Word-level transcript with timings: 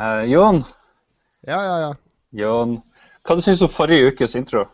Eh, 0.00 0.24
Jon, 0.32 0.64
Ja, 1.46 1.58
ja, 1.64 1.74
ja. 1.80 1.90
Jon, 2.34 2.78
hva 3.22 3.36
du 3.36 3.42
syns 3.44 3.60
du 3.62 3.68
om 3.68 3.70
forrige 3.72 4.10
ukes 4.10 4.34
intro? 4.38 4.64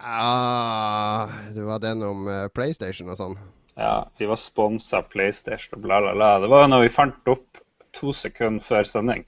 Ja 0.00 1.28
Det 1.54 1.64
var 1.66 1.82
den 1.82 2.02
om 2.06 2.28
eh, 2.28 2.46
PlayStation 2.54 3.10
og 3.12 3.18
sånn. 3.18 3.36
Ja, 3.76 4.08
vi 4.18 4.28
var 4.28 4.40
sponsa 4.40 5.02
PlayStation 5.02 5.76
og 5.78 5.84
bla, 5.84 6.00
bla, 6.04 6.14
bla. 6.16 6.30
Det 6.42 6.48
var 6.52 6.68
når 6.68 6.86
vi 6.86 6.92
fant 6.94 7.30
opp 7.32 7.60
to 7.96 8.12
sekunder 8.16 8.64
før 8.64 8.88
sending. 8.88 9.26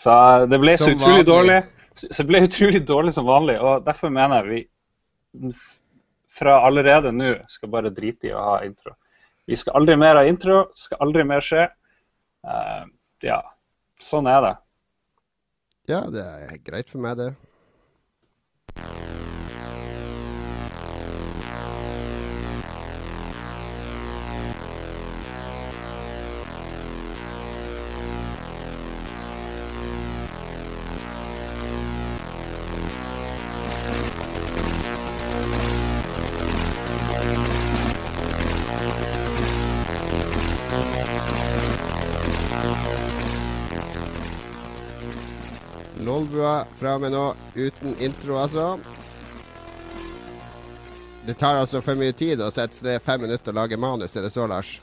Så 0.00 0.14
eh, 0.14 0.46
det 0.50 0.60
ble 0.62 0.76
så 0.80 0.94
utrolig 0.94 1.26
vanlig. 1.26 1.28
dårlig. 1.30 1.60
Så 1.94 2.10
det 2.16 2.28
ble 2.30 2.42
utrolig 2.48 2.82
dårlig 2.88 3.14
som 3.14 3.28
vanlig, 3.28 3.54
og 3.62 3.84
derfor 3.86 4.10
mener 4.10 4.42
jeg 4.42 4.66
vi 5.36 5.52
fra 6.34 6.56
allerede 6.66 7.12
nå 7.14 7.36
skal 7.50 7.70
bare 7.70 7.92
drite 7.94 8.30
i 8.30 8.34
å 8.34 8.42
ha 8.42 8.56
intro. 8.66 8.96
Vi 9.46 9.54
skal 9.60 9.76
aldri 9.78 9.94
mer 10.00 10.18
ha 10.18 10.24
intro, 10.26 10.64
skal 10.74 11.04
aldri 11.04 11.22
mer 11.28 11.44
skje. 11.44 11.68
Eh, 12.48 12.84
ja, 13.24 13.40
sånn 14.02 14.28
er 14.28 14.40
det. 14.44 14.54
Ja, 15.88 16.04
det 16.12 16.24
er 16.24 16.60
greit 16.64 16.92
for 16.92 17.04
meg, 17.04 17.18
det. 17.20 17.32
Lolbua 46.34 46.64
fra 46.78 46.98
med 46.98 47.12
nå, 47.12 47.34
uten 47.54 47.94
intro, 48.00 48.36
altså. 48.36 48.78
Det 51.26 51.34
tar 51.34 51.54
altså 51.54 51.80
for 51.82 51.94
mye 51.94 52.12
tid 52.12 52.42
å 52.42 52.50
sette 52.50 52.82
ned 52.84 53.02
fem 53.02 53.22
minutter 53.22 53.54
og 53.54 53.60
lage 53.60 53.78
manus, 53.78 54.16
er 54.16 54.26
det 54.26 54.32
så, 54.34 54.46
Lars? 54.50 54.80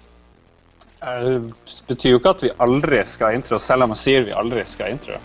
Eh, 1.03 1.43
Det 1.43 1.83
betyr 1.89 2.15
jo 2.15 2.21
ikke 2.21 2.33
at 2.37 2.45
vi 2.47 2.53
aldri 2.57 3.03
skal 3.05 3.27
ha 3.27 3.35
intro, 3.35 3.59
selv 3.59 3.83
om 3.83 3.91
man 3.91 3.99
sier 3.99 4.23
vi 4.23 4.31
aldri 4.31 4.63
skal 4.65 4.87
ha 4.87 4.95
intro. 4.95 5.19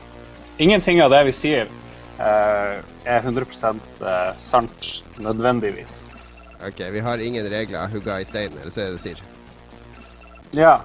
Ingenting 0.58 1.00
av 1.04 1.14
det 1.14 1.22
vi 1.30 1.36
sier, 1.36 1.70
uh, 2.18 2.82
er 3.04 3.22
100 3.22 3.46
eh, 3.46 4.36
sant 4.36 4.92
nødvendigvis. 5.22 6.04
Ok, 6.66 6.80
vi 6.90 7.00
har 7.00 7.18
ingen 7.18 7.50
regler 7.50 7.88
hugga 7.92 8.20
i 8.20 8.24
stein, 8.24 8.50
eller 8.60 8.72
så 8.72 8.80
er 8.80 8.86
det 8.86 8.98
du 8.98 9.04
sier? 9.04 9.26
Ja. 10.58 10.80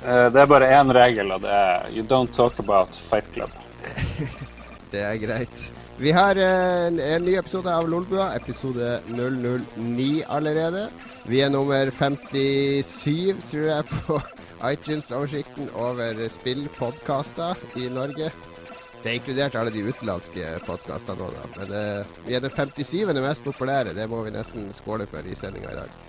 Uh, 0.00 0.30
Det 0.32 0.40
er 0.40 0.46
bare 0.46 0.72
én 0.72 0.94
regel, 0.94 1.32
og 1.32 1.42
det 1.42 1.50
er 1.52 1.90
You 1.92 2.06
don't 2.06 2.32
talk 2.32 2.58
about 2.58 2.94
Fight 2.94 3.28
Club. 3.34 3.50
Det 4.92 5.00
er 5.04 5.20
greit. 5.20 5.64
Vi 5.98 6.12
har 6.14 6.38
eh, 6.38 6.86
en, 6.88 7.00
en 7.02 7.24
ny 7.26 7.34
episode 7.36 7.72
av 7.72 7.88
Lolbua, 7.90 8.30
episode 8.38 9.00
009 9.10 10.22
allerede. 10.30 10.86
Vi 11.28 11.42
er 11.44 11.50
nummer 11.52 11.90
57, 11.92 13.34
tror 13.50 13.66
jeg, 13.68 13.88
på 13.90 14.20
iTunes-oversikten 14.72 15.68
over 15.76 16.22
spillpodkaster 16.32 17.58
i 17.76 17.90
Norge. 17.92 18.30
Det 19.02 19.10
er 19.10 19.18
inkludert 19.20 19.54
alle 19.58 19.70
de 19.74 19.84
utenlandske 19.86 20.56
podkastene 20.66 21.20
nå, 21.20 21.28
da. 21.34 21.50
Men 21.60 21.74
uh, 21.74 22.22
vi 22.26 22.34
er 22.34 22.42
den 22.42 22.50
57. 22.50 23.04
mest 23.22 23.44
populære. 23.46 23.94
Det 23.94 24.08
må 24.10 24.24
vi 24.26 24.34
nesten 24.34 24.72
skåle 24.74 25.06
for 25.06 25.22
i 25.22 25.36
sendinga 25.38 25.70
i 25.70 25.78
dag. 25.78 26.07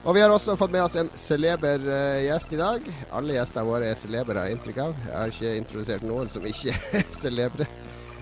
Og 0.00 0.16
vi 0.16 0.22
har 0.22 0.32
også 0.32 0.54
fått 0.56 0.72
med 0.72 0.80
oss 0.80 0.94
en 0.96 1.10
celeber 1.18 1.82
uh, 1.84 2.20
gjest 2.24 2.54
i 2.56 2.58
dag. 2.60 2.86
Alle 3.12 3.34
gjestene 3.36 3.66
våre 3.68 3.90
er 3.92 3.98
celebre, 4.00 4.40
har 4.40 4.52
inntrykk 4.54 4.78
av. 4.86 4.94
Jeg 5.04 5.12
har 5.12 5.32
ikke 5.34 5.52
introdusert 5.60 6.06
noen 6.08 6.32
som 6.32 6.46
ikke 6.48 6.72
er 7.02 7.04
celebre. 7.12 7.68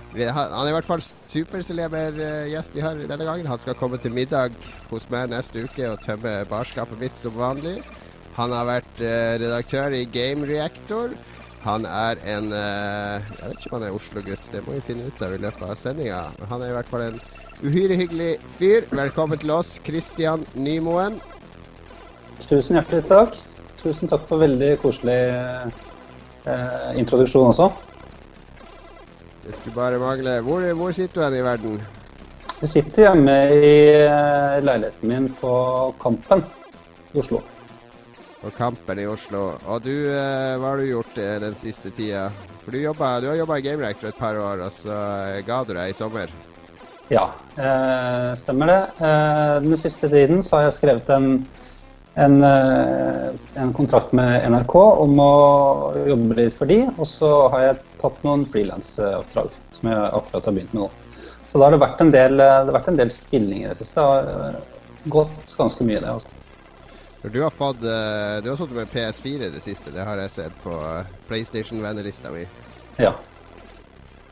Har, 0.08 0.50
han 0.50 0.64
er 0.64 0.72
i 0.72 0.74
hvert 0.74 0.88
fall 0.88 1.04
superceleber 1.04 2.18
uh, 2.18 2.48
gjest 2.50 2.74
vi 2.74 2.82
har 2.82 2.98
denne 2.98 3.28
gangen. 3.28 3.46
Han 3.46 3.62
skal 3.62 3.78
komme 3.78 4.02
til 4.02 4.16
middag 4.16 4.58
hos 4.90 5.06
meg 5.12 5.30
neste 5.30 5.68
uke 5.68 5.86
og 5.92 6.02
tømme 6.02 6.34
barskapet 6.50 6.98
mitt 6.98 7.20
som 7.20 7.38
vanlig. 7.38 7.78
Han 8.40 8.58
har 8.58 8.66
vært 8.66 8.98
uh, 8.98 9.38
redaktør 9.38 9.94
i 9.94 10.02
Game 10.10 10.50
Reactor. 10.50 11.14
Han 11.62 11.86
er 11.90 12.18
en 12.30 12.52
Jeg 12.54 13.38
vet 13.42 13.56
ikke 13.58 13.70
om 13.72 13.80
han 13.80 13.88
er 13.88 13.94
Oslo-gutt, 13.96 14.50
det 14.54 14.60
må 14.64 14.76
vi 14.76 14.84
finne 14.86 15.08
ut 15.10 15.22
av 15.26 15.34
i 15.34 15.40
løpet 15.42 15.66
av 15.66 15.74
sendinga. 15.78 16.20
Han 16.50 16.62
er 16.62 16.70
i 16.70 16.76
hvert 16.76 16.90
fall 16.90 17.08
en 17.08 17.18
uhyre 17.66 17.98
hyggelig 17.98 18.36
fyr. 18.58 18.86
Velkommen 18.94 19.42
til 19.42 19.50
oss, 19.58 19.74
Christian 19.86 20.46
Nymoen. 20.54 21.18
Tusen 22.46 22.78
hjertelig 22.78 23.04
takk. 23.08 23.36
Tusen 23.82 24.10
takk 24.10 24.24
for 24.28 24.42
veldig 24.42 24.72
koselig 24.82 25.18
eh, 26.46 26.88
introduksjon 26.98 27.50
også. 27.52 27.68
Det 29.44 29.54
skulle 29.56 29.76
bare 29.76 30.00
mangle. 30.02 30.40
Hvor, 30.46 30.64
hvor 30.78 30.92
sitter 30.96 31.20
du 31.20 31.24
hen 31.26 31.38
i 31.38 31.44
verden? 31.46 31.78
Jeg 32.58 32.72
sitter 32.72 33.06
hjemme 33.06 33.36
i 33.54 33.70
eh, 34.02 34.58
leiligheten 34.64 35.12
min 35.12 35.30
på 35.38 35.52
Kampen 36.02 36.42
i 37.14 37.22
Oslo. 37.22 37.40
På 38.42 38.50
Kampen 38.54 38.98
i 39.02 39.06
Oslo. 39.06 39.44
Og 39.66 39.82
du, 39.86 39.94
eh, 40.10 40.58
hva 40.58 40.72
har 40.72 40.82
du 40.82 40.88
gjort 40.90 41.18
eh, 41.22 41.38
den 41.42 41.56
siste 41.58 41.94
tida? 41.94 42.28
For 42.64 42.74
du, 42.74 42.82
jobbet, 42.82 43.22
du 43.22 43.30
har 43.30 43.38
jobba 43.38 43.58
i 43.58 43.64
Game 43.64 43.94
for 43.94 44.10
et 44.10 44.18
par 44.18 44.38
år, 44.42 44.66
og 44.66 44.74
så 44.74 44.98
ga 45.46 45.62
du 45.64 45.72
deg 45.74 45.94
i 45.94 45.96
sommer. 45.96 46.34
Ja, 47.08 47.30
eh, 47.56 48.34
stemmer 48.36 48.68
det. 48.68 48.80
Eh, 49.00 49.54
den 49.64 49.76
siste 49.80 50.10
tiden 50.12 50.42
så 50.42 50.58
har 50.58 50.66
jeg 50.66 50.76
skrevet 50.76 51.08
en, 51.14 51.46
en, 52.18 52.42
eh, 52.44 53.28
en 53.62 53.72
kontrakt 53.74 54.12
med 54.16 54.46
NRK 54.50 54.74
om 55.04 55.20
å 55.22 55.34
jobbe 56.08 56.38
litt 56.38 56.56
for 56.58 56.70
de, 56.70 56.80
og 56.96 57.06
så 57.06 57.30
har 57.54 57.66
jeg 57.66 57.82
tatt 58.00 58.24
noen 58.26 58.46
frilansoppdrag 58.50 59.54
som 59.76 59.92
jeg 59.92 60.08
akkurat 60.18 60.50
har 60.50 60.56
begynt 60.56 60.74
med 60.74 60.82
nå. 60.82 60.88
Så 61.48 61.60
da 61.60 61.68
har 61.68 61.76
det 61.76 61.80
vært 61.84 62.02
en 62.04 62.10
del, 62.12 62.36
det 62.40 62.48
har 62.50 62.74
vært 62.74 62.90
en 62.92 62.98
del 62.98 63.12
spilling 63.14 63.62
i 63.64 63.70
det 63.70 63.78
siste. 63.78 64.02
Det 64.02 64.34
har 64.34 64.58
gått 65.14 65.54
ganske 65.56 65.86
mye, 65.86 66.02
det. 66.02 66.16
Også. 66.18 66.34
Du 67.22 67.40
har 67.42 67.50
fått 67.50 67.82
eh, 67.82 68.38
Du 68.44 68.50
har 68.50 68.58
sittet 68.60 68.76
med 68.76 68.90
PS4 68.92 69.48
i 69.48 69.54
det 69.54 69.62
siste, 69.62 69.94
det 69.94 70.04
har 70.06 70.20
jeg 70.22 70.34
sett 70.34 70.58
på 70.62 70.74
PlayStation-vennelista 71.30 72.34
mi. 72.34 72.44
Ja. 72.98 73.14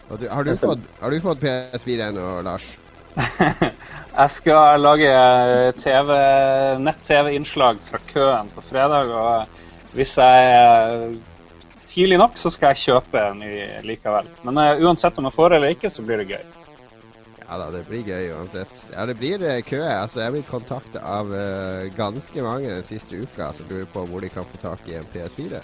Du, 0.07 0.29
har, 0.31 0.45
du 0.47 0.55
fått, 0.55 0.83
har 1.01 1.11
du 1.11 1.21
fått 1.21 1.41
PS4 1.43 2.11
ennå, 2.11 2.27
Lars? 2.47 2.77
Jeg 4.17 4.33
skal 4.33 4.81
lage 4.81 5.13
TV, 5.83 6.13
nett-TV-innslag 6.81 7.81
fra 7.85 8.01
køen 8.09 8.49
på 8.55 8.65
fredag, 8.65 9.13
og 9.13 9.93
hvis 9.97 10.15
jeg 10.17 10.47
er 10.53 11.17
tidlig 11.89 12.19
nok, 12.21 12.37
så 12.41 12.53
skal 12.53 12.73
jeg 12.73 12.83
kjøpe 12.87 13.21
en 13.21 13.43
ny 13.45 13.51
likevel. 13.89 14.29
Men 14.45 14.61
uh, 14.61 14.85
uansett 14.85 15.19
om 15.21 15.29
jeg 15.29 15.37
får 15.37 15.57
eller 15.57 15.75
ikke, 15.77 15.93
så 15.93 16.05
blir 16.05 16.23
det 16.23 16.31
gøy. 16.33 16.47
Ja 17.47 17.59
da, 17.61 17.69
det 17.71 17.85
blir 17.87 18.09
gøy 18.09 18.33
uansett. 18.35 18.75
Ja, 18.91 19.05
det 19.07 19.15
blir 19.21 19.43
eh, 19.47 19.61
kø. 19.65 19.79
Altså, 19.85 20.21
jeg 20.21 20.27
er 20.27 20.35
blitt 20.35 20.51
kontakta 20.51 21.01
av 21.01 21.31
uh, 21.31 21.87
ganske 21.97 22.45
mange 22.45 22.73
den 22.73 22.87
siste 22.89 23.21
uka 23.23 23.53
som 23.55 23.69
lurer 23.71 23.89
på 23.93 24.05
hvor 24.11 24.25
de 24.25 24.33
kan 24.33 24.49
få 24.49 24.61
tak 24.65 24.89
i 24.91 24.97
en 24.99 25.07
PS4. 25.15 25.63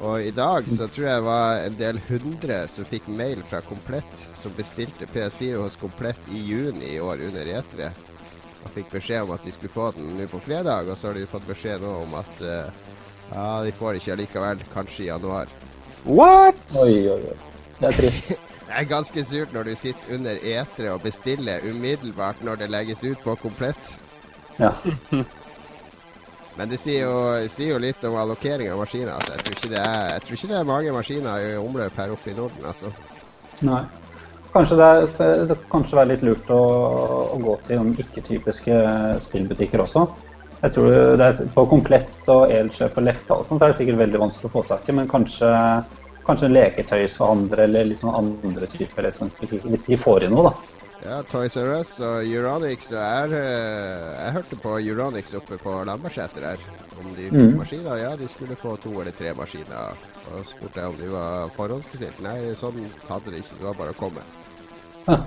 Og 0.00 0.22
i 0.22 0.30
dag 0.34 0.68
så 0.70 0.88
tror 0.88 1.06
jeg 1.06 1.20
det 1.20 1.26
var 1.26 1.64
en 1.66 1.76
del 1.78 1.98
hundre 2.08 2.62
som 2.70 2.86
fikk 2.88 3.08
mail 3.12 3.42
fra 3.46 3.60
Komplett, 3.66 4.28
som 4.38 4.54
bestilte 4.56 5.08
PS4 5.10 5.60
hos 5.60 5.76
Komplett 5.80 6.32
i 6.32 6.40
juni 6.46 6.94
i 6.94 7.00
år 7.00 7.22
under 7.28 7.50
E3. 7.58 7.90
Og 8.62 8.70
fikk 8.76 8.92
beskjed 8.94 9.26
om 9.26 9.34
at 9.34 9.44
de 9.44 9.52
skulle 9.54 9.74
få 9.74 9.90
den 9.96 10.14
nå 10.18 10.28
på 10.30 10.40
fredag, 10.42 10.88
og 10.88 10.98
så 10.98 11.10
har 11.10 11.18
de 11.18 11.28
fått 11.30 11.48
beskjed 11.48 11.82
nå 11.82 11.92
om 12.04 12.16
at 12.18 12.42
uh, 12.42 12.70
ja, 13.32 13.46
de 13.66 13.74
får 13.78 13.98
ikke 13.98 14.14
allikevel, 14.16 14.64
kanskje 14.74 15.04
i 15.04 15.10
januar. 15.10 15.52
What?! 16.04 16.62
Oi, 16.82 16.96
oi, 17.10 17.20
oi. 17.32 17.36
Det 17.78 17.90
er 17.90 18.00
trist. 18.00 18.32
Det 18.72 18.78
er 18.80 18.86
ganske 18.88 19.22
surt 19.28 19.50
når 19.52 19.66
du 19.68 19.70
sitter 19.76 20.14
under 20.16 20.38
etere 20.48 20.94
og 20.94 21.02
bestiller 21.04 21.60
umiddelbart 21.68 22.38
når 22.40 22.62
det 22.62 22.70
legges 22.72 23.02
ut 23.04 23.20
på 23.20 23.34
komplett. 23.42 23.90
Ja. 24.56 24.70
Men 26.58 26.68
det 26.68 26.78
sier 26.82 27.06
jo, 27.06 27.16
sier 27.48 27.72
jo 27.72 27.80
litt 27.80 28.02
om 28.04 28.18
allokering 28.20 28.68
av 28.72 28.82
maskiner. 28.82 29.14
Altså. 29.16 29.38
Jeg, 29.38 29.56
tror 29.62 29.76
er, 29.80 30.08
jeg 30.12 30.24
tror 30.26 30.38
ikke 30.38 30.50
det 30.50 30.58
er 30.58 30.68
mange 30.68 30.94
maskiner 30.96 31.46
i 31.46 31.52
omløp 31.60 32.00
her 32.02 32.12
oppe 32.12 32.32
i 32.32 32.36
Norden. 32.36 32.66
Altså. 32.68 32.92
Nei. 33.64 33.82
Kanskje 34.52 34.76
det, 34.76 34.90
er, 35.24 35.46
det 35.48 35.56
kanskje 35.72 35.96
være 35.96 36.10
litt 36.10 36.26
lurt 36.28 36.50
å, 36.52 36.60
å 37.32 37.38
gå 37.40 37.56
til 37.64 37.80
noen 37.80 37.94
ikke-typiske 38.04 38.82
spillbutikker 39.24 39.80
også. 39.80 40.04
Jeg 40.62 40.74
tror 40.76 40.92
det 41.18 41.26
er 41.26 41.48
På 41.56 41.64
Komplett 41.70 42.28
og 42.30 42.52
Elkjøp 42.52 43.00
og 43.00 43.06
Lefta 43.06 43.38
og 43.40 43.48
sånt 43.48 43.64
er 43.64 43.72
det 43.72 43.78
sikkert 43.80 44.02
veldig 44.04 44.20
vanskelig 44.22 44.50
å 44.50 44.52
få 44.52 44.62
tak 44.68 44.84
i, 44.86 44.94
men 44.94 45.08
kanskje, 45.10 45.48
kanskje 46.28 46.50
en 46.50 46.54
leketøyshandler 46.54 47.64
eller 47.64 47.88
litt 47.88 48.04
sånn 48.04 48.14
andre 48.20 48.68
typer 48.70 49.02
elektronikkbutikker, 49.06 49.72
hvis 49.72 49.88
de 49.88 49.98
får 49.98 50.28
inn 50.28 50.36
noe, 50.36 50.52
da. 50.52 50.81
Ja, 51.02 51.16
Toys 51.26 51.56
R 51.58 51.72
Us 51.80 51.96
og 52.04 52.20
Euronix 52.28 52.92
og 52.92 53.00
er, 53.02 53.32
eh, 53.34 54.24
Jeg 54.24 54.32
hørte 54.36 54.56
på 54.62 54.76
Euronix 54.78 55.32
oppe 55.34 55.58
på 55.58 55.72
Lambertseter 55.84 56.46
her. 56.46 56.58
Om 57.02 57.08
de 57.16 57.24
fikk 57.30 57.32
Mm. 57.32 57.56
maskiner. 57.58 57.96
Ja, 57.98 58.16
de 58.16 58.28
skulle 58.28 58.54
få 58.56 58.76
to 58.80 58.90
eller 59.00 59.10
tre 59.12 59.32
maskiner. 59.34 59.96
Og 60.32 60.46
spurte 60.46 60.76
jeg 60.80 60.84
om 60.88 60.96
de 60.96 61.08
var 61.10 61.48
forhåndsbestilt. 61.56 62.20
Nei, 62.22 62.54
sånn 62.54 62.78
hadde 63.08 63.30
de 63.32 63.36
ikke. 63.42 63.58
Det 63.58 63.64
var 63.64 63.74
bare 63.74 63.92
å 63.92 63.98
komme. 63.98 64.22
Ja. 65.08 65.18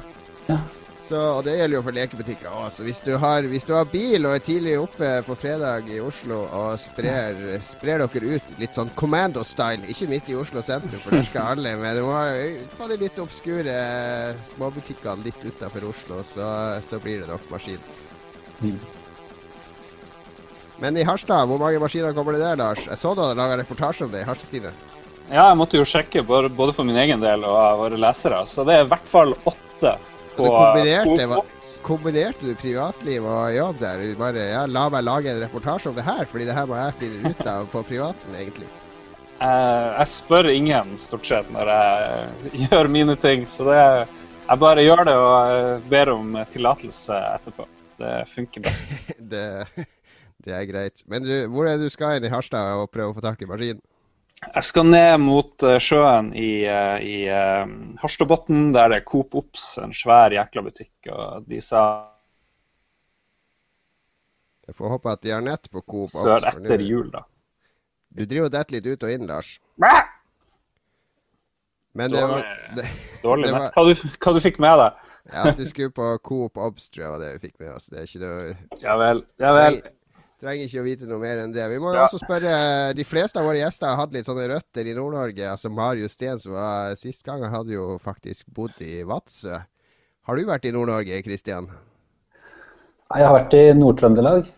ja. 0.48 0.60
Så, 1.06 1.20
og 1.22 1.44
det 1.46 1.54
gjelder 1.60 1.78
jo 1.78 1.84
for 1.86 1.94
lekebutikker 1.94 2.54
òg. 2.58 2.78
Hvis 2.82 3.00
du, 3.06 3.12
har, 3.22 3.46
hvis 3.46 3.68
du 3.68 3.76
har 3.76 3.86
bil 3.90 4.26
og 4.26 4.34
er 4.34 4.42
tidlig 4.42 4.74
oppe 4.82 5.10
på 5.28 5.36
fredag 5.38 5.92
i 5.94 6.00
Oslo 6.02 6.40
og 6.48 6.80
sprer, 6.82 7.38
sprer 7.62 8.02
dere 8.02 8.40
ut 8.40 8.56
litt 8.58 8.74
sånn 8.74 8.90
commando-style, 8.98 9.86
ikke 9.92 10.10
midt 10.10 10.32
i 10.34 10.38
Oslo 10.40 10.64
sentrum, 10.66 10.98
for 11.04 11.14
der 11.14 11.28
skal 11.28 11.52
alle, 11.54 11.76
men 11.78 12.00
du 12.00 12.08
må 12.08 12.16
ha 12.16 12.88
de 12.90 12.98
litt 13.04 13.22
obskure 13.22 13.76
småbutikkene 14.50 15.28
litt 15.28 15.46
utafor 15.46 15.86
Oslo, 15.92 16.24
så, 16.26 16.48
så, 16.82 16.98
blir 17.04 17.22
det 17.22 17.30
nok 17.30 17.46
maskin. 17.54 17.86
Mm. 18.64 18.82
Men 20.82 20.98
i 20.98 21.06
Harstad, 21.06 21.46
hvor 21.52 21.62
mange 21.62 21.84
maskiner 21.86 22.18
kommer 22.18 22.34
det 22.34 22.42
der, 22.48 22.58
Lars? 22.64 22.82
Jeg 22.90 22.98
så 22.98 23.14
du 23.14 23.22
hadde 23.22 23.38
laga 23.38 23.62
reportasje 23.62 24.10
om 24.10 24.16
det 24.16 24.26
i 24.26 24.30
Harstad-tiden. 24.32 24.82
Ja, 25.30 25.52
jeg 25.52 25.62
måtte 25.62 25.78
jo 25.78 25.86
sjekke 25.86 26.26
både 26.26 26.74
for 26.74 26.82
min 26.86 26.98
egen 27.02 27.22
del 27.22 27.46
og 27.46 27.80
våre 27.84 28.02
lesere, 28.02 28.42
så 28.50 28.66
det 28.66 28.80
er 28.80 28.90
i 28.90 28.90
hvert 28.90 29.14
fall 29.14 29.38
åtte 29.46 29.96
på 30.36 30.48
kombinerte, 30.52 31.28
hva, 31.32 31.42
kombinerte, 31.86 32.46
du 32.48 32.58
privatliv 32.60 33.26
og 33.28 33.54
jobb 33.56 33.80
der? 33.82 34.02
Du 34.04 34.20
bare 34.20 34.48
ja, 34.52 34.64
la 34.70 34.88
meg 34.94 35.06
lage 35.06 35.32
en 35.32 35.42
reportasje 35.44 35.92
om 35.92 35.96
det 35.98 36.06
her, 36.08 36.26
fordi 36.30 36.50
det 36.50 36.58
her 36.58 36.68
må 36.70 36.78
jeg 36.80 36.98
finne 37.02 37.32
ut 37.32 37.48
av 37.50 37.70
på 37.72 37.84
privaten, 37.88 38.36
egentlig. 38.40 38.68
Uh, 39.36 39.92
jeg 40.00 40.12
spør 40.14 40.48
ingen 40.48 40.94
stort 41.00 41.28
sett 41.28 41.50
når 41.52 41.72
jeg 41.74 42.30
gjør 42.68 42.92
mine 42.92 43.18
ting, 43.20 43.48
så 43.52 43.68
det, 43.68 43.82
jeg 44.46 44.62
bare 44.62 44.86
gjør 44.86 45.04
det 45.10 45.18
og 45.20 45.90
ber 45.92 46.14
om 46.14 46.38
tillatelse 46.54 47.20
etterpå. 47.34 47.68
Det 48.00 48.14
funker 48.32 48.64
best. 48.64 48.92
det, 49.34 49.48
det, 50.44 50.54
er 50.54 50.70
greit. 50.70 51.04
Men 51.12 51.24
du, 51.24 51.34
hvor 51.52 51.68
er 51.68 51.80
det 51.80 51.88
du 51.88 51.94
skal 51.94 52.20
inn 52.20 52.28
i 52.28 52.32
Harstad 52.32 52.76
og 52.80 52.92
prøve 52.94 53.14
å 53.14 53.18
få 53.18 53.24
tak 53.24 53.44
i 53.44 53.50
maskinen? 53.50 53.84
Jeg 54.44 54.68
skal 54.68 54.88
ned 54.92 55.22
mot 55.24 55.64
uh, 55.64 55.78
sjøen 55.82 56.32
i, 56.38 56.66
uh, 56.68 56.98
i 57.02 57.22
uh, 57.32 57.64
Harstadbotn, 58.02 58.74
der 58.76 58.92
det 58.92 59.00
er 59.02 59.08
Coop 59.08 59.38
Ops, 59.40 59.78
en 59.82 59.96
svær 59.96 60.36
jækla 60.36 60.66
butikk. 60.66 60.94
Og 61.10 61.48
de 61.50 61.62
sa 61.64 61.86
Jeg 64.66 64.76
får 64.76 64.96
håpe 64.96 65.14
at 65.14 65.24
de 65.24 65.34
har 65.34 65.46
nett 65.46 65.70
på 65.72 65.82
Coop 65.82 66.12
Ops. 66.12 66.26
Sør 66.26 66.50
etter 66.52 66.84
jul, 66.84 67.10
da. 67.14 67.24
Du 68.16 68.24
driver 68.26 68.50
og 68.50 68.54
detter 68.54 68.78
litt 68.78 68.88
ut 68.88 69.08
og 69.08 69.16
inn, 69.16 69.26
Lars. 69.30 69.56
Men 71.96 72.12
det 72.12 72.22
var 72.28 72.46
det, 72.76 72.86
Dårlig 73.24 73.52
nett. 73.56 73.76
Hva, 73.76 73.84
du, 73.88 74.16
hva 74.20 74.36
du 74.36 74.40
fikk 74.44 74.62
med 74.64 74.80
deg? 74.84 75.04
ja, 75.32 75.44
at 75.50 75.58
du 75.58 75.66
skulle 75.66 75.94
på 75.96 76.18
Coop 76.24 76.58
Obs, 76.62 76.90
tror 76.94 77.06
jeg 77.06 77.14
var 77.16 77.22
det 77.24 77.30
vi 77.36 77.48
fikk 77.48 77.60
med 77.64 77.72
oss. 77.74 77.88
Det 77.90 78.02
er 78.02 78.10
ikke 78.10 78.24
noe 78.24 78.82
Ja 78.84 78.98
vel. 79.00 79.24
Ja 79.42 79.54
vel. 79.56 79.80
Trenger 80.46 80.68
ikke 80.68 80.82
å 80.84 80.86
vite 80.86 81.08
noe 81.10 81.18
mer 81.18 81.40
enn 81.42 81.54
det. 81.56 81.64
Vi 81.72 81.80
må 81.82 81.90
jo 81.90 81.98
ja. 81.98 82.04
også 82.06 82.20
spørre 82.22 82.94
De 82.94 83.02
fleste 83.08 83.42
av 83.42 83.48
våre 83.50 83.64
gjester 83.64 83.90
har 83.90 83.98
hatt 83.98 84.12
litt 84.14 84.28
sånne 84.28 84.46
røtter 84.52 84.86
i 84.86 84.94
Nord-Norge. 84.94 85.48
Altså 85.50 85.72
Marius 85.74 86.14
Steen, 86.14 86.38
som 86.44 86.54
var 86.54 86.94
sist 87.00 87.26
gang, 87.26 87.42
hadde 87.50 87.74
jo 87.74 87.96
faktisk 88.04 88.46
bodd 88.54 88.78
i 88.86 89.00
Vadsø. 89.10 89.58
Har 90.30 90.38
du 90.38 90.46
vært 90.46 90.68
i 90.70 90.74
Nord-Norge, 90.76 91.18
Kristian? 91.26 91.66
Jeg 93.10 93.26
har 93.26 93.34
vært 93.34 93.58
i 93.58 93.64
Nord-Trøndelag. 93.80 94.46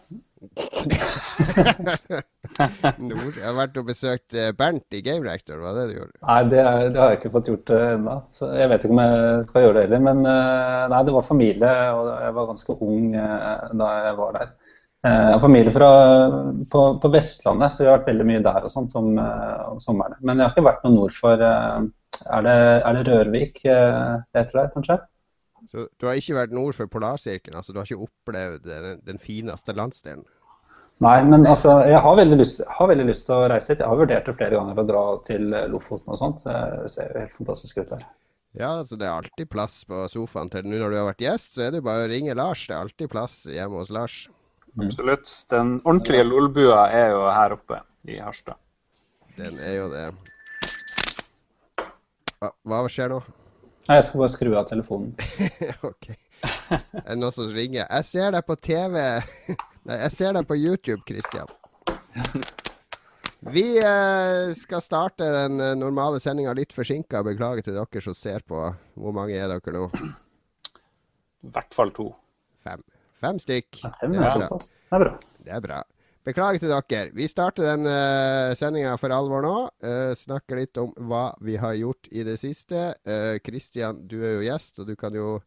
Nord. 3.08 3.34
Jeg 3.40 3.48
har 3.48 3.56
vært 3.56 3.80
og 3.80 3.88
besøkt 3.88 4.36
eh, 4.36 4.52
Bernt 4.60 4.92
i 4.92 5.02
Game 5.08 5.24
Reactor, 5.24 5.64
var 5.64 5.72
det 5.80 5.88
du 5.88 5.96
gjorde? 6.02 6.20
Nei, 6.20 6.42
det, 6.52 6.62
det 6.92 7.00
har 7.00 7.14
jeg 7.14 7.22
ikke 7.22 7.36
fått 7.40 7.50
gjort 7.54 7.72
uh, 7.72 7.88
ennå. 7.96 8.20
Jeg 8.60 8.68
vet 8.74 8.84
ikke 8.84 8.96
om 9.00 9.04
jeg 9.06 9.48
skal 9.48 9.64
gjøre 9.70 9.80
det 9.80 9.88
heller. 9.88 10.06
Men 10.12 10.20
nei, 10.28 11.02
det 11.08 11.16
var 11.16 11.32
familie, 11.32 11.74
og 11.96 12.12
jeg 12.12 12.40
var 12.42 12.52
ganske 12.52 12.82
ung 12.92 13.12
da 13.16 13.88
jeg 14.04 14.16
var 14.20 14.42
der. 14.42 14.56
Jeg 15.06 15.34
har 15.36 15.40
familie 15.40 15.72
fra, 15.72 15.90
på, 16.72 16.80
på, 17.00 17.10
Vestlandet, 17.14 17.74
så 17.74 17.84
vi 17.84 17.88
har 17.88 18.00
vært 18.00 18.10
veldig 18.10 18.26
mye 18.28 18.42
der 18.44 18.66
og 18.66 18.72
sånt 18.74 18.96
om, 18.98 19.12
om 19.16 19.78
sommeren. 19.80 20.18
Men 20.26 20.42
jeg 20.42 20.48
har 20.48 20.56
ikke 20.56 20.66
vært 20.66 20.88
noe 20.88 20.96
nord 20.96 21.14
for 21.16 21.44
Er 21.44 22.42
det, 22.44 22.56
er 22.82 22.98
det 22.98 23.04
Rørvik 23.08 23.62
det 23.62 23.78
heter 24.34 24.58
der, 24.58 24.72
kanskje? 24.74 24.98
Så 25.68 25.86
du 26.00 26.08
har 26.08 26.18
ikke 26.18 26.40
vært 26.40 26.56
nord 26.56 26.76
for 26.78 26.90
polarsirkelen? 26.92 27.60
Altså 27.60 27.74
du 27.76 27.80
har 27.80 27.88
ikke 27.88 28.08
opplevd 28.08 28.68
den, 28.68 29.00
den 29.06 29.22
fineste 29.22 29.76
landsdelen? 29.78 30.26
Nei, 31.06 31.18
men 31.30 31.46
altså, 31.46 31.76
jeg 31.86 32.00
har 32.02 32.16
veldig, 32.18 32.38
lyst, 32.40 32.62
har 32.74 32.88
veldig, 32.90 33.06
lyst, 33.06 33.28
til 33.28 33.36
å 33.36 33.50
reise 33.52 33.70
dit. 33.70 33.84
Jeg 33.84 33.92
har 33.92 34.00
vurdert 34.00 34.26
det 34.26 34.34
flere 34.34 34.58
ganger 34.58 34.80
å 34.82 34.86
dra 34.88 35.04
til 35.28 35.52
Lofoten 35.70 36.16
og 36.16 36.18
sånt. 36.18 36.46
Det 36.48 36.90
ser 36.90 37.12
jo 37.12 37.22
helt 37.22 37.36
fantastisk 37.36 37.84
ut 37.84 37.92
der. 37.92 38.08
Ja, 38.58 38.72
altså 38.80 38.98
det 38.98 39.06
er 39.06 39.14
alltid 39.14 39.50
plass 39.54 39.84
på 39.86 40.08
sofaen 40.10 40.50
til 40.50 40.66
nå 40.66 40.80
når 40.80 40.90
du 40.90 40.98
har 40.98 41.10
vært 41.12 41.22
gjest, 41.22 41.54
så 41.54 41.68
er 41.68 41.76
det 41.76 41.84
bare 41.86 42.08
å 42.08 42.10
ringe 42.10 42.34
Lars. 42.38 42.64
Det 42.66 42.74
er 42.74 42.82
alltid 42.82 43.12
plass 43.12 43.44
hjemme 43.46 43.84
hos 43.84 43.94
Lars. 43.94 44.24
Mm. 44.78 44.86
Absolutt. 44.86 45.34
Den 45.50 45.76
ordentlige 45.84 46.24
lolbua 46.28 46.86
er 46.94 47.12
jo 47.16 47.26
her 47.34 47.56
oppe 47.58 47.82
i 48.06 48.20
Harstad. 48.22 48.60
Den 49.38 49.58
er 49.66 49.76
jo 49.80 49.88
det. 49.90 50.06
Hva, 52.38 52.52
hva 52.70 52.84
skjer 52.92 53.10
nå? 53.16 53.20
Nei, 53.88 53.98
Jeg 53.98 54.06
skal 54.06 54.22
bare 54.22 54.34
skru 54.34 54.54
av 54.60 54.68
telefonen. 54.70 55.14
ok. 55.90 56.10
Er 56.44 57.08
det 57.08 57.18
noen 57.18 57.34
som 57.34 57.50
ringer? 57.56 57.88
Jeg 57.88 58.06
ser 58.06 58.34
deg 58.36 58.46
på 58.46 58.58
TV. 58.60 59.00
Nei, 59.88 60.00
jeg 60.04 60.14
ser 60.14 60.38
deg 60.38 60.48
på 60.50 60.58
YouTube, 60.60 61.02
Christian. 61.08 61.50
Vi 63.48 63.64
eh, 63.80 64.52
skal 64.58 64.84
starte 64.84 65.30
den 65.34 65.62
eh, 65.64 65.76
normale 65.80 66.20
sendinga 66.22 66.54
litt 66.58 66.76
forsinka. 66.76 67.24
Beklager 67.26 67.66
til 67.66 67.78
dere 67.80 68.04
som 68.04 68.18
ser 68.18 68.46
på. 68.46 68.62
Hvor 68.98 69.16
mange 69.16 69.38
er 69.38 69.50
dere 69.54 69.74
nå? 69.74 69.88
I 71.48 71.54
hvert 71.56 71.78
fall 71.78 71.94
to. 71.96 72.12
Fem. 72.68 72.84
Fem 73.24 73.40
stykk. 73.42 73.80
Ja, 73.84 73.94
det, 74.02 74.18
er 74.18 74.42
bra. 74.42 74.58
det 74.58 74.98
er 74.98 75.04
bra. 75.04 75.14
Det 75.46 75.54
er 75.56 75.64
bra. 75.64 75.80
Beklager 76.28 76.60
til 76.60 76.74
dere. 76.74 77.14
Vi 77.16 77.28
starter 77.32 77.70
den 77.70 77.88
uh, 77.88 78.52
sendinga 78.60 78.98
for 79.00 79.14
alvor 79.16 79.46
nå. 79.46 79.56
Uh, 79.80 80.12
snakker 80.18 80.60
litt 80.60 80.78
om 80.82 80.92
hva 81.08 81.30
vi 81.40 81.56
har 81.62 81.78
gjort 81.80 82.10
i 82.12 82.26
det 82.28 82.36
siste. 82.42 82.92
Uh, 83.08 83.40
du 84.04 84.18
er 84.20 84.36
jo 84.36 84.46
gjest, 84.50 84.82
og 84.84 84.92
du 84.92 84.96
kan 85.00 85.16
jo 85.16 85.38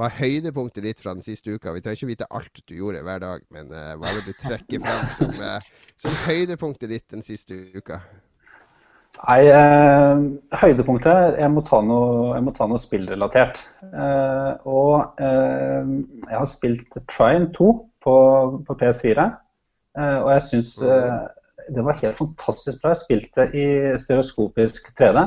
hva 0.00 0.08
er 0.08 0.16
høydepunktet 0.22 0.86
ditt 0.86 1.02
fra 1.04 1.12
den 1.12 1.20
siste 1.20 1.52
uka? 1.52 1.74
Vi 1.76 1.82
trenger 1.84 2.00
ikke 2.00 2.12
vite 2.14 2.30
alt 2.32 2.62
du 2.64 2.74
gjorde 2.78 3.02
hver 3.04 3.20
dag, 3.20 3.44
men 3.52 3.68
uh, 3.76 3.92
hva 4.00 4.14
vil 4.16 4.24
du 4.30 4.32
trekke 4.40 4.80
fram 4.80 5.10
som, 5.18 5.34
som, 6.00 6.16
høydepunktet 6.24 6.88
ditt 6.94 7.10
den 7.12 7.24
siste 7.26 7.58
uka? 7.76 8.00
Nei, 9.20 9.42
eh, 9.52 10.22
høydepunktet 10.62 11.36
Jeg 11.38 11.52
må 11.52 11.62
ta 11.66 11.82
noe, 11.84 12.40
må 12.42 12.54
ta 12.56 12.66
noe 12.66 12.80
spillrelatert. 12.82 13.60
og 14.64 15.20
jeg 15.20 16.38
har 16.38 16.48
spilt 16.48 16.98
Trine 17.10 17.52
2 17.54 17.68
på, 18.02 18.16
på 18.66 18.76
PS4, 18.80 19.28
og 20.00 20.30
jeg 20.32 20.42
syns 20.48 20.72
det 20.82 21.84
var 21.84 22.00
helt 22.00 22.16
fantastisk 22.18 22.82
bra. 22.82 22.94
Jeg 22.94 23.02
spilte 23.04 23.46
i 23.54 23.66
stereoskopisk 24.00 24.90
3D. 24.98 25.26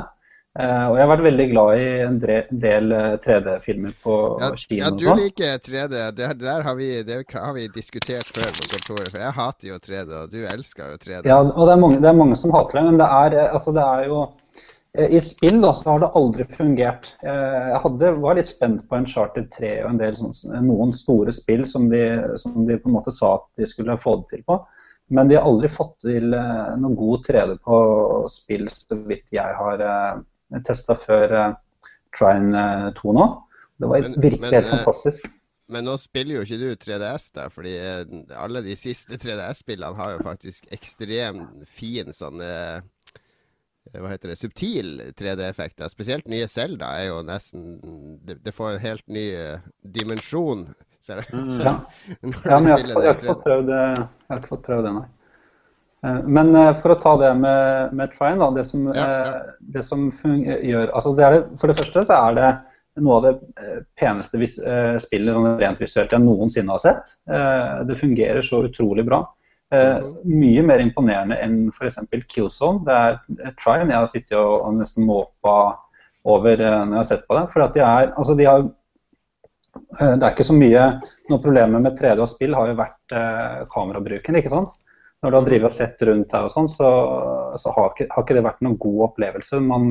Uh, 0.55 0.85
og 0.87 0.93
jeg 0.95 1.03
har 1.03 1.09
vært 1.09 1.23
veldig 1.25 1.45
glad 1.51 1.77
i 1.81 1.87
en 2.05 2.17
del 2.21 2.93
3D-filmer 3.25 3.91
eh, 3.91 3.95
på 4.05 4.13
ja, 4.39 4.49
kino. 4.55 4.77
Ja, 4.85 4.91
du 4.95 5.07
liker 5.19 5.57
3D. 5.59 6.03
Det, 6.15 6.29
der 6.39 6.61
har 6.63 6.75
vi, 6.77 6.87
det 7.03 7.17
har 7.33 7.55
vi 7.57 7.65
diskutert 7.75 8.29
før 8.31 8.53
på 8.55 8.69
kontoret. 8.71 9.09
For 9.11 9.19
jeg 9.19 9.35
hater 9.35 9.67
jo 9.73 9.79
3D, 9.83 10.13
og 10.21 10.29
du 10.31 10.45
elsker 10.47 10.93
jo 10.93 10.99
3D. 11.01 11.27
Ja, 11.27 11.41
og 11.43 11.59
det 11.59 11.73
er 11.73 11.81
mange, 11.81 11.97
det 11.99 12.07
er 12.07 12.15
mange 12.15 12.37
som 12.39 12.53
hater 12.55 12.79
det. 12.79 12.83
Men 12.85 12.99
det 13.01 13.07
er, 13.17 13.35
eh, 13.35 13.51
altså, 13.51 13.73
det 13.75 13.83
er 13.83 14.07
jo 14.07 14.19
I 14.95 15.19
spill 15.19 15.59
da, 15.59 15.73
så 15.75 15.89
har 15.89 16.05
det 16.05 16.09
aldri 16.21 16.45
fungert. 16.47 17.09
Jeg 17.27 17.81
hadde, 17.83 18.11
var 18.23 18.37
litt 18.37 18.47
spent 18.47 18.85
på 18.87 18.95
en 18.95 19.07
Charter 19.11 19.43
3 19.51 19.71
og 19.81 19.89
en 19.89 19.99
del 19.99 20.15
sånne, 20.15 20.61
noen 20.63 20.93
store 20.95 21.33
spill 21.35 21.65
som 21.67 21.89
de, 21.91 22.05
som 22.39 22.61
de 22.63 22.77
på 22.79 22.87
en 22.87 22.95
måte 22.95 23.11
sa 23.11 23.33
at 23.41 23.49
de 23.59 23.67
skulle 23.67 23.97
få 23.99 24.13
det 24.21 24.37
til 24.37 24.45
på. 24.47 24.55
Men 25.11 25.27
de 25.27 25.35
har 25.35 25.43
aldri 25.51 25.67
fått 25.67 25.97
til 26.05 26.31
noen 26.31 26.95
god 26.95 27.27
3D 27.27 27.57
på 27.59 27.81
spill, 28.31 28.71
så 28.71 29.01
vidt 29.11 29.35
jeg 29.35 29.59
har 29.59 29.83
testa 30.65 30.95
før 30.99 31.33
uh, 31.33 31.55
Trine 32.15 32.93
2 32.97 33.15
nå. 33.17 33.25
Det 33.81 33.89
var 33.91 34.05
men, 34.05 34.15
virkelig 34.21 34.41
men, 34.45 34.53
helt 34.53 34.69
eh, 34.69 34.77
fantastisk. 34.77 35.27
Men 35.73 35.87
nå 35.87 35.95
spiller 35.99 36.37
jo 36.37 36.43
ikke 36.45 36.59
du 36.61 36.67
3DS, 36.79 37.31
da, 37.35 37.47
fordi 37.51 37.73
eh, 37.75 38.03
alle 38.39 38.61
de 38.63 38.75
siste 38.79 39.17
3DS-spillene 39.19 39.97
har 39.97 40.13
jo 40.15 40.21
faktisk 40.23 40.69
ekstremt 40.75 41.65
fin 41.67 42.13
sånn 42.15 42.43
hva 43.93 44.09
heter 44.09 44.31
det, 44.31 44.37
subtil 44.39 44.95
3D-effekter. 45.17 45.89
Spesielt 45.91 46.29
nye 46.31 46.47
Zelda 46.49 46.87
er 46.97 47.11
jo 47.11 47.19
nesten 47.25 47.75
Det, 48.25 48.39
det 48.41 48.53
får 48.55 48.71
en 48.71 48.81
helt 48.81 49.05
ny 49.05 49.25
dimensjon. 49.97 50.63
Ser 51.05 51.21
du? 51.21 51.35
Mm, 51.37 51.51
ja. 51.59 51.75
ja. 52.09 52.57
men 52.57 52.71
jeg, 52.71 52.87
jeg, 52.87 52.95
har 52.95 53.11
ikke 53.11 53.29
fått 53.29 53.43
prøvd 53.45 53.69
jeg 53.75 54.07
har 54.31 54.41
ikke 54.41 54.53
fått 54.55 54.65
prøvd 54.65 54.87
det, 54.87 54.95
nei. 54.95 55.05
Eh, 56.05 56.21
men 56.23 56.55
eh, 56.55 56.71
for 56.81 56.93
å 56.93 56.99
ta 57.01 57.15
det 57.21 57.33
med, 57.39 57.93
med 57.97 58.13
Trine, 58.13 58.39
da, 58.41 58.51
det 58.53 58.65
som, 58.67 58.87
ja, 58.93 59.05
ja. 59.09 59.19
Eh, 59.25 59.51
det 59.75 59.83
som 59.85 60.07
gjør 60.35 60.91
altså 60.91 61.15
det 61.17 61.31
det, 61.33 61.43
For 61.61 61.71
det 61.71 61.77
første 61.79 62.05
så 62.09 62.19
er 62.29 62.39
det 62.39 62.49
noe 63.03 63.15
av 63.17 63.25
det 63.25 63.31
peneste 63.99 64.39
vis, 64.39 64.53
spillet 65.03 65.35
sånn 65.35 65.57
rent 65.59 65.81
visuelt 65.83 66.13
jeg 66.15 66.23
noensinne 66.23 66.71
har 66.71 66.79
sett. 66.79 67.09
Det 67.89 67.97
fungerer 67.99 68.39
så 68.39 68.61
utrolig 68.69 69.03
bra. 69.03 69.17
Mhm. 69.75 70.13
Mye 70.31 70.63
mer 70.63 70.79
imponerende 70.79 71.35
enn 71.43 71.57
f.eks. 71.73 71.97
Killzone. 72.31 72.85
Det 72.87 72.95
er 72.95 73.51
Trine 73.59 73.91
jeg 73.91 73.99
har 73.99 74.07
sittet 74.07 74.37
og, 74.39 74.69
nesten 74.77 75.03
måpa 75.09 75.57
over 76.23 76.63
når 76.63 76.95
jeg 76.95 77.01
har 77.01 77.09
sett 77.09 77.27
på 77.27 77.35
det. 77.35 77.43
For 77.51 77.75
de 77.75 77.83
er, 77.83 78.13
altså 78.15 78.37
de 78.39 78.47
har 78.47 78.63
det 79.99 80.23
er 80.23 80.31
ikke 80.31 80.47
så 80.47 80.55
mye 80.55 80.87
Noe 81.27 81.43
problemet 81.43 81.83
med 81.83 81.99
3D 81.99 82.23
og 82.23 82.31
spill 82.31 82.55
har 82.55 82.71
jo 82.71 82.79
vært 82.79 83.19
kamerabruken. 83.75 84.39
ikke 84.39 84.55
sant? 84.55 84.79
Når 85.25 85.33
du 85.33 85.37
har 85.39 85.47
drevet 85.47 85.71
og 85.71 85.73
sett 85.73 86.03
rundt 86.05 86.35
her 86.37 86.45
og 86.45 86.53
sånn, 86.53 86.69
så, 86.69 86.89
så 87.57 87.73
har, 87.73 87.95
ikke, 87.95 88.05
har, 88.11 88.25
ikke, 88.25 88.37
det 88.37 88.45
vært 88.45 88.61
noen 88.65 88.77
god 88.81 88.99
opplevelse. 89.09 89.61
Man, 89.65 89.89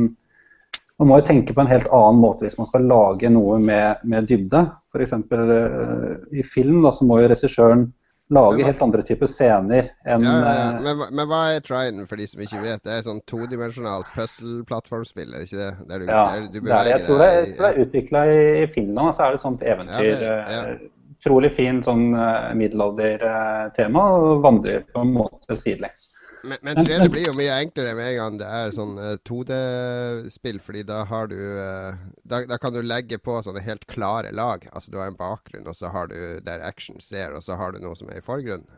man 1.03 1.11
må 1.11 1.19
jo 1.19 1.27
tenke 1.27 1.57
på 1.57 1.65
en 1.65 1.73
helt 1.73 1.91
annen 1.91 2.23
måte 2.23 2.47
hvis 2.47 2.59
man 2.61 2.71
skal 2.71 2.87
lage 2.87 3.33
noe 3.35 3.59
med, 3.59 4.07
med 4.07 4.31
dybde. 4.31 4.63
F.eks. 4.95 5.17
Uh, 5.27 6.15
i 6.31 6.47
film 6.47 6.85
da, 6.87 6.95
så 6.95 7.09
må 7.09 7.19
jo 7.19 7.31
regissøren 7.35 7.89
lage 8.33 8.63
hva, 8.63 8.69
helt 8.71 8.83
andre 8.87 9.03
typer 9.05 9.29
scener 9.29 9.91
enn 10.09 10.25
ja, 10.25 10.33
ja, 10.33 10.53
ja. 10.57 10.69
Eh, 10.71 10.79
men, 10.87 11.03
men, 11.11 11.27
hva 11.29 11.43
er 11.53 11.65
Trident, 11.65 12.09
for 12.09 12.21
de 12.21 12.29
som 12.31 12.41
ikke 12.47 12.63
vet? 12.63 12.81
Det 12.87 12.95
er 12.95 13.05
sånn 13.05 13.21
todimensjonalt 13.29 14.09
puzzle-plattformspill, 14.15 15.35
er 15.35 15.45
ikke 15.45 15.61
det? 15.61 15.71
Der 15.91 16.01
du, 16.01 16.09
ja, 16.09 16.23
der 16.31 16.47
du 16.49 16.61
det 16.63 16.73
er. 16.73 16.91
Jeg 16.95 17.05
tror 17.05 17.21
det, 17.21 17.31
jeg 17.35 17.57
tror 17.59 17.67
det 17.67 17.73
er 17.73 17.85
utvikla 17.85 18.25
i, 18.31 18.69
Finland, 18.73 19.11
og 19.11 19.17
så 19.17 19.27
er 19.27 19.35
det 19.35 19.41
et 19.43 19.45
sånt 19.45 19.67
eventyr. 19.75 20.09
Ja, 20.09 20.63
det, 20.71 20.91
Utrolig 21.25 21.55
fin 21.57 21.79
sånn 21.85 22.11
uh, 22.13 22.51
middelaldertema, 22.57 24.03
og 24.13 24.43
vandrer 24.45 24.85
på 24.93 25.05
en 25.05 25.15
måte 25.15 25.57
sidelengs. 25.57 26.11
Men, 26.45 26.61
men 26.61 26.77
3D 26.85 27.09
blir 27.09 27.25
jo 27.25 27.33
mye 27.39 27.55
enklere 27.63 27.95
med 27.97 28.11
en 28.11 28.17
gang 28.19 28.35
det 28.43 28.49
er 28.53 28.75
sånn 28.77 28.99
2D-spill, 29.25 30.59
fordi 30.61 30.83
da 30.85 30.99
har 31.09 31.31
du 31.31 31.39
da, 31.41 32.43
da, 32.45 32.59
kan 32.61 32.75
du 32.75 32.83
legge 32.85 33.17
på 33.17 33.39
sånne 33.41 33.63
helt 33.65 33.87
klare 33.89 34.29
lag. 34.37 34.67
Altså 34.77 34.93
du 34.93 34.99
har 35.01 35.09
en 35.09 35.17
bakgrunn, 35.17 35.65
og 35.65 35.79
så 35.79 35.89
har 35.95 36.13
du 36.13 36.43
der 36.45 36.61
action 36.61 37.01
ser, 37.01 37.33
og 37.33 37.41
så 37.47 37.57
har 37.57 37.73
du 37.73 37.81
noe 37.81 37.97
som 37.97 38.13
er 38.13 38.21
i 38.21 38.27
forgrunnen. 38.27 38.69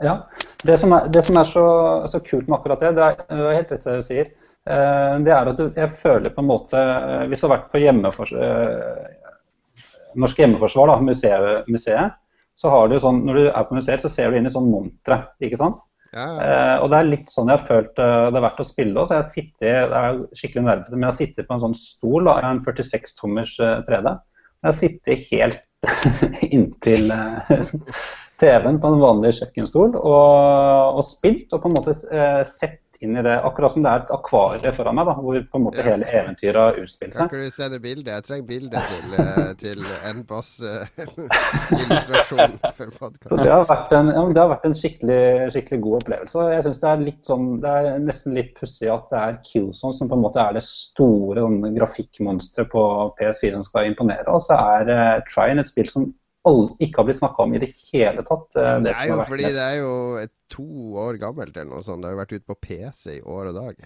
Ja. 0.00 0.30
Det 0.62 0.78
som 0.78 0.92
er, 0.92 1.10
det 1.12 1.22
som 1.26 1.36
er 1.36 1.50
så, 1.50 1.66
så, 2.06 2.20
kult 2.24 2.48
med 2.48 2.60
akkurat 2.60 2.80
det, 2.80 2.94
det 2.96 3.04
er, 3.04 3.18
det 3.28 3.42
er 3.48 3.58
helt 3.58 3.74
rett 3.74 3.84
det 3.84 3.98
du 3.98 4.06
sier, 4.06 4.30
det 5.24 5.32
er 5.32 5.48
at 5.48 5.60
jeg 5.80 5.92
føler 6.02 6.32
på 6.34 6.42
en 6.42 6.48
måte 6.50 6.80
Hvis 7.30 7.40
du 7.40 7.46
har 7.46 7.54
vært 7.54 7.70
på 7.72 7.80
hjemmefors, 7.80 8.32
uh, 8.36 9.06
Norsk 10.18 10.40
Hjemmeforsvar, 10.40 10.90
da, 10.90 10.96
museet, 11.04 11.68
museet, 11.70 12.16
så 12.60 12.72
har 12.72 12.90
du 12.90 12.98
sånn, 13.00 13.22
når 13.26 13.38
du 13.38 13.44
er 13.48 13.68
på 13.68 13.76
museet, 13.78 14.02
så 14.02 14.10
ser 14.12 14.30
du 14.30 14.38
inn 14.38 14.48
i 14.48 14.52
sånn 14.52 14.68
montre. 14.70 15.22
ikke 15.40 15.60
sant? 15.60 15.80
Ja, 16.10 16.24
ja. 16.26 16.38
Eh, 16.42 16.76
og 16.82 16.90
det 16.90 16.98
er 16.98 17.06
litt 17.06 17.28
sånn 17.30 17.50
jeg 17.52 17.60
har 17.60 17.66
følt 17.68 18.00
uh, 18.02 18.26
det 18.34 18.40
er 18.40 18.42
verdt 18.42 18.62
å 18.64 18.66
spille 18.66 18.98
Også. 18.98 19.20
jeg 19.20 19.30
sitter, 19.30 19.76
det 19.92 20.00
er 20.00 20.16
skikkelig 20.40 20.64
nerdete, 20.66 20.96
men 20.96 21.06
jeg 21.12 21.18
sitter 21.20 21.46
på 21.46 21.54
en 21.54 21.62
sånn 21.62 21.76
stol, 21.78 22.26
da, 22.26 22.34
en 22.48 22.62
46 22.66 23.14
tommers 23.20 23.52
uh, 23.62 23.76
3D. 23.86 24.16
Jeg 24.66 24.78
sitter 24.80 25.22
helt 25.28 25.94
inntil 26.56 27.14
uh, 27.14 27.52
TV-en 28.42 28.80
på 28.82 28.90
en 28.90 29.04
vanlig 29.04 29.36
kjøkkenstol 29.38 29.94
og, 30.00 30.98
og, 30.98 31.02
spilt 31.06 31.54
og 31.54 31.62
på 31.62 31.70
en 31.70 31.76
måte 31.76 31.94
sett 32.48 32.79
inn 33.04 33.16
i 33.16 33.22
det. 33.24 33.36
Akkurat 33.46 33.72
som 33.72 33.82
det 33.84 33.90
er 33.90 33.98
et 34.04 34.10
akvarie 34.14 34.72
foran 34.76 34.94
meg, 34.98 35.06
da, 35.08 35.14
hvor 35.16 35.36
på 35.40 35.58
en 35.58 35.64
måte 35.64 35.82
hele 35.84 36.04
eventyret 36.06 36.78
utspiller 36.82 37.14
seg. 37.16 37.28
Kan 37.32 37.40
du 37.40 37.50
sende 37.54 37.78
bilde? 37.82 38.10
Jeg 38.12 38.22
trenger 38.26 38.46
bilde 38.48 38.76
til, 38.92 39.06
eh, 39.24 39.52
til 39.60 39.78
en 40.10 40.18
boss-illustrasjon 40.28 42.52
eh, 42.58 42.72
for 42.78 42.88
podkasten. 42.98 43.38
Det, 43.40 43.52
har 43.52 43.64
vært 43.70 43.90
en, 43.96 44.08
ja, 44.12 44.20
det 44.28 44.42
har 44.42 44.52
vært 44.52 44.66
en 44.68 44.78
skikkelig, 44.82 45.22
skikkelig 45.56 45.80
god 45.86 45.94
opplevelse. 46.02 46.36
Jeg 46.54 46.62
synes 46.66 46.80
det 46.84 46.90
er 46.90 47.06
litt 47.08 47.24
sånn, 47.32 47.46
det 47.64 47.70
er 47.80 47.84
nesten 48.04 48.30
litt 48.36 48.52
pussig 48.58 48.88
at 48.92 49.06
det 49.12 49.18
er 49.20 49.42
Killzone 49.48 49.94
som 49.96 50.06
på 50.10 50.16
en 50.18 50.24
måte 50.26 50.40
er 50.42 50.52
det 50.56 50.64
store 50.66 51.40
sånn, 51.46 51.60
grafikkmonsteret 51.76 52.68
på 52.72 52.82
PS4 53.20 53.52
som 53.58 53.64
skal 53.66 53.90
imponere. 53.90 54.28
Og 54.28 54.40
så 54.44 54.54
er 54.76 54.84
uh, 54.90 55.24
Trine 55.30 55.60
et 55.64 55.70
spill 55.70 55.90
som 55.92 56.04
ikke 56.48 57.02
har 57.02 57.08
blitt 57.08 57.20
snakka 57.20 57.42
om 57.42 57.54
i 57.54 57.60
det 57.60 57.70
hele 57.92 58.24
tatt. 58.24 58.56
Eh, 58.56 58.76
det, 58.80 58.90
det 58.90 58.96
er 58.96 59.08
jo 59.10 59.24
fordi 59.28 59.48
det 59.52 59.64
er 59.64 59.78
jo 59.82 59.94
et, 60.20 60.32
to 60.50 60.66
år 60.98 61.18
gammelt 61.20 61.54
eller 61.54 61.76
noe 61.76 61.84
sånt. 61.84 62.02
Det 62.02 62.08
har 62.08 62.16
jo 62.16 62.22
vært 62.24 62.32
ute 62.34 62.46
på 62.48 62.56
PC 62.66 63.18
i 63.18 63.22
år 63.22 63.50
og 63.52 63.58
dag. 63.58 63.84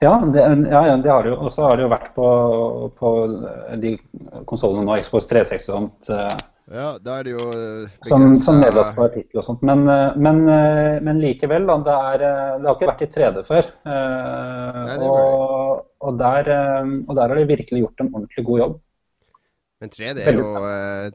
Ja, 0.00 0.14
det, 0.24 0.44
ja, 0.70 0.96
det 0.96 1.10
har 1.12 1.26
det 1.26 1.34
jo. 1.34 1.40
Og 1.44 1.50
så 1.52 1.66
har 1.66 1.76
det 1.76 1.84
jo 1.84 1.90
vært 1.92 2.14
på, 2.14 2.28
på 2.96 3.10
de 3.82 3.98
konsollene 4.48 4.86
nå, 4.86 4.96
Xbox 5.02 5.28
360 5.28 5.58
og 5.58 5.74
sånt. 5.74 6.12
Eh, 6.14 6.38
ja, 6.70 6.86
da 7.02 7.18
er 7.18 7.26
det 7.26 7.34
jo. 7.34 7.48
Eh, 7.52 7.98
som, 8.06 8.24
som 8.40 8.62
nedlastbar 8.62 9.10
tittel 9.12 9.42
og 9.42 9.44
sånt. 9.44 9.66
Men, 9.66 9.84
men, 10.16 10.44
men 11.04 11.20
likevel, 11.20 11.66
da. 11.68 11.76
Det, 11.84 11.98
er, 12.14 12.22
det, 12.22 12.64
har 12.70 12.78
ikke 12.78 12.92
vært 12.94 13.04
i 13.04 13.10
3D 13.18 13.44
før. 13.50 13.72
Nei, 13.90 15.00
og, 15.04 15.82
og, 16.00 16.14
der, 16.22 16.54
og 17.02 17.12
der 17.18 17.26
har 17.26 17.42
de 17.42 17.50
virkelig 17.50 17.84
gjort 17.84 18.06
en 18.06 18.14
ordentlig 18.14 18.46
god 18.46 18.64
jobb. 18.64 18.80
Men 19.80 19.88
3D 19.88 20.20
er, 20.20 20.36
jo, 20.36 20.48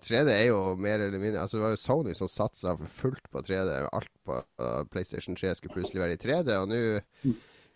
3D 0.01 0.23
eh, 0.25 0.37
er 0.39 0.45
jo 0.47 0.59
mer 0.81 1.03
eller 1.05 1.21
mindre 1.21 1.43
Altså 1.43 1.59
Det 1.59 1.65
var 1.67 1.73
jo 1.75 1.77
Sony 1.77 2.15
som 2.17 2.29
satsa 2.31 2.73
fullt 2.97 3.27
på 3.29 3.43
3D. 3.45 3.75
Alt 3.93 4.09
på 4.25 4.39
uh, 4.41 4.81
PlayStation 4.89 5.37
3 5.37 5.53
skulle 5.59 5.75
plutselig 5.75 6.01
være 6.01 6.15
i 6.17 6.21
3D. 6.23 6.55
Og 6.57 6.71
nå 6.71 6.79
mm. 7.25 7.35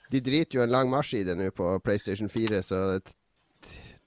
De 0.10 0.22
driter 0.26 0.58
jo 0.58 0.64
en 0.66 0.74
lang 0.74 0.90
marsj 0.90 1.20
i 1.20 1.26
det 1.28 1.36
nå 1.38 1.52
på 1.54 1.76
PlayStation 1.86 2.32
4, 2.34 2.64
så 2.66 2.80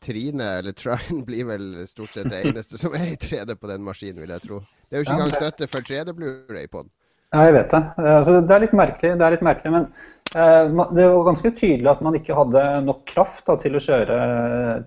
Trine, 0.02 0.48
eller 0.58 0.74
Trine, 0.74 1.20
blir 1.28 1.46
vel 1.46 1.84
stort 1.86 2.16
sett 2.16 2.26
det 2.32 2.40
eneste 2.48 2.80
som 2.80 2.96
er 2.98 3.12
i 3.12 3.20
3D 3.20 3.54
på 3.54 3.70
den 3.70 3.84
maskinen, 3.86 4.18
vil 4.24 4.34
jeg 4.34 4.42
tro. 4.42 4.58
Det 4.90 4.98
er 4.98 5.04
jo 5.04 5.06
ikke 5.06 5.14
engang 5.20 5.36
støtte 5.36 5.68
for 5.70 5.86
3D-Blu-ray 5.86 6.66
på 6.72 6.82
den. 6.82 6.90
Ja, 7.30 7.44
jeg 7.46 7.54
vet 7.54 7.70
det. 7.70 7.82
Altså, 8.02 8.40
det 8.42 8.56
er 8.56 8.64
litt 8.66 8.74
merkelig, 8.74 9.12
det 9.20 9.28
er 9.28 9.36
litt 9.36 9.46
merkelig 9.46 9.72
men 9.76 9.86
Eh, 9.86 10.21
det 10.32 11.06
var 11.08 11.24
ganske 11.26 11.50
tydelig 11.50 11.90
at 11.90 12.00
man 12.04 12.16
ikke 12.16 12.36
hadde 12.36 12.62
nok 12.86 13.04
kraft 13.08 13.44
da, 13.48 13.58
til 13.60 13.76
å 13.76 13.82
kjøre 13.84 14.16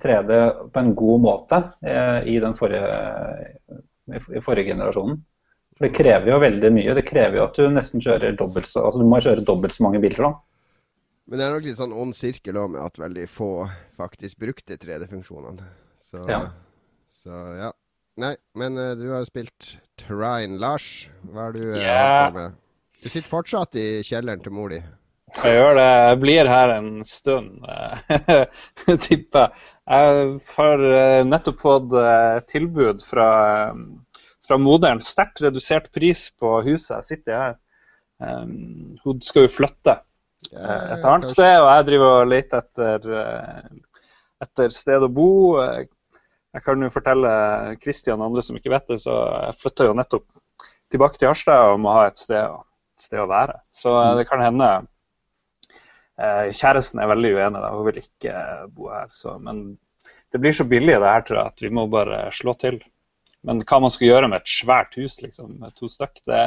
3D 0.02 0.40
på 0.74 0.82
en 0.82 0.92
god 0.98 1.22
måte 1.22 1.60
eh, 1.86 2.26
i 2.34 2.40
den 2.42 2.58
forrige, 2.58 2.90
i 4.10 4.42
forrige 4.46 4.74
generasjonen. 4.74 5.20
For 5.76 5.88
Det 5.88 5.94
krever 5.98 6.32
jo 6.32 6.42
veldig 6.42 6.72
mye. 6.74 6.96
Det 6.98 7.06
krever 7.06 7.40
jo 7.40 7.46
at 7.46 7.60
du 7.60 7.70
nesten 7.70 8.04
kjører 8.04 8.38
dobbelt 8.40 8.70
så, 8.72 8.88
altså 8.88 9.04
du 9.04 9.10
må 9.12 9.22
kjøre 9.22 9.46
dobbelt 9.46 9.76
så 9.76 9.86
mange 9.86 10.02
biler. 10.02 10.30
da. 10.30 10.34
Men 11.26 11.40
det 11.40 11.46
er 11.46 11.56
nok 11.56 11.66
litt 11.68 11.80
sånn 11.80 11.96
ond 11.96 12.16
sirkel 12.16 12.58
òg, 12.62 12.76
med 12.76 12.86
at 12.86 13.00
veldig 13.02 13.30
få 13.30 13.52
faktisk 13.98 14.42
brukte 14.42 14.78
3D-funksjonene. 14.82 15.72
Så, 16.02 16.22
ja. 16.30 16.44
så 17.12 17.46
ja. 17.60 17.72
Nei, 18.22 18.36
men 18.56 18.78
du 18.78 19.10
har 19.12 19.26
jo 19.26 19.28
spilt 19.28 19.74
Trine. 20.00 20.56
Lars, 20.62 21.10
hva 21.28 21.50
er 21.50 21.58
du 21.58 21.66
yeah. 21.74 22.30
på 22.30 22.38
med? 22.38 22.62
Du 23.02 23.10
sitter 23.10 23.28
fortsatt 23.30 23.76
i 23.78 23.90
kjelleren 24.06 24.42
til 24.42 24.56
mor 24.56 24.72
di? 24.72 24.80
Jeg 25.36 25.58
gjør 25.58 25.76
det. 25.76 25.86
Jeg 26.10 26.20
blir 26.22 26.50
her 26.50 26.74
en 26.78 26.92
stund, 27.08 27.66
tipper 29.08 29.42
jeg. 29.46 29.66
Jeg 29.86 30.30
har 30.56 30.84
eh, 30.90 31.24
nettopp 31.28 31.60
fått 31.62 31.92
eh, 32.00 32.38
tilbud 32.50 33.04
fra, 33.06 33.28
fra 34.48 34.58
moderen. 34.58 35.04
Sterkt 35.04 35.44
redusert 35.44 35.92
pris 35.94 36.30
på 36.40 36.56
huset. 36.66 36.96
Jeg 36.96 37.10
sitter 37.12 37.38
her. 37.38 37.58
Um, 38.24 38.96
hun 39.04 39.20
skal 39.22 39.44
jo 39.46 39.52
flytte 39.52 39.98
et 40.56 41.04
annet 41.04 41.28
sted, 41.28 41.58
og 41.60 41.68
jeg 41.68 41.88
driver 41.90 42.14
og 42.22 42.30
leter 42.32 42.62
etter, 42.64 43.76
etter 44.46 44.72
sted 44.72 45.04
å 45.04 45.12
bo. 45.12 45.28
Jeg 45.60 46.64
kan 46.64 46.86
jo 46.86 46.94
fortelle 46.94 47.32
Kristian 47.82 48.22
og 48.22 48.30
andre 48.30 48.46
som 48.46 48.56
ikke 48.56 48.72
vet 48.72 48.88
det, 48.94 49.02
så 49.04 49.18
jeg 49.50 49.60
flytta 49.60 49.90
jo 49.90 49.98
nettopp 50.00 50.26
tilbake 50.94 51.20
til 51.20 51.34
Harstad 51.34 51.74
og 51.74 51.82
må 51.84 51.98
ha 51.98 52.06
et 52.08 52.22
sted, 52.22 52.56
et 52.96 53.08
sted 53.10 53.20
å 53.20 53.28
være. 53.28 53.58
Så 53.76 53.98
det 54.16 54.30
kan 54.30 54.46
hende 54.46 54.70
Eh, 54.76 54.95
kjæresten 56.16 57.02
er 57.02 57.12
veldig 57.12 57.34
uenig, 57.36 57.62
da. 57.62 57.72
hun 57.76 57.88
vil 57.90 58.02
ikke 58.04 58.34
eh, 58.34 58.68
bo 58.72 58.92
her. 58.94 59.10
Så, 59.12 59.38
men 59.44 59.78
det 60.32 60.42
blir 60.44 60.56
så 60.56 60.68
billig 60.68 60.96
det 60.96 61.14
her, 61.14 61.26
tror 61.28 61.42
jeg, 61.42 61.54
at 61.54 61.66
vi 61.66 61.72
må 61.74 61.88
bare 61.92 62.28
slå 62.36 62.56
til. 62.62 62.80
Men 63.46 63.62
hva 63.62 63.78
man 63.84 63.94
skal 63.94 64.10
gjøre 64.10 64.30
med 64.32 64.42
et 64.42 64.50
svært 64.50 64.96
hus, 64.98 65.20
liksom, 65.22 65.60
med 65.62 65.76
to 65.78 65.90
stykk, 65.92 66.18
det, 66.26 66.40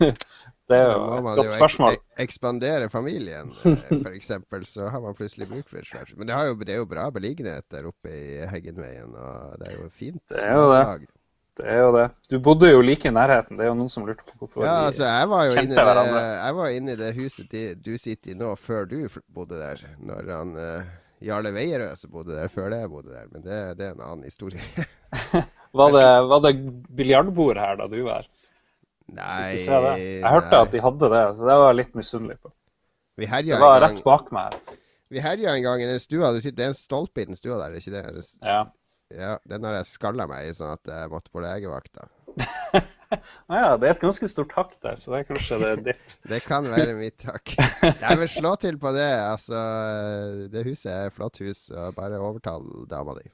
det, 0.00 0.08
er 0.74 0.88
jo 0.96 1.04
et 1.20 1.28
godt 1.38 1.52
spørsmål. 1.54 2.00
Ek 2.16 2.24
ekspandere 2.26 2.88
familien, 2.90 3.52
eh, 3.68 3.92
f.eks., 4.02 4.32
så 4.72 4.90
har 4.90 5.04
man 5.04 5.16
plutselig 5.18 5.50
bruk 5.52 5.68
for 5.68 5.78
et 5.78 5.88
svært 5.88 6.10
hus. 6.10 6.18
Men 6.18 6.32
det, 6.32 6.40
jo, 6.48 6.58
det, 6.64 6.74
er 6.74 6.82
jo 6.82 6.90
bra 6.90 7.06
beliggenhet 7.14 7.68
der 7.70 7.90
oppe 7.92 8.10
i 8.16 8.46
Heggenveien, 8.50 9.14
og 9.14 9.58
det 9.60 9.70
er 9.70 9.78
jo 9.78 9.90
fint. 9.94 10.24
Det 10.32 10.42
er 10.42 10.56
jo 10.58 10.70
det. 10.72 11.12
Det 11.58 11.66
er 11.68 11.82
jo 11.82 11.90
det. 11.92 12.06
Du 12.32 12.38
bodde 12.40 12.70
jo 12.70 12.80
like 12.80 13.08
i 13.08 13.12
nærheten. 13.12 13.58
Det 13.58 13.66
er 13.66 13.68
jo 13.68 13.76
noen 13.76 13.90
som 13.92 14.06
lurte 14.08 14.24
på 14.24 14.38
hvorfor 14.40 14.64
ja, 14.64 14.86
altså, 14.86 15.04
jeg 15.04 15.28
var 15.28 15.44
jo 15.44 15.56
inne 15.60 15.74
i 15.74 15.76
det, 15.76 16.22
jeg 16.38 16.56
var 16.58 16.76
inne 16.78 16.94
i 16.94 17.00
det 17.00 17.10
huset 17.18 17.56
du 17.84 17.92
sitter 18.00 18.32
i 18.32 18.36
nå, 18.40 18.54
før 18.56 18.88
du 18.88 18.96
bodde 19.28 19.60
der. 19.60 19.82
Når 20.00 20.30
han 20.32 20.54
uh, 20.56 20.92
Jarle 21.22 21.52
Veierød 21.54 22.00
som 22.00 22.12
bodde 22.14 22.36
der 22.38 22.48
før 22.52 22.72
det 22.72 22.80
jeg 22.80 22.92
bodde 22.92 23.12
der. 23.12 23.28
Men 23.34 23.44
det, 23.44 23.58
det 23.78 23.88
er 23.88 23.96
en 23.98 24.06
annen 24.06 24.24
historie. 24.24 24.64
var, 25.78 25.92
det, 25.92 26.06
var 26.32 26.44
det 26.46 26.54
biljardbord 26.96 27.60
her 27.60 27.76
da 27.82 27.88
du 27.90 28.00
var 28.06 28.22
her? 28.22 28.30
Nei 29.12 29.58
Jeg 29.58 30.24
hørte 30.24 30.54
nei. 30.54 30.60
at 30.62 30.72
de 30.72 30.80
hadde 30.80 31.08
det, 31.12 31.22
så 31.36 31.48
det 31.48 31.56
var 31.60 31.66
jeg 31.68 31.78
litt 31.82 31.96
misunnelig 31.98 32.38
på. 32.40 32.52
Vi 33.20 33.28
det 33.28 33.58
var 33.60 33.82
rett 33.84 34.00
bak 34.06 34.30
meg 34.32 34.54
her. 34.54 34.78
Vi 35.12 35.20
herja 35.20 35.52
en 35.52 35.64
gang 35.66 35.82
i 35.84 35.88
den 35.90 36.00
stua. 36.00 36.30
Du 36.32 36.40
sitter, 36.40 36.56
det 36.56 36.64
er 36.64 36.70
en 36.72 36.78
stolpe 36.78 37.20
i 37.20 37.26
den 37.28 37.36
stua 37.36 37.58
der, 37.60 37.76
ikke 37.76 37.92
det? 37.92 38.22
Ja. 38.40 38.62
Ja, 39.12 39.36
den 39.48 39.66
har 39.66 39.78
jeg 39.80 39.90
skalla 39.90 40.26
meg 40.30 40.48
i, 40.48 40.56
sånn 40.56 40.74
at 40.74 40.88
jeg 40.88 41.12
måtte 41.12 41.32
på 41.32 41.42
legevakta. 41.44 42.08
ah, 43.12 43.56
ja, 43.56 43.70
det 43.76 43.88
er 43.88 43.94
et 43.94 44.02
ganske 44.02 44.28
stort 44.30 44.54
hakk 44.56 44.72
der, 44.84 44.96
så 44.96 45.12
det 45.12 45.20
er 45.20 45.28
kanskje 45.28 45.58
det 45.60 45.70
er 45.70 45.82
ditt. 45.90 46.16
det 46.30 46.40
kan 46.46 46.68
være 46.72 46.96
mitt 46.96 47.26
hakk. 47.28 47.54
Jeg 48.04 48.18
vil 48.22 48.30
slå 48.30 48.54
til 48.62 48.78
på 48.80 48.92
det. 48.96 49.10
Altså, 49.20 49.60
det 50.52 50.64
huset 50.68 50.90
er 50.92 51.10
et 51.10 51.16
flott 51.16 51.42
hus, 51.44 51.66
og 51.70 51.96
bare 51.98 52.20
overtal 52.20 52.64
dama 52.90 53.16
di. 53.20 53.28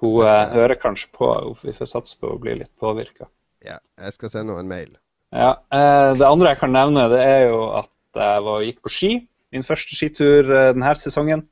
Hun 0.00 0.20
skal... 0.20 0.52
hører 0.52 0.76
kanskje 0.80 1.12
på, 1.16 1.32
vi 1.64 1.74
får 1.76 1.92
satse 1.92 2.16
på 2.20 2.34
å 2.34 2.40
bli 2.40 2.58
litt 2.62 2.72
påvirka. 2.80 3.28
Ja, 3.64 3.78
jeg 4.00 4.16
skal 4.16 4.32
sende 4.32 4.56
henne 4.56 4.66
en 4.66 4.72
mail. 4.72 4.96
Ja, 5.34 5.56
uh, 5.72 6.12
Det 6.16 6.26
andre 6.26 6.52
jeg 6.52 6.60
kan 6.60 6.74
nevne, 6.76 7.08
det 7.12 7.22
er 7.24 7.48
jo 7.48 7.62
at 7.76 7.92
jeg 8.16 8.44
var, 8.44 8.64
gikk 8.64 8.82
på 8.84 8.92
ski. 8.92 9.12
Min 9.54 9.64
første 9.64 9.96
skitur 9.96 10.48
uh, 10.52 10.72
denne 10.76 10.92
sesongen. 10.98 11.46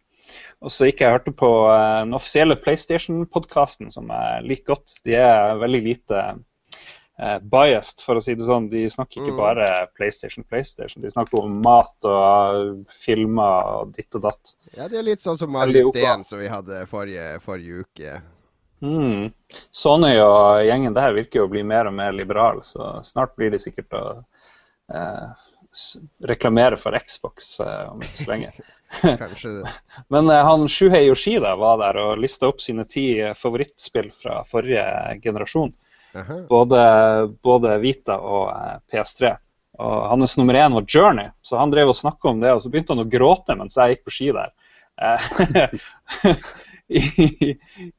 Og 0.64 0.72
så 0.72 0.88
gikk 0.88 1.02
jeg 1.04 1.10
og 1.12 1.18
hørte 1.18 1.34
på 1.36 1.50
uh, 1.68 2.00
den 2.06 2.16
offisielle 2.16 2.56
PlayStation-podkasten, 2.56 3.90
som 3.92 4.08
jeg 4.08 4.44
liker 4.48 4.74
godt. 4.74 4.96
De 5.04 5.16
er 5.20 5.58
veldig 5.60 5.80
lite 5.84 6.20
eh, 7.20 7.36
biased, 7.52 8.00
for 8.02 8.18
å 8.18 8.22
si 8.24 8.34
det 8.34 8.46
sånn. 8.48 8.70
De 8.72 8.86
snakker 8.90 9.20
ikke 9.20 9.34
Mm. 9.34 9.40
bare 9.42 9.66
PlayStation, 9.94 10.44
PlayStation. 10.48 11.02
De 11.04 11.12
snakker 11.12 11.44
om 11.44 11.60
mat 11.62 12.08
og 12.08 12.88
filmer 12.90 13.68
og 13.76 13.92
ditt 13.94 14.16
og 14.16 14.24
datt. 14.24 14.54
Ja, 14.72 14.88
det 14.88 14.98
er 14.98 15.06
litt 15.06 15.22
sånn 15.22 15.38
som 15.38 15.52
Marius. 15.52 15.92
Steen 15.92 16.24
som 16.24 16.40
vi 16.40 16.48
hadde 16.50 16.86
forrige, 16.90 17.28
forrige 17.44 17.84
uke. 17.84 18.16
Mm. 18.84 19.30
Sony 19.72 20.16
og 20.20 20.64
gjengen 20.66 20.96
der 20.96 21.14
virker 21.16 21.40
jo 21.42 21.46
å 21.46 21.52
bli 21.52 21.62
mer 21.62 21.88
og 21.88 21.94
mer 21.96 22.12
liberal, 22.12 22.64
så 22.66 22.98
snart 23.06 23.36
blir 23.38 23.52
de 23.54 23.60
sikkert 23.62 23.94
å 23.96 24.04
eh, 24.92 25.28
reklamere 26.28 26.76
for 26.80 26.98
Xbox 26.98 27.60
eh, 27.60 27.92
om 27.92 28.02
ikke 28.02 28.24
så 28.24 28.30
lenge. 28.32 28.52
Kanskje 29.02 29.50
det. 29.58 29.72
Men 30.14 30.30
uh, 30.30 30.40
han 30.46 30.68
Shuhei 30.68 31.06
Yoshida 31.08 31.54
var 31.60 31.80
der 31.82 32.00
og 32.02 32.20
lista 32.22 32.48
opp 32.50 32.62
sine 32.62 32.86
ti 32.88 33.06
eh, 33.20 33.34
favorittspill 33.38 34.10
fra 34.14 34.42
forrige 34.48 34.84
generasjon. 35.22 35.72
Både, 36.48 36.82
både 37.42 37.78
Vita 37.82 38.20
og 38.22 38.50
uh, 38.52 38.76
PS3. 38.92 39.34
Og 39.82 40.08
hans 40.08 40.36
nummer 40.38 40.54
én 40.54 40.74
var 40.74 40.84
Journey, 40.86 41.30
så 41.42 41.58
han 41.58 41.72
drev 41.72 41.90
og 41.90 41.96
snakka 41.98 42.30
om 42.30 42.42
det, 42.42 42.52
og 42.54 42.62
så 42.62 42.70
begynte 42.70 42.94
han 42.94 43.02
å 43.02 43.10
gråte 43.10 43.56
mens 43.58 43.78
jeg 43.78 43.96
gikk 43.96 44.04
på 44.06 44.14
ski 44.14 44.28
der. 44.36 44.52
Eh, 45.02 45.74
I, 46.94 47.00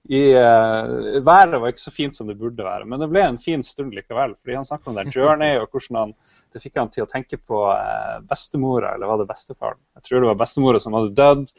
i, 0.08 0.20
uh, 0.38 1.20
været 1.26 1.58
var 1.60 1.72
ikke 1.72 1.84
så 1.84 1.92
fint 1.92 2.16
som 2.16 2.30
det 2.30 2.38
burde 2.40 2.64
være, 2.64 2.86
men 2.88 3.02
det 3.02 3.10
ble 3.12 3.24
en 3.26 3.40
fin 3.42 3.64
stund 3.66 3.96
likevel. 3.98 4.36
fordi 4.40 4.56
han 4.56 4.68
snakka 4.68 4.92
om 4.92 5.00
den 5.00 5.12
Journey, 5.12 5.58
og 5.60 5.74
hvordan 5.74 6.00
han, 6.00 6.14
det 6.56 6.62
fikk 6.64 6.80
han 6.80 6.92
til 6.94 7.04
å 7.04 7.10
tenke 7.12 7.38
på 7.38 7.66
eh, 7.74 8.20
bestemora, 8.30 8.94
eller 8.96 9.12
var 9.12 9.20
det 9.20 9.28
bestefaren? 9.28 9.82
Jeg 10.00 10.08
tror 10.08 10.24
det 10.24 10.30
var 10.30 10.40
bestemora 10.40 10.80
som 10.80 10.96
hadde 10.96 11.16
dødd, 11.18 11.52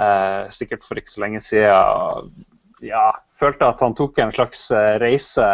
eh, 0.00 0.46
sikkert 0.56 0.86
for 0.86 1.00
ikke 1.00 1.12
så 1.12 1.24
lenge 1.26 1.42
siden. 1.44 1.68
Og 1.76 2.86
ja, 2.88 3.10
følte 3.36 3.68
at 3.68 3.84
han 3.84 3.96
tok 3.98 4.22
en 4.24 4.32
slags 4.32 4.64
eh, 4.72 4.94
reise 5.02 5.50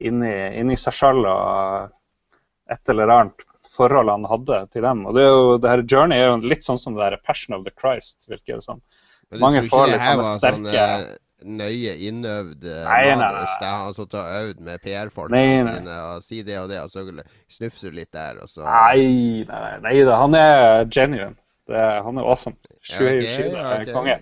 inn 0.00 0.24
i, 0.24 0.78
seg 0.80 0.96
sjøl 0.96 1.22
og 1.28 1.94
et 2.72 2.92
eller 2.92 3.12
annet 3.14 3.46
forhold 3.70 4.10
han 4.10 4.26
hadde 4.26 4.60
til 4.74 4.86
dem. 4.88 5.04
Og 5.06 5.14
det, 5.14 5.28
jo, 5.28 5.56
det 5.62 5.70
her 5.70 5.84
Journey 5.84 6.18
er 6.18 6.32
jo 6.32 6.50
litt 6.50 6.66
sånn 6.66 6.80
som 6.80 6.96
det 6.96 7.04
der 7.04 7.22
Passion 7.22 7.54
of 7.54 7.66
the 7.68 7.74
Christ, 7.76 8.26
virker 8.30 8.58
det 8.58 8.66
som. 8.66 8.82
Men 9.30 9.44
Mange 9.44 9.62
får 9.70 9.92
litt 9.92 10.02
sånne 10.02 10.30
sterke 10.40 10.86
sånn 10.88 11.10
nøye 11.44 11.94
innøvd 12.08 12.64
eh, 12.68 12.88
manus 13.18 13.52
der 13.60 13.76
han 13.82 13.94
sittet 13.96 14.18
og 14.20 14.32
øvd 14.40 14.64
med 14.66 14.82
PR-folk 14.84 15.32
Nei, 15.32 15.44
nei. 15.64 15.76
sine 15.76 15.98
og 16.06 16.24
si 16.24 16.40
det 16.46 16.58
og 16.60 16.68
det, 16.72 16.80
og 16.84 16.90
så 16.92 17.04
snufser 17.50 17.92
du 17.92 18.00
litt 18.00 18.12
der, 18.12 18.40
og 18.42 18.50
så 18.50 18.64
Nei, 18.66 19.44
nei, 19.48 19.60
nei, 19.84 19.94
nei 20.02 20.18
han 20.22 20.36
er 20.38 20.84
genuine. 20.92 21.36
Det, 21.70 21.78
er- 21.78 22.02
han 22.02 22.18
er 22.18 22.26
awesome. 22.26 22.56
Shuhei 22.82 23.20
okay, 23.20 23.26
Yoshida 23.26 23.62
er 23.62 23.84
okay. 23.84 23.94
konge. 23.94 24.16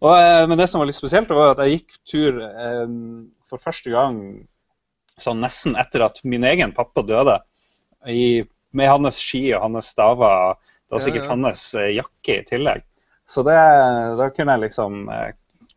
Og, 0.00 0.14
eh, 0.16 0.42
men 0.48 0.58
det 0.60 0.68
som 0.70 0.80
var 0.80 0.88
litt 0.88 0.98
spesielt, 0.98 1.30
var 1.30 1.54
at 1.54 1.62
jeg 1.64 1.78
gikk 1.78 1.96
tur 2.08 2.40
um, 2.40 2.98
for 3.48 3.60
første 3.60 3.92
gang 3.92 4.18
sånn 5.20 5.42
nesten 5.44 5.76
etter 5.78 6.02
at 6.06 6.18
min 6.26 6.46
egen 6.48 6.72
pappa 6.74 7.04
døde, 7.06 7.38
i, 8.10 8.42
med 8.76 8.90
hans 8.90 9.20
ski 9.22 9.46
og 9.54 9.62
hans 9.68 9.92
staver. 9.94 10.58
Det 10.84 10.96
var 10.96 11.04
sikkert 11.04 11.28
ja. 11.28 11.30
hans 11.36 11.68
eh, 11.78 11.92
jakke 11.98 12.40
i 12.40 12.46
tillegg. 12.48 12.84
Så 13.28 13.44
det, 13.46 13.56
da 14.18 14.28
kunne 14.36 14.56
jeg 14.56 14.66
liksom 14.66 15.06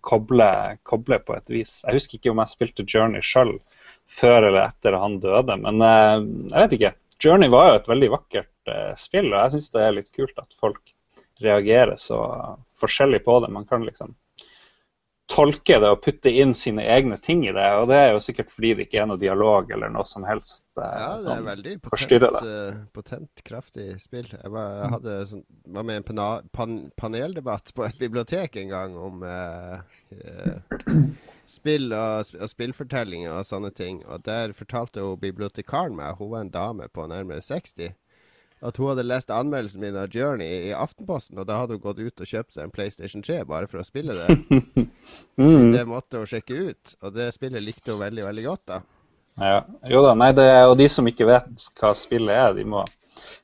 koble, 0.06 0.50
koble 0.88 1.20
på 1.24 1.36
et 1.38 1.50
vis. 1.52 1.80
Jeg 1.86 1.98
husker 1.98 2.20
ikke 2.20 2.34
om 2.34 2.42
jeg 2.44 2.54
spilte 2.54 2.86
Journey 2.88 3.24
sjøl 3.26 3.58
før 4.08 4.50
eller 4.50 4.68
etter 4.68 4.96
han 4.98 5.20
døde, 5.24 5.58
men 5.64 5.84
eh, 5.84 6.28
jeg 6.54 6.62
vet 6.64 6.78
ikke. 6.78 6.94
Journey 7.24 7.50
var 7.50 7.72
jo 7.72 7.80
et 7.80 7.90
veldig 7.90 8.12
vakkert 8.14 8.72
eh, 8.72 8.94
spill, 9.00 9.32
og 9.34 9.40
jeg 9.42 9.56
syns 9.56 9.74
det 9.74 9.84
er 9.84 9.98
litt 9.98 10.12
kult 10.16 10.38
at 10.42 10.60
folk 10.60 10.94
reagerer 11.44 11.98
så 12.02 12.20
forskjellig 12.80 13.24
på 13.26 13.40
det. 13.44 13.52
Man 13.54 13.68
kan 13.70 13.86
liksom 13.86 14.16
tolke 15.28 15.76
det 15.84 15.90
og 15.92 16.00
putte 16.06 16.32
inn 16.32 16.54
sine 16.56 16.86
egne 16.88 17.18
ting 17.20 17.42
i 17.44 17.52
det, 17.52 17.66
og 17.82 17.90
det 17.92 17.98
er 18.00 18.14
jo 18.16 18.22
sikkert 18.24 18.52
fordi 18.54 18.70
det 18.78 18.86
ikke 18.88 19.02
er 19.02 19.10
noe 19.10 19.20
dialog 19.20 19.72
eller 19.76 19.92
noe 19.92 20.08
som 20.08 20.24
helst. 20.28 20.64
eh, 20.80 20.88
Ja, 20.88 21.10
det 21.26 21.34
er 21.34 21.44
veldig 21.50 21.74
potent, 21.84 22.38
uh, 22.48 22.78
potent 22.96 23.44
kraftig 23.48 23.88
spill. 24.00 24.30
Jeg 24.32 24.54
var, 24.54 24.72
jeg 24.80 24.94
hadde 24.96 25.18
sånn, 25.34 25.44
var 25.76 25.88
med 25.90 26.00
i 26.00 26.02
en 26.02 26.08
pana, 26.08 26.28
pan, 26.56 26.78
paneldebatt 26.96 27.74
på 27.76 27.84
et 27.90 28.00
bibliotek 28.00 28.56
en 28.64 28.72
gang 28.72 28.96
om 28.96 29.28
uh, 29.28 29.84
uh, 30.16 30.98
spill 31.58 31.92
og, 31.92 32.32
og 32.40 32.52
spillfortellinger 32.56 33.36
og 33.36 33.46
sånne 33.52 33.74
ting. 33.76 34.00
Og 34.08 34.24
der 34.28 34.56
fortalte 34.56 35.04
jo 35.04 35.18
bibliotekaren 35.20 35.96
meg, 36.00 36.22
hun 36.22 36.32
var 36.38 36.48
en 36.48 36.56
dame 36.56 36.88
på 36.88 37.08
nærmere 37.12 37.44
60, 37.44 37.92
at 38.66 38.78
hun 38.80 38.90
hadde 38.90 39.06
lest 39.06 39.30
anmeldelsen 39.34 39.82
min 39.84 39.98
av 40.00 40.14
Journey 40.14 40.70
i 40.70 40.74
Aftenposten, 40.74 41.38
og 41.38 41.46
da 41.50 41.60
hadde 41.62 41.78
hun 41.78 41.84
gått 41.84 42.00
ut 42.02 42.24
og 42.24 42.30
kjøpt 42.30 42.56
seg 42.56 42.66
en 42.66 42.74
PlayStation 42.74 43.24
3 43.26 43.44
bare 43.50 43.70
for 43.70 43.82
å 43.82 43.86
spille 43.86 44.16
det. 44.18 44.38
mm. 45.42 45.74
Det 45.76 45.84
måtte 45.90 46.22
hun 46.22 46.30
sjekke 46.30 46.72
ut, 46.72 46.96
og 47.04 47.14
det 47.18 47.30
spillet 47.36 47.66
likte 47.66 47.94
hun 47.94 48.02
veldig, 48.02 48.26
veldig 48.26 48.48
godt, 48.48 48.64
da. 48.74 48.80
Ja, 49.38 49.60
jo 49.86 50.02
da, 50.02 50.16
nei, 50.18 50.32
det, 50.34 50.48
og 50.66 50.80
de 50.80 50.88
som 50.90 51.06
ikke 51.06 51.28
vet 51.30 51.68
hva 51.78 51.92
spillet 51.98 52.34
er, 52.34 52.56
de 52.58 52.66
må 52.66 52.82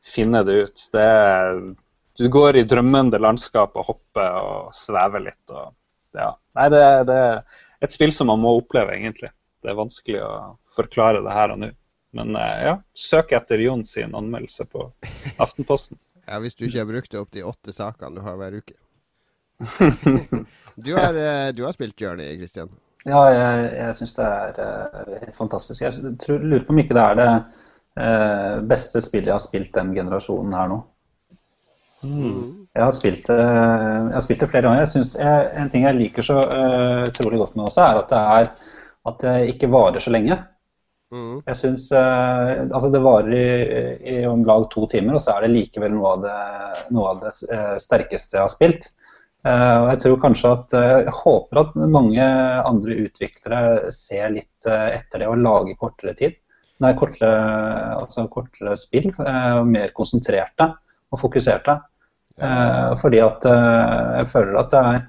finne 0.06 0.41
det 0.47 0.56
ut. 0.65 0.88
Det 0.93 1.04
er, 1.06 1.62
du 2.17 2.26
går 2.34 2.58
i 2.58 2.65
drømmende 2.65 3.21
landskap 3.21 3.78
og 3.78 3.91
hopper 3.91 4.39
og 4.41 4.73
svever 4.78 5.28
litt. 5.28 5.54
Og, 5.54 5.69
ja. 6.17 6.32
Nei, 6.58 6.67
det, 6.73 6.82
det 7.10 7.19
er 7.28 7.62
et 7.86 7.93
spill 7.93 8.13
som 8.15 8.32
man 8.32 8.41
må 8.41 8.56
oppleve, 8.58 8.97
egentlig. 8.97 9.30
Det 9.62 9.69
er 9.69 9.78
vanskelig 9.78 10.19
å 10.26 10.34
forklare 10.73 11.21
det 11.23 11.38
her 11.38 11.54
og 11.54 11.62
nå. 11.62 11.69
Men 12.13 12.36
eh, 12.36 12.63
ja, 12.67 12.78
søk 12.93 13.34
etter 13.34 13.62
Jon 13.63 13.86
sin 13.86 14.15
anmeldelse 14.15 14.65
på 14.69 14.91
Aftenposten. 15.38 15.97
Ja, 16.23 16.38
Hvis 16.39 16.56
du 16.56 16.62
ikke 16.63 16.80
har 16.80 16.88
brukt 16.88 17.15
opp 17.19 17.34
de 17.36 17.41
åtte 17.43 17.73
sakene 17.76 18.15
du 18.15 18.21
har 18.23 18.38
hver 18.39 18.54
uke. 18.62 18.78
du, 20.86 20.93
har, 20.95 21.17
eh, 21.19 21.49
du 21.52 21.65
har 21.65 21.73
spilt 21.76 21.99
Journey, 21.99 22.38
Christian. 22.38 22.69
Ja, 23.04 23.19
jeg, 23.34 23.65
jeg 23.76 23.97
syns 23.99 24.15
det 24.15 24.28
er 24.30 24.62
eh, 24.63 25.17
helt 25.26 25.36
fantastisk. 25.36 25.84
Jeg 25.84 26.13
tror, 26.23 26.39
lurer 26.39 26.63
på 26.63 26.71
om 26.71 26.80
ikke 26.80 26.95
det 26.95 27.04
er 27.04 27.19
det 27.19 27.28
eh, 27.99 28.56
beste 28.71 29.04
spillet 29.04 29.34
jeg 29.34 29.36
har 29.36 29.43
spilt 29.43 29.73
den 29.76 29.91
generasjonen 29.97 30.56
her 30.56 30.71
nå. 30.71 30.80
Jeg 32.04 32.84
har 32.84 32.95
spilt 32.95 33.30
jeg 33.32 34.15
har 34.15 34.23
spilt 34.23 34.41
det 34.43 34.49
flere 34.52 34.65
ganger. 34.65 34.82
Jeg 34.84 34.91
synes, 34.91 35.13
jeg, 35.15 35.52
en 35.60 35.69
ting 35.71 35.86
jeg 35.86 35.95
liker 35.95 36.26
så 36.28 36.39
utrolig 37.08 37.39
godt 37.39 37.54
med 37.56 37.69
også, 37.69 37.84
er 37.84 37.99
at 38.02 38.10
det, 38.12 38.23
er, 38.39 38.73
at 39.12 39.21
det 39.23 39.36
ikke 39.54 39.69
varer 39.71 40.04
så 40.04 40.12
lenge. 40.12 40.36
Mm. 41.13 41.43
Jeg 41.45 41.58
synes, 41.60 41.91
eh, 41.93 42.63
altså 42.63 42.89
Det 42.89 43.02
varer 43.04 43.34
i, 43.38 43.47
i 44.15 44.26
om 44.26 44.41
lag 44.47 44.65
to 44.73 44.88
timer, 44.89 45.17
og 45.17 45.21
så 45.21 45.36
er 45.36 45.45
det 45.45 45.54
likevel 45.54 45.93
noe 45.93 46.15
av 46.15 46.23
det, 46.26 46.38
noe 46.95 47.12
av 47.12 47.19
det 47.21 47.34
eh, 47.54 47.76
sterkeste 47.82 48.39
jeg 48.39 48.45
har 48.47 48.54
spilt. 48.54 48.88
Eh, 49.45 49.78
og 49.84 49.89
Jeg 49.91 50.02
tror 50.04 50.21
kanskje 50.23 50.54
at, 50.58 50.73
eh, 50.80 50.93
jeg 51.06 51.15
håper 51.19 51.62
at 51.62 51.76
mange 51.82 52.28
andre 52.71 52.97
utviklere 53.06 53.91
ser 53.93 54.32
litt 54.34 54.69
eh, 54.69 54.95
etter 54.95 55.21
det 55.21 55.30
og 55.30 55.41
lager 55.43 55.78
kortere 55.80 56.15
tid. 56.17 56.39
Nei, 56.82 56.93
kortere, 56.97 57.34
altså 57.99 58.26
kortere 58.32 58.73
spill, 58.80 59.12
eh, 59.21 59.60
mer 59.67 59.93
konsentrerte 59.95 60.71
og 61.13 61.21
fokuserte. 61.21 61.82
Fordi 62.34 63.19
at 63.21 63.43
jeg 63.45 64.26
føler 64.32 64.56
at 64.58 64.71
det 64.71 64.80
er 64.82 65.04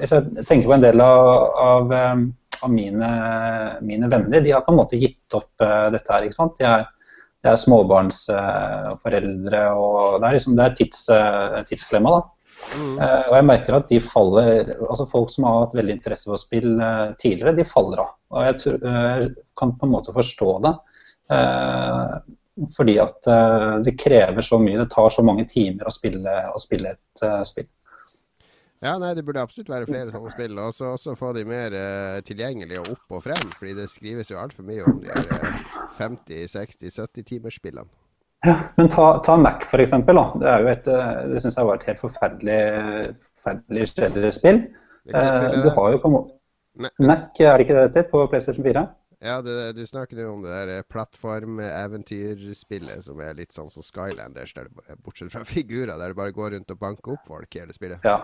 Hvis 0.00 0.10
jeg 0.10 0.42
tenker 0.48 0.66
på 0.66 0.74
en 0.74 0.82
del 0.82 1.00
av, 1.00 1.28
av, 1.62 1.92
av 2.62 2.72
mine, 2.72 3.10
mine 3.84 4.10
venner, 4.12 4.40
de 4.40 4.54
har 4.54 4.64
på 4.66 4.72
en 4.72 4.80
måte 4.80 5.00
gitt 5.00 5.36
opp 5.36 5.64
uh, 5.64 5.88
dette 5.92 6.12
her. 6.12 6.26
ikke 6.26 6.38
sant? 6.38 6.56
De 6.60 6.68
er, 6.68 6.86
de 7.44 7.52
er 7.52 7.60
småbarnsforeldre, 7.60 9.60
og 9.76 10.20
det 10.20 10.28
er, 10.28 10.38
liksom, 10.38 10.56
det 10.58 10.64
er 10.64 10.78
tids, 10.80 11.04
eh, 11.14 11.58
tidsklemma. 11.68 12.16
da. 12.16 12.22
Mm. 12.74 12.96
Eh, 12.98 13.26
og 13.28 13.34
jeg 13.36 13.46
merker 13.46 13.76
at 13.76 13.90
de 13.90 13.98
faller, 14.02 14.72
altså 14.88 15.06
folk 15.10 15.30
som 15.30 15.46
har 15.46 15.60
hatt 15.60 15.76
veldig 15.78 15.94
interesse 15.98 16.30
for 16.30 16.40
spill 16.40 16.80
eh, 16.82 17.12
tidligere, 17.20 17.54
de 17.58 17.66
faller 17.68 18.02
av. 18.02 18.16
Og 18.34 18.48
jeg 18.48 18.58
tror, 18.62 18.80
eh, 18.90 19.28
kan 19.60 19.76
på 19.78 19.86
en 19.86 19.94
måte 19.94 20.16
forstå 20.16 20.50
det. 20.66 20.74
Eh, 21.36 22.16
fordi 22.76 22.96
at 23.02 23.30
eh, 23.30 23.72
det 23.84 23.98
krever 24.00 24.42
så 24.42 24.58
mye, 24.62 24.80
det 24.80 24.90
tar 24.94 25.12
så 25.12 25.22
mange 25.26 25.46
timer 25.50 25.86
å 25.86 25.94
spille, 25.94 26.36
å 26.50 26.62
spille 26.62 26.96
et 26.96 27.26
eh, 27.26 27.42
spill. 27.46 27.68
Ja, 28.84 28.98
nei, 29.00 29.14
det 29.16 29.24
burde 29.24 29.40
absolutt 29.40 29.70
være 29.72 29.88
flere 29.88 30.12
sånne 30.12 30.30
spill. 30.34 30.58
Og 30.60 30.74
så 30.76 30.92
også 30.92 31.16
få 31.18 31.32
de 31.36 31.46
mer 31.48 31.72
uh, 31.72 32.18
tilgjengelige 32.26 32.84
opp 32.84 33.18
og 33.18 33.22
frem. 33.24 33.52
Fordi 33.58 33.72
det 33.78 33.88
skrives 33.92 34.32
jo 34.32 34.40
altfor 34.40 34.66
mye 34.68 34.84
om 34.84 35.00
de 35.04 35.12
her 35.12 35.38
eh, 35.38 35.62
50-60-70-timersspillene. 35.98 37.88
Men 38.76 38.88
ta, 38.88 39.18
ta 39.24 39.36
Mac 39.36 39.64
for 39.70 39.80
eksempel. 39.82 40.14
Da. 40.18 40.24
Det, 40.40 40.48
er 40.50 40.58
jo 40.60 40.66
et, 40.72 40.86
eh, 40.92 41.28
det 41.32 41.40
syns 41.42 41.56
jeg 41.58 41.66
var 41.68 41.76
et 41.78 41.88
helt 41.90 42.02
forferdelig, 42.02 42.60
forferdelig 43.38 43.84
kjedelig 43.92 44.30
spill. 44.36 44.58
Eh, 45.08 45.54
du 45.64 45.68
har 45.72 45.86
jo 45.94 45.98
på 46.02 46.08
en 46.12 46.16
Mac, 47.00 47.22
er 47.40 47.52
det 47.56 47.62
ikke 47.64 47.76
det 47.76 47.84
heter, 47.86 48.04
på 48.10 48.18
PlayStation 48.28 48.64
4? 48.66 48.82
Ja, 49.24 49.36
det, 49.40 49.72
du 49.78 49.84
snakker 49.88 50.16
jo 50.20 50.34
om 50.34 50.42
det 50.44 50.52
der 50.52 50.68
plattformeventyrspillet 50.92 53.00
som 53.06 53.16
er 53.24 53.32
litt 53.38 53.52
sånn 53.56 53.70
som 53.72 53.82
Skylanders, 53.82 54.52
der 54.54 54.66
eh, 54.84 54.96
bortsett 55.00 55.32
fra 55.32 55.44
figurer, 55.48 55.96
der 55.96 56.08
det 56.12 56.18
bare 56.18 56.36
går 56.36 56.50
rundt 56.58 56.74
og 56.74 56.82
banker 56.82 57.12
opp 57.16 57.24
folk 57.28 57.50
hele 57.56 57.72
spillet. 57.76 58.00
Ja. 58.04 58.18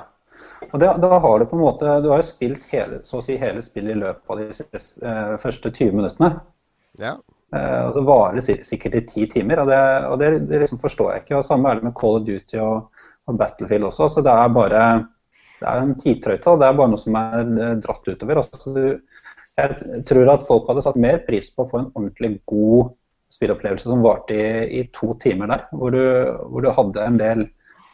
Og 0.70 0.80
det, 0.80 0.88
da 1.02 1.18
har 1.24 1.38
du 1.38 1.46
på 1.48 1.56
en 1.58 1.64
måte 1.64 1.98
Du 2.04 2.08
har 2.12 2.22
jo 2.22 2.26
spilt 2.26 2.64
hele, 2.70 3.02
så 3.06 3.18
å 3.18 3.24
si 3.24 3.36
hele 3.40 3.62
spillet 3.64 3.96
i 3.96 4.00
løpet 4.00 4.32
av 4.32 4.40
de 4.40 4.48
siste, 4.56 4.82
eh, 5.08 5.36
første 5.42 5.70
20 5.70 5.96
minuttene. 5.98 6.32
Ja. 7.00 7.16
Eh, 7.52 7.80
og 7.86 7.94
så 7.96 8.04
varer 8.08 8.38
det 8.38 8.60
sikkert 8.64 8.96
i 8.96 9.06
ti 9.08 9.26
timer, 9.30 9.62
og 9.62 9.72
det, 9.72 9.80
og 10.08 10.18
det, 10.22 10.30
det 10.50 10.62
liksom 10.62 10.80
forstår 10.82 11.12
jeg 11.12 11.24
ikke. 11.24 11.38
Og 11.40 11.46
Samme 11.46 11.70
er 11.70 11.80
det 11.80 11.88
med 11.88 11.96
Call 11.98 12.20
of 12.20 12.28
Duty 12.28 12.60
og, 12.62 13.02
og 13.28 13.40
Battlefield 13.40 13.90
også. 13.90 14.08
så 14.08 14.24
Det 14.24 14.32
er 14.32 14.54
bare 14.56 14.84
det 15.62 15.70
er 15.70 15.82
en 15.82 15.94
tidtrøyte. 15.98 16.56
Det 16.58 16.66
er 16.66 16.78
bare 16.78 16.90
noe 16.90 17.00
som 17.00 17.18
er 17.18 17.38
eh, 17.42 17.76
dratt 17.84 18.08
utover. 18.08 18.42
Altså, 18.42 18.74
du, 18.74 19.20
Jeg 19.60 20.04
tror 20.08 20.32
at 20.32 20.46
folk 20.48 20.68
hadde 20.70 20.84
satt 20.84 20.98
mer 21.00 21.22
pris 21.26 21.50
på 21.52 21.64
å 21.64 21.70
få 21.70 21.82
en 21.82 21.90
ordentlig 21.92 22.38
god 22.48 22.94
spillopplevelse 23.32 23.88
som 23.88 24.04
varte 24.04 24.36
i, 24.36 24.80
i, 24.80 24.86
to 24.96 25.12
timer 25.22 25.52
der. 25.52 25.66
Hvor 25.76 25.92
du, 25.94 26.02
hvor 26.48 26.64
du 26.64 26.70
hadde 26.72 27.04
en 27.06 27.20
del 27.20 27.44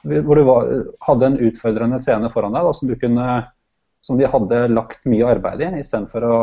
hvor 0.03 0.39
du 0.39 0.43
var, 0.47 0.73
hadde 1.07 1.27
en 1.27 1.39
utfordrende 1.49 1.99
scene 2.03 2.31
foran 2.33 2.55
deg 2.55 2.67
da, 2.67 2.75
som, 2.77 2.93
kunne, 3.01 3.29
som 4.05 4.19
de 4.21 4.29
hadde 4.31 4.61
lagt 4.73 5.07
mye 5.11 5.31
arbeid 5.35 5.65
i, 5.67 5.71
istedenfor 5.81 6.27
å 6.29 6.37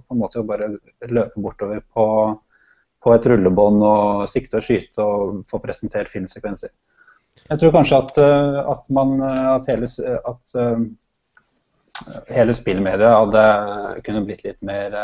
på 0.00 0.16
en 0.16 0.22
måte 0.22 0.42
bare 0.48 0.72
løpe 1.10 1.42
bortover 1.42 1.82
på, 1.94 2.06
på 3.04 3.14
et 3.14 3.26
rullebånd 3.30 3.84
og 3.86 4.28
sikte 4.30 4.58
og 4.58 4.66
skyte 4.66 5.04
og 5.04 5.44
få 5.50 5.60
presentert 5.62 6.10
filmsekvenser. 6.10 6.72
Jeg 7.50 7.60
tror 7.60 7.74
kanskje 7.74 7.98
at, 7.98 8.18
at, 8.74 8.84
man, 8.94 9.16
at 9.22 9.68
hele, 9.70 9.86
at 10.30 10.54
hele 12.30 12.54
spillmediet 12.56 13.16
hadde 13.16 13.44
kunne 14.06 14.24
blitt 14.26 14.44
litt 14.46 14.60
mer 14.66 14.96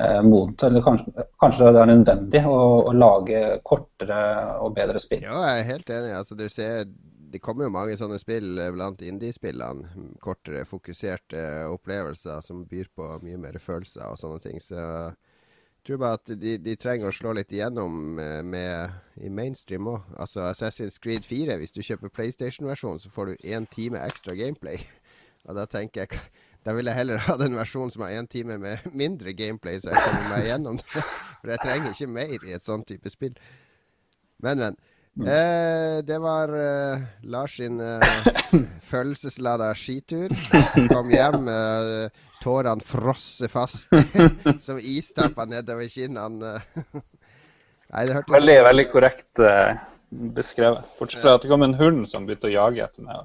eh, 0.00 0.20
modent. 0.26 0.62
Eller 0.66 0.84
kanskje, 0.84 1.26
kanskje, 1.40 1.72
det 1.74 1.82
er 1.82 1.90
nødvendig 1.90 2.44
å, 2.50 2.60
å, 2.90 2.94
lage 2.96 3.42
kortere 3.66 4.20
og 4.64 4.76
bedre 4.76 5.02
spill. 5.02 5.26
Ja, 5.26 5.40
jeg 5.48 5.64
er 5.64 5.70
helt 5.72 5.92
enig. 5.96 6.14
Altså, 6.18 6.38
du 6.38 6.46
ser, 6.52 6.88
det 7.34 7.42
kommer 7.44 7.68
jo 7.68 7.74
mange 7.74 7.98
sånne 8.00 8.20
spill 8.22 8.58
blant 8.76 9.04
indiespillene. 9.04 10.08
Kortere, 10.24 10.64
fokuserte 10.68 11.44
opplevelser 11.72 12.42
som 12.44 12.64
byr 12.70 12.90
på 12.94 13.10
mye 13.26 13.40
mer 13.46 13.60
følelser 13.62 14.08
og 14.10 14.20
sånne 14.20 14.42
ting. 14.44 14.62
Så 14.62 14.80
jeg 15.84 15.90
tror 15.90 15.98
bare 16.00 16.16
at 16.16 16.30
de, 16.40 16.52
de 16.64 16.76
trenger 16.80 17.10
å 17.10 17.12
slå 17.12 17.34
litt 17.36 17.50
igjennom 17.52 17.96
med, 18.16 18.46
med, 18.48 18.94
i 19.20 19.28
mainstream 19.28 19.90
òg. 19.92 20.06
Altså 20.16 20.46
Assassin's 20.48 20.96
Creed 20.96 21.26
4, 21.28 21.58
hvis 21.60 21.76
du 21.76 21.82
kjøper 21.84 22.08
PlayStation-versjonen, 22.08 23.02
så 23.02 23.10
får 23.12 23.28
du 23.28 23.44
én 23.52 23.66
time 23.68 24.00
ekstra 24.00 24.32
gameplay. 24.38 24.80
Og 25.44 25.58
da 25.58 25.66
tenker 25.68 26.06
jeg 26.06 26.22
da 26.64 26.72
vil 26.76 26.88
jeg 26.88 26.96
heller 26.96 27.20
ha 27.26 27.36
den 27.40 27.58
versjonen 27.58 27.92
som 27.92 28.06
har 28.06 28.16
én 28.16 28.30
time 28.30 28.58
med 28.60 28.88
mindre 28.92 29.36
gameplay, 29.36 29.80
så 29.80 29.92
jeg 29.92 30.02
kommer 30.06 30.32
meg 30.32 30.48
gjennom 30.48 30.80
det. 30.80 31.04
For 31.44 31.52
jeg 31.52 31.62
trenger 31.64 31.92
ikke 31.92 32.10
mer 32.16 32.34
i 32.48 32.56
et 32.56 32.64
sånt 32.64 32.88
type 32.88 33.12
spill. 33.12 33.38
Men, 34.44 34.60
men. 34.60 34.82
Mm. 35.14 35.26
Eh, 35.30 35.96
det 36.02 36.16
var 36.18 36.50
eh, 36.58 37.02
Lars 37.30 37.60
sin 37.60 37.78
eh, 37.78 38.00
følelseslada 38.90 39.68
skitur. 39.78 40.32
Kom 40.90 41.12
hjem, 41.12 41.46
eh, 41.52 42.24
tårene 42.42 42.82
frosset 42.82 43.52
fast 43.52 43.94
som 44.64 44.80
istappa 44.80 45.46
nedover 45.46 45.86
kinnene. 45.92 46.56
Nei, 47.94 48.08
det 48.08 48.16
hørtes 48.16 48.34
Veldig, 48.34 48.56
veldig 48.66 48.86
korrekt 48.90 49.44
eh, 49.44 49.76
beskrevet. 50.34 50.90
Bortsett 50.98 51.22
fra 51.22 51.36
at 51.38 51.46
det 51.46 51.52
kom 51.52 51.62
en 51.62 51.78
hund 51.78 52.08
som 52.10 52.26
begynte 52.26 52.50
å 52.50 52.56
jage 52.56 52.82
etter 52.82 53.06
meg 53.06 53.22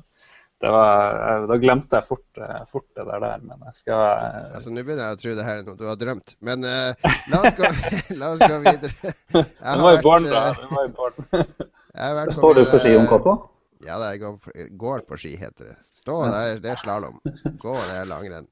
var, 0.67 1.45
da 1.47 1.55
glemte 1.55 1.95
jeg 1.95 2.03
fort, 2.03 2.25
eh, 2.35 2.63
fort, 2.67 2.87
det 2.97 3.05
der, 3.07 3.21
der, 3.23 3.43
men 3.47 3.61
jeg 3.69 3.77
skal 3.77 4.01
uh... 4.01 4.55
altså, 4.57 4.73
Nå 4.75 4.81
begynner 4.83 5.05
jeg 5.05 5.15
å 5.15 5.19
tro 5.21 5.35
det 5.37 5.45
her 5.47 5.61
er 5.61 5.67
noe 5.69 5.79
du 5.79 5.85
har 5.87 5.99
drømt, 6.01 6.33
men 6.43 6.67
uh, 6.67 7.13
la, 7.31 7.39
oss 7.39 7.55
gå, 7.55 7.69
la, 8.19 8.31
oss 8.33 8.43
gå, 8.43 8.57
videre. 8.65 9.13
Det 9.69 9.77
var 9.85 9.95
i 9.95 10.01
barn, 10.03 10.27
da. 10.35 12.25
Står 12.35 12.59
du 12.59 12.65
på 12.67 12.81
ski 12.83 12.91
om 12.99 13.07
katta? 13.07 13.37
Ja, 13.87 13.95
det 14.03 14.19
går, 14.19 14.35
går, 14.83 15.05
på 15.07 15.21
ski, 15.21 15.31
heter 15.39 15.71
det. 15.71 15.77
Stå, 15.95 16.17
det 16.27 16.43
er, 16.43 16.61
det 16.65 16.73
er 16.73 16.83
slalåm. 16.83 17.21
Gå, 17.63 17.77
det 17.79 17.95
er 18.01 18.11
langrenn. 18.11 18.51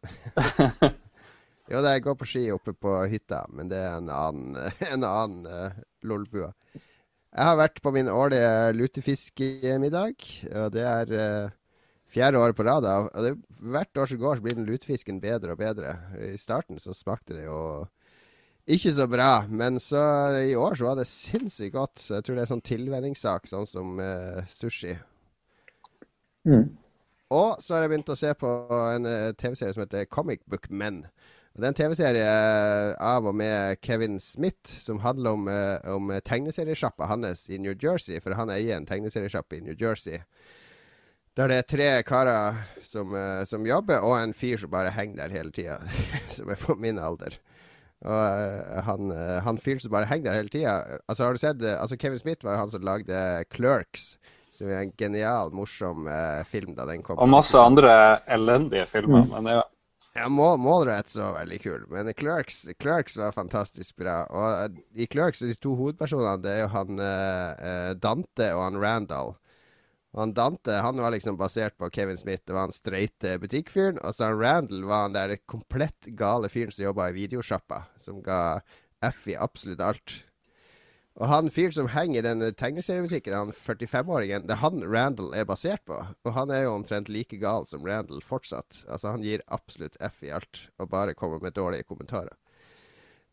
jo, 1.68 1.84
det 1.84 1.92
er 1.92 2.04
gå 2.08 2.16
på 2.16 2.32
ski 2.32 2.48
oppe 2.56 2.72
på 2.72 2.96
hytta, 3.12 3.44
men 3.52 3.68
det 3.68 3.84
er 3.84 4.00
en 4.00 4.08
annen, 4.16 4.56
en 4.94 5.04
annen 5.04 5.44
uh, 5.52 5.86
lolbua. 6.08 6.54
Jeg 6.80 7.52
har 7.52 7.60
vært 7.60 7.84
på 7.84 7.92
min 7.92 8.08
årlige 8.08 8.72
lutefiskemiddag, 8.80 10.24
og 10.56 10.72
det 10.74 10.88
er 10.88 11.18
uh, 11.20 11.56
fjerde 12.18 12.42
året 12.42 12.58
på 12.58 12.66
rad. 12.66 12.88
Og 12.90 13.22
det, 13.24 13.36
hvert 13.62 14.02
år 14.02 14.10
som 14.10 14.22
går, 14.22 14.40
så 14.40 14.46
blir 14.48 14.58
den 14.58 14.68
lutefisken 14.68 15.22
bedre 15.24 15.54
og 15.54 15.62
bedre. 15.62 15.94
I 16.34 16.36
starten 16.42 16.82
så 16.82 16.96
smakte 16.98 17.38
det 17.38 17.46
jo 17.46 17.62
ikke 18.68 18.92
så 18.92 19.06
bra, 19.08 19.46
men 19.48 19.80
så 19.80 20.02
i 20.44 20.56
år 20.60 20.76
så 20.76 20.90
var 20.90 20.98
det 21.00 21.08
sinnssykt 21.08 21.76
godt. 21.78 22.02
Så 22.04 22.18
jeg 22.18 22.26
tror 22.28 22.36
det 22.36 22.44
er 22.44 22.50
sånn 22.50 22.66
tilvenningssak, 22.68 23.48
sånn 23.48 23.70
som 23.70 23.96
uh, 24.02 24.42
sushi. 24.52 24.98
Mm. 26.48 26.66
Og 27.32 27.64
så 27.64 27.76
har 27.76 27.86
jeg 27.86 27.94
begynt 27.94 28.12
å 28.12 28.20
se 28.20 28.34
på 28.40 28.52
en 28.90 29.08
uh, 29.08 29.32
TV-serie 29.40 29.76
som 29.76 29.86
heter 29.86 30.10
Comic 30.12 30.44
Book 30.52 30.68
Men. 30.68 31.06
Det 31.58 31.64
er 31.64 31.72
en 31.72 31.78
TV-serie 31.80 32.26
eh, 32.30 32.92
av 33.02 33.26
og 33.26 33.34
med 33.34 33.80
Kevin 33.82 34.20
Smith 34.22 34.70
som 34.78 35.00
handler 35.02 35.34
om, 35.34 35.48
uh, 35.50 35.80
om 35.90 36.12
tegneseriesjappa 36.22 37.08
hans 37.10 37.48
i 37.50 37.58
New 37.58 37.74
Jersey. 37.74 38.20
For 38.22 38.36
han 38.38 38.52
eier 38.54 38.76
en 38.76 38.86
tegneseriesjappe 38.86 39.58
i 39.58 39.64
New 39.66 39.74
Jersey. 39.74 40.20
Der 41.38 41.52
det 41.52 41.58
er 41.62 41.66
tre 41.70 41.88
karer 42.02 42.56
som, 42.82 43.12
uh, 43.14 43.44
som, 43.46 43.66
jobber, 43.66 44.02
og 44.02 44.16
en 44.18 44.34
fyr 44.34 44.58
som 44.58 44.72
bare 44.74 44.90
henger 44.90 45.20
der 45.20 45.36
hele 45.36 45.54
tida. 45.54 45.78
som 46.36 46.50
er 46.50 46.58
på 46.58 46.74
min 46.82 46.98
alder. 46.98 47.38
Og 48.02 48.18
uh, 48.18 48.80
han, 48.88 49.12
uh, 49.14 49.38
han 49.46 49.62
fyren 49.62 49.84
som 49.84 49.94
bare 49.94 50.10
henger 50.10 50.32
der 50.32 50.40
hele 50.40 50.54
tida 50.54 50.74
Altså, 51.10 51.24
har 51.24 51.34
du 51.34 51.42
sett 51.42 51.64
altså 51.66 51.98
Kevin 51.98 52.20
Smith 52.22 52.46
var 52.46 52.58
jo 52.58 52.64
han 52.64 52.74
som 52.74 52.86
lagde 52.86 53.22
Clerks. 53.54 54.18
Som 54.58 54.74
er 54.74 54.82
en 54.82 54.96
genial, 54.98 55.54
morsom 55.54 56.08
film 56.50 56.74
da 56.74 56.88
den 56.90 57.04
kom. 57.06 57.20
Og 57.22 57.30
masse 57.30 57.60
andre 57.62 58.18
elendige 58.26 58.88
filmer. 58.90 59.28
Mm. 59.28 59.36
Men 59.36 59.54
ja. 59.60 59.64
Ja, 60.18 60.30
Målrett 60.34 61.14
var 61.14 61.36
veldig 61.36 61.60
kul, 61.62 61.84
men 61.92 62.10
Clerks, 62.18 62.64
Clerks, 62.82 63.20
var 63.22 63.36
fantastisk 63.36 64.00
bra. 64.02 64.24
Og 64.34 64.80
i 64.98 65.06
Clerks, 65.06 65.44
de 65.46 65.54
to 65.62 65.76
hovedpersonene, 65.78 66.42
det 66.42 66.56
er 66.56 66.64
jo 66.64 66.72
han 66.74 67.04
Dante 68.02 68.48
og 68.56 68.64
han 68.64 68.82
Randall. 68.82 69.36
Han 70.18 70.34
Dante 70.34 70.80
han 70.82 71.02
var 71.02 71.14
liksom 71.14 71.38
basert 71.38 71.78
på 71.78 71.90
Kevin 71.94 72.18
Smith. 72.18 72.44
Det 72.46 72.56
var 72.56 72.68
han 72.68 72.76
streite 72.76 73.38
butikkfyren. 73.42 74.00
Og 74.02 74.16
så 74.16 74.32
han 74.32 74.40
Randall 74.42 74.88
var 74.90 75.06
han 75.06 75.18
der 75.18 75.36
komplett 75.46 76.10
gale 76.18 76.50
fyren 76.50 76.74
som 76.74 76.88
jobba 76.88 77.12
i 77.12 77.18
videosjappa. 77.20 77.84
Som 78.02 78.24
ga 78.26 78.62
F 79.06 79.28
i 79.30 79.38
absolutt 79.38 79.84
alt. 79.84 80.16
Og 81.18 81.26
han 81.32 81.50
fyren 81.50 81.74
som 81.74 81.90
henger 81.90 82.20
i 82.20 82.26
den 82.28 82.54
tegneseriebutikken, 82.54 83.34
han 83.34 83.54
45-åringen, 83.54 84.46
det 84.46 84.54
er 84.54 84.62
han 84.62 84.84
Randall 84.86 85.32
er 85.34 85.48
basert 85.50 85.82
på. 85.90 85.98
Og 85.98 86.34
han 86.36 86.54
er 86.54 86.68
jo 86.68 86.76
omtrent 86.76 87.10
like 87.10 87.40
gal 87.42 87.66
som 87.66 87.86
Randall 87.86 88.22
fortsatt. 88.22 88.84
Altså, 88.86 89.16
han 89.16 89.26
gir 89.26 89.42
absolutt 89.50 89.98
F 89.98 90.22
i 90.26 90.30
alt, 90.34 90.68
og 90.78 90.92
bare 90.94 91.18
kommer 91.18 91.42
med 91.42 91.58
dårlige 91.58 91.90
kommentarer. 91.90 92.38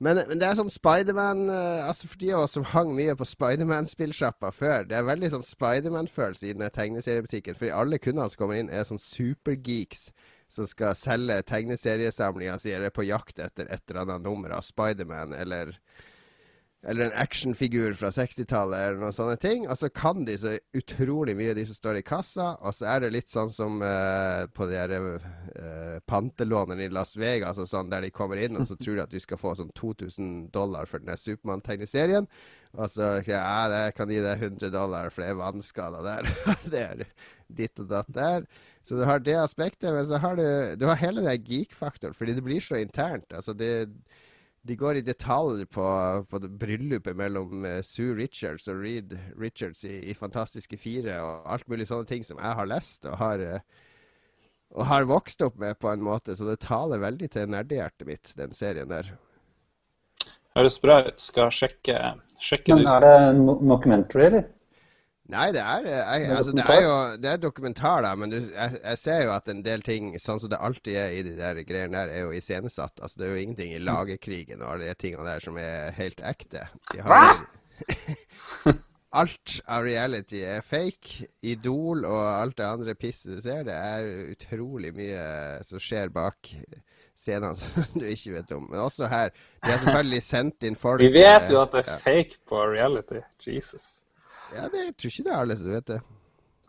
Men, 0.02 0.18
men, 0.26 0.40
det 0.40 0.46
er 0.48 0.56
sånn 0.58 0.72
Spiderman 0.74 1.44
uh, 1.46 1.86
altså 1.86 2.08
For 2.10 2.18
de 2.18 2.32
av 2.34 2.44
oss 2.44 2.56
som 2.56 2.66
hang 2.72 2.90
mye 2.96 3.14
på 3.16 3.26
Spiderman-spillsjappa 3.30 4.50
før, 4.52 4.88
det 4.90 4.96
er 4.98 5.06
veldig 5.06 5.30
sånn 5.36 5.46
Spiderman-følelse 5.46 6.48
i 6.48 6.56
den 6.56 6.66
tegneseriebutikken. 6.74 7.58
Fordi 7.58 7.70
alle 7.74 8.00
kundene 8.02 8.26
som 8.32 8.42
kommer 8.42 8.58
inn, 8.58 8.72
er 8.72 8.88
sånn 8.88 9.00
supergeeks 9.00 10.08
som 10.54 10.66
skal 10.70 10.96
selge 10.98 11.38
tegneseriesamlinga 11.48 12.58
si, 12.62 12.72
eller 12.74 12.90
er 12.90 12.94
på 12.94 13.06
jakt 13.06 13.40
etter 13.42 13.70
et 13.70 13.82
eller 13.88 14.04
annet 14.04 14.26
nummer 14.26 14.54
av 14.54 14.66
Spiderman 14.66 15.34
eller 15.34 15.72
eller 16.86 17.04
en 17.04 17.12
actionfigur 17.16 17.94
fra 17.96 18.10
60-tallet, 18.12 18.78
eller 18.78 19.00
noen 19.00 19.14
sånne 19.14 19.36
ting. 19.40 19.64
Og 19.70 19.78
så 19.80 19.88
kan 19.88 20.26
de 20.28 20.34
så 20.38 20.54
utrolig 20.76 21.32
mye, 21.38 21.54
de 21.56 21.64
som 21.68 21.78
står 21.78 22.00
i 22.00 22.04
kassa. 22.04 22.50
Og 22.60 22.76
så 22.76 22.88
er 22.92 23.04
det 23.04 23.14
litt 23.14 23.32
sånn 23.32 23.48
som 23.52 23.80
uh, 23.80 24.44
på 24.52 24.68
de 24.68 24.76
der 24.76 24.92
uh, 25.16 25.96
pantelånene 26.10 26.84
i 26.84 26.92
Las 26.92 27.14
Vegas, 27.16 27.60
og 27.62 27.70
sånn, 27.70 27.88
der 27.92 28.04
de 28.04 28.12
kommer 28.12 28.40
inn 28.40 28.60
og 28.60 28.68
så 28.68 28.76
tror 28.80 28.98
de 28.98 29.06
at 29.06 29.14
du 29.14 29.22
skal 29.22 29.40
få 29.40 29.54
sånn 29.56 29.72
2000 29.78 30.50
dollar 30.52 30.90
for 30.90 31.00
den 31.00 31.16
Supermann-tegneserien. 31.20 32.28
Og 32.74 32.90
så 32.90 33.08
ja, 33.28 33.40
jeg 33.70 33.94
kan 33.96 34.10
gi 34.10 34.20
deg 34.20 34.44
100 34.50 34.74
dollar, 34.74 35.08
for 35.14 35.24
det 35.24 35.30
er 35.30 35.40
vannskader 35.40 36.04
der. 36.04 36.30
det 36.74 36.84
er 36.84 37.04
ditt 37.48 37.80
og 37.80 37.88
datt 37.92 38.12
der. 38.12 38.44
Så 38.84 38.98
du 38.98 39.06
har 39.08 39.22
det 39.24 39.38
aspektet, 39.40 39.88
men 39.94 40.04
så 40.04 40.20
har 40.20 40.36
du, 40.36 40.44
du 40.76 40.84
har 40.90 41.00
hele 41.00 41.24
den 41.24 41.48
geek-faktoren, 41.48 42.16
fordi 42.18 42.36
det 42.36 42.44
blir 42.44 42.60
så 42.60 42.76
internt. 42.82 43.32
altså 43.32 43.56
det 43.56 43.88
de 44.66 44.76
går 44.80 44.96
i 44.96 45.04
detalj 45.04 45.66
på, 45.68 45.86
på 46.30 46.38
bryllupet 46.60 47.16
mellom 47.16 47.66
uh, 47.66 47.80
Sue 47.84 48.14
Richards 48.16 48.68
og 48.72 48.80
Reed 48.80 49.12
Richards 49.40 49.84
i, 49.84 49.98
i, 50.08 50.14
Fantastiske 50.16 50.78
fire, 50.80 51.18
og 51.20 51.50
alt 51.52 51.68
mulig 51.68 51.88
sånne 51.90 52.08
ting 52.08 52.24
som 52.24 52.40
jeg 52.40 52.56
har 52.60 52.70
lest 52.70 53.04
og 53.10 53.18
har, 53.20 53.44
uh, 53.44 53.92
og 54.72 54.88
har 54.88 55.10
vokst 55.10 55.44
opp 55.44 55.60
med 55.60 55.76
på 55.80 55.92
en 55.92 56.04
måte. 56.06 56.36
Så 56.36 56.48
det 56.48 56.62
taler 56.64 57.02
veldig 57.04 57.28
til 57.36 57.52
nerdehjertet 57.52 58.08
mitt, 58.08 58.32
den 58.40 58.56
serien 58.56 58.88
der. 58.88 59.12
Høres 60.56 60.80
bra 60.80 61.02
ut. 61.10 61.20
Skal 61.20 61.52
sjekke, 61.52 61.98
sjekke 62.40 62.78
Men 62.78 62.88
er 62.88 63.04
det 63.04 63.16
no 63.42 63.58
documentary, 63.60 64.30
eller? 64.30 64.48
Nei, 65.32 65.46
det 65.56 65.60
er, 65.62 65.86
jeg, 65.88 66.24
altså, 66.36 66.52
det 66.52 66.64
er 66.68 66.82
jo 66.84 66.96
det 67.16 67.28
er 67.30 67.38
dokumentar, 67.40 68.02
da, 68.04 68.10
men 68.20 68.28
du, 68.28 68.36
jeg, 68.42 68.76
jeg, 68.76 68.98
ser 69.00 69.22
jo 69.24 69.30
at 69.32 69.48
en 69.48 69.62
del 69.64 69.80
ting, 69.86 70.10
sånn 70.20 70.40
som 70.42 70.50
det 70.52 70.60
alltid 70.60 70.98
er 71.00 71.14
i 71.16 71.22
de 71.24 71.32
der 71.38 71.62
greiene 71.64 71.96
der, 71.96 72.12
er 72.12 72.26
jo 72.26 72.34
iscenesatt. 72.36 73.00
Altså, 73.00 73.22
det 73.22 73.26
er 73.26 73.32
jo 73.32 73.44
ingenting 73.46 73.72
i 73.72 73.80
lagerkrigen 73.80 74.60
og 74.60 74.74
alle 74.74 74.90
de 74.90 74.98
tingene 75.00 75.24
der 75.24 75.40
som 75.44 75.56
er 75.60 75.96
helt 75.96 76.20
ekte. 76.20 76.66
Hva? 77.00 77.22
alt 79.22 79.56
av 79.64 79.88
reality 79.88 80.44
er 80.44 80.60
fake. 80.66 81.30
Idol 81.48 82.04
og 82.04 82.20
alt 82.28 82.58
det 82.60 82.68
andre 82.68 82.98
pisset 82.98 83.38
du 83.38 83.40
ser, 83.40 83.64
det 83.64 83.80
er 83.80 84.34
utrolig 84.34 84.92
mye 84.92 85.24
som 85.64 85.80
skjer 85.80 86.12
bak 86.12 86.52
scenene 87.16 87.56
som 87.62 87.96
du 87.96 88.04
ikke 88.10 88.36
vet 88.36 88.56
om. 88.60 88.68
Men 88.68 88.84
også 88.84 89.08
her. 89.08 89.32
De 89.64 89.72
har 89.72 89.80
selvfølgelig 89.80 90.24
sendt 90.28 90.68
inn 90.68 90.76
folk 90.76 91.00
Vi 91.00 91.12
vet 91.16 91.48
jo 91.48 91.64
at 91.64 91.72
det 91.72 91.86
er 91.86 91.92
ja. 91.94 92.00
fake 92.04 92.42
på 92.48 92.64
reality. 92.76 93.24
Jesus. 93.48 94.03
Ja, 94.54 94.68
det, 94.70 94.82
jeg 94.88 94.96
tror 94.96 95.12
ikke 95.12 95.26
det 95.26 95.32
er 95.32 95.40
alle 95.42 95.56
som 95.58 95.72
vet 95.74 95.88
det. 95.90 96.00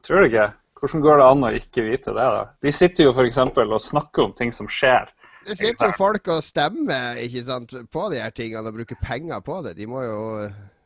Tror 0.06 0.22
du 0.22 0.30
ikke? 0.30 0.48
Hvordan 0.80 1.04
går 1.06 1.20
det 1.22 1.28
an 1.32 1.46
å 1.48 1.52
ikke 1.58 1.84
vite 1.86 2.14
det? 2.14 2.30
da? 2.36 2.42
De 2.62 2.74
sitter 2.74 3.08
jo 3.08 3.14
f.eks. 3.16 3.40
og 3.40 3.76
snakker 3.82 4.28
om 4.28 4.34
ting 4.38 4.52
som 4.54 4.68
skjer 4.70 5.10
Det 5.46 5.58
sitter 5.58 5.92
jo 5.92 5.98
folk 5.98 6.28
og 6.34 6.44
stemmer 6.46 7.22
ikke 7.22 7.44
sant, 7.48 7.76
på 7.94 8.08
de 8.14 8.22
her 8.22 8.34
tingene 8.36 8.66
og 8.70 8.78
bruker 8.78 9.00
penger 9.02 9.42
på 9.46 9.62
det. 9.66 9.76
De 9.80 9.88
må 9.90 10.04
jo 10.06 10.20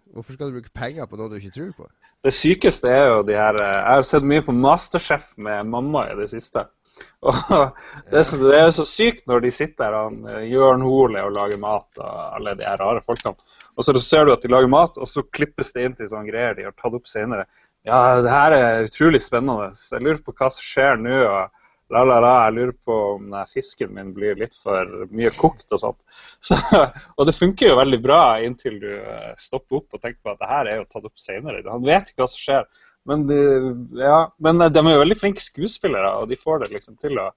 Hvorfor 0.09 0.33
skal 0.33 0.49
du 0.49 0.55
bruke 0.57 0.73
penger 0.73 1.05
på 1.05 1.19
noe 1.19 1.29
du 1.29 1.35
ikke 1.37 1.53
tror 1.53 1.73
på? 1.77 1.87
Det 2.25 2.31
sykeste 2.33 2.89
er 2.89 3.05
jo 3.11 3.19
de 3.27 3.35
her 3.37 3.55
eh, 3.61 3.75
Jeg 3.75 3.99
har 3.99 4.07
sett 4.07 4.25
mye 4.27 4.43
på 4.43 4.55
Masterchef 4.55 5.29
med 5.37 5.69
mamma 5.69 6.07
i 6.09 6.15
det 6.17 6.31
siste. 6.33 6.65
Det, 8.09 8.21
det 8.39 8.55
er 8.55 8.69
så 8.71 8.85
sykt 8.87 9.25
når 9.27 9.43
de 9.43 9.49
sitter 9.51 9.91
der, 9.91 10.19
eh, 10.31 10.45
Jørn 10.49 10.85
Hole 10.87 11.23
og 11.27 11.35
lager 11.35 11.59
mat 11.61 11.99
og 11.99 12.19
alle 12.37 12.55
de 12.57 12.65
her 12.65 12.79
rare 12.79 13.03
folkene. 13.05 13.35
Og 13.75 13.85
så 13.85 13.95
ser 14.03 14.27
du 14.27 14.33
at 14.33 14.43
de 14.43 14.51
lager 14.51 14.71
mat, 14.71 14.97
og 14.99 15.07
så 15.07 15.23
klippes 15.35 15.71
det 15.75 15.85
inn 15.85 15.95
til 15.97 16.09
sånne 16.11 16.31
greier 16.31 16.55
de 16.57 16.67
har 16.67 16.75
tatt 16.75 16.95
opp 16.95 17.07
senere. 17.07 17.45
Ja, 17.87 18.19
det 18.23 18.31
her 18.31 18.55
er 18.55 18.89
utrolig 18.89 19.21
spennende. 19.23 19.69
Jeg 19.71 20.03
lurer 20.03 20.19
på 20.23 20.35
hva 20.35 20.49
som 20.51 20.65
skjer 20.65 20.99
nå. 20.99 21.15
og 21.23 21.55
la, 21.93 22.03
la, 22.05 22.17
la, 22.21 22.33
jeg 22.45 22.55
lurer 22.57 22.73
på 22.85 22.97
om 23.15 23.37
fisken 23.49 23.93
min 23.95 24.11
blir 24.13 24.35
litt 24.39 24.57
for 24.61 25.07
mye 25.15 25.31
kokt 25.37 25.71
og 25.73 25.81
sånt. 25.81 25.99
Så, 26.49 26.59
og 27.15 27.25
det 27.27 27.37
funker 27.37 27.71
jo 27.71 27.79
veldig 27.79 28.01
bra 28.03 28.21
inntil 28.45 28.77
du 28.83 28.91
eh, 28.99 29.31
stopper 29.39 29.81
opp 29.81 29.97
og 29.97 30.03
tenker 30.03 30.21
på 30.23 30.35
at 30.35 30.43
det 30.43 30.51
her 30.51 30.69
er 30.69 30.77
jo 30.81 30.89
tatt 30.91 31.07
opp 31.09 31.19
senere. 31.19 31.63
Han 31.67 31.87
vet 31.87 32.11
ikke 32.11 32.23
hva 32.23 32.29
som 32.31 32.43
skjer. 32.43 32.69
Men, 33.07 33.27
de, 33.29 33.39
ja, 34.01 34.25
men 34.43 34.59
de 34.59 34.81
er 34.81 34.95
jo 34.95 35.03
veldig 35.03 35.17
flinke 35.17 35.43
skuespillere, 35.43 36.11
og 36.19 36.29
de 36.29 36.37
får 36.39 36.65
det 36.65 36.73
liksom 36.75 36.99
til 37.01 37.17
å 37.21 37.29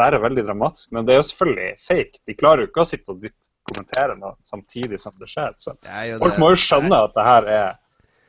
være 0.00 0.20
veldig 0.24 0.44
dramatisk. 0.48 0.90
Men 0.92 1.06
det 1.06 1.14
er 1.14 1.22
jo 1.22 1.28
selvfølgelig 1.30 1.70
fake. 1.86 2.20
De 2.26 2.36
klarer 2.36 2.64
jo 2.64 2.70
ikke 2.72 2.82
å 2.82 2.88
sitte 2.88 3.14
og 3.14 3.24
kommentere 3.70 4.18
noe 4.18 4.34
samtidig 4.44 5.00
som 5.00 5.14
det 5.20 5.30
skjer. 5.30 5.54
Så 5.62 5.76
folk 6.20 6.42
må 6.42 6.52
jo 6.52 6.60
skjønne 6.60 7.00
at 7.06 7.16
det 7.16 7.26
her 7.30 7.50
er 7.54 7.72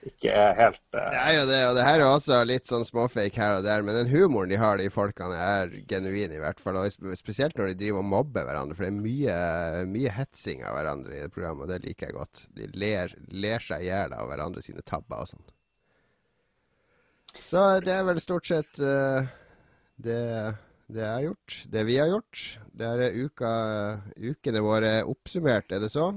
ikke 0.06 0.30
er 0.30 0.52
helt 0.58 0.82
uh... 0.94 1.00
Det 1.00 1.22
er 1.22 1.32
jo 1.34 1.46
det, 1.50 1.60
og 1.66 1.76
det 1.78 1.86
her 1.88 2.02
er 2.02 2.08
også 2.08 2.40
litt 2.46 2.70
sånn 2.70 2.86
småfake 2.86 3.42
her 3.42 3.56
og 3.58 3.66
der, 3.66 3.82
men 3.86 3.98
den 3.98 4.12
humoren 4.12 4.52
de 4.52 4.60
har, 4.62 4.78
de 4.78 4.92
folkene, 4.94 5.34
er 5.34 5.74
genuin 5.90 6.36
i 6.36 6.42
hvert 6.42 6.62
fall. 6.62 6.78
Og 6.78 7.18
spesielt 7.18 7.58
når 7.58 7.72
de 7.72 7.80
driver 7.80 8.04
og 8.04 8.12
mobber 8.12 8.46
hverandre, 8.46 8.78
for 8.78 8.86
det 8.86 8.92
er 8.94 9.00
mye, 9.00 9.40
mye 9.90 10.14
hetsing 10.14 10.62
av 10.62 10.78
hverandre 10.78 11.18
i 11.18 11.24
det 11.24 11.34
programmet, 11.34 11.66
og 11.66 11.74
det 11.74 11.82
liker 11.88 12.12
jeg 12.12 12.18
godt. 12.20 12.46
De 12.54 12.70
ler, 12.78 13.18
ler 13.34 13.66
seg 13.66 13.86
i 13.86 13.90
hjel 13.90 14.14
av 14.14 14.30
hverandre 14.30 14.62
sine 14.66 14.86
tabber 14.86 15.26
og 15.26 15.34
sånn. 15.34 15.46
Så 17.44 17.64
det 17.84 17.94
er 17.94 18.06
vel 18.08 18.22
stort 18.24 18.48
sett 18.48 18.80
uh, 18.80 19.26
det, 19.96 20.22
det 20.88 21.02
jeg 21.02 21.12
har 21.12 21.26
gjort. 21.28 21.58
Det 21.72 21.84
vi 21.88 21.98
har 22.00 22.12
gjort. 22.14 22.44
Det 22.76 22.92
er 22.92 23.20
uka, 23.26 23.52
ukene 24.18 24.64
våre 24.64 24.94
oppsummert, 25.04 25.72
er 25.72 25.84
det 25.84 25.92
så? 25.94 26.12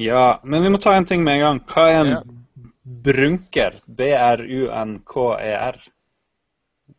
Ja, 0.00 0.40
men 0.44 0.62
vi 0.62 0.70
må 0.72 0.78
ta 0.80 0.94
en 0.96 1.08
ting 1.08 1.24
med 1.24 1.40
en 1.40 1.46
gang. 1.46 1.62
Hva 1.72 1.88
er 1.90 2.00
en 2.00 2.12
ja. 2.14 2.20
Brunker. 2.82 3.80
B-r-u-n-k-e-r. 3.86 5.80
E 5.80 5.96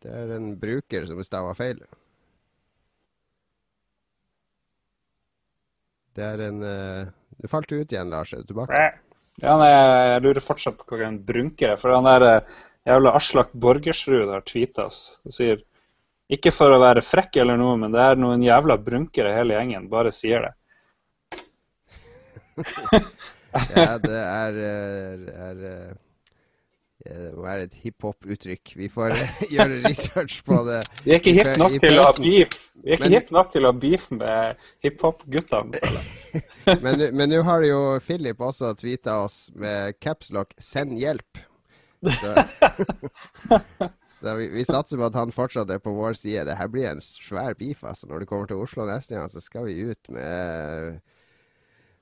det 0.02 0.12
er 0.18 0.30
en 0.34 0.54
bruker 0.58 1.04
som 1.06 1.20
stava 1.22 1.52
feil. 1.54 1.82
Det 6.16 6.24
er 6.26 6.42
en 6.48 6.58
uh, 6.64 7.12
Du 7.38 7.48
falt 7.48 7.72
ut 7.72 7.92
igjen, 7.92 8.10
Lars. 8.10 8.32
Er 8.32 8.42
du 8.42 8.50
tilbake? 8.50 8.80
Ja, 9.40 9.54
nei, 9.56 9.70
Jeg 9.70 10.24
lurer 10.26 10.44
fortsatt 10.44 10.80
på 10.80 10.98
hva 10.98 11.06
en 11.08 11.20
brunker 11.26 11.74
er. 11.74 11.80
For 11.80 11.94
han 11.94 12.08
der 12.08 12.26
uh, 12.26 12.58
jævla 12.88 13.14
Aslak 13.18 13.52
Borgersrud 13.52 14.30
har 14.32 14.44
tweeta 14.46 14.88
oss 14.90 15.18
og 15.26 15.36
sier 15.36 15.62
ikke 16.32 16.52
for 16.54 16.72
å 16.72 16.80
være 16.80 17.02
frekk 17.04 17.36
eller 17.42 17.58
noe, 17.60 17.76
men 17.80 17.92
det 17.92 18.00
er 18.00 18.20
noen 18.20 18.44
jævla 18.44 18.78
brunkere 18.80 19.34
hele 19.36 19.58
gjengen. 19.58 19.90
Bare 19.92 20.12
sier 20.16 20.46
det. 20.46 20.52
ja, 23.76 23.98
det 24.00 24.22
er, 24.22 24.56
er, 24.62 25.26
er 25.50 25.60
det 25.60 25.74
må 27.34 27.44
være 27.44 27.66
et 27.66 27.76
hiphop-uttrykk. 27.82 28.74
Vi 28.78 28.88
får 28.92 29.16
gjøre 29.54 29.80
research 29.88 30.40
på 30.46 30.58
det. 30.68 30.80
Vi 31.02 31.12
er 31.12 31.20
ikke 31.20 31.34
hip 31.34 31.52
nok 31.58 31.76
er 32.96 33.14
hip 33.16 33.32
nok 33.34 33.52
til 33.52 33.66
å 33.66 33.72
ha 33.72 33.78
beef 33.84 34.08
med 34.14 34.66
hiphop-guttene. 34.86 35.80
men 37.18 37.26
nå 37.32 37.42
har 37.48 37.66
jo 37.66 37.80
Philip 38.06 38.40
også 38.40 38.72
tweeta 38.78 39.22
oss 39.26 39.48
med 39.58 39.98
capslock 40.00 40.54
'send 40.58 40.96
hjelp'. 41.02 41.48
Så, 42.02 42.34
så 44.18 44.34
vi, 44.38 44.48
vi, 44.56 44.66
satser 44.66 44.98
på 44.98 45.06
at 45.06 45.18
han 45.18 45.34
fortsatt 45.34 45.70
er 45.70 45.82
på 45.82 45.94
vår 45.94 46.18
side. 46.18 46.46
Det 46.48 46.58
her 46.58 46.70
blir 46.72 46.90
en 46.90 47.02
svær 47.04 47.54
beef. 47.58 47.84
altså. 47.84 48.10
Når 48.10 48.22
du 48.22 48.30
kommer 48.30 48.50
til 48.50 48.62
Oslo 48.62 48.86
neste 48.88 49.16
gang, 49.16 49.30
så 49.30 49.40
skal 49.44 49.68
vi 49.70 49.90
ut 49.92 50.12
med 50.12 51.00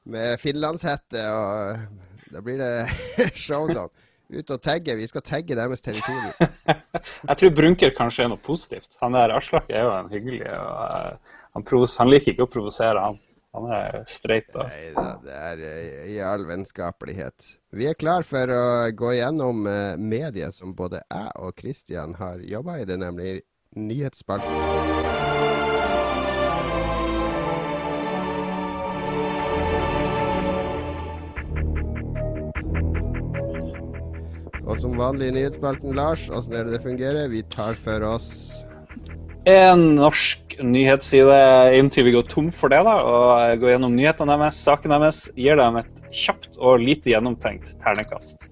med 0.09 0.41
finlandshette, 0.41 1.25
og 1.29 2.31
da 2.33 2.45
blir 2.45 2.61
det 2.61 3.33
showdown. 3.47 3.91
Ut 4.31 4.51
og 4.55 4.61
tagge. 4.63 4.95
Vi 4.95 5.09
skal 5.11 5.25
tagge 5.27 5.57
deres 5.59 5.83
territorium. 5.83 6.53
jeg 7.29 7.39
tror 7.41 7.55
Brunker 7.57 7.91
kanskje 7.97 8.29
er 8.29 8.31
noe 8.31 8.43
positivt. 8.47 8.95
Han 9.03 9.17
der 9.19 9.35
Aslak 9.35 9.67
er 9.75 9.83
jo 9.89 9.95
en 9.97 10.13
hyggelig 10.13 10.45
og 10.55 10.69
uh, 10.71 11.33
han, 11.59 11.67
han, 11.67 12.13
liker 12.13 12.37
ikke 12.37 12.47
å 12.47 12.53
provosere, 12.53 13.09
han. 13.09 13.19
Han 13.53 13.67
er 13.75 14.05
streit. 14.07 14.47
da. 14.55 14.69
Nei 14.71 14.93
da, 14.95 15.07
det 15.25 15.35
er 15.37 15.63
uh, 15.65 16.11
i 16.13 16.19
all 16.23 16.47
vennskapelighet. 16.47 17.49
Vi 17.75 17.89
er 17.91 17.99
klar 17.99 18.23
for 18.27 18.53
å 18.55 18.65
gå 18.95 19.15
gjennom 19.19 19.67
uh, 19.67 19.99
mediet 19.99 20.55
som 20.55 20.75
både 20.79 21.03
jeg 21.03 21.35
og 21.35 21.57
Kristian 21.59 22.15
har 22.21 22.43
jobba 22.47 22.79
i, 22.81 22.87
det 22.87 23.01
nemlig 23.03 23.41
nyhetsspalten. 23.75 25.49
Og 34.71 34.79
som 34.79 34.95
vanlig 34.95 35.33
i 35.33 35.35
nyhetsspalten, 35.35 35.97
Lars, 35.99 36.29
åssen 36.31 36.55
er 36.55 36.69
det 36.69 36.77
det 36.77 36.85
fungerer? 36.85 37.27
Vi 37.33 37.43
tar 37.51 37.75
for 37.75 38.07
oss 38.07 38.29
en 39.49 39.85
norsk 39.97 40.57
nyhetsside 40.61 41.37
inntil 41.79 42.05
vi 42.05 42.13
går 42.13 42.27
tom 42.29 42.51
for 42.53 42.73
det, 42.73 42.83
da, 42.85 42.97
og 43.01 43.61
går 43.63 43.75
gjennom 43.75 43.95
nyhetene 43.97 44.37
deres, 44.43 44.61
saken 44.61 44.93
deres, 44.93 45.23
gir 45.39 45.57
dem 45.61 45.81
et 45.81 46.01
kjapt 46.13 46.59
og 46.59 46.83
lite 46.83 47.13
gjennomtenkt 47.15 47.73
ternekast. 47.81 48.49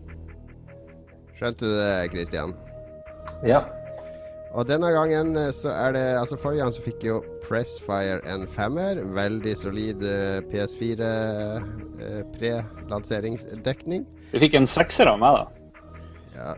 Skjønte 1.38 1.66
du 1.66 1.74
det, 1.76 1.92
Christian? 2.14 2.54
Ja. 3.46 3.62
Og 4.56 4.64
denne 4.66 4.88
gangen 4.90 5.36
eh, 5.36 5.50
så 5.52 5.68
er 5.70 5.92
det 5.92 6.04
Altså 6.18 6.38
forrige 6.40 6.64
gang 6.64 6.72
så 6.74 6.82
fikk 6.82 7.04
jo 7.04 7.18
Pressfire 7.44 8.22
en 8.26 8.46
femmer. 8.48 8.98
Veldig 9.14 9.54
solid 9.60 10.02
eh, 10.02 10.40
PS4 10.50 11.12
eh, 11.12 12.18
pre-lanseringsdekning. 12.34 14.06
Vi 14.32 14.42
fikk 14.42 14.58
en 14.58 14.68
sekser 14.68 15.12
av 15.12 15.20
meg, 15.22 15.38
da. 15.38 15.44
Ja, 16.38 16.52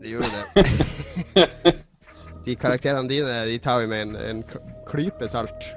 det 0.00 0.16
gjorde 0.16 0.32
det. 0.34 1.74
de 2.44 2.54
karakterene 2.60 3.08
dine 3.08 3.40
de 3.48 3.56
tar 3.62 3.80
vi 3.82 3.88
med 3.90 4.08
en, 4.08 4.14
en 4.20 4.44
klype 4.88 5.28
salt. 5.32 5.70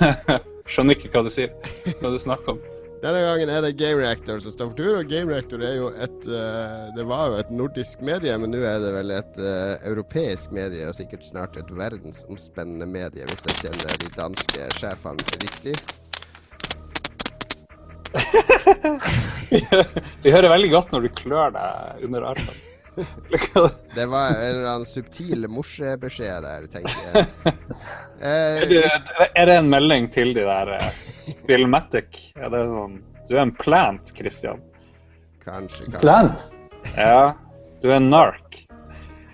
Skjønner 0.70 0.96
ikke 0.96 1.12
hva 1.14 1.22
du 1.26 1.30
sier. 1.32 1.52
Hva 2.00 2.08
du 2.14 2.18
snakker 2.22 2.54
om. 2.54 2.60
Denne 3.02 3.20
gangen 3.20 3.50
er 3.52 3.60
det 3.60 3.76
Game 3.76 4.00
Reactor 4.00 4.40
som 4.40 4.52
står 4.54 4.70
for 4.70 4.76
tur, 4.78 4.94
og 4.98 5.10
Game 5.10 5.28
Reactor 5.30 5.60
er 5.62 5.74
jo 5.76 5.90
et 5.92 6.28
uh, 6.32 6.86
Det 6.96 7.04
var 7.06 7.28
jo 7.28 7.34
et 7.42 7.50
nordisk 7.52 8.00
medie, 8.06 8.38
men 8.40 8.50
nå 8.50 8.58
er 8.64 8.80
det 8.82 8.92
vel 8.94 9.10
et 9.18 9.34
uh, 9.38 9.74
europeisk 9.86 10.50
medie, 10.56 10.88
og 10.88 10.94
sikkert 10.96 11.24
snart 11.28 11.56
et 11.60 11.70
verdensomspennende 11.76 12.86
medie, 12.88 13.24
hvis 13.28 13.44
jeg 13.50 13.56
kjenner 13.66 13.92
de 14.00 14.08
danske 14.16 14.60
sjefene 14.80 15.22
riktig. 15.44 15.74
Vi 20.24 20.32
hører 20.32 20.54
veldig 20.54 20.70
godt 20.72 20.92
når 20.94 21.00
du 21.04 21.08
klør 21.20 21.48
deg 21.54 22.06
under 22.08 22.20
armen. 22.32 22.56
Det 23.94 24.06
var 24.06 24.28
en 24.28 24.40
eller 24.40 24.68
annen 24.70 24.86
subtil 24.88 25.44
morsebeskjed 25.52 26.46
der, 26.46 26.68
tenker 26.72 26.96
jeg. 27.04 27.26
Eh, 28.16 28.62
er, 28.62 28.62
det, 28.70 28.78
er, 29.36 29.44
det, 29.44 29.54
en 29.60 29.66
melding 29.68 30.06
til 30.08 30.30
de 30.32 30.46
der 30.46 30.70
eh, 30.72 30.86
Spillmatic? 31.20 32.30
Er 32.40 32.48
det 32.48 32.62
sånn 32.70 32.94
Du 33.28 33.34
er 33.34 33.42
en 33.42 33.52
plant, 33.52 34.08
Christian. 34.16 34.62
Kanskje, 35.44 35.84
kanskje. 35.90 36.00
Plant? 36.00 36.46
Ja. 36.96 37.34
Du 37.82 37.90
er 37.90 37.98
en 37.98 38.08
nark. 38.08 38.62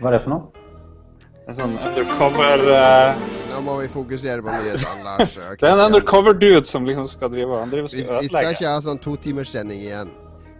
Hva 0.00 0.10
er 0.10 0.16
det 0.16 0.20
for 0.24 0.34
noe? 0.34 0.66
En 1.46 1.58
sånn 1.60 1.78
undercover 1.78 2.66
uh... 2.70 3.22
Nå 3.52 3.62
må 3.66 3.78
vi 3.84 3.88
fokusere 3.92 4.42
på 4.42 4.50
nyhetene, 4.50 5.06
Lars. 5.06 5.38
det 5.62 5.70
er 5.70 5.76
en 5.76 5.86
undercover 5.86 6.34
dude 6.34 6.66
som 6.66 6.86
liksom 6.88 7.06
skal 7.10 7.30
drive 7.30 7.62
Han 7.62 7.70
driver 7.70 7.94
skal 7.94 8.02
vi, 8.02 8.26
vi 8.26 8.34
skal 8.34 8.50
ikke 8.50 8.74
ha 8.74 8.82
sånn 8.82 9.00
totimerssending 9.02 9.82
igjen. 9.86 10.12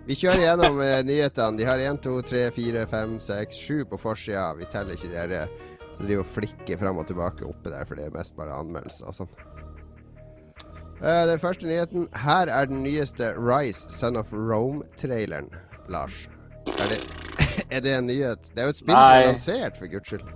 Vi 0.02 0.16
kjører 0.18 0.42
gjennom 0.42 0.80
uh, 0.82 0.98
nyhetene. 1.06 1.58
De 1.60 1.66
har 1.66 1.78
1, 1.78 2.00
2, 2.02 2.16
3, 2.26 2.42
4, 2.56 2.86
5, 2.90 3.14
6, 3.22 3.60
7 3.68 3.84
på 3.92 3.98
forsida. 4.02 4.48
Vi 4.58 4.66
teller 4.72 4.98
ikke 4.98 5.10
de 5.12 5.20
her 5.20 5.34
eh, 5.36 5.52
som 5.94 6.08
driver 6.08 6.24
og 6.24 6.32
flikker 6.34 6.80
fram 6.80 6.98
og 6.98 7.06
tilbake 7.06 7.46
oppe 7.46 7.70
der, 7.70 7.86
for 7.86 7.98
det 7.98 8.08
er 8.08 8.16
mest 8.16 8.34
bare 8.38 8.56
anmeldelser 8.64 9.12
og 9.12 9.20
sånn. 9.20 9.32
Uh, 11.02 11.22
den 11.30 11.42
første 11.42 11.70
nyheten. 11.70 12.08
Her 12.18 12.50
er 12.50 12.66
den 12.70 12.82
nyeste 12.82 13.30
Rise 13.38 13.90
Son 13.94 14.18
of 14.18 14.34
Rome-traileren, 14.34 15.52
Lars. 15.90 16.24
Er 16.78 16.96
det, 16.96 17.00
er 17.74 17.86
det, 17.86 17.94
en 17.94 18.10
nyhet? 18.10 18.50
Det 18.50 18.64
er 18.64 18.70
jo 18.70 18.74
et 18.74 18.82
spill 18.82 18.98
som 18.98 19.18
er 19.20 19.26
lansert, 19.28 19.78
for 19.78 19.90
guds 19.92 20.10
skyld. 20.10 20.26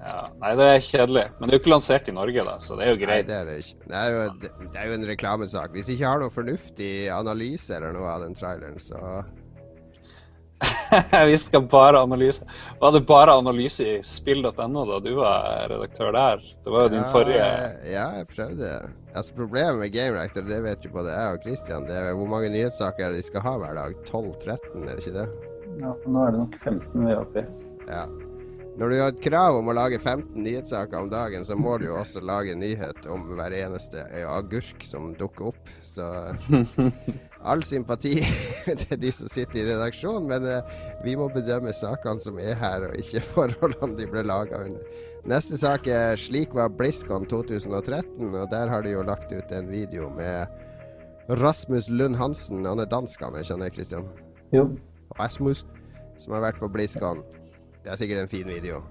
Ja, 0.00 0.20
nei, 0.40 0.54
det 0.56 0.66
er 0.66 0.78
kjedelig. 0.84 1.26
Men 1.36 1.48
det 1.48 1.52
er 1.52 1.58
jo 1.58 1.62
ikke 1.62 1.74
lansert 1.74 2.08
i 2.08 2.14
Norge, 2.16 2.44
da, 2.46 2.54
så 2.64 2.78
det 2.78 2.86
er 2.86 2.94
jo 2.94 3.00
greit. 3.02 3.26
Nei, 3.26 3.28
det 3.28 3.36
er 3.36 3.50
det 3.50 3.56
ikke. 3.60 3.82
Det 3.84 3.98
er 3.98 4.14
jo, 4.14 4.22
det, 4.40 4.52
det 4.62 4.80
er 4.80 4.88
jo 4.88 4.96
en 4.96 5.10
reklamesak. 5.10 5.74
Hvis 5.76 5.90
de 5.90 5.96
ikke 5.98 6.08
har 6.08 6.22
noe 6.22 6.32
fornuftig 6.32 6.94
analyse 7.12 7.76
eller 7.76 7.92
noe 7.96 8.08
av 8.14 8.24
den 8.24 8.36
traileren, 8.38 8.80
så 8.80 9.20
vi 11.26 11.36
skal 11.40 11.62
bare 11.62 12.00
analyse. 12.00 12.46
Var 12.80 12.92
det 12.92 13.02
bare 13.08 13.32
analyse 13.32 13.84
i 13.84 13.98
spill.no 14.04 14.86
da 14.88 15.00
du 15.04 15.12
var 15.18 15.68
redaktør 15.72 16.12
der? 16.16 16.42
Det 16.64 16.72
var 16.72 16.86
jo 16.86 16.94
din 16.94 17.02
ja, 17.04 17.10
forrige 17.12 17.50
Ja, 17.88 18.06
jeg 18.20 18.30
prøvde. 18.32 18.72
Altså 19.14 19.36
Problemet 19.36 19.78
med 19.82 19.92
GameRector, 19.92 20.48
det 20.48 20.62
vet 20.64 20.84
jo 20.84 20.94
både 20.94 21.12
jeg 21.12 21.36
og 21.36 21.44
Christian, 21.44 21.86
det 21.88 21.96
er 21.98 22.12
hvor 22.14 22.30
mange 22.30 22.52
nyhetssaker 22.52 23.16
de 23.16 23.22
skal 23.26 23.44
ha 23.44 23.56
hver 23.62 23.76
dag. 23.80 24.00
12-13, 24.08 24.80
er 24.80 24.90
det 24.90 24.98
ikke 25.04 25.16
det? 25.20 25.28
Ja, 25.80 25.94
nå 26.06 26.26
er 26.26 26.34
det 26.34 26.44
nok 26.44 26.58
15 26.58 27.06
vi 27.06 27.12
er 27.12 27.22
oppe 27.22 27.44
i. 27.44 27.70
Ja. 27.88 28.04
Når 28.80 28.88
du 28.88 28.94
har 28.96 29.10
et 29.12 29.20
krav 29.20 29.58
om 29.58 29.66
å 29.68 29.74
lage 29.76 29.98
15 30.00 30.38
nyhetssaker 30.40 31.02
om 31.02 31.10
dagen, 31.12 31.42
så 31.44 31.52
må 31.52 31.74
du 31.76 31.90
jo 31.90 31.98
også 32.00 32.22
lage 32.24 32.54
nyhet 32.56 33.04
om 33.12 33.26
hver 33.36 33.52
eneste 33.52 34.06
agurk 34.24 34.86
som 34.88 35.10
dukker 35.18 35.50
opp. 35.50 35.72
Så 35.84 36.06
all 37.52 37.60
sympati 37.68 38.14
til 38.86 39.00
de 39.02 39.10
som 39.12 39.28
sitter 39.28 39.58
i 39.60 39.66
redaksjonen, 39.68 40.30
men 40.30 40.46
uh, 40.48 40.70
vi 41.04 41.12
må 41.20 41.26
bedømme 41.28 41.74
sakene 41.76 42.24
som 42.24 42.40
er 42.40 42.56
her, 42.56 42.86
og 42.88 42.96
ikke 43.02 43.20
forholdene 43.34 43.98
de 43.98 44.06
ble 44.08 44.22
laga 44.24 44.62
under. 44.70 45.02
Neste 45.28 45.60
sak 45.60 45.84
er 45.84 46.16
'Slik 46.16 46.56
var 46.56 46.72
BlizzCon 46.72 47.28
2013', 47.28 48.32
og 48.32 48.46
der 48.48 48.72
har 48.72 48.80
de 48.86 48.94
jo 48.94 49.04
lagt 49.04 49.28
ut 49.28 49.52
en 49.52 49.68
video 49.68 50.08
med 50.08 50.48
Rasmus 51.28 51.90
Lund 51.92 52.16
Hansen. 52.16 52.64
Han 52.64 52.80
er 52.80 52.88
dansk, 52.88 53.20
han, 53.20 53.36
jeg 53.36 53.50
skjønner, 53.50 53.76
Christian? 53.76 54.08
Jo. 54.56 54.70
Rasmus, 55.20 55.66
som 56.16 56.32
har 56.32 56.48
vært 56.48 56.64
på 56.64 56.72
BlizzCon. 56.72 57.20
Det 57.84 57.92
er 57.92 57.96
sikkert 57.96 58.24
en 58.24 58.28
fin 58.28 58.48
video. 58.48 58.82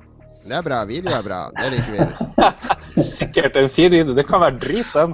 Det 0.45 0.55
er 0.55 0.63
bra. 0.65 0.83
Video 0.89 1.11
er 1.13 1.25
bra. 1.25 1.41
Det 1.53 1.67
liker 1.73 1.91
vi. 1.97 3.01
sikkert 3.17 3.57
en 3.59 3.69
fin 3.69 3.91
video. 3.91 4.15
Det 4.17 4.25
kan 4.27 4.41
være 4.41 4.57
drit, 4.61 4.89
den. 4.95 5.13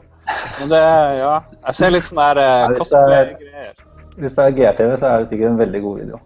Men 0.60 0.72
det 0.72 0.84
Ja. 1.20 1.34
Jeg 1.68 1.76
ser 1.80 1.92
litt 1.92 2.08
sånn 2.08 2.22
der 2.22 2.40
uh, 2.40 2.46
Ja, 2.46 2.70
hvis 2.72 2.94
det 2.94 3.02
er-. 3.18 3.84
Hvis 4.16 4.38
det 4.38 4.46
er 4.46 4.56
GRTV, 4.56 4.96
så 4.96 5.10
er 5.10 5.20
det 5.20 5.30
sikkert 5.32 5.52
en 5.52 5.60
veldig 5.60 5.82
god 5.84 6.00
video. 6.00 6.22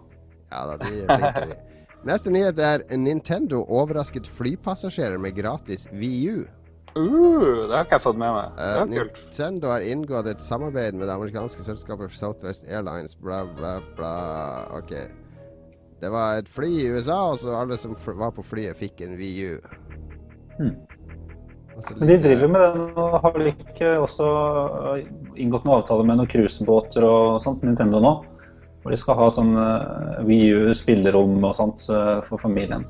Ja 0.50 0.62
da, 0.68 0.76
de 0.78 1.02
er 1.02 1.10
flinke, 1.10 1.50
de. 1.50 1.58
Neste 2.06 2.32
nyhet 2.32 2.60
er 2.64 2.84
Nintendo 2.96 3.64
overrasket 3.66 4.28
flypassasjerer 4.38 5.18
med 5.20 5.34
gratis 5.36 5.88
VU. 5.90 6.44
Uh, 6.94 7.66
det 7.66 7.74
har 7.74 7.84
ikke 7.84 7.98
jeg 7.98 8.04
fått 8.06 8.20
med 8.20 8.30
meg. 8.34 8.54
Det 8.54 8.70
Uh, 8.70 8.94
kult. 8.94 9.18
Nintendo 9.24 9.72
har 9.74 9.86
inngått 9.86 10.30
et 10.30 10.42
samarbeid 10.42 10.94
med 10.94 11.10
det 11.10 11.18
amerikanske 11.18 11.66
selskapet 11.66 12.14
Southwest 12.14 12.64
Airlines, 12.70 13.18
bla, 13.18 13.42
bla, 13.58 13.80
bla. 13.98 14.14
OK. 14.78 14.94
Det 16.00 16.08
var 16.12 16.38
et 16.40 16.48
fly 16.48 16.70
i 16.80 16.88
USA, 16.94 17.18
og 17.32 17.38
så 17.42 17.52
alle 17.60 17.76
som 17.80 17.92
var 18.18 18.32
på 18.36 18.44
flyet, 18.46 18.78
fikk 18.78 19.02
en 19.04 19.18
VU. 19.20 19.58
Hmm. 20.56 20.74
Altså, 21.76 21.94
Men 21.98 22.08
de 22.08 22.16
driver 22.22 22.48
med 22.48 22.60
den, 22.60 22.98
og 22.98 23.20
Har 23.22 23.38
de 23.38 23.52
ikke 23.52 23.92
også 24.00 24.26
øh, 24.94 25.04
inngått 25.36 25.64
noen 25.64 25.78
avtale 25.80 26.04
med 26.04 26.20
noen 26.20 26.28
cruisebåter 26.28 27.04
og 27.06 27.40
sånt, 27.44 27.62
Nintendo 27.64 28.00
nå? 28.04 28.14
Hvor 28.80 28.90
de 28.92 28.98
skal 29.00 29.18
ha 29.18 29.28
sånn 29.36 29.52
VU, 30.24 30.72
spillerom 30.76 31.44
og 31.44 31.56
sånt 31.56 31.84
øh, 31.92 32.20
for 32.28 32.40
familien. 32.40 32.86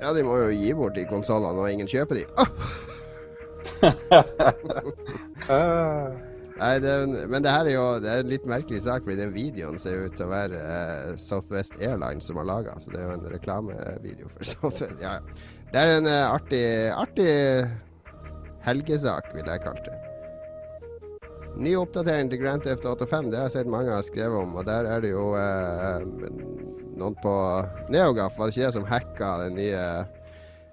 Ja, 0.00 0.12
de 0.16 0.24
må 0.24 0.36
jo 0.40 0.52
gi 0.52 0.72
bort 0.76 0.96
de 0.96 1.04
konsollene, 1.08 1.60
og 1.60 1.70
ingen 1.72 1.88
kjøper 1.88 2.14
de. 2.20 2.24
Ah! 2.40 2.48
Nei, 6.54 6.74
det, 6.78 6.92
men 7.26 7.42
det 7.42 7.50
her 7.50 7.66
er 7.66 7.74
jo 7.74 7.86
det 8.02 8.10
er 8.10 8.20
en 8.22 8.30
litt 8.30 8.44
merkelig 8.46 8.84
sak, 8.84 9.02
fordi 9.02 9.18
den 9.18 9.34
videoen 9.34 9.78
ser 9.80 9.96
jo 9.96 10.06
ut 10.06 10.14
til 10.14 10.28
å 10.28 10.30
være 10.30 10.60
eh, 10.62 11.08
Southwest 11.18 11.74
Airlines 11.80 12.28
som 12.30 12.38
har 12.38 12.46
laga. 12.46 12.76
Så 12.78 12.94
det 12.94 13.00
er 13.00 13.08
jo 13.08 13.16
en 13.16 13.26
reklamevideo 13.32 14.30
for 14.30 14.46
Southwest. 14.52 15.02
Ja. 15.02 15.16
ja. 15.18 15.52
Det 15.74 15.82
er 15.82 15.96
en 15.96 16.06
eh, 16.06 16.24
artig, 16.30 16.64
artig 16.94 17.30
helgesak, 18.62 19.32
vil 19.34 19.50
jeg 19.50 19.62
kalle 19.64 19.82
det. 19.88 19.96
Ny 21.64 21.72
oppdatering 21.78 22.30
til 22.30 22.40
Grand 22.42 22.62
Theft 22.62 22.86
85, 22.86 23.30
det 23.30 23.38
har 23.38 23.48
jeg 23.48 23.54
sett 23.56 23.70
mange 23.70 23.90
har 23.90 24.06
skrevet 24.06 24.38
om. 24.38 24.54
Og 24.54 24.66
der 24.66 24.86
er 24.90 25.02
det 25.02 25.10
jo 25.10 25.32
eh, 25.38 26.06
noen 26.94 27.18
på 27.22 27.34
Neogaf, 27.90 28.38
var 28.38 28.50
det 28.50 28.54
ikke 28.54 28.68
det 28.68 28.76
som 28.78 28.86
hacka 28.90 29.32
den 29.42 29.58
nye 29.58 29.82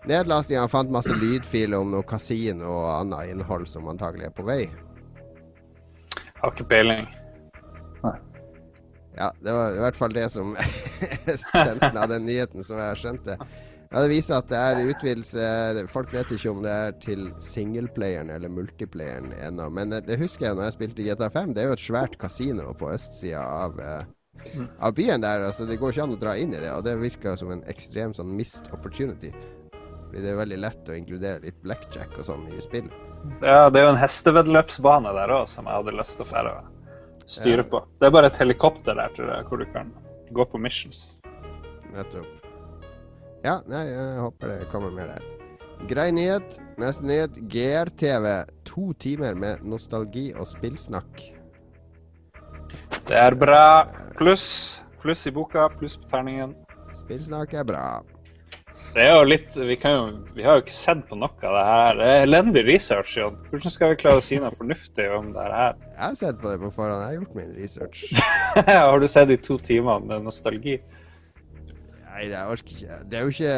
nedlastinga? 0.10 0.70
Fant 0.70 0.94
masse 0.94 1.18
lydfiler 1.18 1.82
om 1.82 1.94
noe 1.94 2.06
kasino 2.06 2.70
og 2.70 2.88
annet 3.00 3.34
innhold 3.34 3.66
som 3.70 3.90
antagelig 3.90 4.30
er 4.30 4.38
på 4.38 4.46
vei. 4.46 4.64
Har 6.42 6.54
ikke 6.56 6.70
peiling. 6.72 7.10
Ja, 9.18 9.28
det 9.44 9.52
var 9.54 9.76
i 9.76 9.82
hvert 9.84 9.98
fall 10.00 10.14
det 10.16 10.30
som 10.32 10.54
essensen 11.34 12.00
av 12.00 12.08
den 12.12 12.26
nyheten 12.26 12.64
som 12.64 12.80
jeg 12.80 13.02
skjønte. 13.02 13.36
Ja, 13.92 14.00
Det 14.00 14.08
viser 14.08 14.38
at 14.38 14.48
det 14.48 14.60
er 14.60 14.86
utvidelse 14.88 15.84
Folk 15.92 16.14
vet 16.16 16.30
ikke 16.32 16.54
om 16.54 16.62
det 16.64 16.72
er 16.72 16.94
til 17.04 17.26
singleplayeren 17.44 18.32
eller 18.32 18.54
multiplayeren 18.54 19.34
ennå. 19.36 19.68
Men 19.68 19.92
det 19.92 20.20
husker 20.22 20.48
jeg 20.48 20.56
når 20.58 20.70
jeg 20.70 20.78
spilte 20.78 21.08
GTA 21.10 21.28
5. 21.34 21.52
Det 21.54 21.64
er 21.64 21.70
jo 21.70 21.76
et 21.76 21.84
svært 21.84 22.16
kasino 22.22 22.72
på 22.80 22.94
østsida 22.94 23.44
av, 23.44 23.82
eh, 23.84 24.56
av 24.80 24.96
byen 24.96 25.28
der. 25.28 25.44
Altså, 25.50 25.68
det 25.68 25.82
går 25.82 25.92
ikke 25.92 26.08
an 26.08 26.16
å 26.16 26.22
dra 26.24 26.38
inn 26.40 26.56
i 26.56 26.64
det, 26.64 26.72
og 26.72 26.88
det 26.88 26.96
virker 27.04 27.36
som 27.36 27.52
en 27.52 27.66
ekstrem 27.72 28.16
sånn 28.16 28.32
missed 28.38 28.72
opportunity. 28.72 29.34
Fordi 30.08 30.24
det 30.24 30.32
er 30.32 30.40
veldig 30.40 30.64
lett 30.64 30.88
å 30.88 30.96
inkludere 30.96 31.44
litt 31.44 31.60
blackjack 31.64 32.16
og 32.16 32.30
sånn 32.32 32.48
i 32.56 32.64
spill. 32.64 32.88
Ja, 33.42 33.70
det 33.70 33.82
er 33.82 33.88
jo 33.88 33.94
en 33.96 34.02
hesteveddeløpsbane 34.02 35.12
der 35.18 35.34
òg 35.36 35.50
som 35.50 35.68
jeg 35.70 35.78
hadde 35.82 35.98
lyst 35.98 36.18
til 36.18 36.26
å 36.26 36.30
fære 36.32 36.54
styre 37.30 37.66
på. 37.68 37.84
Det 38.00 38.10
er 38.10 38.16
bare 38.16 38.32
et 38.32 38.40
helikopter 38.42 38.98
der, 38.98 39.12
tror 39.16 39.34
jeg, 39.34 39.48
hvor 39.50 39.62
du 39.62 39.68
kan 39.74 39.92
gå 40.36 40.46
på 40.52 40.62
missions. 40.62 41.18
Nettopp. 41.94 42.28
Ja, 43.46 43.60
nei, 43.70 43.86
jeg 43.90 44.18
håper 44.22 44.52
det 44.54 44.72
kommer 44.72 44.94
mer 44.94 45.14
der. 45.16 45.28
Grei 45.90 46.12
nyhet. 46.14 46.60
Neste 46.82 47.06
nyhet. 47.10 47.38
GR-TV. 47.50 48.28
To 48.70 48.92
timer 49.02 49.38
med 49.38 49.64
nostalgi 49.66 50.30
og 50.36 50.46
spillsnakk. 50.50 51.24
Det 53.10 53.18
er 53.18 53.36
bra. 53.36 53.88
Pluss. 54.20 54.46
Pluss 55.02 55.26
i 55.26 55.34
boka, 55.34 55.66
pluss 55.80 55.98
på 55.98 56.10
terningen. 56.12 56.54
Spillsnakk 57.00 57.56
er 57.58 57.66
bra. 57.66 57.86
Det 58.92 59.04
er 59.06 59.14
jo 59.16 59.28
litt 59.28 59.56
Vi, 59.56 59.76
kan 59.80 59.94
jo, 59.96 60.06
vi 60.36 60.44
har 60.44 60.58
jo 60.58 60.64
ikke 60.66 60.76
sett 60.76 61.04
på 61.08 61.18
noe 61.20 61.32
av 61.48 61.56
det 61.56 61.66
her. 61.68 62.00
Det 62.00 62.08
er 62.12 62.26
elendig 62.26 62.64
research, 62.68 63.14
Jon. 63.20 63.38
Hvordan 63.52 63.76
skal 63.76 63.94
vi 63.94 64.00
klare 64.02 64.20
å 64.20 64.26
si 64.26 64.40
noe 64.42 64.52
fornuftig 64.56 65.06
om 65.16 65.30
det 65.36 65.46
her? 65.48 65.78
Jeg 65.94 66.02
har 66.02 66.18
sett 66.20 66.42
på 66.42 66.52
det 66.52 66.58
på 66.64 66.72
forhånd. 66.76 67.00
Jeg 67.00 67.08
har 67.08 67.20
gjort 67.22 67.38
min 67.40 67.54
research. 67.56 68.04
har 68.72 69.00
du 69.00 69.08
sett 69.12 69.32
de 69.32 69.40
to 69.40 69.58
timene 69.64 70.10
med 70.10 70.28
nostalgi? 70.28 70.80
Nei, 72.12 72.26
jeg 72.28 72.54
orker 72.54 72.76
ikke. 72.76 73.00
Det 73.08 73.18
er 73.18 73.24
jo 73.24 73.32
ikke 73.32 73.56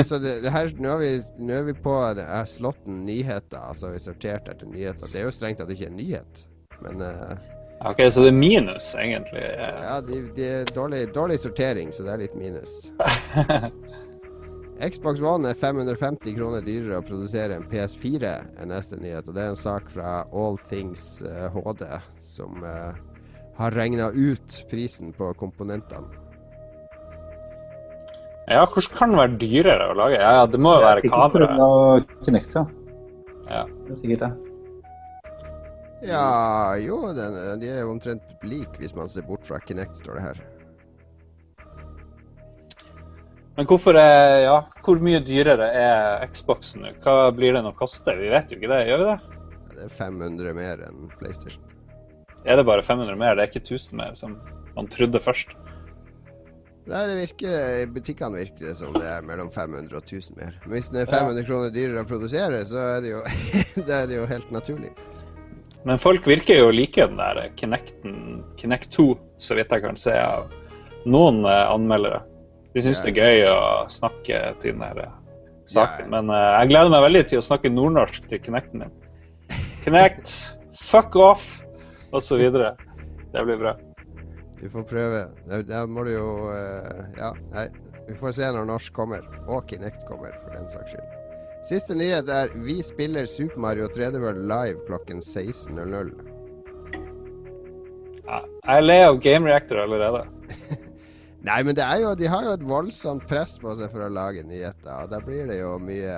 Altså, 0.00 0.18
det, 0.18 0.36
det 0.42 0.52
her 0.52 0.72
Nå 0.82 0.96
er 0.98 1.20
er 1.54 1.66
vi 1.68 1.76
på 1.84 1.94
det 2.18 2.26
er 2.26 2.48
slåtten 2.50 3.04
nyheter. 3.06 3.60
Altså, 3.62 3.92
vi 3.94 4.02
sortert 4.02 4.50
etter 4.50 4.66
nyheter. 4.66 5.06
Det 5.12 5.22
er 5.22 5.28
jo 5.28 5.34
strengt 5.34 5.62
tatt 5.62 5.70
ikke 5.70 5.92
en 5.92 6.00
nyhet. 6.00 6.46
Men 6.82 7.04
uh, 7.04 7.36
OK, 7.86 8.02
så 8.10 8.24
det 8.24 8.32
er 8.32 8.38
minus, 8.38 8.94
egentlig. 8.98 9.42
ja, 9.44 10.00
det 10.02 10.20
de 10.36 10.46
er 10.48 10.70
dårlig, 10.74 11.06
dårlig 11.14 11.38
sortering, 11.38 11.92
så 11.92 12.06
det 12.06 12.12
er 12.14 12.22
litt 12.26 12.34
minus. 12.38 12.88
Xbox 14.82 15.20
One 15.20 15.48
er 15.52 15.54
550 15.54 16.34
kroner 16.34 16.64
dyrere 16.66 16.98
å 16.98 17.06
produsere 17.06 17.54
enn 17.54 17.66
PS4, 17.70 18.30
er 18.58 18.68
neste 18.68 18.98
nyhet. 18.98 19.28
Og 19.28 19.36
det 19.36 19.44
er 19.44 19.52
en 19.52 19.60
sak 19.60 19.86
fra 19.92 20.24
All 20.34 20.58
Things 20.70 21.22
eh, 21.22 21.46
HD, 21.54 21.84
som 22.24 22.58
uh, 22.66 22.96
har 23.58 23.76
regna 23.78 24.10
ut 24.10 24.58
prisen 24.70 25.14
på 25.14 25.30
komponentene. 25.38 26.20
Ja, 28.50 28.66
hvordan 28.66 28.96
kan 28.98 29.14
det 29.14 29.20
være 29.22 29.38
dyrere 29.40 29.86
å 29.92 29.94
lage? 29.96 30.18
Ja, 30.18 30.32
ja, 30.40 30.48
det 30.50 30.60
må 30.60 30.74
jo 30.74 30.82
være 30.84 31.06
kamera. 31.06 31.46
kamera. 31.54 32.18
Kinect, 32.26 32.58
ja. 32.58 32.64
Ja. 33.46 33.62
Det 33.86 33.94
er 33.94 34.00
sikkert 34.02 34.26
det. 34.26 34.32
Ja, 36.04 36.26
jo, 36.76 36.98
den, 37.16 37.38
de 37.62 37.70
er 37.72 37.80
jo 37.86 37.94
omtrent 37.94 38.44
lik 38.44 38.74
hvis 38.76 38.92
man 38.96 39.08
ser 39.08 39.24
bort 39.24 39.46
fra 39.48 39.62
Kinect, 39.64 39.96
står 40.02 40.18
det 40.18 40.26
her. 40.26 40.42
Men 43.54 43.68
hvorfor 43.70 43.94
er, 43.94 44.40
ja, 44.48 44.56
hvor 44.82 44.98
mye 45.02 45.20
dyrere 45.22 45.68
er 45.78 46.24
Xboxen 46.32 46.82
nå? 46.82 46.90
Hva 47.04 47.30
blir 47.34 47.54
den 47.54 47.68
å 47.68 47.74
koste? 47.78 48.16
Vi 48.18 48.32
vet 48.32 48.50
jo 48.50 48.58
ikke 48.58 48.72
det, 48.72 48.80
gjør 48.88 49.02
vi 49.02 49.10
det? 49.12 49.18
Det 49.74 49.84
er 49.86 49.92
500 50.00 50.56
mer 50.56 50.82
enn 50.88 51.04
PlayStation. 51.20 51.62
Er 52.44 52.58
det 52.58 52.66
bare 52.66 52.82
500 52.82 53.14
mer? 53.20 53.36
Det 53.36 53.44
er 53.44 53.52
ikke 53.52 53.62
1000 53.62 54.00
mer, 54.00 54.18
som 54.18 54.34
man 54.74 54.90
trodde 54.90 55.22
først. 55.22 55.54
Nei, 56.84 57.04
det 57.08 57.14
virker, 57.16 57.54
I 57.80 57.86
butikkene 57.88 58.42
virker 58.42 58.66
det 58.68 58.74
som 58.76 58.92
det 58.92 59.06
er 59.08 59.22
mellom 59.24 59.48
500 59.54 59.94
og 59.96 60.02
1000 60.02 60.36
mer. 60.36 60.58
Men 60.66 60.74
hvis 60.74 60.90
den 60.90 61.00
er 61.00 61.08
500 61.08 61.46
kroner 61.46 61.72
dyrere 61.72 62.02
å 62.04 62.10
produsere, 62.10 62.60
så 62.68 62.82
er 62.82 63.00
det 63.06 63.14
jo, 63.14 63.22
det 63.86 63.94
er 64.00 64.10
det 64.10 64.18
jo 64.18 64.26
helt 64.28 64.50
naturlig. 64.52 64.92
Men 65.88 66.00
folk 66.00 66.26
virker 66.28 66.58
jo 66.58 66.68
å 66.68 66.74
like 66.74 67.06
den 67.06 67.22
der 67.22 67.46
Kinecten, 67.60 68.42
Kinect 68.60 68.92
2, 68.98 69.08
så 69.40 69.56
vidt 69.56 69.72
jeg 69.72 69.84
kan 69.84 69.98
se 70.00 70.12
av 70.18 70.50
noen 71.06 71.44
eh, 71.46 71.64
anmeldere. 71.70 72.22
De 72.74 72.82
syns 72.82 73.04
det 73.04 73.12
er 73.12 73.20
gøy 73.22 73.44
å 73.52 73.58
snakke 73.92 74.40
til 74.62 74.74
den 74.74 74.82
her 74.82 75.00
eh, 75.04 75.14
saken. 75.70 76.08
Ja. 76.08 76.10
Men 76.16 76.32
uh, 76.32 76.58
jeg 76.58 76.72
gleder 76.72 76.90
meg 76.90 77.06
veldig 77.06 77.24
til 77.30 77.40
å 77.40 77.46
snakke 77.46 77.70
nordnorsk 77.70 78.26
til 78.30 78.42
Kinecten 78.42 78.82
min. 78.82 78.94
Kinect, 79.84 80.32
fuck 80.90 81.14
off, 81.14 81.46
osv. 82.16 82.42
Det 82.50 83.46
blir 83.46 83.60
bra. 83.62 83.76
Vi 84.58 84.70
får 84.72 84.86
prøve. 84.90 85.24
Da 85.68 85.84
må 85.86 86.06
du 86.06 86.14
jo 86.16 86.28
uh, 86.50 87.04
Ja, 87.18 87.34
nei. 87.54 87.68
Vi 88.04 88.14
får 88.18 88.34
se 88.36 88.48
når 88.52 88.66
norsk 88.68 88.92
kommer. 88.96 89.22
Og 89.46 89.68
Kinect 89.70 90.02
kommer, 90.10 90.34
for 90.42 90.56
den 90.56 90.66
saks 90.68 90.92
skyld. 90.92 91.20
Siste 91.64 91.94
nyhet 91.96 92.28
er 92.28 92.50
vi 92.60 92.82
spiller 92.84 93.24
Super 93.30 93.62
Mario 93.64 93.86
3D 93.88 94.18
World 94.20 94.42
live 94.50 94.82
klokken 94.88 95.22
16.00. 95.24 96.10
Ja, 98.24 98.42
jeg 98.42 98.74
er 98.74 98.84
lei 98.84 98.98
av 99.06 99.20
Game 99.24 99.48
Reactor 99.48 99.80
allerede. 99.86 100.26
Nei, 101.44 101.58
men 101.66 101.76
jo, 102.00 102.14
de 102.16 102.28
har 102.32 102.46
jo 102.46 102.54
et 102.56 102.62
voldsomt 102.64 103.26
press 103.28 103.58
på 103.60 103.74
seg 103.76 103.92
for 103.92 104.06
å 104.06 104.12
lage 104.12 104.44
nyheter. 104.48 104.94
Og 105.04 105.10
da 105.12 105.20
blir 105.20 105.44
det 105.50 105.58
jo 105.60 105.76
mye 105.82 106.14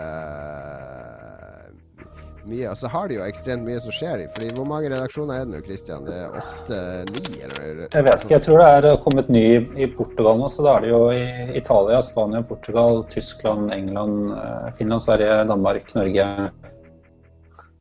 mye, 2.47 2.68
og 2.70 2.79
så 2.79 2.91
har 2.91 3.09
de 3.11 3.16
jo 3.18 3.24
ekstremt 3.27 3.66
mye 3.66 3.81
som 3.83 3.95
skjer. 3.95 4.22
Fordi 4.37 4.53
Hvor 4.55 4.68
mange 4.70 4.91
redaksjoner 4.93 5.41
er 5.41 5.49
det 5.49 5.55
nå, 5.57 5.62
Christian? 5.66 6.07
Det 6.07 6.14
er 6.14 6.37
åtte-ni? 6.41 7.41
Jeg 7.43 8.05
vet 8.07 8.22
ikke. 8.22 8.35
Jeg 8.37 8.45
tror 8.45 8.62
det 8.62 8.93
er 8.93 9.03
kommet 9.03 9.33
ny 9.33 9.45
i 9.74 9.89
Portugal 9.99 10.39
nå. 10.39 10.51
Så 10.53 10.62
da 10.66 10.77
er 10.77 10.87
det 10.87 10.93
jo 10.93 11.03
i 11.11 11.59
Italia, 11.59 11.99
Spania, 12.07 12.45
Portugal, 12.47 13.03
Tyskland, 13.11 13.72
England, 13.74 14.31
eh, 14.39 14.70
Finland, 14.79 15.03
Sverige, 15.03 15.43
Danmark, 15.51 15.91
Norge. 15.99 16.31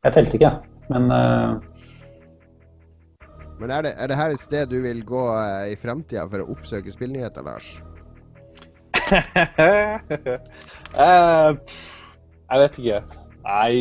Jeg 0.06 0.14
telte 0.18 0.38
ikke, 0.38 0.52
men 0.90 1.10
uh... 1.14 1.62
Men 3.60 3.72
er 3.72 3.86
det, 3.86 3.92
er 3.96 4.10
det, 4.10 4.16
her 4.18 4.32
et 4.34 4.40
sted 4.40 4.68
du 4.68 4.80
vil 4.84 5.00
gå 5.06 5.22
uh, 5.32 5.64
i 5.70 5.76
fremtida 5.80 6.26
for 6.28 6.44
å 6.44 6.48
oppsøke 6.52 6.92
spillnyheter, 6.92 7.46
Lars? 7.46 7.70
uh, 9.08 9.16
jeg 12.50 12.62
vet 12.62 12.78
ikke. 12.82 13.00
Nei, 13.46 13.74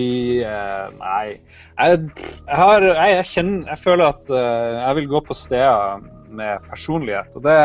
uh, 0.45 0.88
nei. 0.99 1.28
Jeg, 1.80 2.01
jeg, 2.15 2.57
har, 2.59 2.86
jeg, 2.86 3.15
jeg, 3.17 3.30
kjenner, 3.34 3.63
jeg 3.73 3.82
føler 3.82 4.05
at 4.13 4.30
uh, 4.32 4.76
jeg 4.80 4.99
vil 4.99 5.09
gå 5.15 5.23
på 5.28 5.38
steder 5.38 6.05
med 6.36 6.67
personlighet. 6.69 7.36
Og 7.36 7.43
det 7.45 7.59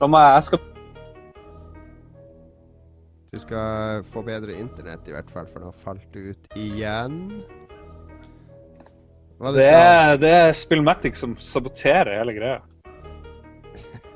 da 0.00 0.08
må 0.08 0.20
jeg, 0.20 0.34
jeg 0.34 0.44
skal 0.48 0.66
Du 3.30 3.38
skal 3.42 4.04
få 4.10 4.22
bedre 4.26 4.56
internett 4.58 5.08
i 5.08 5.12
hvert 5.14 5.28
fall, 5.30 5.48
for 5.52 5.62
nå 5.62 5.72
falt 5.84 6.06
du 6.14 6.32
ut 6.32 6.56
igjen. 6.58 7.18
Det 9.40 9.66
er, 9.66 10.18
det 10.20 10.30
er 10.36 10.50
Spillmatic 10.52 11.16
som 11.16 11.32
saboterer 11.40 12.12
hele 12.18 12.36
greia. 12.36 12.60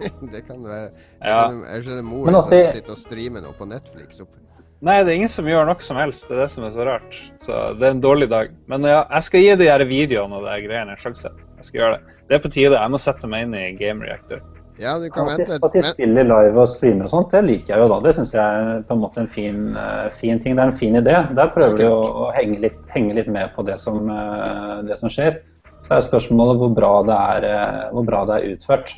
det 0.34 0.42
kan 0.44 0.60
være. 0.60 0.90
Skjønner, 1.22 1.68
jeg 1.70 1.84
skjønner 1.86 2.04
mor 2.04 2.32
som 2.34 2.50
sitter 2.52 2.92
og 2.92 3.00
streamer 3.00 3.44
noe 3.44 3.56
på 3.56 3.68
Netflix. 3.70 4.20
oppe 4.20 4.42
Nei, 4.84 4.98
det 5.00 5.14
er 5.14 5.16
ingen 5.16 5.30
som 5.32 5.46
gjør 5.48 5.64
noe 5.64 5.84
som 5.84 5.96
helst. 5.96 6.26
Det 6.28 6.36
er 6.36 6.42
det 6.42 6.50
som 6.52 6.64
er 6.66 6.72
så 6.74 6.84
rart. 6.84 7.14
Så 7.40 7.60
det 7.78 7.86
er 7.88 7.94
en 7.94 8.02
dårlig 8.04 8.28
dag. 8.28 8.50
Men 8.68 8.84
ja, 8.84 8.98
jeg 9.06 9.24
skal 9.28 9.44
gi 9.44 9.54
de 9.62 9.68
her 9.70 9.84
videoene 9.88 10.36
og 10.36 10.44
de 10.44 10.58
greiene 10.66 10.92
en 10.92 11.00
sjanse. 11.00 11.30
Jeg 11.56 11.68
skal 11.70 11.80
gjøre 11.80 11.94
det. 11.94 12.18
Det 12.28 12.36
er 12.36 12.42
på 12.44 12.50
tide. 12.52 12.76
Jeg 12.76 12.92
må 12.92 13.00
sette 13.00 13.30
meg 13.30 13.46
inn 13.46 13.56
i 13.56 13.62
Game 13.78 14.04
Reactor. 14.04 14.42
Ja, 14.78 14.98
du 14.98 15.10
kan 15.10 15.26
vente. 15.26 15.58
At 15.62 15.72
de 15.72 15.82
spiller 15.86 16.26
live 16.26 16.58
og 16.58 16.68
streamer 16.70 17.06
og 17.06 17.12
sånt, 17.12 17.34
det 17.34 17.44
liker 17.46 17.74
jeg 17.74 17.82
jo 17.84 17.90
da. 17.92 17.98
Det 18.02 18.14
syns 18.16 18.34
jeg 18.34 18.62
er 18.62 18.80
på 18.88 18.96
en 18.96 19.02
måte 19.04 19.22
en 19.22 19.30
fin, 19.30 19.60
uh, 19.76 20.08
fin, 20.18 20.40
ting. 20.42 20.56
Det 20.56 20.64
er 20.64 20.72
en 20.72 20.78
fin 20.80 20.98
idé. 20.98 21.16
Der 21.38 21.52
prøver 21.54 21.78
de 21.78 21.90
å, 21.90 22.00
å 22.26 22.30
henge, 22.34 22.58
litt, 22.64 22.80
henge, 22.94 23.14
litt, 23.18 23.30
med 23.30 23.54
på 23.54 23.66
det 23.68 23.78
som, 23.80 24.02
uh, 24.10 24.80
det 24.86 24.98
som, 24.98 25.12
skjer. 25.12 25.38
Så 25.84 25.94
er 25.94 26.06
spørsmålet 26.06 26.58
hvor 26.62 26.74
bra 26.74 26.94
det 27.06 27.20
er, 27.36 27.48
uh, 27.54 27.84
hvor 27.94 28.08
bra 28.08 28.24
det 28.30 28.40
er 28.40 28.56
utført, 28.56 28.96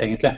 egentlig. 0.00 0.36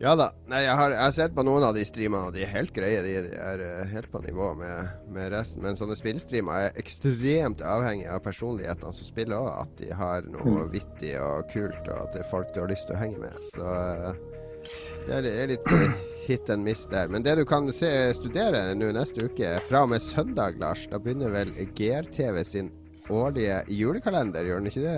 Ja 0.00 0.14
da. 0.16 0.30
Nei, 0.48 0.62
jeg 0.64 0.76
har, 0.78 0.94
jeg 0.94 1.02
har, 1.02 1.12
sett 1.12 1.34
på 1.36 1.42
noen 1.44 1.64
av 1.66 1.74
de 1.76 1.82
streamene, 1.84 2.30
og 2.30 2.32
de 2.32 2.40
er 2.46 2.52
helt 2.54 2.72
greie. 2.72 3.02
De, 3.04 3.16
de 3.26 3.36
er 3.36 3.60
uh, 3.60 3.80
helt 3.90 4.08
på 4.08 4.22
nivå 4.24 4.46
med, 4.56 4.94
med, 5.12 5.28
resten. 5.34 5.60
Men 5.60 5.76
sånne 5.76 5.96
spillstreamer 5.98 6.70
er 6.70 6.78
ekstremt 6.80 7.60
avhengig 7.60 8.06
av 8.08 8.22
personlighetene 8.24 8.96
som 8.96 9.08
spiller 9.10 9.36
òg. 9.36 9.50
At 9.66 9.74
de 9.76 9.90
har 9.92 10.24
noe 10.24 10.62
mm. 10.62 10.70
vittig 10.72 11.12
og 11.20 11.52
kult, 11.52 11.82
og 11.84 11.98
at 11.98 12.16
det 12.16 12.22
er 12.22 12.30
folk 12.32 12.48
du 12.54 12.62
har 12.62 12.72
lyst 12.72 12.88
til 12.88 12.96
å 12.96 13.02
henge 13.02 13.20
med. 13.20 13.36
Så 13.52 13.66
uh, 13.66 14.70
det 15.04 15.18
er, 15.18 15.28
er 15.34 15.52
litt 15.52 15.68
uh, 15.68 15.92
hit 16.24 16.48
and 16.54 16.64
miss 16.64 16.86
der. 16.88 17.12
Men 17.12 17.26
det 17.26 17.36
du 17.36 17.44
kan 17.48 17.68
se, 17.68 17.90
studere 18.16 18.70
nå 18.72 18.88
neste 18.96 19.28
uke, 19.28 19.58
fra 19.68 19.84
og 19.84 19.92
med 19.92 20.00
søndag, 20.06 20.56
Lars, 20.64 20.86
da 20.88 21.02
begynner 21.02 21.36
vel 21.36 21.52
GRTV 21.76 22.40
sin 22.48 22.72
årlige 23.10 23.60
julekalender, 23.68 24.48
gjør 24.48 24.62
den 24.62 24.72
ikke 24.72 24.86
det? 24.86 24.96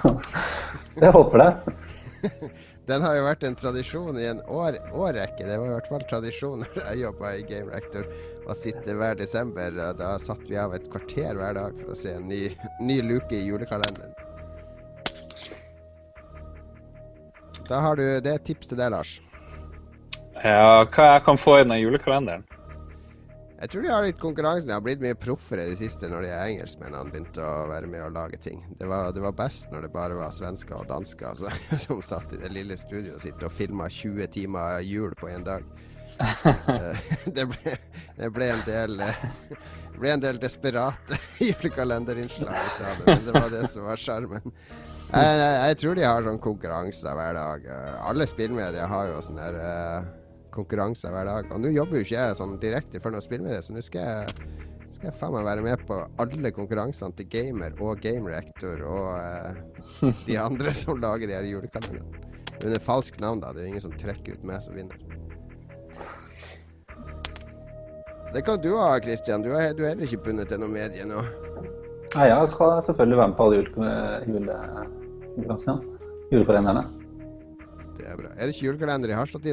jeg 1.04 1.12
håper 1.18 1.44
det. 1.44 1.52
Den 2.88 3.02
har 3.04 3.18
jo 3.18 3.24
vært 3.26 3.42
en 3.44 3.56
tradisjon 3.58 4.16
i 4.16 4.24
en 4.30 4.38
år, 4.48 4.78
årrekke. 4.96 5.44
Det 5.44 5.58
var 5.60 5.68
i 5.68 5.72
hvert 5.74 5.90
fall 5.90 6.04
tradisjon 6.08 6.62
når 6.62 6.78
jeg 6.80 7.02
jobba 7.02 7.32
i 7.36 7.44
Game 7.50 7.68
Rector 7.74 8.08
å 8.48 8.56
sitte 8.56 8.96
hver 8.96 9.18
desember. 9.20 9.76
Da 9.98 10.14
satt 10.22 10.40
vi 10.48 10.56
av 10.56 10.72
et 10.76 10.88
kvarter 10.88 11.36
hver 11.36 11.58
dag 11.58 11.76
for 11.82 11.92
å 11.92 11.98
se 11.98 12.16
en 12.16 12.28
ny, 12.30 12.46
ny 12.88 13.00
luke 13.04 13.36
i 13.36 13.44
julekalenderen. 13.44 14.16
Så 17.58 17.66
da 17.68 17.82
har 17.84 18.00
du 18.00 18.06
Det 18.24 18.38
er 18.38 18.76
der, 18.76 18.90
Lars. 18.96 19.18
Ja, 20.38 20.86
hva 20.86 21.10
jeg 21.12 21.24
kan 21.26 21.36
få 21.36 21.58
i 21.58 21.66
den 21.66 21.80
julekalenderen? 21.82 22.46
Jeg 23.58 23.72
tror 23.72 23.82
de 23.82 23.90
har 23.90 24.04
litt 24.06 24.20
konkurranse. 24.22 24.68
De 24.68 24.74
har 24.74 24.82
blitt 24.84 25.00
mye 25.02 25.16
proffere 25.18 25.64
i 25.66 25.72
det 25.72 25.80
siste 25.80 26.06
når 26.10 26.28
de 26.28 26.30
engelskmennene 26.36 27.10
begynte 27.10 27.42
å 27.42 27.66
være 27.66 27.90
med 27.90 28.04
og 28.04 28.14
lage 28.14 28.38
ting. 28.42 28.60
Det 28.78 28.86
var, 28.86 29.10
det 29.14 29.24
var 29.24 29.34
best 29.40 29.72
når 29.72 29.88
det 29.88 29.94
bare 29.96 30.18
var 30.18 30.30
svensker 30.34 30.76
og 30.78 30.86
dansker 30.90 31.32
altså, 31.32 31.50
som 31.86 32.02
satt 32.06 32.36
i 32.36 32.42
det 32.42 32.52
lille 32.54 32.78
studioet 32.78 33.24
sitt 33.24 33.42
og 33.42 33.54
filma 33.54 33.88
20 33.90 34.30
timer 34.36 34.78
jul 34.86 35.16
på 35.18 35.30
én 35.32 35.46
dag. 35.46 35.66
Eh, 36.18 37.10
det, 37.36 37.48
ble, 37.50 37.74
det 38.20 38.30
ble, 38.36 38.52
en 38.54 38.62
del 38.68 38.94
det 39.90 39.98
ble 39.98 40.14
en 40.14 40.22
del 40.22 40.38
desperate 40.42 41.18
julekalenderinnslag 41.42 42.54
ut 42.54 42.86
av 42.86 43.02
det, 43.02 43.08
men 43.10 43.26
det 43.26 43.34
var 43.40 43.50
det 43.56 43.64
som 43.74 43.90
var 43.90 43.98
sjarmen. 43.98 44.54
Jeg, 45.08 45.34
jeg, 45.40 45.58
jeg, 45.64 45.80
tror 45.82 45.98
de 45.98 46.06
har 46.06 46.30
sånn 46.30 46.40
konkurranser 46.46 47.18
hver 47.18 47.34
dag. 47.34 47.68
Alle 48.06 48.30
spillmedier 48.30 48.86
har 48.86 49.10
jo 49.10 49.20
sånn 49.24 49.40
der 49.40 49.58
uh, 49.58 50.17
konkurranser 50.58 51.14
hver 51.14 51.28
dag. 51.30 51.50
Og 51.54 51.62
nå 51.62 51.72
jobber 51.74 51.98
jo 51.98 52.06
ikke 52.06 52.16
jeg 52.16 52.38
sånn 52.38 52.56
direkte 52.62 53.02
for 53.02 53.14
noe 53.14 53.24
spill 53.24 53.44
med 53.44 53.54
det, 53.56 53.62
så 53.66 53.74
nå 53.74 53.82
skal 53.84 54.08
jeg, 54.10 54.48
skal 54.96 55.10
jeg 55.10 55.16
faen 55.20 55.34
meg 55.36 55.46
være 55.48 55.66
med 55.66 55.84
på 55.88 56.00
alle 56.24 56.52
konkurransene 56.54 57.16
til 57.18 57.30
Gamer 57.32 57.78
og 57.82 58.02
Game 58.04 58.28
Reactor 58.28 58.82
og 58.88 59.08
uh, 59.18 60.24
de 60.26 60.38
andre 60.48 60.74
som 60.76 61.00
lager 61.02 61.30
de 61.30 61.38
her 61.38 61.48
julekalenderne. 61.48 62.26
Under 62.58 62.82
falskt 62.82 63.20
navn, 63.22 63.40
da. 63.44 63.52
Det 63.54 63.62
er 63.62 63.70
ingen 63.70 63.84
som 63.84 63.94
trekker 63.94 64.34
ut 64.34 64.46
meg 64.46 64.62
som 64.64 64.74
vinner. 64.74 64.98
Det 68.34 68.42
kan 68.44 68.58
du 68.60 68.74
ha, 68.76 68.98
Christian. 69.00 69.42
Du 69.42 69.52
er, 69.54 69.70
du 69.74 69.84
er 69.84 69.94
heller 69.94 70.04
ikke 70.04 70.24
bundet 70.26 70.50
til 70.50 70.60
noe 70.60 70.72
medie 70.72 71.06
nå. 71.08 71.22
Nei, 72.16 72.26
jeg 72.28 72.50
skal 72.52 72.80
selvfølgelig 72.84 73.20
være 73.20 73.30
med 73.30 73.36
på 73.38 73.46
alle 73.46 73.60
julekonkurransene. 74.26 75.76
Julekalenderne. 76.32 76.82
Det 77.96 78.04
er 78.08 78.18
bra. 78.18 78.32
Er 78.34 78.42
det 78.42 78.54
ikke 78.54 78.66
julekalender 78.66 79.12
i 79.12 79.16
Harstad 79.16 79.48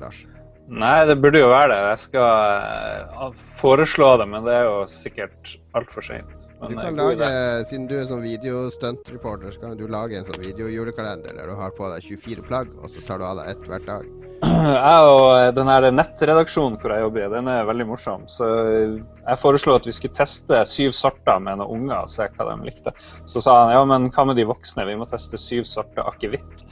Lars? 0.00 0.24
Nei, 0.66 0.96
det 1.06 1.20
burde 1.22 1.40
jo 1.40 1.52
være 1.52 1.70
det. 1.70 1.78
Jeg 1.92 2.02
skal 2.08 3.06
uh, 3.14 3.28
foreslå 3.60 4.16
det, 4.22 4.26
men 4.32 4.46
det 4.46 4.56
er 4.56 4.66
jo 4.66 4.82
sikkert 4.90 5.54
altfor 5.78 6.02
seint. 6.02 6.32
Du 6.56 6.72
kan 6.72 6.96
lage, 6.96 7.26
Siden 7.68 7.84
du 7.86 7.98
er 7.98 8.06
sånn 8.08 8.22
videostuntreporter, 8.24 9.52
så 9.52 9.60
kan 9.60 9.74
du 9.76 9.84
lage 9.92 10.16
en 10.16 10.24
sånn 10.24 10.40
videojulekalender 10.40 11.36
der 11.36 11.50
du 11.50 11.58
har 11.58 11.74
på 11.76 11.90
deg 11.92 12.06
24 12.08 12.46
plagg, 12.48 12.72
og 12.80 12.88
så 12.90 13.02
tar 13.04 13.20
du 13.20 13.26
av 13.28 13.36
deg 13.42 13.50
ett 13.52 13.68
hver 13.68 13.84
dag. 13.84 14.08
Jeg 14.46 15.10
og 15.10 15.26
eh, 15.36 15.50
den 15.56 15.70
her 15.70 15.86
nettredaksjonen 15.92 16.80
hvor 16.80 16.92
jeg 16.92 17.04
jobber 17.06 17.22
i, 17.22 17.28
den 17.32 17.46
er 17.48 17.68
veldig 17.68 17.86
morsom. 17.88 18.26
Så 18.28 18.48
jeg 18.48 19.40
foreslo 19.40 19.76
at 19.78 19.88
vi 19.88 19.94
skulle 19.96 20.16
teste 20.16 20.60
syv 20.68 20.92
sorter 20.96 21.40
med 21.40 21.60
noen 21.60 21.86
unger 21.86 22.02
og 22.02 22.12
se 22.12 22.26
hva 22.34 22.48
de 22.50 22.68
likte. 22.68 22.92
Så 23.28 23.40
sa 23.44 23.62
han 23.62 23.72
ja, 23.72 23.80
men 23.88 24.10
hva 24.12 24.26
med 24.28 24.36
de 24.40 24.44
voksne, 24.48 24.84
vi 24.88 24.98
må 25.00 25.08
teste 25.08 25.40
syv 25.40 25.64
sorter 25.68 26.04
akevitt. 26.04 26.66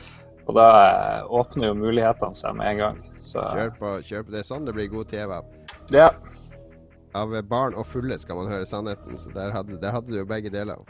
Og 0.44 0.56
da 0.58 0.68
eh, 0.82 1.32
åpner 1.40 1.70
jo 1.70 1.80
mulighetene 1.86 2.36
seg 2.36 2.56
med 2.58 2.74
en 2.74 2.82
gang. 2.82 3.02
Så... 3.24 3.40
Kjør, 3.40 3.72
på, 3.78 3.92
kjør 4.04 4.26
på. 4.26 4.34
Det 4.34 4.42
er 4.42 4.48
sånn 4.48 4.68
det 4.68 4.74
blir 4.76 4.90
god 4.92 5.08
TV. 5.12 5.38
Ja. 5.94 6.10
Av 7.14 7.32
barn 7.48 7.76
og 7.78 7.86
fulle 7.86 8.18
skal 8.20 8.40
man 8.40 8.50
høre 8.50 8.66
sannheten, 8.68 9.16
så 9.20 9.32
der 9.34 9.54
hadde, 9.54 9.78
der 9.82 9.94
hadde 9.94 10.12
du 10.12 10.20
jo 10.20 10.28
begge 10.28 10.52
deler. 10.52 10.82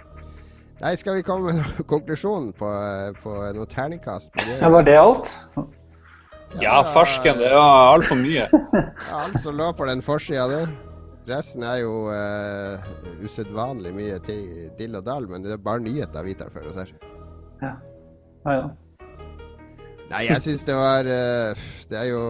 Nei, 0.80 0.94
skal 0.98 1.20
vi 1.20 1.24
komme 1.26 1.52
med 1.54 1.80
konklusjonen 1.92 2.50
på, 2.58 2.70
på 3.22 3.36
noe 3.56 3.70
terningkast? 3.70 4.34
Ja, 4.58 4.72
var 4.72 4.86
det 4.86 4.96
alt? 4.98 5.30
Ja, 6.60 6.80
farsken. 6.94 7.38
Det 7.38 7.50
var 7.54 7.94
altfor 7.94 8.18
mye. 8.18 8.48
ja, 8.74 9.20
alt 9.20 9.40
som 9.42 9.56
lå 9.58 9.70
på 9.78 9.86
den 9.90 10.02
forsida, 10.02 10.48
det. 10.50 10.64
Resten 11.28 11.64
er 11.64 11.78
jo 11.80 11.92
uh, 12.12 12.84
usedvanlig 13.24 13.94
mye 13.96 14.18
til 14.26 14.70
dill 14.78 14.98
og 14.98 15.06
dall, 15.06 15.28
men 15.30 15.44
det 15.44 15.54
er 15.54 15.62
bare 15.62 15.80
nyheter 15.80 16.26
vi 16.26 16.34
tar 16.36 16.52
for 16.52 16.66
oss 16.68 16.76
her. 16.82 16.90
Ja. 17.62 17.76
Ja, 18.44 18.56
ja. 18.58 18.66
Nei, 20.14 20.28
jeg 20.28 20.42
syns 20.44 20.62
det 20.62 20.74
var 20.78 21.08
uh, 21.10 21.62
Det 21.90 21.96
er 21.98 22.10
jo 22.12 22.22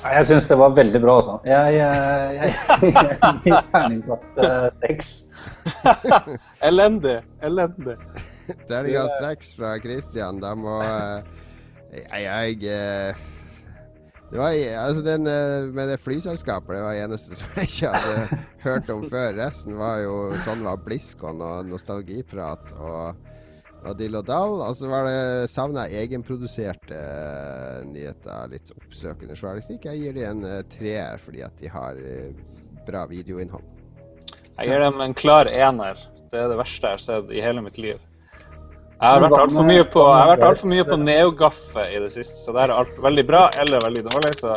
Jeg 0.00 0.28
syns 0.30 0.46
det 0.48 0.56
var 0.56 0.72
veldig 0.76 1.00
bra, 1.02 1.16
altså. 1.20 1.34
Jeg, 1.44 1.74
jeg, 1.76 2.54
jeg 3.20 3.34
gir 3.44 3.58
terningkast 3.72 4.40
seks. 4.84 5.10
elendig. 6.68 7.18
Elendig. 7.44 7.98
Terningkast 8.68 9.20
seks 9.20 9.52
fra 9.58 9.76
Christian. 9.80 10.40
Da 10.44 10.54
må 10.56 10.78
uh, 10.80 11.20
jeg, 11.92 12.24
jeg 12.24 12.58
uh, 12.72 13.30
det 14.32 14.40
var, 14.40 14.56
altså 14.80 15.02
den 15.04 15.28
med 15.76 15.90
det 15.92 16.00
flyselskapet, 16.02 16.72
det 16.74 16.82
var 16.82 16.96
det 16.96 17.02
eneste 17.04 17.36
som 17.38 17.58
jeg 17.60 17.68
ikke 17.68 17.90
hadde 17.92 18.38
hørt 18.64 18.88
om 18.90 19.04
før. 19.12 19.36
Resten 19.36 19.76
var 19.78 20.00
jo 20.02 20.16
sånn 20.46 20.64
var 20.64 20.80
BlizzCon 20.82 21.44
og 21.44 21.68
nostalgiprat 21.70 22.72
og 22.80 23.33
og 23.84 23.98
dill 23.98 24.16
og 24.18 24.26
dall. 24.28 24.56
Og 24.64 24.76
så 24.78 24.88
var 24.90 25.08
det 25.08 25.50
savna 25.52 25.86
egenproduserte 25.88 26.96
uh, 26.96 27.84
nyheter. 27.88 28.48
Litt 28.52 28.72
oppsøkende 28.76 29.36
journalistikk. 29.36 29.86
Jeg 29.90 30.02
gir 30.02 30.16
dem 30.16 30.44
en 30.44 30.48
uh, 30.48 30.64
treer 30.72 31.20
fordi 31.22 31.44
at 31.46 31.54
de 31.60 31.70
har 31.72 32.00
uh, 32.00 32.32
bra 32.88 33.04
videoinnhold. 33.10 33.66
Jeg 34.54 34.70
gir 34.70 34.84
dem 34.84 35.00
en 35.02 35.16
klar 35.18 35.50
ener. 35.50 36.00
Det 36.30 36.40
er 36.40 36.50
det 36.50 36.58
verste 36.58 36.90
jeg 36.90 36.98
har 36.98 37.04
sett 37.04 37.32
i 37.34 37.42
hele 37.44 37.62
mitt 37.64 37.78
liv. 37.78 38.00
Jeg 38.94 39.10
har 39.10 39.24
vært 39.24 39.36
altfor 39.36 39.66
mye 39.68 39.84
på, 39.90 40.02
jeg 40.06 40.22
har 40.22 40.30
vært 40.30 40.44
alt 40.46 40.60
for 40.62 40.70
mye 40.70 40.84
på 40.86 40.96
neogaffe 41.02 41.82
i 41.92 41.98
det 42.00 42.12
siste, 42.14 42.38
så 42.40 42.54
det 42.54 42.62
er 42.62 42.72
alt 42.72 43.00
veldig 43.02 43.26
bra 43.28 43.42
eller 43.60 43.82
veldig 43.84 44.06
dårlig. 44.06 44.32
Så 44.38 44.54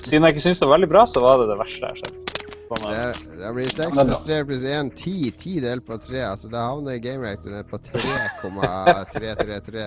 siden 0.00 0.26
jeg 0.26 0.34
ikke 0.34 0.46
syns 0.48 0.62
det 0.62 0.68
var 0.68 0.78
veldig 0.78 0.92
bra, 0.96 1.06
så 1.08 1.22
var 1.22 1.42
det 1.42 1.50
det 1.52 1.60
verste 1.60 1.84
jeg 1.84 1.92
har 1.92 2.00
sett. 2.02 2.23
På 2.74 2.88
meg. 2.88 2.96
Det, 2.98 3.36
det 3.40 3.52
blir 3.56 3.68
6 3.70 3.98
pluss 3.98 4.24
3 4.26 4.40
pluss 4.48 4.64
1, 4.70 4.90
10. 4.96 5.30
10 5.40 5.60
delt 5.64 5.86
på 5.86 5.98
3. 5.98 6.20
Altså, 6.28 6.50
da 6.52 6.66
havner 6.70 6.98
gamereactoren 7.02 7.64
på 7.70 7.80
3,333. 7.90 9.86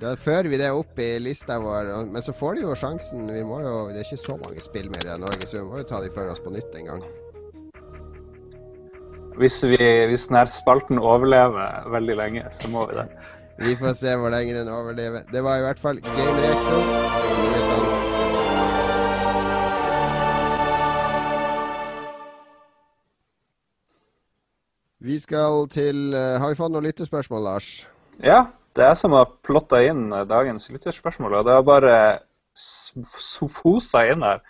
Da 0.00 0.14
fører 0.16 0.48
vi 0.48 0.56
det 0.56 0.70
opp 0.72 0.98
i 0.98 1.18
lista 1.20 1.58
vår. 1.60 1.90
Men 2.12 2.22
så 2.24 2.32
får 2.36 2.54
de 2.56 2.62
jo 2.64 2.76
sjansen. 2.78 3.26
Vi 3.28 3.42
må 3.44 3.60
jo, 3.64 3.74
det 3.90 4.00
er 4.00 4.06
ikke 4.08 4.22
så 4.22 4.36
mange 4.40 4.62
spillmedier 4.64 5.18
i 5.18 5.24
Norge, 5.24 5.48
så 5.48 5.60
vi 5.60 5.66
må 5.68 5.82
jo 5.82 5.88
ta 5.90 6.00
de 6.04 6.12
for 6.14 6.30
oss 6.32 6.40
på 6.40 6.54
nytt 6.54 6.72
en 6.80 6.88
gang. 6.92 7.02
Hvis, 9.40 9.60
vi, 9.64 9.78
hvis 10.10 10.26
denne 10.28 10.44
spalten 10.52 11.00
overlever 11.00 11.88
veldig 11.92 12.16
lenge, 12.18 12.44
så 12.56 12.68
må 12.72 12.86
vi 12.90 12.98
det. 13.00 13.08
Vi 13.60 13.76
får 13.76 13.92
se 14.00 14.16
hvor 14.16 14.32
lenge 14.32 14.56
den 14.56 14.68
overlever. 14.72 15.28
Det 15.32 15.44
var 15.44 15.60
i 15.60 15.66
hvert 15.68 15.80
fall 15.80 16.00
Game 16.04 16.38
Reactor. 16.40 17.19
Vi 25.00 25.16
skal 25.20 25.64
til 25.72 26.12
eh, 26.12 26.36
Har 26.40 26.52
vi 26.52 26.58
fått 26.58 26.72
noen 26.74 26.84
lyttespørsmål, 26.84 27.44
Lars? 27.46 27.68
Ja, 28.20 28.50
det 28.76 28.84
er 28.84 28.92
jeg 28.92 29.00
som 29.00 29.14
har 29.16 29.30
plotta 29.46 29.80
inn 29.86 30.10
eh, 30.12 30.26
dagens 30.28 30.68
lytterspørsmål, 30.72 31.38
og 31.38 31.46
det 31.48 31.54
har 31.56 31.64
bare 31.64 31.94
fosa 32.60 33.22
sofosa 33.24 34.02
inn 34.10 34.24
her. 34.26 34.42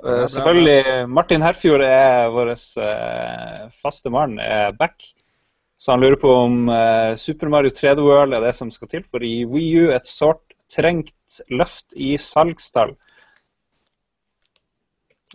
Eh, 0.00 0.24
selvfølgelig, 0.32 1.08
Martin 1.12 1.44
Herfjord 1.44 1.82
er 1.84 2.30
vår 2.32 2.54
uh, 2.54 3.66
faste 3.82 4.12
mann, 4.14 4.38
er 4.40 4.72
back. 4.78 5.02
Så 5.78 5.92
han 5.92 6.00
lurer 6.00 6.16
på 6.22 6.30
om 6.46 6.70
uh, 6.70 7.12
Super 7.18 7.50
Mario 7.52 7.74
3D 7.74 8.00
World 8.06 8.34
er 8.34 8.46
det 8.46 8.54
som 8.56 8.70
skal 8.72 8.88
til 8.88 9.04
for 9.04 9.20
å 9.20 9.28
gi 9.28 9.42
Wii 9.50 9.82
U 9.82 9.92
et 9.92 10.08
sårt 10.08 10.56
trengt 10.72 11.42
løft 11.52 11.92
i 11.98 12.14
salgstall. 12.22 12.94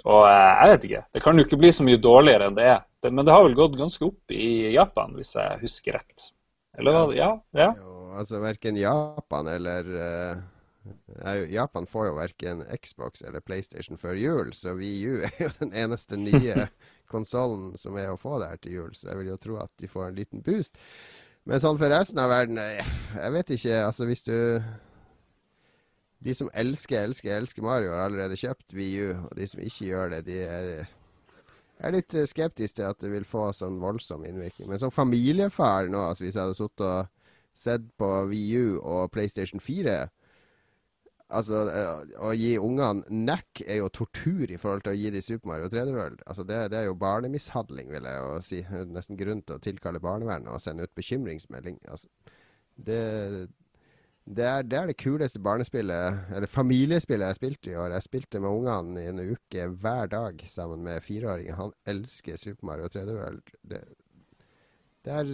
Og 0.03 0.26
jeg 0.26 0.74
vet 0.74 0.89
ikke. 0.89 1.03
Det 1.13 1.24
kan 1.24 1.38
jo 1.38 1.45
ikke 1.45 1.61
bli 1.61 1.71
så 1.76 1.86
mye 1.86 2.01
dårligere 2.01 2.49
enn 2.49 2.57
det 2.57 2.67
er. 2.71 2.82
Men 3.12 3.26
det 3.26 3.36
har 3.36 3.43
vel 3.43 3.58
gått 3.58 3.76
ganske 3.80 4.06
opp 4.08 4.32
i 4.32 4.72
Japan, 4.74 5.16
hvis 5.18 5.36
jeg 5.36 5.60
husker 5.64 5.97
rett. 5.99 6.30
Eller 6.80 6.95
hva? 6.95 7.04
Ja? 7.16 7.30
ja. 7.58 7.70
Jo, 7.78 8.14
altså 8.18 8.39
verken 8.41 8.80
Japan 8.80 9.49
eller 9.51 9.89
uh, 9.93 11.43
Japan 11.51 11.86
får 11.88 12.08
jo 12.10 12.16
verken 12.18 12.64
Xbox 12.82 13.22
eller 13.22 13.43
PlayStation 13.45 13.99
før 13.99 14.18
jul, 14.18 14.54
så 14.58 14.74
Wii 14.80 15.04
U 15.08 15.20
er 15.28 15.36
jo 15.39 15.51
den 15.60 15.74
eneste 15.84 16.18
nye 16.20 16.68
konsollen 17.14 17.76
som 17.80 17.97
er 17.99 18.12
å 18.12 18.20
få 18.20 18.39
der 18.41 18.58
til 18.64 18.80
jul, 18.80 18.95
så 18.97 19.12
jeg 19.12 19.22
vil 19.22 19.34
jo 19.34 19.41
tro 19.41 19.60
at 19.64 19.72
de 19.80 19.91
får 19.91 20.10
en 20.10 20.18
liten 20.18 20.43
boost. 20.45 20.80
Men 21.49 21.62
sånn 21.62 21.78
for 21.80 21.91
resten 21.91 22.22
av 22.24 22.32
verden 22.32 22.56
eh, 22.62 22.91
Jeg 23.18 23.32
vet 23.36 23.49
ikke. 23.51 23.80
Altså 23.84 24.06
hvis 24.08 24.24
du 24.24 24.64
De 26.24 26.32
som 26.32 26.47
elsker, 26.56 27.01
elsker, 27.04 27.34
elsker 27.36 27.66
Mario, 27.66 27.91
har 27.91 28.06
allerede 28.06 28.39
kjøpt 28.39 28.72
Wii 28.72 28.93
U, 29.04 29.10
og 29.28 29.34
de 29.36 29.47
som 29.51 29.60
ikke 29.60 29.89
gjør 29.89 30.14
det, 30.16 30.22
de 30.30 30.38
er 30.47 30.70
jeg 31.84 31.89
er 31.89 31.95
litt 31.97 32.15
eh, 32.15 32.27
skeptisk 32.29 32.77
til 32.77 32.88
at 32.88 32.99
det 33.03 33.09
vil 33.11 33.25
få 33.27 33.49
sånn 33.51 33.81
voldsom 33.84 34.23
innvirkning. 34.23 34.69
Men 34.71 34.79
som 34.79 34.93
familiefar 34.93 35.89
nå, 35.91 35.99
altså 36.07 36.23
hvis 36.23 36.38
jeg 36.38 36.45
hadde 36.45 36.55
sittet 36.55 36.84
og 36.88 37.09
sett 37.59 37.89
på 37.99 38.09
Wii 38.29 38.61
U 38.63 38.67
og 38.79 39.09
PlayStation 39.13 39.61
4 39.61 40.03
Altså, 41.34 41.63
eh, 41.71 42.17
Å 42.21 42.29
gi 42.38 42.51
ungene 42.61 43.01
nekk 43.25 43.63
er 43.65 43.79
jo 43.79 43.88
tortur 43.89 44.51
i 44.51 44.57
forhold 44.59 44.84
til 44.86 44.93
å 44.93 44.99
gi 44.99 45.09
de 45.15 45.21
Super 45.25 45.49
Mario 45.49 45.69
3D 45.71 45.95
World. 45.95 46.19
Altså, 46.29 46.43
det, 46.45 46.59
det 46.69 46.77
er 46.77 46.86
jo 46.86 46.99
barnemishandling, 46.99 47.89
vil 47.89 48.05
jeg 48.05 48.19
jo 48.19 48.36
si. 48.45 48.59
Nesten 48.93 49.17
grunn 49.17 49.41
til 49.41 49.57
å 49.57 49.63
tilkalle 49.63 50.03
barnevernet 50.03 50.51
og 50.53 50.61
sende 50.61 50.86
ut 50.86 50.93
bekymringsmelding. 50.99 51.79
Altså, 51.89 52.11
det, 52.77 52.99
det, 54.26 54.45
er, 54.45 54.61
det 54.63 54.78
er 54.78 54.88
det 54.88 54.97
kuleste 55.01 55.39
barnespillet, 55.43 56.19
eller 56.36 56.47
familiespillet 56.47 57.28
jeg 57.28 57.36
spilte 57.36 57.71
i 57.71 57.76
år. 57.76 57.91
Jeg 57.97 58.05
spilte 58.05 58.39
med 58.39 58.49
ungene 58.49 59.01
i 59.03 59.09
en 59.11 59.19
uke 59.19 59.67
hver 59.84 60.07
dag 60.11 60.39
sammen 60.47 60.84
med 60.86 61.03
fireåringen. 61.03 61.57
Han 61.57 61.74
elsker 61.86 62.39
Super 62.39 62.65
Mario 62.65 62.88
3D 62.88 63.17
World. 63.17 63.53
Det, 63.67 63.82
det 65.03 65.13
er 65.13 65.34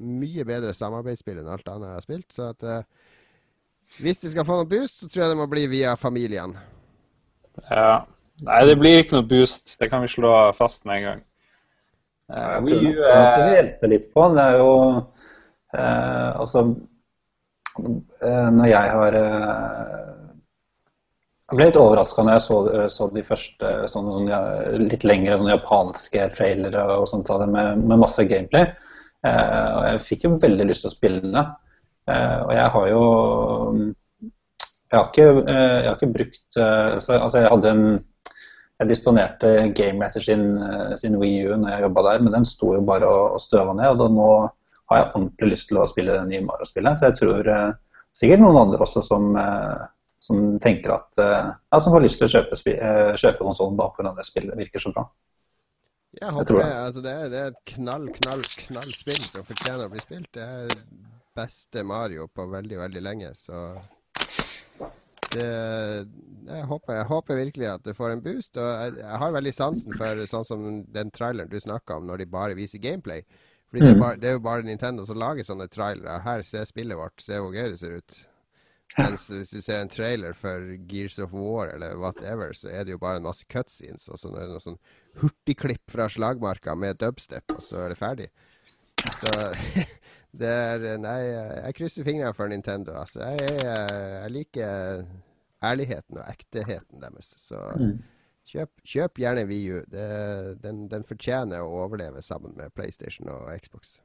mye 0.00 0.46
bedre 0.48 0.72
samarbeidsspill 0.76 1.42
enn 1.42 1.52
alt 1.52 1.68
annet 1.68 1.90
jeg 1.90 1.98
har 1.98 2.06
spilt. 2.06 2.28
Så 2.32 2.48
at 2.54 2.64
uh, 2.64 2.80
hvis 4.00 4.22
de 4.22 4.32
skal 4.32 4.48
få 4.48 4.56
noen 4.56 4.70
boost, 4.70 5.02
så 5.02 5.10
tror 5.10 5.26
jeg 5.26 5.34
det 5.34 5.40
må 5.42 5.48
bli 5.50 5.66
via 5.68 5.92
familien. 6.00 6.56
Ja. 7.68 8.06
Nei, 8.40 8.60
det 8.64 8.78
blir 8.80 9.02
ikke 9.02 9.18
noe 9.18 9.28
boost. 9.28 9.74
Det 9.76 9.90
kan 9.92 10.00
vi 10.00 10.08
slå 10.08 10.32
fast 10.56 10.86
med 10.88 11.02
en 11.02 11.08
gang. 11.10 11.24
Uh, 12.32 12.38
Jeg 12.40 12.70
tror 12.70 12.86
nok 12.88 13.82
det 13.82 13.90
litt 13.92 14.08
på. 14.14 14.30
Det 14.32 14.46
er 14.48 14.62
jo 14.62 14.70
uh, 15.76 16.30
Altså 16.40 16.70
Når 17.78 18.66
jeg 18.66 18.92
har 18.94 19.16
eh, 19.16 20.08
Jeg 21.50 21.58
ble 21.58 21.66
litt 21.68 21.78
overraska 21.78 22.24
når 22.24 22.36
jeg 22.36 22.44
så, 22.44 22.58
så 22.94 23.08
de 23.14 23.22
første 23.26 23.70
sånne, 23.90 24.14
sånne, 24.16 24.40
litt 24.84 25.06
lengre 25.06 25.38
sånne 25.38 25.56
japanske 25.56 26.28
trailere 26.34 26.84
og 26.96 27.08
sånt 27.10 27.30
av 27.34 27.42
det 27.42 27.48
med, 27.54 27.80
med 27.90 28.02
masse 28.02 28.26
gameplay. 28.30 28.68
Eh, 29.26 29.70
og 29.76 29.82
jeg 29.88 30.04
fikk 30.06 30.26
jo 30.26 30.36
veldig 30.42 30.68
lyst 30.68 30.86
til 30.86 30.92
å 30.92 30.94
spille 30.94 31.32
det. 31.34 31.46
Eh, 32.10 32.38
og 32.44 32.52
jeg 32.56 32.68
har 32.76 32.86
jo 32.92 33.02
Jeg 34.90 34.96
har 34.98 35.10
ikke, 35.10 35.26
eh, 35.46 35.76
jeg 35.80 35.88
har 35.88 35.98
ikke 35.98 36.14
brukt 36.14 36.56
eh, 36.56 36.94
så, 36.98 37.18
Altså, 37.18 37.42
jeg 37.42 37.52
hadde 37.52 37.74
en 37.74 37.84
jeg 38.80 38.88
disponerte 38.88 39.50
Game 39.76 40.06
etter 40.06 40.24
sin, 40.24 40.56
eh, 40.56 40.94
sin 40.96 41.18
Wii 41.20 41.50
U 41.50 41.56
når 41.58 41.74
jeg 41.74 41.84
jobba 41.84 42.04
der, 42.06 42.22
men 42.24 42.32
den 42.32 42.46
sto 42.48 42.72
jo 42.72 42.80
bare 42.86 43.08
og, 43.08 43.34
og 43.36 43.42
støva 43.44 43.74
ned. 43.76 43.90
og 43.92 43.98
da 44.00 44.08
nå 44.08 44.30
har 44.90 45.00
jeg 45.00 45.10
ordentlig 45.14 45.52
lyst 45.52 45.70
til 45.70 45.80
å 45.80 45.86
spille 45.90 46.18
det 46.18 46.26
nye 46.28 46.44
Mario-spillet. 46.46 46.98
Så 46.98 47.10
jeg 47.10 47.18
tror 47.20 47.50
uh, 47.50 47.72
sikkert 48.16 48.42
noen 48.42 48.60
andre 48.64 48.82
også 48.82 49.02
som, 49.06 49.30
uh, 49.38 49.86
som 50.22 50.56
tenker 50.62 50.96
at 50.96 51.22
uh, 51.22 51.52
ja, 51.54 51.78
som 51.78 51.94
får 51.94 52.06
lyst 52.06 52.20
til 52.20 52.28
å 52.28 52.32
kjøpe, 52.34 52.58
uh, 52.58 53.12
kjøpe 53.20 53.44
konsollen 53.44 53.78
bare 53.78 53.94
pga. 53.96 54.14
det 54.18 54.26
spillet 54.28 54.64
virker 54.64 54.82
så 54.82 54.94
bra. 54.96 55.06
Jeg 56.18 56.34
håper 56.34 56.56
jeg 56.56 56.64
det. 56.64 56.66
det. 56.66 56.82
Altså, 56.88 57.04
det, 57.04 57.14
er, 57.14 57.30
det 57.30 57.40
er 57.40 57.52
et 57.52 57.62
knall, 57.76 58.10
knall, 58.18 58.44
knall 58.64 58.92
spill 58.98 59.22
som 59.30 59.46
fortjener 59.46 59.86
å 59.86 59.92
bli 59.92 60.02
spilt. 60.02 60.30
Det 60.34 60.42
er 60.42 60.74
beste 61.38 61.84
Mario 61.86 62.26
på 62.26 62.50
veldig, 62.50 62.80
veldig 62.80 63.02
lenge, 63.06 63.30
så 63.38 63.68
det, 65.30 65.44
jeg, 66.48 66.64
håper, 66.66 66.96
jeg 66.96 67.06
håper 67.06 67.38
virkelig 67.38 67.68
at 67.70 67.84
det 67.86 67.94
får 67.94 68.16
en 68.16 68.24
boost. 68.24 68.58
Og 68.58 68.66
jeg, 68.66 68.96
jeg 68.98 69.20
har 69.22 69.36
veldig 69.36 69.52
sansen 69.54 69.94
for 69.94 70.24
sånn 70.32 70.48
som 70.48 70.64
den 70.90 71.12
traileren 71.14 71.52
du 71.52 71.60
snakka 71.62 72.00
om, 72.00 72.08
når 72.10 72.24
de 72.24 72.32
bare 72.32 72.58
viser 72.58 72.82
gameplay. 72.82 73.22
Fordi 73.70 73.84
det, 73.84 73.90
er 73.90 73.94
Mm. 73.94 74.00
bare, 74.02 74.16
det 74.18 74.28
er 74.28 74.32
jo 74.34 74.40
bare 74.42 74.62
Nintendo 74.66 75.04
som 75.06 75.18
lager 75.18 75.46
sånne 75.46 75.68
trailere. 75.70 76.20
Her, 76.24 76.42
se 76.42 76.64
spillet 76.66 76.98
vårt, 76.98 77.20
se 77.22 77.38
hvor 77.38 77.52
gøy 77.54 77.70
det 77.70 77.78
ser 77.78 77.96
ut. 78.00 78.26
Mens 78.98 79.28
hvis 79.30 79.52
du 79.54 79.60
ser 79.62 79.78
en 79.84 79.88
trailer 79.88 80.32
for 80.34 80.64
Gears 80.90 81.20
of 81.22 81.30
War 81.32 81.68
eller 81.76 81.94
whatever, 82.02 82.50
så 82.58 82.68
er 82.74 82.82
det 82.84 82.96
jo 82.96 82.98
bare 82.98 83.20
en 83.20 83.26
masse 83.28 83.46
cutscenes 83.46 84.08
og 84.10 84.18
sånn, 84.18 84.34
noe 84.50 84.58
sånn 84.58 84.80
hurtigklipp 85.22 85.86
fra 85.94 86.08
slagmarka 86.10 86.74
med 86.74 86.98
dubstep, 86.98 87.44
og 87.54 87.62
så 87.62 87.84
er 87.84 87.94
det 87.94 87.98
ferdig. 88.00 88.26
Så 89.22 89.30
det 90.42 90.50
er 90.50 90.98
Nei, 90.98 91.20
jeg 91.68 91.76
krysser 91.78 92.04
fingrene 92.10 92.34
for 92.34 92.50
Nintendo. 92.50 92.96
Altså, 92.98 93.22
jeg, 93.22 93.62
jeg 93.62 94.34
liker 94.34 95.04
ærligheten 95.62 96.18
og 96.18 96.26
ekteheten 96.26 97.00
deres. 97.06 97.30
Så 97.38 97.62
kjøp, 98.50 98.70
kjøp 98.86 99.22
gjerne 99.22 99.46
VU. 99.48 99.80
Den, 100.60 100.86
den 100.90 101.06
fortjener 101.08 101.64
å 101.64 101.82
overleve 101.86 102.22
sammen 102.24 102.54
med 102.58 102.74
PlayStation 102.76 103.30
og 103.32 103.50
Xbox. 103.62 103.98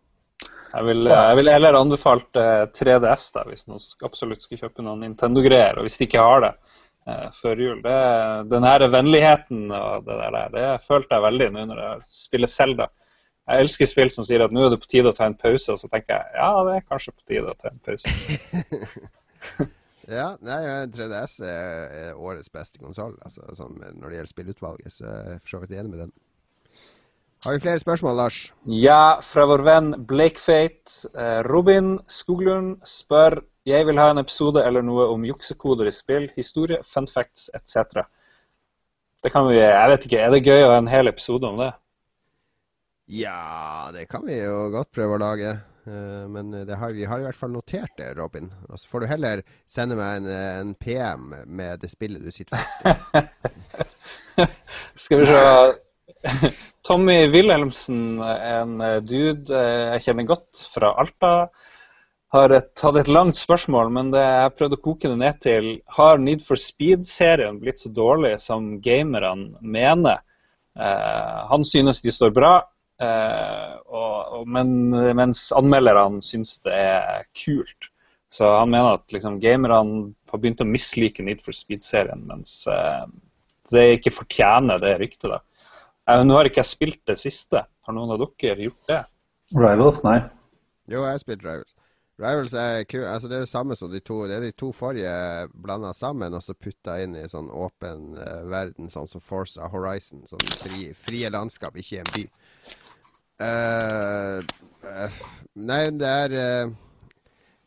Jeg 0.76 0.84
vil, 0.90 1.08
jeg 1.08 1.38
vil 1.40 1.50
heller 1.50 1.78
anbefalt 1.78 2.40
eh, 2.40 2.66
3DS 2.76 3.30
da, 3.38 3.46
hvis 3.48 3.68
noen 3.70 3.84
absolutt 4.06 4.44
skal 4.44 4.60
kjøpe 4.66 4.84
noen 4.84 5.06
Nintendo-greier. 5.06 5.80
Og 5.80 5.88
hvis 5.88 5.98
de 6.02 6.08
ikke 6.10 6.26
har 6.26 6.44
det 6.44 6.52
eh, 6.52 7.30
før 7.38 7.64
jul. 7.64 7.80
Det, 7.86 7.96
den 8.52 8.68
her 8.68 8.86
vennligheten 8.92 9.66
og 9.72 10.06
det 10.10 10.20
der, 10.20 10.38
det 10.58 10.68
følte 10.88 11.16
jeg 11.16 11.28
veldig 11.30 11.50
nå 11.56 11.66
når 11.72 11.82
jeg 11.86 12.06
spiller 12.26 12.52
Zelda. 12.52 12.90
Jeg 13.46 13.62
elsker 13.62 13.90
spill 13.90 14.10
som 14.10 14.26
sier 14.26 14.42
at 14.42 14.54
nå 14.56 14.66
er 14.66 14.74
det 14.74 14.82
på 14.82 14.90
tide 14.90 15.12
å 15.12 15.16
ta 15.16 15.28
en 15.30 15.38
pause, 15.38 15.70
og 15.72 15.78
så 15.78 15.88
tenker 15.92 16.18
jeg 16.18 16.40
ja, 16.42 16.52
det 16.66 16.80
er 16.80 16.88
kanskje 16.90 17.14
på 17.14 17.28
tide 17.30 17.52
å 17.52 17.60
ta 17.62 17.70
en 17.70 17.84
pause. 17.86 18.10
Ja, 20.06 20.36
nei, 20.46 20.60
3DS 20.94 21.40
er, 21.42 22.12
årets 22.14 22.52
beste 22.54 22.78
konsoll 22.78 23.16
altså, 23.26 23.48
sånn, 23.58 23.80
når 23.98 24.12
det 24.12 24.20
gjelder 24.20 24.32
spillutvalget. 24.32 24.94
Så 24.94 25.08
jeg 25.08 25.38
er 25.38 25.42
for 25.42 25.56
så 25.56 25.62
vidt 25.64 25.74
enig 25.80 25.94
med 25.94 26.04
den. 26.06 26.14
Har 27.46 27.54
vi 27.54 27.62
flere 27.62 27.82
spørsmål, 27.82 28.16
Lars? 28.18 28.38
Ja, 28.70 29.20
fra 29.22 29.46
vår 29.50 29.64
venn 29.66 29.92
Blakefate. 30.10 31.10
Eh, 31.14 31.42
Robin 31.46 31.98
Skoglund 32.10 32.80
spør 32.90 33.40
jeg 33.66 33.86
vil 33.88 33.98
ha 33.98 34.12
en 34.14 34.22
episode 34.22 34.62
eller 34.62 34.86
noe 34.86 35.08
om 35.10 35.26
juksekoder 35.26 35.90
i 35.90 35.94
spill, 35.94 36.28
historie, 36.38 36.78
fun 36.86 37.08
facts 37.10 37.48
etc. 37.58 38.06
Det 39.26 39.32
kan 39.34 39.48
vi, 39.50 39.58
jeg 39.58 39.90
vet 39.90 40.06
ikke, 40.06 40.22
Er 40.22 40.34
det 40.34 40.46
gøy 40.46 40.66
å 40.66 40.72
ha 40.74 40.82
en 40.82 40.90
hel 40.90 41.10
episode 41.10 41.50
om 41.50 41.58
det? 41.62 41.72
Ja, 43.10 43.90
det 43.94 44.08
kan 44.10 44.26
vi 44.26 44.38
jo 44.38 44.68
godt 44.74 44.92
prøve 44.94 45.18
å 45.18 45.22
lage. 45.22 45.56
Eh, 45.88 46.28
men 46.28 46.54
har, 46.70 46.92
vi 46.92 47.06
har 47.06 47.22
i 47.22 47.26
hvert 47.28 47.38
fall 47.38 47.54
notert 47.54 47.94
det, 48.00 48.14
Robin. 48.18 48.50
Så 48.74 48.90
får 48.90 49.04
du 49.04 49.10
heller 49.12 49.44
sende 49.70 49.98
meg 50.00 50.24
en, 50.24 50.30
en 50.34 50.74
PM 50.82 51.34
med 51.46 51.84
det 51.84 51.92
spillet 51.94 52.24
du 52.26 52.32
sitter 52.34 52.58
fast 52.58 52.86
i. 52.86 54.46
Skal 55.06 55.22
vi 55.22 55.30
se 55.30 56.50
Tommy 56.86 57.20
Wilhelmsen, 57.34 58.18
en 58.22 58.82
eh, 58.82 59.00
dude 59.06 59.54
eh, 59.54 59.96
jeg 59.96 60.08
kjenner 60.08 60.30
godt 60.34 60.66
fra 60.74 60.96
Alta. 61.02 61.34
har 62.34 62.52
tatt 62.76 62.98
et 63.00 63.12
langt 63.12 63.38
spørsmål, 63.38 63.92
men 63.94 64.10
det, 64.12 64.26
jeg 64.26 64.56
prøvde 64.58 64.80
å 64.80 64.86
koke 64.90 65.12
det 65.12 65.20
ned 65.22 65.42
til 65.46 65.70
Har 65.98 66.18
Need 66.20 66.42
for 66.44 66.60
Speed-serien 66.60 67.62
blitt 67.62 67.80
så 67.80 67.94
dårlig 67.94 68.40
som 68.44 68.80
gamerne 68.84 69.54
mener? 69.62 70.24
Han 70.76 71.64
synes 71.64 72.02
de 72.04 72.12
står 72.12 72.34
bra, 72.36 72.58
og, 73.02 74.20
og, 74.40 74.44
men, 74.48 74.70
mens 75.18 75.50
anmelderne 75.56 76.22
synes 76.24 76.54
det 76.64 76.78
er 76.80 77.26
kult. 77.36 77.90
Så 78.36 78.48
han 78.58 78.72
mener 78.72 78.98
at 78.98 79.14
liksom, 79.14 79.40
gamerne 79.40 79.78
har 80.32 80.42
begynt 80.42 80.64
å 80.64 80.68
mislike 80.68 81.24
Need 81.24 81.44
for 81.46 81.56
Speed-serien, 81.56 82.26
mens 82.28 82.66
eh, 82.72 83.06
det 83.72 83.86
ikke 84.00 84.16
fortjener 84.18 84.82
det 84.82 84.96
ryktet. 85.00 85.30
da. 85.32 85.40
Eh, 86.12 86.24
nå 86.26 86.36
har 86.38 86.50
ikke 86.50 86.64
jeg 86.64 86.74
spilt 86.74 87.02
det 87.08 87.20
siste. 87.22 87.64
Har 87.64 87.96
noen 87.96 88.16
av 88.16 88.22
dere 88.22 88.68
gjort 88.68 88.92
det? 88.92 89.02
Rivals, 89.56 90.02
nei. 90.04 90.20
Jo, 90.90 91.06
jeg 91.06 91.14
har 91.14 91.22
spilt 91.22 91.46
Rivals. 91.46 91.72
Rivals 92.20 92.56
er 92.60 92.86
kul. 92.88 93.04
Altså, 93.04 93.30
det 93.32 93.38
er 93.38 93.46
det 93.46 93.52
samme 93.52 93.76
som 93.76 93.92
de 93.92 94.00
to 94.00 94.22
Det 94.28 94.38
er 94.38 94.44
de 94.46 94.54
to 94.56 94.70
forrige 94.76 95.16
blanda 95.52 95.92
sammen 95.94 96.34
og 96.34 96.44
så 96.44 96.56
putta 96.56 96.96
inn 97.04 97.16
i 97.20 97.26
sånn 97.28 97.50
åpen 97.52 98.16
uh, 98.16 98.46
verden, 98.48 98.88
sånn 98.92 99.10
som 99.12 99.24
Forza 99.24 99.68
Horizon. 99.72 100.24
Sånn 100.28 100.44
fri, 100.62 100.90
frie 100.96 101.32
landskap, 101.32 101.76
ikke 101.76 102.04
en 102.04 102.14
by. 102.16 102.26
Uh, 103.42 104.40
uh, 104.86 105.16
nei, 105.60 105.82
det 105.92 106.08
er 106.08 106.34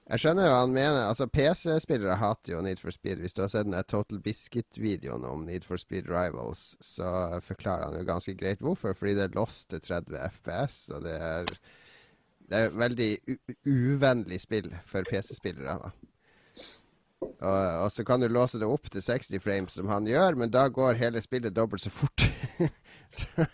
Jeg 0.09 0.23
skjønner 0.23 0.47
jo 0.47 0.53
hva 0.53 0.61
han 0.63 0.73
mener. 0.73 1.03
Altså, 1.05 1.27
PC-spillere 1.29 2.17
hater 2.17 2.55
jo 2.55 2.63
Need 2.65 2.81
for 2.81 2.95
Speed. 2.95 3.21
Hvis 3.21 3.37
du 3.37 3.43
har 3.45 3.51
sett 3.53 3.69
den 3.69 3.77
Total 3.85 4.23
Biscuit-videoen 4.25 5.27
om 5.29 5.45
Need 5.45 5.67
for 5.69 5.81
Speed 5.81 6.09
Rivals, 6.09 6.71
så 6.81 7.41
forklarer 7.45 7.91
han 7.91 7.99
jo 8.01 8.07
ganske 8.09 8.33
greit 8.41 8.65
hvorfor. 8.65 8.97
Fordi 8.97 9.19
det 9.19 9.27
er 9.27 9.37
lost 9.37 9.69
til 9.75 9.85
30 9.85 10.17
FPS, 10.39 10.81
og 10.97 11.05
det 11.05 11.19
er 11.21 11.53
det 12.49 12.59
er 12.59 12.77
veldig 12.81 13.11
uvennlig 13.69 14.41
spill 14.41 14.71
for 14.89 15.05
PC-spillere. 15.09 15.91
Og, 17.39 17.83
og, 17.83 17.91
så 17.93 18.05
kan 18.07 18.23
du 18.23 18.29
låse 18.31 18.61
det 18.61 18.67
opp 18.67 18.89
til 18.91 19.03
60 19.05 19.43
frames, 19.43 19.75
som 19.77 19.91
han 19.93 20.07
gjør, 20.09 20.39
men 20.39 20.53
da 20.55 20.69
går 20.73 20.99
hele 21.01 21.21
spillet 21.21 21.57
dobbelt 21.57 21.83
så 21.85 21.93
fort. 21.93 22.25
så, 23.19 23.47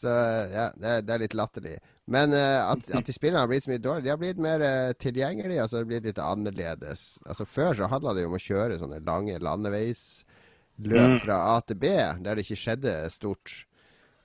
så, 0.00 0.16
ja, 0.50 0.66
det 0.80 0.96
det 1.06 1.14
er 1.14 1.22
litt 1.24 1.36
latterlig. 1.38 1.76
Men 2.10 2.34
uh, 2.34 2.72
at, 2.72 2.88
at, 2.90 3.06
de 3.06 3.14
spillene 3.14 3.42
har 3.44 3.50
blitt 3.50 3.66
så 3.66 3.72
mye 3.72 3.82
dårligere, 3.82 4.06
de 4.06 4.12
har 4.14 4.20
blitt 4.20 4.42
mer 4.42 4.64
uh, 4.64 4.92
tilgjengelige. 4.98 5.62
altså 5.62 5.76
Det 5.76 5.82
har 5.84 5.90
blitt 5.92 6.10
litt 6.10 6.22
annerledes. 6.24 7.06
Altså 7.26 7.46
Før 7.46 7.76
så 7.78 7.90
handla 7.92 8.16
det 8.16 8.26
jo 8.26 8.32
om 8.32 8.38
å 8.38 8.44
kjøre 8.44 8.80
sånne 8.80 9.02
lange 9.06 9.38
landeveisløp 9.38 11.16
mm. 11.16 11.18
fra 11.24 11.40
A 11.52 11.58
til 11.62 11.80
B, 11.82 11.92
der 12.24 12.38
det 12.38 12.46
ikke 12.46 12.62
skjedde 12.64 12.96
stort. 13.14 13.60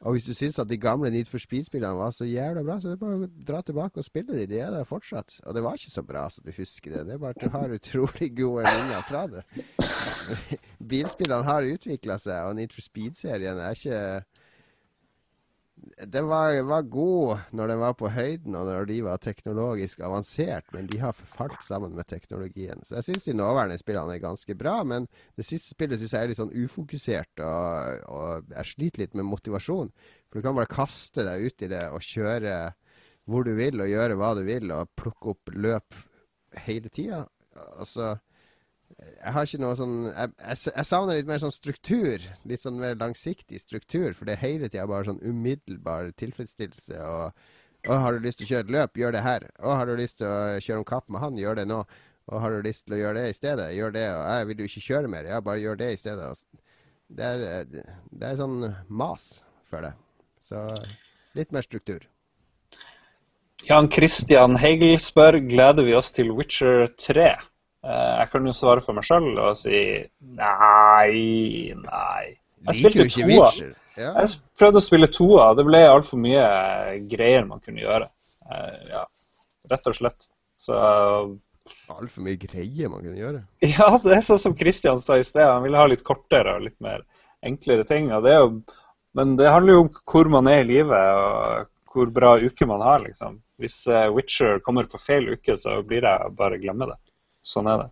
Og 0.06 0.14
hvis 0.14 0.28
du 0.28 0.36
syns 0.38 0.60
at 0.62 0.70
de 0.70 0.78
gamle 0.78 1.10
Need 1.10 1.30
for 1.30 1.42
Speed-spillene 1.42 1.98
var 1.98 2.12
så 2.14 2.28
jævla 2.28 2.62
bra, 2.66 2.76
så 2.78 2.92
er 2.92 2.98
det 2.98 3.02
bare 3.02 3.16
å 3.26 3.30
dra 3.48 3.62
tilbake 3.66 4.02
og 4.02 4.06
spille 4.06 4.36
de. 4.38 4.48
De 4.52 4.60
er 4.62 4.74
der 4.74 4.86
fortsatt. 4.86 5.40
Og 5.48 5.56
det 5.56 5.64
var 5.66 5.80
ikke 5.80 5.94
så 5.94 6.04
bra 6.06 6.26
som 6.30 6.46
du 6.46 6.52
husker 6.54 6.94
det. 6.94 7.06
Det 7.08 7.16
er 7.16 7.22
bare 7.24 7.34
at 7.34 7.42
du 7.42 7.56
har 7.56 7.74
utrolig 7.78 8.30
gode 8.38 8.66
minner 8.68 9.06
fra 9.08 9.24
det. 9.32 9.42
Bilspillene 10.92 11.48
har 11.48 11.70
utvikla 11.72 12.20
seg, 12.22 12.38
og 12.46 12.60
Need 12.60 12.76
for 12.76 12.86
Speed-serien 12.86 13.62
er 13.62 13.80
ikke 13.80 14.02
den 15.86 16.28
var, 16.28 16.56
var, 16.68 16.82
god 16.82 17.54
når 17.56 17.72
den 17.72 17.80
var 17.82 17.94
på 17.98 18.10
høyden 18.12 18.56
og 18.58 18.68
når 18.68 18.88
de 18.90 18.98
var 19.06 19.22
teknologisk 19.22 20.02
avansert, 20.06 20.68
men 20.74 20.88
de 20.90 21.00
har 21.02 21.16
forfalt 21.16 21.62
sammen 21.66 21.96
med 21.96 22.08
teknologien. 22.10 22.82
Så 22.84 22.98
jeg 22.98 23.08
syns 23.08 23.28
de 23.28 23.36
nåværende 23.38 23.78
spillene 23.80 24.16
er 24.16 24.24
ganske 24.24 24.58
bra, 24.58 24.80
men 24.88 25.08
det 25.38 25.46
siste 25.48 25.76
spillet 25.76 26.02
syns 26.02 26.16
jeg 26.16 26.28
er 26.28 26.32
litt 26.32 26.42
sånn 26.42 26.56
ufokusert, 26.56 27.44
og, 27.44 28.02
og, 28.10 28.50
jeg 28.56 28.72
sliter 28.72 29.06
litt 29.06 29.16
med 29.20 29.30
motivasjon. 29.30 29.94
For 30.30 30.40
du 30.40 30.48
kan 30.48 30.58
bare 30.58 30.72
kaste 30.72 31.28
deg 31.28 31.46
ut 31.46 31.66
i 31.68 31.72
det 31.72 31.86
og 31.94 32.04
kjøre 32.04 32.58
hvor 33.26 33.46
du 33.46 33.56
vil 33.58 33.82
og 33.82 33.90
gjøre 33.90 34.18
hva 34.20 34.34
du 34.38 34.44
vil 34.46 34.74
og 34.76 34.92
plukke 34.98 35.34
opp 35.34 35.54
løp 35.56 35.98
hele 36.66 36.92
tida. 36.94 37.24
Altså 37.80 38.16
jeg 39.14 39.34
har 39.36 39.48
ikke 39.48 39.62
noe 39.62 39.76
sånn 39.78 39.94
jeg, 40.08 40.32
jeg, 40.40 40.58
jeg, 40.70 40.86
savner 40.88 41.20
litt 41.20 41.30
mer 41.30 41.42
sånn 41.42 41.54
struktur. 41.54 42.26
Litt 42.50 42.64
sånn 42.64 42.80
mer 42.82 42.98
langsiktig 43.00 43.62
struktur. 43.62 44.12
For 44.18 44.28
det 44.28 44.36
er 44.36 44.44
hele 44.44 44.70
tida 44.70 44.88
bare 44.90 45.08
sånn 45.10 45.22
umiddelbar 45.24 46.12
tilfredsstillelse. 46.22 47.00
Og, 47.02 47.48
og 47.86 48.04
har 48.04 48.16
du 48.16 48.26
lyst 48.26 48.42
til 48.42 48.48
å 48.48 48.52
kjøre 48.54 48.68
et 48.68 48.76
løp, 48.78 49.00
gjør 49.02 49.16
det 49.18 49.24
her. 49.26 49.48
Og 49.62 49.78
har 49.80 49.90
du 49.90 49.96
lyst 50.00 50.20
til 50.22 50.30
å 50.30 50.60
kjøre 50.60 50.82
om 50.82 50.90
kapp 50.90 51.10
med 51.10 51.24
han, 51.24 51.40
gjør 51.42 51.62
det 51.62 51.68
nå. 51.70 51.82
Og 52.34 52.42
har 52.42 52.56
du 52.56 52.66
lyst 52.66 52.88
til 52.88 52.98
å 52.98 53.02
gjøre 53.04 53.22
det 53.22 53.30
i 53.30 53.38
stedet, 53.38 53.70
gjør 53.78 53.94
det. 53.94 54.06
Og 54.16 54.24
jeg 54.34 54.50
vil 54.50 54.62
jo 54.62 54.70
ikke 54.72 54.86
kjøre 54.88 55.12
mer, 55.14 55.30
ja, 55.30 55.42
bare 55.46 55.62
gjør 55.62 55.82
det 55.82 55.92
i 55.94 56.02
stedet. 56.02 56.32
Det 57.16 57.32
er, 57.32 57.66
det 57.70 58.30
er 58.32 58.40
sånn 58.40 58.60
mas, 58.90 59.30
føler 59.70 59.92
jeg. 59.92 60.02
Så 60.46 60.62
litt 61.38 61.54
mer 61.54 61.66
struktur. 61.66 62.06
Jan 63.66 63.88
Christian 63.94 64.58
Heigel 64.62 64.98
spør 65.02 65.40
gleder 65.42 65.86
vi 65.88 65.94
oss 65.98 66.12
til 66.14 66.34
Witcher 66.38 66.90
3. 67.02 67.30
Eh, 67.86 68.14
jeg 68.20 68.30
kan 68.32 68.48
jo 68.50 68.54
svare 68.58 68.82
for 68.82 68.98
meg 68.98 69.06
sjøl 69.06 69.32
og 69.38 69.58
si 69.60 69.80
nei, 70.40 71.74
nei. 71.78 72.24
Jeg 72.66 72.80
spilte 72.80 73.06
toa. 73.14 73.50
Jeg 73.96 74.30
prøvde 74.58 74.82
å 74.82 74.84
spille 74.84 75.10
toa, 75.14 75.52
det 75.56 75.66
ble 75.68 75.84
altfor 75.88 76.20
mye 76.20 76.46
greier 77.12 77.46
man 77.48 77.62
kunne 77.62 77.84
gjøre. 77.84 78.08
Eh, 78.50 78.80
ja, 78.90 79.04
rett 79.72 79.92
og 79.92 79.98
slett. 80.00 80.32
Så 80.58 80.78
Altfor 81.90 82.26
mye 82.26 82.38
greier 82.42 82.90
man 82.90 83.04
kunne 83.04 83.20
gjøre? 83.20 83.44
Ja, 83.76 83.92
det 84.02 84.18
er 84.18 84.26
sånn 84.26 84.42
som 84.42 84.58
Kristian 84.58 85.00
sa 85.02 85.20
i 85.20 85.26
sted. 85.26 85.46
Han 85.46 85.64
ville 85.66 85.80
ha 85.80 85.86
litt 85.90 86.06
kortere 86.06 86.58
og 86.58 86.66
litt 86.66 86.78
mer 86.82 87.06
enklere 87.46 87.86
ting. 87.86 88.10
Det 88.26 88.34
jo, 88.34 88.52
men 89.18 89.38
det 89.38 89.52
handler 89.52 89.78
jo 89.78 89.86
om 89.86 89.92
hvor 90.10 90.30
man 90.34 90.50
er 90.50 90.64
i 90.64 90.70
livet 90.74 91.22
og 91.22 91.70
hvor 91.94 92.10
bra 92.14 92.36
uke 92.42 92.68
man 92.70 92.82
har. 92.82 93.06
liksom. 93.06 93.40
Hvis 93.62 93.84
eh, 93.88 94.10
Witcher 94.14 94.58
kommer 94.66 94.90
på 94.90 95.00
feil 95.00 95.30
uke, 95.38 95.56
så 95.58 95.80
blir 95.86 96.06
jeg 96.06 96.34
bare 96.38 96.60
glemme 96.62 96.90
det. 96.90 96.98
Sånn 97.46 97.70
er 97.70 97.84
det. 97.84 97.90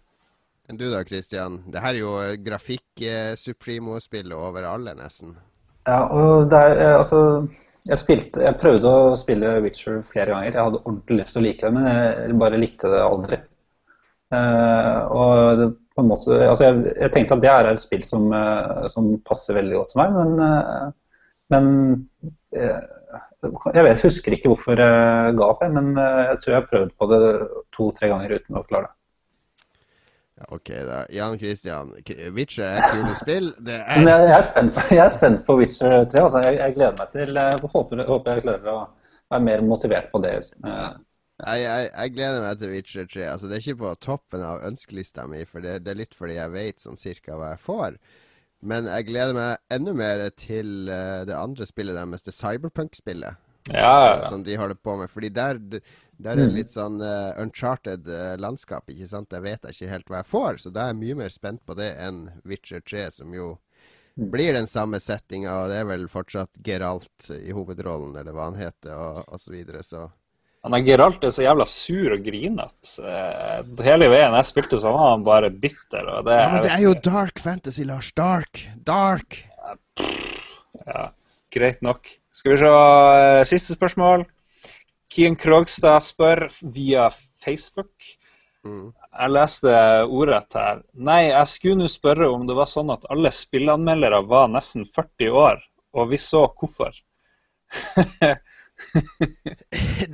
Men 0.68 0.80
du 0.80 0.86
da, 0.90 1.04
Christian. 1.06 1.60
Det 1.70 1.82
her 1.84 1.94
er 1.94 2.00
jo 2.00 2.14
grafikk-supremo-spillet 2.46 4.38
over 4.38 4.66
alle, 4.66 4.96
nesten. 4.98 5.36
Ja, 5.86 6.08
og 6.16 6.48
det 6.52 6.60
er 6.64 6.80
eh, 6.80 6.96
altså 6.96 7.20
jeg, 7.90 8.00
spilte, 8.00 8.44
jeg 8.46 8.60
prøvde 8.62 8.88
å 8.88 9.16
spille 9.20 9.58
Witcher 9.66 10.00
flere 10.08 10.32
ganger. 10.32 10.54
Jeg 10.56 10.68
hadde 10.70 10.80
ordentlig 10.86 11.20
lyst 11.20 11.36
til 11.36 11.42
å 11.42 11.46
like 11.46 11.66
det, 11.66 11.74
men 11.76 11.90
jeg 11.90 12.38
bare 12.40 12.62
likte 12.62 12.92
det 12.94 13.02
aldri. 13.04 13.40
Uh, 14.34 15.00
og 15.14 15.60
det, 15.60 15.68
på 15.94 16.02
en 16.02 16.10
måte, 16.10 16.38
altså 16.48 16.70
jeg, 16.70 16.94
jeg, 16.96 17.12
tenkte 17.14 17.36
at 17.36 17.44
det 17.44 17.52
er 17.52 17.68
et 17.70 17.84
spill 17.84 18.06
som, 18.08 18.32
uh, 18.34 18.88
som 18.90 19.12
passer 19.28 19.60
veldig 19.60 19.76
godt 19.78 19.94
til 19.94 20.02
meg, 20.02 20.16
men, 20.16 20.32
uh, 20.42 20.88
men 21.54 21.68
jeg 22.56 23.84
vet, 23.86 24.02
husker 24.08 24.34
ikke 24.34 24.50
hvorfor 24.54 24.80
jeg 24.80 25.36
ga 25.38 25.52
opp, 25.52 25.62
men 25.76 25.92
jeg 26.00 26.40
tror 26.40 26.54
jeg 26.54 26.60
har 26.62 26.70
prøvd 26.72 26.92
på 26.98 27.10
det 27.12 27.22
to-tre 27.76 28.10
ganger 28.14 28.38
uten 28.40 28.58
å 28.58 28.64
klare 28.66 28.88
det. 28.88 28.96
OK, 30.50 30.70
da. 30.88 31.06
Jan 31.14 31.38
Christian, 31.38 31.94
Witcher 32.34 32.66
er 32.66 32.80
et 32.82 32.96
kult 32.98 33.20
spill. 33.20 33.52
Er... 33.68 33.86
Men 34.00 34.10
jeg, 34.10 34.32
er 34.34 34.46
spent, 34.48 34.80
jeg, 34.90 35.00
er 35.06 35.14
spent, 35.14 35.44
på 35.46 35.58
Witcher 35.60 36.08
3. 36.10 36.24
Altså. 36.24 36.42
Jeg, 36.48 36.60
jeg, 36.60 36.76
gleder 36.80 36.96
meg 36.98 37.14
til 37.14 37.38
Jeg 37.38 37.72
håper, 37.76 38.04
håper, 38.08 38.34
jeg 38.34 38.46
klarer 38.48 38.72
å 38.74 38.78
være 39.34 39.46
mer 39.46 39.66
motivert 39.68 40.10
på 40.14 40.22
det. 40.24 40.34
Ja. 40.66 40.90
Jeg, 41.44 41.62
jeg, 41.92 42.14
gleder 42.18 42.44
meg 42.44 42.60
til 42.60 42.74
Witcher 42.74 43.08
3. 43.14 43.30
Altså, 43.36 43.50
det 43.50 43.58
er 43.58 43.66
ikke 43.66 43.82
på 43.84 43.94
toppen 44.02 44.46
av 44.46 44.66
ønskelista 44.66 45.28
mi, 45.30 45.46
for 45.50 45.66
det, 45.66 45.80
det 45.86 45.94
er 45.94 46.02
litt 46.02 46.18
fordi 46.18 46.40
jeg 46.40 46.56
vet 46.58 46.82
sånn 46.82 47.00
cirka 47.00 47.38
hva 47.38 47.54
jeg 47.54 47.64
får. 47.68 47.98
Men 48.64 48.88
jeg 48.88 49.10
gleder 49.10 49.36
meg 49.36 49.76
enda 49.76 49.94
mer 49.98 50.28
til 50.40 50.88
uh, 50.88 51.24
det 51.28 51.36
andre 51.36 51.68
spillet 51.68 51.98
deres, 52.00 52.24
det 52.26 52.36
Cyberpunk-spillet. 52.38 53.42
Ja, 53.70 53.76
ja, 53.80 54.16
ja. 54.18 54.30
Som 54.30 54.44
de 54.44 54.56
holder 54.60 54.76
på 54.76 54.96
med. 55.00 55.12
Fordi 55.12 55.30
der 55.32 55.60
der 56.18 56.36
er 56.36 56.42
det 56.44 56.52
mm. 56.52 56.56
litt 56.58 56.74
sånn 56.74 57.02
uh, 57.02 57.34
uncharted 57.42 58.08
uh, 58.08 58.34
landskap, 58.40 58.90
ikke 58.92 59.10
sant. 59.10 59.32
Der 59.34 59.44
vet 59.44 59.66
jeg 59.66 59.78
ikke 59.78 59.92
helt 59.92 60.10
hva 60.12 60.22
jeg 60.22 60.30
får, 60.32 60.64
så 60.64 60.74
da 60.74 60.86
er 60.86 60.94
jeg 60.94 61.02
mye 61.02 61.20
mer 61.24 61.34
spent 61.34 61.64
på 61.66 61.78
det 61.80 61.92
enn 62.04 62.26
Witcher 62.48 62.84
3, 62.86 63.08
som 63.18 63.36
jo 63.36 63.54
mm. 64.16 64.30
blir 64.34 64.54
den 64.58 64.70
samme 64.70 65.02
settinga, 65.04 65.56
og 65.64 65.72
det 65.74 65.82
er 65.82 65.88
vel 65.90 66.10
fortsatt 66.12 66.52
Geralt 66.66 67.32
i 67.40 67.56
hovedrollen, 67.56 68.16
eller 68.22 68.36
hva 68.36 68.52
han 68.52 68.60
heter, 68.62 68.94
og, 68.94 69.24
og 69.28 69.42
så 69.42 69.56
videre, 69.56 69.86
så 69.86 70.10
han 70.64 70.78
er 70.78 70.84
Geralt 70.88 71.26
er 71.28 71.32
så 71.36 71.44
jævla 71.44 71.66
sur 71.68 72.14
og 72.16 72.22
grinete. 72.24 72.94
Eh, 73.04 73.64
hele 73.84 74.08
veien 74.14 74.36
jeg 74.38 74.48
spilte, 74.48 74.78
så 74.80 74.94
var 74.96 75.10
han 75.10 75.26
bare 75.28 75.50
bitter. 75.52 76.08
Og 76.08 76.30
det, 76.30 76.38
ja, 76.40 76.46
men 76.54 76.64
det 76.64 76.72
er 76.72 76.84
jo 76.86 76.94
dark 77.04 77.42
fantasy, 77.44 77.84
Lars. 77.84 78.14
Dark. 78.16 78.62
Dark. 78.88 79.42
Ja, 80.88 81.10
greit 81.52 81.84
nok. 81.84 82.08
Skal 82.32 82.56
vi 82.56 82.62
se. 82.64 82.72
Siste 83.52 83.76
spørsmål. 83.76 84.24
Kian 85.14 85.36
Krogstad 85.38 86.02
spør 86.02 86.48
via 86.74 87.10
Facebook. 87.44 87.94
Mm. 88.66 88.88
Jeg 89.14 89.34
leste 89.36 89.74
ordrett 90.08 90.56
her. 90.58 90.80
Nei, 90.98 91.28
jeg 91.28 91.50
skulle 91.52 91.84
nå 91.84 91.90
spørre 91.92 92.32
om 92.34 92.48
det 92.50 92.56
var 92.58 92.70
sånn 92.72 92.90
at 92.94 93.06
alle 93.14 93.30
spillanmeldere 93.36 94.24
var 94.26 94.50
nesten 94.50 94.88
40 94.90 95.38
år, 95.38 95.62
og 95.94 96.10
hvis 96.10 96.26
så, 96.34 96.48
hvorfor? 96.58 96.98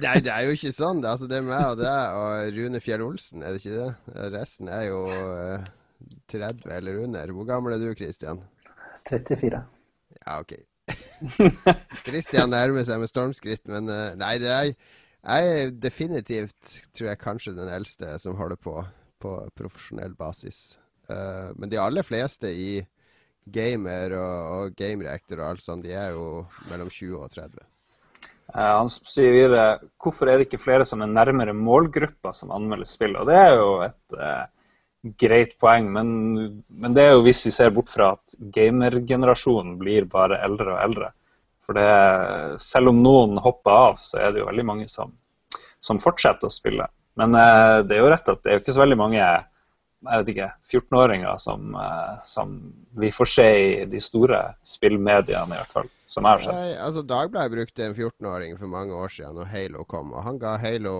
Nei, 0.03 0.15
det 0.25 0.33
er 0.33 0.49
jo 0.49 0.57
ikke 0.57 0.73
sånn. 0.75 0.99
Altså, 1.07 1.29
det 1.31 1.39
er 1.39 1.47
meg 1.47 1.63
og 1.63 1.79
deg 1.79 2.19
og 2.19 2.57
Rune 2.57 2.83
Fjell 2.83 3.05
Olsen, 3.05 3.43
er 3.43 3.55
det 3.55 3.63
ikke 3.63 3.77
det? 3.79 3.91
Resten 4.35 4.67
er 4.73 4.89
jo 4.89 4.99
uh, 5.07 5.55
eh, 5.55 5.69
30 6.35 6.67
eller 6.75 6.99
under. 7.05 7.35
Hvor 7.37 7.47
gammel 7.47 7.77
er 7.77 7.85
du, 7.85 7.93
Christian? 7.95 8.43
34. 9.07 9.63
Ja, 10.25 10.41
OK. 10.41 10.57
Christian 12.07 12.53
nærmer 12.53 12.86
seg 12.88 13.01
med 13.01 13.11
stormskritt, 13.11 13.65
men 13.72 13.89
uh, 13.91 14.15
nei, 14.20 14.38
det 14.41 14.49
er 14.53 14.72
Jeg 14.72 15.51
er 15.51 15.72
definitivt, 15.76 16.78
tror 16.95 17.09
jeg, 17.11 17.20
kanskje 17.20 17.57
den 17.57 17.72
eldste 17.74 18.13
som 18.24 18.38
holder 18.39 18.59
på 18.61 18.78
på 19.20 19.34
profesjonell 19.57 20.15
basis. 20.15 20.78
Uh, 21.09 21.51
men 21.55 21.72
de 21.72 21.80
aller 21.82 22.05
fleste 22.05 22.51
i 22.53 22.80
gamer 23.49 24.13
og, 24.17 24.38
og 24.53 24.78
gamereactor 24.78 25.41
og 25.41 25.47
alt 25.49 25.65
sånt, 25.65 25.86
de 25.86 25.95
er 25.97 26.13
jo 26.13 26.45
mellom 26.70 26.91
20 26.91 27.17
og 27.17 27.34
30. 27.34 27.65
Uh, 28.49 28.61
han 28.61 28.91
sier 28.91 29.36
videre 29.36 29.65
hvorfor 30.01 30.30
er 30.30 30.39
det 30.39 30.49
ikke 30.49 30.61
flere 30.61 30.88
som 30.88 31.03
er 31.05 31.11
nærmere 31.11 31.55
målgruppa 31.57 32.34
som 32.36 32.53
anmelder 32.55 32.89
spill? 32.89 33.17
Og 33.20 33.30
det 33.30 33.38
er 33.38 33.57
jo 33.57 33.70
et 33.86 34.17
uh, 34.17 34.45
greit 35.01 35.55
poeng, 35.59 35.87
men, 35.93 36.09
men, 36.67 36.95
det 36.95 37.05
er 37.05 37.13
jo 37.15 37.23
hvis 37.23 37.45
vi 37.47 37.53
ser 37.55 37.71
bort 37.75 37.91
fra 37.91 38.13
at 38.17 38.35
gamergenerasjonen 38.55 39.77
blir 39.79 40.07
bare 40.11 40.41
eldre 40.43 40.75
og 40.75 40.81
eldre. 40.83 41.11
For 41.63 41.77
det, 41.77 41.89
selv 42.63 42.91
om 42.91 43.03
noen 43.03 43.37
hopper 43.39 43.71
av, 43.71 43.99
så 44.01 44.19
er 44.19 44.33
det 44.33 44.41
jo 44.41 44.49
veldig 44.49 44.65
mange 44.65 44.87
som, 44.91 45.13
som 45.79 46.01
fortsetter 46.01 46.49
å 46.49 46.53
spille. 46.53 46.87
Men 47.19 47.35
eh, 47.37 47.77
det 47.85 47.95
er 47.95 48.03
jo 48.03 48.11
rett 48.11 48.31
at 48.31 48.43
det 48.43 48.51
er 48.51 48.57
jo 48.57 48.63
ikke 48.63 48.75
så 48.75 48.83
veldig 48.83 48.99
mange 48.99 49.21
jeg 49.99 50.21
vet 50.21 50.29
ikke, 50.31 50.49
14-åringer 50.71 51.39
som, 51.43 51.73
eh, 51.75 52.19
som, 52.23 52.53
vi 52.99 53.11
får 53.11 53.31
se 53.33 53.47
i 53.59 53.85
de 53.91 53.99
store 54.03 54.41
spillmediene, 54.67 55.55
i 55.55 55.59
hvert 55.59 55.73
fall. 55.73 55.89
Som 56.10 56.26
jeg 56.26 56.39
har 56.39 56.41
sett. 56.41 56.55
Nei, 56.57 56.70
altså 56.82 57.03
Dagbladet 57.05 57.53
brukte 57.53 57.86
en 57.86 57.93
14-åring 57.93 58.55
for 58.57 58.72
mange 58.72 58.95
år 58.97 59.12
siden 59.14 59.36
når 59.38 59.51
Halo 59.51 59.84
kom. 59.86 60.16
Og 60.18 60.24
han 60.26 60.39
ga 60.41 60.55
Halo 60.57 60.93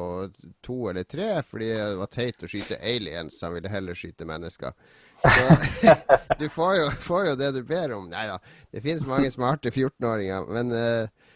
to 0.66 0.78
eller 0.92 1.08
tre 1.10 1.32
fordi 1.50 1.72
det 1.74 1.96
var 1.98 2.12
teit 2.14 2.46
å 2.46 2.50
skyte 2.52 2.78
aliens. 2.78 3.40
Han 3.42 3.56
ville 3.58 3.72
heller 3.74 3.98
skyte 3.98 4.28
mennesker. 4.30 4.78
Så 5.24 5.96
du 6.42 6.46
får 6.54 6.76
jo, 6.78 6.86
får 7.08 7.26
jo, 7.32 7.34
det 7.42 7.50
du 7.58 7.64
ber 7.66 7.96
om. 7.98 8.06
Nei 8.12 8.28
da, 8.30 8.38
det 8.70 8.86
finnes 8.86 9.08
mange 9.10 9.34
smarte 9.34 9.74
14-åringer. 9.74 10.46
Men 10.54 10.78
uh, 10.78 11.34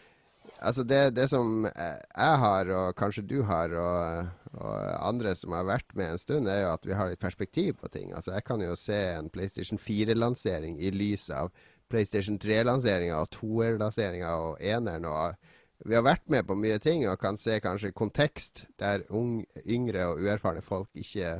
altså 0.62 0.86
det, 0.86 1.02
det, 1.18 1.26
som 1.34 1.66
jeg 1.66 2.40
har, 2.46 2.70
og 2.78 2.94
kanskje 3.00 3.26
du 3.26 3.40
har, 3.48 3.74
og, 3.74 4.32
og, 4.54 4.72
andre 5.02 5.34
som 5.34 5.58
har 5.58 5.66
vært 5.66 5.98
med 5.98 6.14
en 6.14 6.22
stund, 6.22 6.46
er 6.46 6.62
jo 6.62 6.72
at 6.76 6.86
vi 6.86 6.94
har 6.94 7.10
litt 7.10 7.26
perspektiv 7.26 7.82
på 7.82 7.90
ting. 7.90 8.14
Altså 8.14 8.38
Jeg 8.38 8.46
kan 8.46 8.62
jo 8.62 8.78
se 8.78 9.02
en 9.18 9.34
PlayStation 9.34 9.82
4-lansering 9.82 10.78
i 10.78 10.94
lys 10.94 11.26
av 11.34 11.50
PlayStation 11.94 12.40
3-lanseringa 12.42 13.22
og 13.22 13.30
toer-lanseringa 13.38 14.34
og 14.42 14.60
eneren. 14.62 15.06
og 15.06 15.86
Vi 15.86 15.94
har 15.94 16.04
vært 16.06 16.26
med 16.32 16.46
på 16.48 16.58
mye 16.58 16.78
ting 16.82 17.06
og 17.08 17.20
kan 17.22 17.38
se 17.38 17.60
kanskje 17.62 17.94
kontekst 17.94 18.66
der 18.82 19.06
unge, 19.10 19.46
yngre 19.64 20.10
og 20.10 20.22
uerfarne 20.24 20.64
folk 20.64 20.90
ikke 20.98 21.38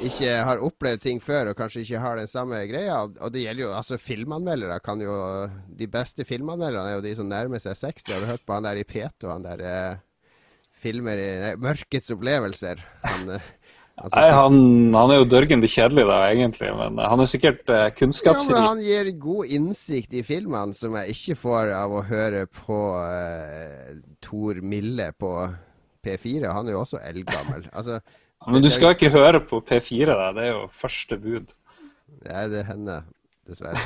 ikke 0.00 0.28
har 0.46 0.62
opplevd 0.64 1.02
ting 1.04 1.18
før 1.20 1.50
og 1.50 1.58
kanskje 1.58 1.82
ikke 1.84 2.00
har 2.00 2.16
den 2.16 2.30
samme 2.30 2.62
greia. 2.70 3.02
Og 3.04 3.32
det 3.32 3.42
gjelder 3.42 3.66
jo 3.66 3.74
altså 3.76 3.98
filmanmeldere. 4.00 4.80
kan 4.80 5.00
jo, 5.00 5.12
De 5.68 5.86
beste 5.86 6.24
filmanmelderne 6.24 6.88
er 6.88 6.96
jo 6.96 7.04
de 7.04 7.14
som 7.18 7.28
nærmer 7.28 7.60
seg 7.60 7.76
60. 7.76 8.12
Har 8.12 8.20
du 8.20 8.30
hørt 8.30 8.46
på 8.46 8.56
han 8.56 8.64
der 8.64 8.80
i 8.80 8.86
P2, 8.88 9.28
han 9.28 9.44
der 9.44 9.60
eh, 9.60 10.00
filmer 10.82 11.20
i 11.20 11.28
nei, 11.42 11.52
Mørkets 11.60 12.10
opplevelser? 12.14 12.80
Han, 13.04 13.36
eh, 13.36 13.52
Altså, 14.00 14.16
Nei, 14.16 14.28
han, 14.32 14.54
han, 14.96 15.10
er 15.12 15.18
jo 15.20 15.26
dørgende 15.28 15.68
kjedelig, 15.68 16.06
da, 16.08 16.18
egentlig. 16.32 16.70
Men 16.78 16.96
han 17.04 17.22
er 17.22 17.28
sikkert 17.28 17.68
eh, 17.70 17.90
kunnskapsrik. 17.94 18.56
Ja, 18.56 18.70
han 18.70 18.80
gir 18.82 19.10
god 19.20 19.52
innsikt 19.52 20.16
i 20.16 20.24
filmene, 20.26 20.74
som 20.76 20.96
jeg 20.98 21.12
ikke 21.12 21.36
får 21.42 21.74
av 21.76 21.92
å 21.92 22.02
høre 22.08 22.46
på 22.48 22.80
eh, 23.04 23.92
Tor 24.24 24.62
Mille 24.64 25.10
på 25.20 25.34
P4. 26.02 26.48
Han 26.48 26.68
er 26.70 26.76
jo 26.76 26.84
også 26.86 27.02
eldgammel. 27.04 27.68
Altså, 27.76 28.00
men 28.50 28.64
du 28.64 28.66
skal 28.74 28.96
ikke 28.96 29.12
høre 29.14 29.38
på 29.46 29.60
P4, 29.62 30.16
da. 30.18 30.32
Det 30.34 30.48
er 30.48 30.54
jo 30.56 30.62
første 30.74 31.18
bud. 31.20 31.52
Nei, 32.24 32.46
det 32.50 32.64
hender 32.66 33.04
dessverre. 33.46 33.84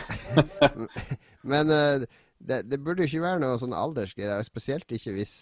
men 1.52 1.72
eh, 1.74 2.06
det, 2.38 2.62
det, 2.70 2.78
burde 2.80 3.04
jo 3.04 3.10
ikke 3.10 3.26
være 3.26 3.42
noe 3.42 3.58
sånn 3.60 3.76
aldersgreie, 3.76 4.38
spesielt 4.46 4.92
ikke 4.96 5.12
hvis 5.18 5.34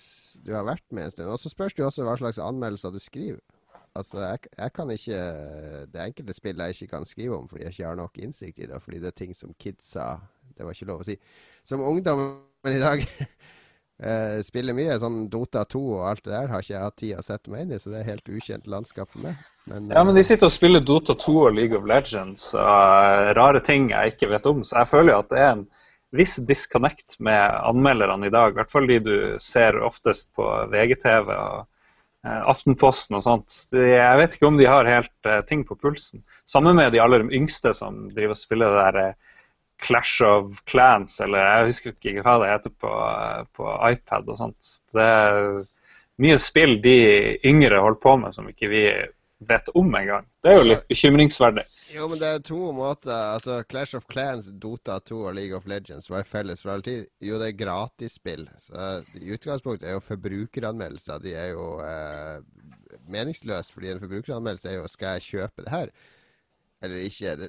du 0.42 0.50
har 0.56 0.66
vært 0.66 0.84
med 0.90 1.06
en 1.06 1.14
stund. 1.14 1.30
Og 1.30 1.38
så 1.38 1.52
spørs 1.52 1.76
det 1.76 1.84
jo 1.84 1.90
også 1.92 2.06
hva 2.08 2.16
slags 2.18 2.40
anmeldelser 2.42 2.94
du 2.94 2.98
skriver. 3.02 3.42
Altså, 3.94 4.18
jeg, 4.24 4.38
jeg, 4.58 4.72
kan 4.74 4.90
ikke 4.90 5.18
Det 5.86 5.98
er 6.00 6.08
enkelte 6.08 6.34
spill 6.34 6.62
jeg 6.64 6.74
ikke 6.74 6.96
kan 6.96 7.04
skrive 7.06 7.36
om 7.36 7.48
fordi 7.48 7.62
jeg 7.62 7.76
ikke 7.76 7.86
har 7.86 7.98
nok 7.98 8.18
innsikt 8.18 8.58
i 8.58 8.66
det. 8.70 8.80
Fordi 8.82 9.00
det 9.02 9.12
er 9.12 9.18
ting 9.20 9.34
som 9.36 9.54
kidsa 9.54 10.16
Det 10.56 10.66
var 10.66 10.74
ikke 10.74 10.88
lov 10.90 11.04
å 11.04 11.06
si. 11.06 11.14
Som 11.66 11.84
ungdommen 11.86 12.40
i 12.74 12.80
dag 12.82 13.04
uh, 13.04 14.40
spiller 14.42 14.74
mye. 14.74 14.98
Sånn 14.98 15.28
Dota 15.30 15.62
2 15.70 15.82
og 15.84 16.08
alt 16.10 16.24
det 16.24 16.34
der 16.34 16.50
har 16.50 16.64
ikke 16.64 16.74
jeg 16.74 16.86
hatt 16.88 16.98
tid 17.02 17.20
å 17.20 17.26
sette 17.26 17.52
meg 17.52 17.64
inn 17.64 17.76
i, 17.76 17.78
så 17.78 17.92
det 17.92 18.00
er 18.00 18.10
helt 18.10 18.30
ukjent 18.32 18.66
landskap 18.70 19.12
for 19.12 19.26
meg. 19.28 19.38
Men, 19.70 19.90
uh, 19.90 19.98
ja, 19.98 20.04
men 20.08 20.18
de 20.18 20.24
sitter 20.26 20.50
og 20.50 20.56
spiller 20.56 20.82
Dota 20.82 21.14
2 21.20 21.36
og 21.44 21.54
League 21.58 21.78
of 21.78 21.86
Legends 21.90 22.50
og 22.56 22.64
uh, 22.64 23.30
rare 23.38 23.62
ting 23.62 23.92
jeg 23.94 24.14
ikke 24.16 24.32
vet 24.32 24.48
om. 24.50 24.64
Så 24.66 24.80
jeg 24.80 24.90
føler 24.90 25.14
jo 25.14 25.20
at 25.22 25.30
det 25.30 25.44
er 25.44 25.52
en 25.52 25.68
viss 26.14 26.34
disconnect 26.48 27.20
med 27.22 27.60
anmelderne 27.62 28.26
i 28.26 28.34
dag. 28.34 28.50
I 28.50 28.58
hvert 28.58 28.74
fall 28.74 28.90
de 28.90 28.98
du 29.06 29.16
ser 29.42 29.78
oftest 29.82 30.32
på 30.34 30.48
VGTV. 30.74 31.30
og 31.30 31.62
Eh, 31.64 31.73
Aftenposten 32.24 33.18
og 33.18 33.24
sånt. 33.24 33.56
Jeg 33.76 34.18
vet 34.20 34.36
ikke 34.36 34.48
om 34.48 34.56
de 34.56 34.68
har 34.68 34.88
helt 34.88 35.28
uh, 35.28 35.42
ting 35.44 35.64
på 35.68 35.76
pulsen. 35.76 36.22
Sammen 36.48 36.76
med 36.78 36.94
de 36.94 37.02
aller 37.04 37.26
yngste 37.28 37.74
som 37.76 38.06
driver 38.14 38.32
og 38.32 38.40
spiller 38.40 38.72
det 38.72 38.84
der 38.86 39.10
uh, 39.12 39.34
Clash 39.84 40.22
of 40.24 40.62
Clans, 40.70 41.18
eller 41.20 41.42
jeg 41.42 41.68
husker 41.68 41.92
ikke 41.92 42.22
hva 42.24 42.38
det 42.40 42.50
heter 42.52 42.72
på, 42.80 42.92
på 43.58 43.74
iPad 43.90 44.30
og 44.32 44.38
sånt. 44.38 44.70
Det 44.94 45.04
er 45.04 45.40
mye 46.22 46.38
spill 46.40 46.78
de 46.84 46.96
yngre 47.44 47.82
holder 47.82 48.00
på 48.00 48.16
med 48.22 48.36
som 48.36 48.48
ikke 48.48 48.70
vi 48.70 48.84
vet 49.48 49.68
om 49.78 49.94
engang. 49.94 50.26
Det 50.44 50.52
er 50.52 50.58
jo 50.58 50.66
litt 50.66 50.86
bekymringsverdig. 50.90 51.64
Jo, 51.94 52.08
men 52.10 52.20
det 52.20 52.30
er 52.30 52.42
to 52.44 52.60
måter. 52.76 53.12
Altså, 53.14 53.60
Clash 53.70 53.98
of 53.98 54.08
Clans, 54.10 54.50
Dota 54.62 54.98
2 55.00 55.20
og 55.28 55.36
League 55.38 55.56
of 55.56 55.68
Legends 55.70 56.10
var 56.12 56.26
felles 56.28 56.64
for 56.64 56.74
all 56.74 56.84
tid. 56.86 57.06
Jo, 57.24 57.38
det 57.42 57.52
er 57.52 57.60
gratisspill. 57.60 58.48
Så 58.62 58.88
I 59.20 59.36
utgangspunktet 59.36 59.88
er 59.88 59.96
jo 59.98 60.04
forbrukeranmeldelser 60.04 61.22
De 61.24 61.36
er 61.38 61.52
jo 61.52 61.68
eh, 61.84 62.42
meningsløst, 63.08 63.72
fordi 63.74 63.94
en 63.94 64.02
forbrukeranmeldelse 64.02 64.72
er 64.72 64.80
jo 64.80 64.90
skal 64.90 65.18
jeg 65.18 65.30
kjøpe 65.30 65.64
det 65.66 65.74
her 65.74 65.94
eller 66.84 67.04
ikke. 67.08 67.34
Det, 67.40 67.48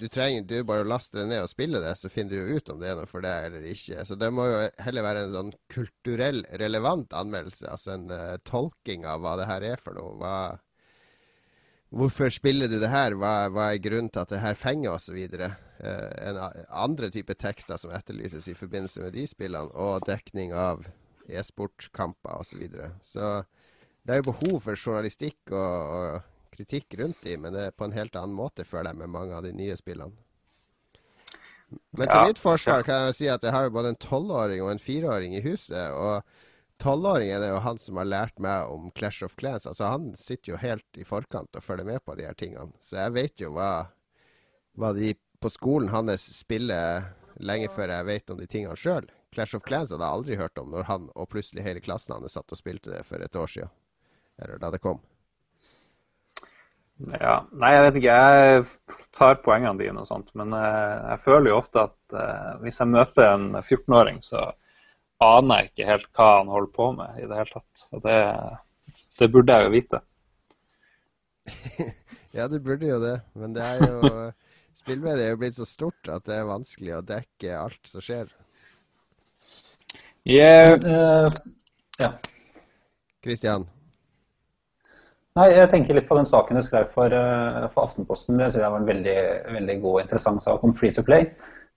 du 0.00 0.06
trenger 0.12 0.46
du 0.48 0.56
bare 0.66 0.84
å 0.84 0.88
laste 0.88 1.18
det 1.18 1.28
ned 1.30 1.44
og 1.44 1.50
spille 1.50 1.82
det, 1.82 1.92
så 1.98 2.10
finner 2.12 2.32
du 2.32 2.40
jo 2.40 2.58
ut 2.58 2.72
om 2.72 2.80
det 2.80 2.90
er 2.90 2.98
noe 2.98 3.10
for 3.10 3.24
deg 3.24 3.48
eller 3.48 3.66
ikke. 3.68 4.04
Så 4.08 4.16
det 4.20 4.30
må 4.34 4.48
jo 4.48 4.60
heller 4.86 5.06
være 5.06 5.24
en 5.26 5.36
sånn 5.36 5.54
kulturell 5.72 6.42
relevant 6.62 7.14
anmeldelse. 7.16 7.68
Altså 7.70 7.96
en 7.96 8.08
uh, 8.12 8.36
tolking 8.48 9.06
av 9.08 9.24
hva 9.24 9.36
det 9.40 9.48
her 9.50 9.68
er 9.74 9.82
for 9.82 9.98
noe. 9.98 10.16
Hva, 10.20 10.36
Hvorfor 11.92 12.32
spiller 12.32 12.70
du 12.72 12.78
det 12.80 12.88
her? 12.88 13.12
Hva, 13.20 13.50
hva 13.52 13.68
er 13.68 13.82
grunnen 13.84 14.08
til 14.12 14.22
at 14.22 14.32
det 14.32 14.40
her 14.40 14.56
fenger 14.56 14.94
osv.? 14.94 15.18
Uh, 15.82 16.08
en 16.22 16.38
andre 16.68 17.10
type 17.12 17.34
tekster 17.36 17.76
som 17.80 17.92
etterlyses 17.92 18.48
i 18.48 18.56
forbindelse 18.56 19.04
med 19.04 19.12
de 19.16 19.26
spillene, 19.28 19.68
og 19.76 20.06
dekning 20.08 20.54
av 20.56 20.86
e-sportkamper 21.28 22.38
osv. 22.40 22.54
Så, 22.54 22.60
videre. 22.62 22.90
så 23.04 23.42
det 24.02 24.14
er 24.14 24.22
jo 24.22 24.30
behov 24.32 24.60
for 24.64 24.78
journalistikk 24.78 25.52
og, 25.52 25.92
og 25.98 26.54
kritikk 26.56 26.96
rundt 27.00 27.20
de, 27.26 27.36
men 27.40 27.54
det 27.54 27.66
er 27.68 27.76
på 27.76 27.86
en 27.86 27.96
helt 27.96 28.16
annen 28.18 28.36
måte, 28.36 28.64
føler 28.68 28.92
jeg, 28.92 29.02
med 29.02 29.12
mange 29.12 29.36
av 29.36 29.44
de 29.44 29.52
nye 29.56 29.76
spillene. 29.78 30.16
Men 31.96 32.04
til 32.04 32.18
ja, 32.18 32.24
mitt 32.28 32.40
forsvar 32.40 32.82
kan 32.84 32.98
jeg 32.98 33.12
jo 33.12 33.16
si 33.16 33.28
at 33.32 33.44
jeg 33.46 33.54
har 33.54 33.68
jo 33.68 33.72
både 33.72 33.92
en 33.94 34.00
tolvåring 34.00 34.60
og 34.64 34.72
en 34.74 34.82
fireåring 34.82 35.36
i 35.38 35.44
huset. 35.44 35.92
og 35.92 36.20
tolvåringen 36.82 37.42
er 37.42 37.54
jo 37.54 37.62
han 37.62 37.78
som 37.78 37.98
har 38.00 38.08
lært 38.08 38.42
meg 38.42 38.70
om 38.70 38.90
Clash 38.98 39.24
of 39.24 39.36
Clans. 39.38 39.68
Altså, 39.70 39.88
han 39.92 40.12
sitter 40.18 40.54
jo 40.54 40.60
helt 40.62 40.98
i 40.98 41.06
forkant 41.06 41.56
og 41.56 41.64
følger 41.64 41.86
med 41.88 42.02
på 42.04 42.16
de 42.18 42.26
her 42.26 42.38
tingene. 42.38 42.72
Så 42.82 42.98
jeg 42.98 43.14
vet 43.16 43.44
jo 43.44 43.52
hva, 43.56 43.72
hva 44.78 44.92
de 44.96 45.14
på 45.42 45.50
skolen 45.50 45.92
hans 45.94 46.26
spiller 46.36 47.12
lenge 47.42 47.70
før 47.72 47.94
jeg 47.94 48.08
vet 48.08 48.34
om 48.34 48.40
de 48.40 48.48
tingene 48.50 48.78
sjøl. 48.78 49.06
Clash 49.32 49.56
of 49.56 49.64
Clans 49.64 49.92
hadde 49.94 50.04
jeg 50.04 50.18
aldri 50.18 50.36
hørt 50.36 50.58
om 50.60 50.74
når 50.74 50.90
han 50.90 51.08
og 51.14 51.30
plutselig 51.32 51.64
hele 51.64 51.80
klassen 51.80 52.14
hans 52.14 52.36
satt 52.36 52.52
og 52.52 52.60
spilte 52.60 52.92
det 52.92 53.06
for 53.08 53.22
et 53.24 53.38
år 53.38 53.50
siden. 53.54 53.72
Eller 54.42 54.60
da 54.60 54.70
det 54.74 54.82
kom. 54.82 55.00
Ja, 57.18 57.42
Nei, 57.50 57.72
jeg 57.74 57.84
vet 57.86 57.98
ikke. 57.98 58.16
Jeg 58.16 58.98
tar 59.16 59.40
poengene 59.44 59.80
dine 59.80 60.02
og 60.02 60.08
sånt. 60.08 60.30
Men 60.38 60.52
uh, 60.54 61.14
jeg 61.14 61.22
føler 61.24 61.50
jo 61.50 61.58
ofte 61.58 61.86
at 61.88 62.16
uh, 62.16 62.58
hvis 62.62 62.80
jeg 62.82 62.92
møter 62.92 63.30
en 63.30 63.48
14-åring, 63.56 64.20
så 64.24 64.50
aner 65.22 65.62
jeg 65.62 65.72
ikke 65.72 65.88
helt 65.88 66.08
hva 66.18 66.28
han 66.38 66.52
holder 66.52 66.72
på 66.76 66.92
med 66.98 67.18
i 67.20 67.26
det 67.28 67.40
hele 67.40 67.54
tatt. 67.56 67.84
Og 67.92 68.04
det, 68.04 68.18
det 69.20 69.30
burde 69.32 69.56
jeg 69.58 69.66
jo 69.66 69.74
vite. 69.76 70.02
ja, 72.38 72.46
du 72.48 72.58
burde 72.62 72.88
jo 72.88 73.00
det. 73.02 73.18
Men 73.38 73.56
det 73.56 73.66
er 73.66 73.84
jo 73.86 74.14
Spillmediet 74.82 75.26
er 75.26 75.34
jo 75.34 75.38
blitt 75.42 75.54
så 75.58 75.66
stort 75.68 76.08
at 76.10 76.24
det 76.26 76.34
er 76.38 76.48
vanskelig 76.48 76.96
å 76.96 77.04
dekke 77.06 77.54
alt 77.54 77.86
som 77.86 78.02
skjer. 78.02 78.30
Yeah. 80.26 80.74
Uh, 80.82 81.28
ja. 82.00 82.14
Kristian? 83.22 83.68
Nei, 85.38 85.48
jeg 85.54 85.70
tenker 85.72 85.96
litt 85.96 86.08
på 86.08 86.16
den 86.18 86.28
saken 86.28 86.58
du 86.58 86.64
skrev 86.64 86.90
for, 86.92 87.14
uh, 87.14 87.68
for 87.72 87.86
Aftenposten. 87.86 88.36
Det 88.40 88.50
synes 88.50 88.64
jeg 88.64 88.74
var 88.74 88.82
en 88.82 88.90
veldig, 88.90 89.18
veldig 89.54 89.76
god 89.84 89.94
og 89.94 90.02
interessant 90.02 90.44
sak 90.44 90.64
om 90.66 90.74
Free 90.76 90.92
to 90.94 91.04
Play. 91.06 91.30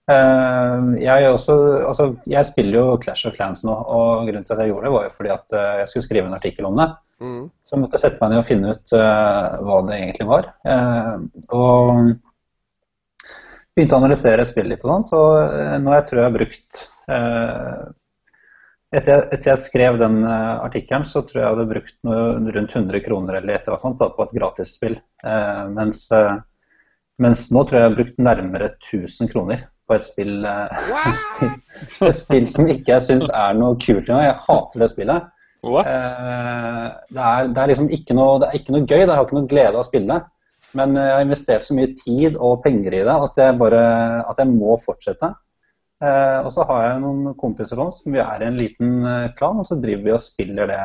Eh, 0.06 0.82
jeg, 1.02 1.30
også, 1.34 1.54
altså, 1.88 2.04
jeg, 2.30 2.46
spiller 2.46 2.78
jo 2.78 2.98
Clash 3.02 3.26
of 3.26 3.34
Clans 3.34 3.64
nå, 3.66 3.74
og 3.74 4.28
grunnen 4.28 4.46
til 4.46 4.54
at 4.54 4.62
jeg 4.62 4.70
gjorde 4.70 4.86
det, 4.86 4.94
var 4.94 5.08
jo 5.08 5.14
fordi 5.16 5.32
at 5.34 5.56
eh, 5.58 5.72
jeg 5.80 5.90
skulle 5.90 6.06
skrive 6.06 6.30
en 6.30 6.38
artikkel 6.38 6.68
om 6.68 6.78
det. 6.78 6.86
Mm. 7.18 7.42
Så 7.64 7.74
jeg 7.74 7.82
måtte 7.82 8.00
sette 8.00 8.20
meg 8.22 8.32
ned 8.32 8.42
og 8.42 8.46
finne 8.46 8.74
ut 8.76 8.94
uh, 8.94 9.56
hva 9.66 9.80
det 9.88 9.98
egentlig 9.98 10.28
var. 10.28 10.50
Uh, 10.68 11.26
og 11.56 12.12
begynte 13.76 13.96
å 13.96 14.02
analysere 14.02 14.44
spillet 14.46 14.76
litt 14.76 14.84
og 14.84 14.92
sånt. 14.92 15.14
Og 15.16 15.56
uh, 15.56 15.76
nå 15.80 15.94
jeg 15.96 16.06
tror 16.06 16.20
jeg 16.20 16.28
har 16.28 16.36
brukt 16.36 16.84
etter, 18.96 19.26
etter 19.30 19.48
jeg 19.52 19.62
skrev 19.62 19.96
den 20.00 20.24
artikkelen, 20.26 21.04
så 21.06 21.22
tror 21.22 21.38
jeg 21.38 21.44
jeg 21.44 21.54
hadde 21.54 21.70
brukt 21.70 21.96
noe 22.06 22.52
rundt 22.56 22.74
100 22.74 23.02
kroner 23.04 23.38
eller 23.38 23.54
et 23.54 23.68
eller 23.68 23.84
annet 23.86 24.00
da, 24.02 24.08
på 24.10 24.24
et 24.24 24.34
gratisspill. 24.34 24.96
Mens, 25.76 26.00
mens 27.22 27.44
nå 27.54 27.62
tror 27.62 27.78
jeg 27.78 27.84
jeg 27.84 27.92
har 27.92 27.98
brukt 28.00 28.18
nærmere 28.26 28.70
1000 28.74 29.30
kroner 29.30 29.62
på 29.86 29.96
et 29.96 30.04
spill, 30.06 30.36
wow! 30.42 31.50
et 32.08 32.18
spill 32.18 32.46
som 32.50 32.68
ikke 32.70 32.96
jeg 32.96 33.04
syns 33.04 33.30
er 33.30 33.56
noe 33.58 33.78
kult 33.82 34.08
engang. 34.08 34.26
Jeg 34.26 34.38
hater 34.46 34.84
det 34.84 34.92
spillet. 34.92 35.32
What? 35.66 35.88
det, 35.88 37.18
er, 37.18 37.48
det, 37.50 37.58
er, 37.58 37.70
liksom 37.72 37.88
ikke 37.90 38.14
noe, 38.14 38.36
det 38.42 38.48
er 38.48 38.58
ikke 38.60 38.74
noe 38.74 38.86
gøy, 38.86 39.00
jeg 39.00 39.10
har 39.10 39.24
ikke 39.24 39.38
noe 39.38 39.50
glede 39.50 39.72
av 39.74 39.82
å 39.82 39.86
spille 39.86 40.12
det. 40.12 40.20
Men 40.76 40.98
jeg 40.98 41.14
har 41.14 41.24
investert 41.24 41.64
så 41.64 41.74
mye 41.76 41.94
tid 41.96 42.36
og 42.36 42.60
penger 42.64 42.98
i 42.98 43.02
det 43.06 43.16
at 43.28 43.40
jeg, 43.40 43.56
bare, 43.60 43.82
at 44.28 44.40
jeg 44.42 44.52
må 44.52 44.76
fortsette. 44.82 45.32
Eh, 46.04 46.38
og 46.44 46.50
så 46.52 46.64
har 46.68 46.82
jeg 46.84 47.00
noen 47.00 47.36
kompiser 47.40 47.80
som 47.80 48.12
vi 48.12 48.20
er 48.20 48.42
i 48.42 48.48
en 48.50 48.58
liten 48.58 48.96
eh, 49.08 49.30
klan, 49.38 49.62
og 49.62 49.68
så 49.68 49.78
driver 49.80 50.04
vi 50.04 50.12
og 50.12 50.20
spiller 50.20 50.68
det, 50.68 50.80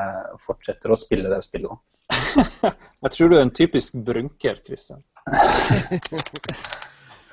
fortsetter 0.45 0.93
å 0.93 0.99
spille 0.99 1.32
det 1.34 1.41
spillet. 1.43 1.82
jeg 3.04 3.12
tror 3.16 3.32
du 3.32 3.36
er 3.38 3.43
en 3.43 3.56
typisk 3.56 3.99
brunker, 4.08 4.62
Christian. 4.64 5.04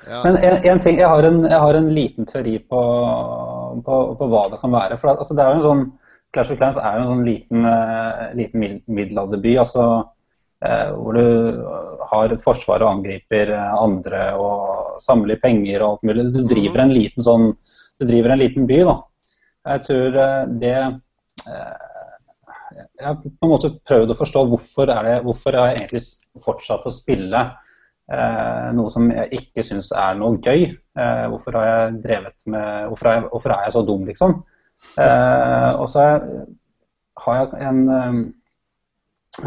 ja. 0.07 0.21
Men 0.23 0.37
en, 0.37 0.57
en, 0.71 0.79
ting, 0.83 0.99
jeg 0.99 1.09
har 1.09 1.25
en, 1.27 1.41
jeg 1.45 1.63
har 1.63 1.79
en 1.79 1.89
liten 1.95 2.29
teori 2.29 2.57
på, 2.59 2.83
på, 3.85 3.97
på, 4.19 4.29
hva 4.31 4.45
det 4.51 4.61
kan 4.61 4.73
være. 4.73 4.99
For 5.01 5.11
altså, 5.13 5.35
det 5.37 5.43
er 5.43 5.51
jo 5.51 5.59
en 5.59 5.67
sånn, 5.67 5.83
Clash 6.33 6.53
of 6.53 6.61
Clans 6.61 6.77
er 6.77 6.95
jo 6.95 7.03
en 7.03 7.11
sånn 7.11 7.25
liten, 7.27 7.65
uh, 7.65 8.29
liten 8.37 8.65
middelalderby. 8.85 9.55
altså 9.61 9.85
uh, 9.99 10.89
Hvor 10.95 11.17
du 11.17 11.63
har 12.11 12.33
et 12.33 12.45
forsvar 12.45 12.85
og 12.85 12.91
angriper 12.99 13.51
andre 13.57 14.23
og 14.37 15.01
samler 15.03 15.41
penger 15.41 15.81
og 15.81 15.89
alt 15.89 16.07
mulig. 16.09 16.29
Du 16.35 16.43
driver 16.47 16.85
en 16.85 16.95
liten 16.95 17.25
sånn 17.25 17.51
du 17.99 18.07
driver 18.07 18.29
en 18.33 18.39
liten 18.39 18.67
by. 18.67 18.79
da. 18.87 18.95
Jeg 19.73 19.85
tror 19.87 20.15
uh, 20.15 20.43
det 20.61 20.75
eh, 20.79 21.87
Jeg 22.69 23.05
har 23.05 23.17
på 23.19 23.31
en 23.47 23.51
måte 23.51 23.73
prøvd 23.87 24.13
å 24.13 24.19
forstå 24.19 24.43
hvorfor, 24.53 24.91
er 24.93 25.07
det, 25.07 25.15
hvorfor 25.25 25.57
jeg 25.57 25.75
egentlig 25.75 26.03
fortsatt 26.45 26.87
å 26.87 26.93
spille 26.93 27.41
eh, 28.11 28.69
noe 28.77 28.91
som 28.93 29.09
jeg 29.13 29.41
ikke 29.41 29.65
syns 29.65 29.91
er 29.95 30.17
noe 30.19 30.39
gøy. 30.43 30.67
Eh, 30.99 31.25
hvorfor 31.31 31.59
har 31.59 31.69
jeg 31.69 32.01
drevet 32.05 32.47
med 32.47 32.89
Hvorfor 32.89 33.11
jeg, 33.11 33.23
hvorfor 33.29 33.55
er 33.55 33.63
jeg 33.67 33.75
så 33.77 33.85
dum, 33.87 34.05
liksom? 34.09 34.35
Eh, 34.99 35.71
og 35.75 35.87
så 35.91 36.05
har 37.25 37.39
jeg 37.39 37.63
en, 37.69 37.81
eh, 37.95 38.19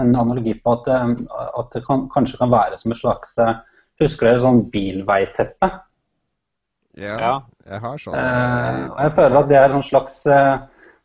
en 0.03 0.17
analogi 0.25 0.55
på 0.61 0.77
at, 0.79 0.91
at 0.93 1.77
det 1.77 1.85
kan, 1.87 2.09
kanskje 2.13 2.41
kan 2.41 2.53
være 2.53 2.81
som 2.81 2.95
et 2.95 3.03
slags 3.03 3.39
Husker 4.03 4.27
dere 4.27 4.43
sånn 4.43 4.65
bilveiteppe? 4.73 5.69
Ja, 7.01 7.41
jeg 7.65 7.81
har 7.81 8.01
sånn. 8.01 8.17
Eh, 8.19 8.81
og 8.91 8.99
jeg 9.01 9.15
føler 9.17 9.39
at 9.41 9.51
det 9.51 9.59
er 9.59 9.75
en 9.77 9.85
slags 9.87 10.19
eh, 10.29 10.55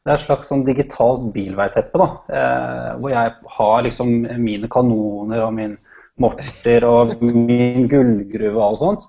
det 0.04 0.14
er 0.14 0.20
et 0.20 0.24
slags 0.24 0.50
sånn 0.52 0.64
digitalt 0.68 1.28
bilveiteppe. 1.36 2.00
da, 2.00 2.08
eh, 2.32 2.90
Hvor 3.00 3.12
jeg 3.12 3.34
har 3.58 3.82
liksom 3.84 4.14
mine 4.44 4.70
kanoner 4.72 5.44
og 5.46 5.54
min 5.56 5.78
morter 6.22 6.86
og 6.88 7.16
min 7.22 7.88
gullgruve 7.92 8.56
og 8.58 8.66
alt 8.66 8.84
sånt. 8.84 9.08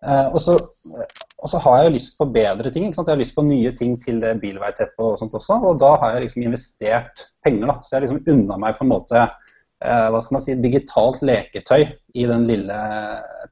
Eh, 0.00 0.28
og, 0.30 0.38
så, 0.40 0.56
og, 0.56 1.48
så, 1.50 1.58
har 1.60 1.76
jeg 1.78 1.88
jo 1.88 1.94
lyst 1.98 2.16
på 2.18 2.28
bedre 2.32 2.72
ting. 2.72 2.86
ikke 2.86 3.00
sant? 3.00 3.10
Jeg 3.10 3.18
har 3.18 3.22
lyst 3.22 3.36
på 3.36 3.44
nye 3.46 3.72
ting 3.76 3.98
til 4.02 4.22
det 4.22 4.36
bilveiteppet 4.40 5.04
og 5.04 5.18
sånt 5.20 5.36
også. 5.36 5.60
Og 5.70 5.82
da 5.82 5.92
har 6.00 6.16
jeg 6.16 6.26
liksom 6.26 6.46
investert 6.46 7.26
penger. 7.44 7.66
da, 7.72 7.78
Så 7.82 7.96
jeg 7.96 8.06
liksom 8.06 8.24
unna 8.34 8.58
meg 8.62 8.78
på 8.78 8.86
en 8.86 8.94
måte 8.94 9.20
eh, 9.20 10.08
hva 10.08 10.22
skal 10.22 10.38
man 10.38 10.46
si, 10.46 10.56
digitalt 10.62 11.22
leketøy 11.26 11.84
i 12.14 12.26
den 12.30 12.48
lille, 12.48 12.80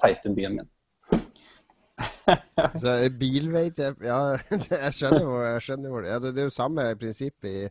teite 0.01 0.33
byen 0.35 0.61
min. 0.61 0.75
så 2.83 2.93
bilveitepp 3.19 4.05
Ja, 4.07 4.37
jeg 4.85 4.93
skjønner 4.95 5.25
hvor, 5.25 5.41
jeg 5.49 5.63
skjønner 5.65 6.05
ja, 6.07 6.19
det, 6.23 6.37
er 6.37 6.47
jo 6.47 6.53
samme 6.55 6.85
prinsipp 7.01 7.49
i 7.49 7.65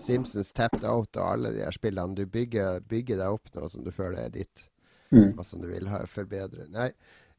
Simpsons 0.00 0.52
Tapped 0.56 0.84
Out 0.84 1.16
og 1.18 1.30
alle 1.32 1.52
de 1.54 1.62
her 1.64 1.74
spillene. 1.74 2.16
Du 2.16 2.26
bygger, 2.26 2.82
bygger 2.88 3.20
deg 3.20 3.38
opp 3.38 3.54
noe 3.54 3.70
som 3.70 3.84
du 3.86 3.92
føler 3.94 4.26
er 4.26 4.34
ditt, 4.34 4.68
mm. 5.10 5.34
og 5.36 5.44
som 5.46 5.62
du 5.62 5.68
vil 5.70 5.88
ha, 5.90 6.04
forbedre. 6.10 6.68
Nei, 6.72 6.90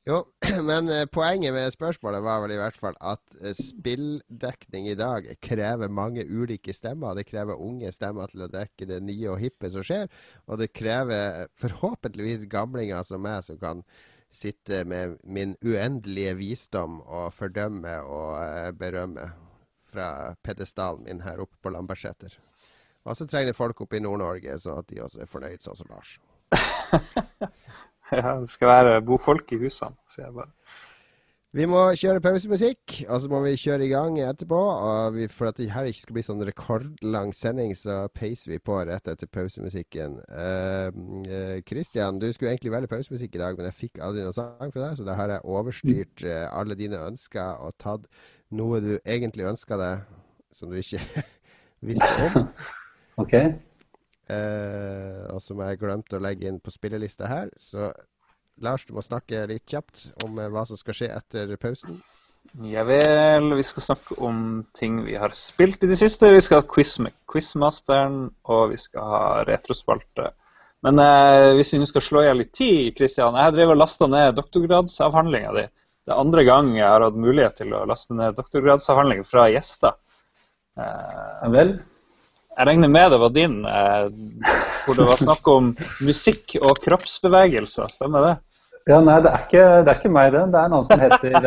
jo, 0.07 0.21
men 0.69 0.89
uh, 0.91 1.03
poenget 1.11 1.53
med 1.53 1.71
spørsmålet 1.75 2.23
var 2.23 2.43
vel 2.43 2.55
i 2.55 2.59
hvert 2.59 2.77
fall 2.79 2.95
at 3.03 3.21
uh, 3.41 3.51
spilldekning 3.55 4.87
i 4.89 4.97
dag 4.99 5.27
krever 5.43 5.91
mange 5.91 6.25
ulike 6.25 6.73
stemmer. 6.75 7.17
Det 7.17 7.27
krever 7.29 7.59
unge 7.59 7.91
stemmer 7.95 8.31
til 8.31 8.45
å 8.45 8.51
dekke 8.51 8.87
det 8.89 9.01
nye 9.05 9.33
og 9.33 9.41
hippe 9.43 9.71
som 9.73 9.85
skjer, 9.85 10.07
og 10.47 10.61
det 10.61 10.71
krever 10.75 11.49
forhåpentligvis 11.59 12.47
gamlinger 12.51 13.03
som 13.07 13.23
meg, 13.25 13.43
som 13.47 13.59
kan 13.61 13.83
sitte 14.29 14.83
med 14.85 15.17
min 15.25 15.55
uendelige 15.65 16.35
visdom 16.37 16.99
og 17.01 17.31
fordømme 17.33 17.95
og 18.05 18.75
berømme 18.77 19.31
fra 19.89 20.35
pedestalen 20.45 21.07
min 21.07 21.23
her 21.25 21.41
oppe 21.41 21.57
på 21.63 21.73
Lambertseter. 21.73 22.37
Og 23.07 23.15
så 23.17 23.27
trenger 23.29 23.57
folk 23.57 23.81
oppe 23.85 23.97
i 23.97 24.03
Nord-Norge, 24.03 24.59
sånn 24.59 24.81
at 24.81 24.89
de 24.91 25.01
også 25.03 25.23
er 25.23 25.31
fornøyd, 25.31 25.63
sånn 25.63 25.79
som 25.79 25.91
Lars. 25.93 26.17
ja, 28.11 28.35
det 28.41 28.49
skal 28.51 28.73
være 28.73 29.01
bo 29.05 29.19
folk 29.21 29.51
i 29.55 29.61
husene, 29.61 29.95
sier 30.11 30.27
jeg 30.27 30.37
bare. 30.41 30.51
Vi 31.49 31.65
må 31.65 31.79
kjøre 31.97 32.21
pausemusikk, 32.21 32.93
og 33.09 33.23
så 33.23 33.29
må 33.31 33.39
vi 33.41 33.55
kjøre 33.57 33.87
i 33.87 33.89
gang 33.89 34.19
etterpå. 34.21 34.57
vi, 35.15 35.25
For 35.33 35.49
at 35.49 35.57
det 35.57 35.71
her 35.73 35.87
ikke 35.89 36.03
skal 36.03 36.17
bli 36.19 36.23
sånn 36.27 36.43
rekordlang 36.45 37.31
sending, 37.33 37.73
så 37.73 38.03
peiser 38.13 38.51
vi 38.51 38.59
på 38.61 38.75
rett 38.85 39.09
etter 39.09 39.25
pausemusikken. 39.25 40.19
Kristian, 41.65 42.13
uh, 42.13 42.19
uh, 42.19 42.21
du 42.21 42.29
skulle 42.35 42.51
egentlig 42.53 42.75
velge 42.75 42.91
pausemusikk 42.91 43.33
i 43.33 43.41
dag, 43.41 43.57
men 43.57 43.65
jeg 43.71 43.79
fikk 43.79 43.97
aldri 43.97 44.27
noen 44.27 44.37
sang 44.37 44.69
fra 44.69 44.83
deg, 44.83 44.99
så 44.99 45.07
da 45.07 45.17
har 45.17 45.33
jeg 45.33 45.47
overstyrt 45.57 46.25
uh, 46.27 46.45
alle 46.53 46.77
dine 46.77 47.01
ønsker 47.07 47.65
og 47.65 47.73
tatt 47.81 48.05
noe 48.53 48.77
du 48.85 48.91
egentlig 48.99 49.49
ønska 49.49 49.81
deg, 49.81 50.05
som 50.53 50.69
du 50.69 50.77
ikke 50.77 51.01
visste 51.89 52.13
om. 52.29 52.45
ok. 53.19 53.35
og 54.29 55.41
som 55.41 55.61
jeg 55.65 55.79
glemte 55.81 56.17
å 56.17 56.23
legge 56.23 56.47
inn 56.49 56.59
på 56.61 56.71
spillelista 56.73 57.27
her. 57.29 57.49
Så 57.57 57.89
Lars, 58.61 58.85
du 58.85 58.95
må 58.95 59.03
snakke 59.03 59.45
litt 59.47 59.67
kjapt 59.69 60.09
om 60.25 60.39
eh, 60.39 60.49
hva 60.51 60.65
som 60.67 60.79
skal 60.79 60.97
skje 60.97 61.11
etter 61.15 61.53
pausen. 61.61 61.99
Ja 62.65 62.85
vel, 62.87 63.51
vi 63.55 63.63
skal 63.67 63.83
snakke 63.83 64.15
om 64.25 64.63
ting 64.75 65.01
vi 65.05 65.15
har 65.19 65.33
spilt 65.35 65.83
i 65.83 65.89
det 65.91 65.99
siste. 65.99 66.31
Vi 66.33 66.41
skal 66.43 66.61
ha 66.61 66.67
quiz 66.67 66.95
med 67.03 67.15
Quizmasteren, 67.29 68.29
og 68.49 68.73
vi 68.73 68.79
skal 68.79 69.13
ha 69.13 69.23
retrospalte. 69.47 70.31
Men 70.85 70.99
eh, 71.03 71.53
hvis 71.57 71.73
vi 71.75 71.81
nå 71.81 71.87
skal 71.87 72.03
slå 72.03 72.23
i 72.23 72.29
hjel 72.29 72.41
litt 72.43 72.53
tid, 72.55 72.93
Kristian 72.97 73.37
Jeg 73.39 73.55
driver 73.55 73.75
og 73.75 73.83
lasta 73.83 74.07
ned 74.11 74.35
doktorgradsavhandlinga 74.39 75.55
di. 75.55 75.65
Det 76.07 76.15
er 76.15 76.23
andre 76.23 76.45
gang 76.47 76.73
jeg 76.77 76.87
har 76.87 77.05
hatt 77.05 77.19
mulighet 77.19 77.59
til 77.61 77.75
å 77.75 77.85
laste 77.87 78.15
ned 78.17 78.37
doktorgradsavhandling 78.39 79.23
fra 79.27 79.49
gjester. 79.53 79.95
Eh, 80.79 81.47
vel? 81.55 81.77
Jeg 82.59 82.67
regner 82.67 82.89
med 82.91 83.11
det 83.13 83.17
var 83.21 83.29
din, 83.31 83.53
eh, 83.65 84.09
hvor 84.83 84.97
det 84.97 85.05
var 85.07 85.21
snakk 85.21 85.47
om 85.47 85.69
musikk 86.03 86.57
og 86.59 86.81
kroppsbevegelser. 86.83 87.87
Stemmer 87.87 88.25
det? 88.25 88.33
Ja, 88.89 88.97
nei, 89.05 89.15
det 89.23 89.29
er, 89.31 89.45
ikke, 89.45 89.63
det 89.85 89.91
er 89.93 89.99
ikke 90.01 90.11
meg, 90.11 90.33
det. 90.33 90.41
Det 90.51 90.59
er 90.59 90.67
en 90.67 90.75
annen 90.75 90.87
som 90.89 90.99
heter 90.99 91.37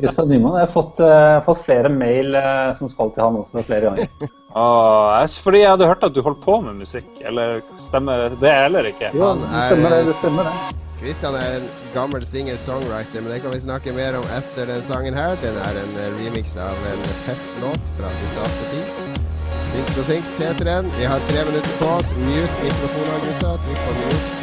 Kristian 0.00 0.26
uh, 0.26 0.32
Nyman. 0.32 0.56
Jeg 0.58 0.64
har 0.64 0.72
fått, 0.72 1.02
uh, 1.04 1.36
fått 1.46 1.62
flere 1.68 1.92
mail 1.92 2.34
uh, 2.34 2.72
som 2.78 2.90
skal 2.90 3.12
til 3.14 3.26
han 3.28 3.38
også 3.42 3.62
flere 3.68 3.92
ganger. 3.92 4.32
Ah, 4.56 5.20
fordi 5.44 5.60
jeg 5.60 5.68
hadde 5.68 5.90
hørt 5.90 6.04
at 6.06 6.14
du 6.16 6.22
holdt 6.24 6.40
på 6.40 6.54
med 6.64 6.80
musikk. 6.80 7.10
Eller 7.20 7.60
stemmer 7.76 8.32
det 8.40 8.54
eller 8.64 8.88
ikke? 8.88 9.10
Jo, 9.12 9.34
det 9.42 9.66
stemmer 9.68 9.92
det. 9.92 9.98
det 10.08 10.14
stemmer 10.16 10.48
det. 10.48 10.54
Kristian 10.96 11.36
er 11.36 11.58
en 11.58 11.68
gammel 11.92 12.24
singer-songwriter, 12.24 13.20
men 13.20 13.34
det 13.34 13.42
kan 13.44 13.52
vi 13.52 13.60
snakke 13.66 13.92
mer 13.94 14.16
om 14.16 14.24
etter 14.38 14.72
den 14.72 14.80
sangen 14.88 15.14
her. 15.14 15.36
Den 15.44 15.60
er 15.68 15.82
en 15.82 15.94
remix 16.16 16.56
av 16.56 16.88
en 16.94 17.04
festlåt 17.28 17.92
fra 18.00 18.14
Disaster 18.22 18.72
Peace. 18.72 19.05
Synk 19.76 19.98
og 19.98 20.04
synk 20.04 20.24
heter 20.38 20.64
den. 20.64 20.92
Vi 20.98 21.04
har 21.04 21.18
tre 21.28 21.44
minutter 21.44 21.76
på 21.80 21.84
oss. 21.98 22.08
Mute 22.16 22.56
mikrofonene, 22.62 23.20
gutta. 23.26 23.52
Trykk 23.66 23.86
på 23.86 23.92
mute 24.00 24.35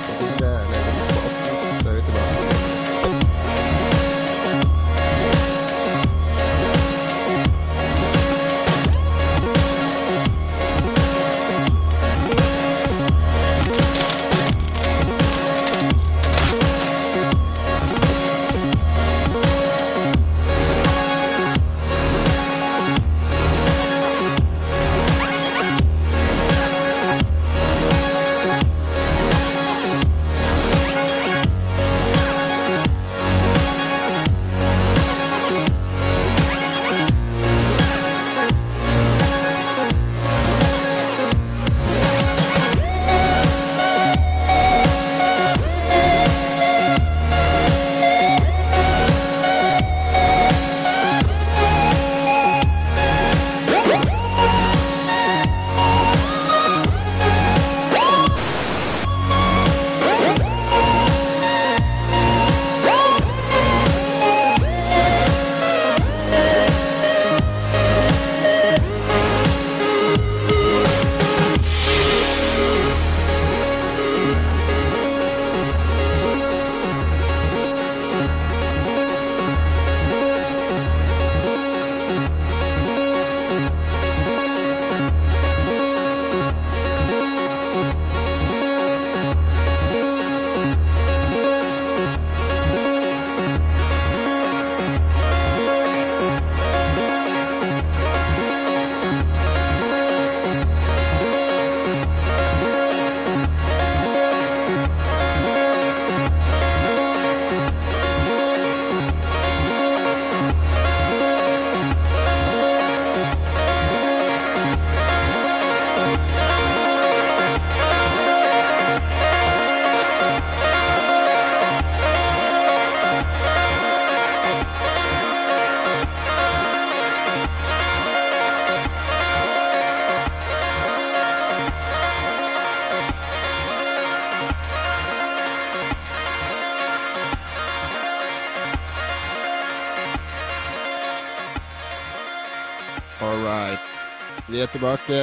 Vi 144.49 144.59
er 144.59 144.67
tilbake 144.73 145.19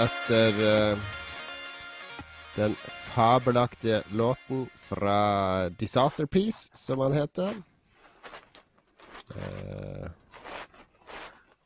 etter 0.00 0.60
uh, 0.60 1.10
den 2.56 2.76
fabelaktige 3.14 4.02
låten 4.16 4.64
fra 4.88 5.68
Disaster 5.68 6.26
Piece, 6.26 6.70
som 6.72 7.02
han 7.04 7.12
heter. 7.12 7.54
Uh, 9.30 10.08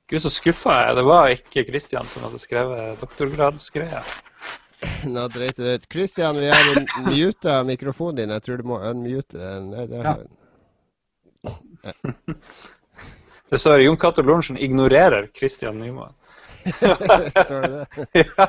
Gud, 0.09 0.21
så 0.21 0.31
skuffa 0.31 0.75
jeg 0.83 0.97
Det 0.99 1.05
var 1.09 1.31
ikke 1.33 1.65
Christian 1.71 2.09
som 2.11 2.27
hadde 2.27 2.39
skrevet 2.43 3.01
doktorgradsgreia. 3.01 4.03
Nå 5.15 5.29
dreit 5.33 5.57
det 5.57 5.75
ut. 5.75 5.87
Christian, 5.93 6.37
vi 6.43 6.51
har 6.53 6.65
muta 7.09 7.63
mikrofonen 7.65 8.17
din. 8.21 8.35
Jeg 8.37 8.43
tror 8.45 8.61
du 8.61 8.69
må 8.69 8.81
unmute 8.85 9.39
den. 9.39 9.71
Nei, 9.73 9.87
der 9.89 10.11
ja. 10.11 10.17
Det 13.51 13.59
står 13.61 13.85
Jon 13.85 13.97
Cato 14.01 14.23
Lorentzen 14.23 14.57
ignorerer 14.57 15.31
Christian 15.35 15.79
Nymoen. 15.79 16.15
står 17.31 17.61
det 17.63 17.69
det? 18.13 18.25
ja. 18.37 18.47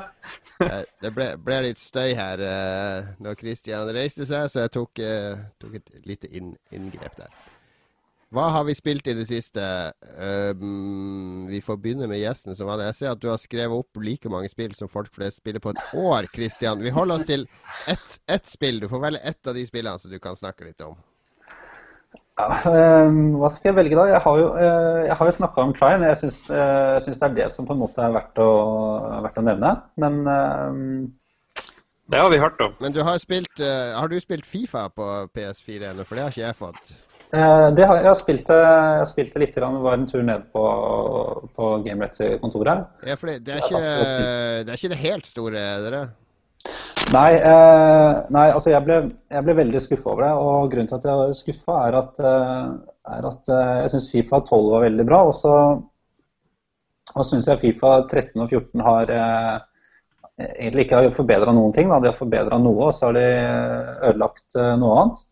Det 1.02 1.10
ble, 1.12 1.26
ble, 1.44 1.58
litt 1.66 1.80
støy 1.80 2.14
her 2.16 2.40
uh, 2.40 3.10
når 3.20 3.36
Christian 3.40 3.90
reiste 3.92 4.24
seg, 4.24 4.48
så 4.48 4.64
jeg 4.64 4.72
tok, 4.72 5.02
uh, 5.04 5.36
tok 5.60 5.76
et 5.82 6.08
lite 6.08 6.30
inn, 6.32 6.54
inngrep 6.72 7.18
der. 7.20 7.34
Hva 8.34 8.48
har 8.50 8.64
vi 8.66 8.74
spilt 8.74 9.06
i 9.06 9.14
det 9.14 9.28
siste? 9.28 9.62
Um, 10.18 11.46
vi 11.46 11.60
får 11.62 11.78
begynne 11.78 12.08
med 12.10 12.18
gjesten 12.18 12.56
som 12.58 12.72
hadde. 12.72 12.88
Jeg 12.88 12.98
ser 12.98 13.12
at 13.12 13.20
du 13.22 13.28
har 13.30 13.38
skrevet 13.38 13.84
opp 13.84 14.00
like 14.02 14.32
mange 14.32 14.50
spill 14.50 14.74
som 14.74 14.90
folk 14.90 15.12
flest 15.14 15.38
spiller 15.44 15.62
på 15.62 15.70
et 15.76 15.82
år, 15.94 16.26
Christian. 16.34 16.82
Vi 16.82 16.90
holder 16.94 17.20
oss 17.20 17.28
til 17.28 17.46
ett, 17.86 18.16
ett 18.26 18.50
spill. 18.50 18.80
Du 18.82 18.88
får 18.90 19.04
velge 19.04 19.22
ett 19.22 19.46
av 19.46 19.54
de 19.54 19.62
spillene 19.68 20.02
som 20.02 20.10
du 20.10 20.18
kan 20.18 20.36
snakke 20.36 20.66
litt 20.66 20.82
om. 20.82 20.98
Ja, 22.36 22.56
øh, 22.68 23.12
hva 23.40 23.48
skal 23.48 23.70
jeg 23.70 23.76
velge 23.78 23.96
da? 23.96 24.02
Jeg 24.10 24.20
har 24.20 24.38
jo, 24.38 24.48
øh, 24.60 25.06
jeg 25.06 25.16
jo 25.20 25.36
snakka 25.38 25.62
om 25.64 25.72
Klein. 25.72 26.02
Jeg 26.04 26.16
syns, 26.20 26.42
øh, 26.50 27.00
syns, 27.00 27.18
det 27.18 27.28
er 27.30 27.34
det 27.34 27.52
som 27.52 27.66
på 27.66 27.72
en 27.72 27.80
måte 27.80 28.02
er 28.04 28.12
verdt 28.12 28.42
å, 28.44 28.50
verdt 29.24 29.40
å 29.40 29.44
nevne. 29.46 29.72
Men 29.96 30.20
Det 32.06 32.20
har 32.20 32.28
vi 32.30 32.38
hørt 32.38 32.60
om. 32.60 32.76
Men 32.80 32.92
du 32.92 33.00
har, 33.02 33.16
spilt, 33.18 33.58
har 33.58 34.08
du 34.08 34.20
spilt 34.20 34.46
Fifa 34.46 34.88
på 34.88 35.06
PS4 35.32 35.90
ennå? 35.90 36.04
For 36.04 36.14
det 36.14 36.26
har 36.26 36.34
ikke 36.34 36.44
jeg 36.44 36.58
fått. 36.60 36.92
det 37.32 37.88
har, 37.88 37.96
jeg, 37.96 38.06
har 38.06 38.20
spilt, 38.20 38.52
jeg 38.52 39.00
har 39.00 39.08
spilt 39.10 39.32
det 39.32 39.42
litt. 39.42 39.56
Grann, 39.56 39.80
var 39.82 39.96
en 39.96 40.06
tur 40.06 40.22
ned 40.22 40.44
på, 40.52 40.66
på 41.56 41.72
GameRett-kontoret. 41.88 42.84
Ja, 43.08 43.16
for 43.16 43.32
det, 43.32 43.40
det, 43.48 43.56
er 43.56 43.64
ikke, 43.64 43.82
det 44.68 44.76
er 44.76 44.78
ikke 44.78 44.92
det 44.92 45.02
helt 45.02 45.26
store, 45.32 45.66
dere? 45.88 46.04
Nei, 47.14 47.32
eh, 47.38 48.12
nei, 48.34 48.46
altså 48.50 48.72
jeg 48.72 48.82
ble, 48.82 48.96
jeg 49.30 49.46
ble 49.46 49.54
veldig 49.60 49.82
skuffa 49.82 50.10
over 50.10 50.24
det. 50.26 50.32
Og 50.42 50.70
grunnen 50.72 50.88
til 50.90 50.98
at 50.98 51.06
jeg 51.06 51.20
var 51.20 51.36
skuffa, 51.38 51.76
er 51.86 51.98
at, 52.00 52.18
eh, 52.18 52.72
er 53.16 53.28
at 53.30 53.52
eh, 53.54 53.74
jeg 53.84 53.92
syns 53.94 54.08
Fifa 54.10 54.40
12 54.42 54.72
var 54.72 54.86
veldig 54.88 55.06
bra. 55.06 55.20
Og 55.28 55.36
så 55.36 55.54
og 57.16 57.24
syns 57.24 57.46
jeg 57.48 57.62
Fifa 57.62 57.92
13 58.04 58.42
og 58.42 58.50
14 58.50 58.84
har 58.84 59.12
eh, 59.14 59.54
egentlig 60.58 60.86
ikke 60.86 61.00
har 61.00 61.14
forbedra 61.16 61.54
noen 61.56 61.72
ting. 61.76 61.88
Da. 61.92 62.00
De 62.02 62.10
har 62.10 62.18
forbedra 62.18 62.58
noe, 62.60 62.90
og 62.90 62.94
så 62.96 63.08
har 63.08 63.16
de 63.16 63.26
ødelagt 64.10 64.58
eh, 64.58 64.74
noe 64.80 64.98
annet. 65.00 65.22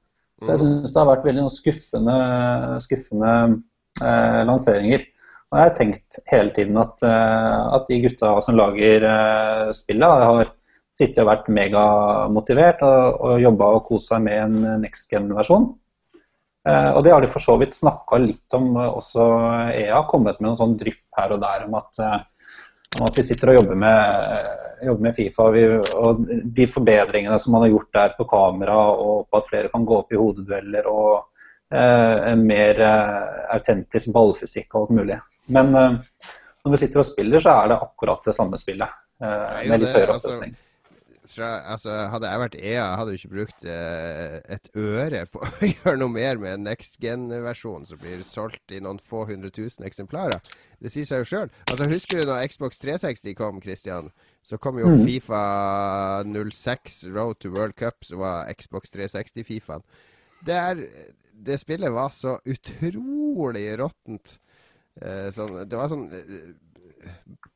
Så 0.44 0.50
jeg 0.52 0.62
syns 0.62 0.92
det 0.92 1.00
har 1.00 1.10
vært 1.10 1.26
veldig 1.26 1.44
skuffende, 1.52 2.16
skuffende 2.84 3.34
eh, 4.04 4.40
lanseringer. 4.48 5.04
Og 5.52 5.58
jeg 5.58 5.68
har 5.68 5.76
tenkt 5.76 6.18
hele 6.32 6.50
tiden 6.54 6.78
at, 6.80 7.02
at 7.06 7.84
de 7.86 8.00
gutta 8.02 8.32
som 8.42 8.56
lager 8.58 9.04
spillet, 9.76 10.24
har 10.26 10.48
sittet 10.94 11.22
og 11.24 11.30
vært 11.30 11.48
megamotivert 11.54 12.82
og, 12.86 13.24
og 13.26 13.40
jobba 13.42 13.70
og 13.76 13.88
kost 13.88 14.12
seg 14.12 14.22
med 14.26 14.38
en 14.44 14.84
next 14.84 15.10
gen-versjon. 15.10 15.72
Eh, 16.68 16.90
og 16.94 17.02
det 17.04 17.12
har 17.12 17.24
de 17.24 17.28
for 17.32 17.44
så 17.44 17.56
vidt 17.60 17.74
snakka 17.76 18.18
litt 18.22 18.56
om 18.56 18.70
eh, 18.78 18.92
også 19.00 19.24
EA, 19.74 19.98
har 19.98 20.06
kommet 20.08 20.38
med 20.38 20.48
noen 20.48 20.60
sånn 20.60 20.78
drypp 20.80 21.18
her 21.18 21.34
og 21.34 21.42
der 21.42 21.66
om 21.66 21.76
at, 21.76 22.00
eh, 22.00 22.54
om 23.00 23.04
at 23.08 23.20
vi 23.20 23.26
sitter 23.26 23.52
og 23.52 23.58
jobber 23.58 23.80
med, 23.82 24.30
eh, 24.38 24.86
jobber 24.88 25.08
med 25.08 25.18
Fifa. 25.18 25.50
Vi, 25.52 25.66
og, 25.98 26.24
de 26.56 26.70
forbedringene 26.78 27.38
som 27.42 27.56
man 27.56 27.66
har 27.66 27.74
gjort 27.74 27.92
der 27.98 28.16
på 28.16 28.28
kamera, 28.30 28.80
og 28.94 29.28
på 29.28 29.42
at 29.42 29.50
flere 29.50 29.72
kan 29.74 29.84
gå 29.84 30.00
opp 30.00 30.14
i 30.14 30.20
hodedueller, 30.20 30.88
og 30.88 31.14
eh, 31.74 32.32
en 32.32 32.48
mer 32.48 32.80
eh, 32.86 33.38
autentisk 33.58 34.14
ballfysikk 34.14 34.70
og 34.72 34.86
alt 34.86 34.98
mulig. 35.02 35.22
Men 35.52 35.74
når 35.74 36.72
vi 36.72 36.78
sitter 36.80 37.02
og 37.02 37.10
spiller, 37.10 37.42
så 37.44 37.58
er 37.58 37.74
det 37.74 37.82
akkurat 37.82 38.24
det 38.24 38.32
samme 38.38 38.56
spillet. 38.56 39.00
med 39.20 39.80
litt 39.80 39.92
høyere 39.92 40.14
altså, 40.16 40.32
oppløsning 40.32 40.54
fra, 41.30 41.48
altså, 41.72 41.94
hadde 42.12 42.28
jeg 42.30 42.40
vært 42.42 42.56
EA, 42.58 42.84
hadde 42.98 43.14
jeg 43.14 43.22
ikke 43.22 43.34
brukt 43.34 43.66
eh, 43.70 44.36
et 44.54 44.68
øre 44.76 45.24
på 45.30 45.40
å 45.40 45.50
gjøre 45.70 45.96
noe 46.02 46.12
mer 46.12 46.40
med 46.42 46.58
en 46.58 46.68
next 46.68 46.98
gen-versjon 47.02 47.86
som 47.88 48.00
blir 48.02 48.22
solgt 48.26 48.74
i 48.74 48.82
noen 48.84 49.00
få 49.02 49.24
hundre 49.30 49.52
tusen 49.54 49.86
eksemplarer. 49.88 50.42
Det 50.84 50.92
sier 50.92 51.08
seg 51.08 51.22
jo 51.22 51.30
sjøl. 51.30 51.52
Altså, 51.70 51.88
husker 51.88 52.20
du 52.20 52.28
når 52.28 52.44
Xbox 52.52 52.82
360 52.82 53.36
kom, 53.38 53.62
Christian? 53.64 54.10
Så 54.44 54.58
kom 54.60 54.76
jo 54.76 54.90
mm. 54.90 55.06
Fifa 55.08 55.42
06 56.28 57.04
Road 57.14 57.40
to 57.40 57.48
World 57.54 57.76
Cup, 57.80 58.04
som 58.04 58.20
var 58.20 58.50
Xbox 58.52 58.92
360-Fifaen. 58.92 59.84
Det, 60.44 60.58
det 61.32 61.56
spillet 61.62 61.92
var 61.92 62.12
så 62.12 62.36
utrolig 62.44 63.70
råttent. 63.80 64.36
Eh, 65.00 65.30
sånn, 65.32 65.62
det 65.64 65.80
var 65.80 65.88
sånn 65.88 66.04
eh, 66.12 66.52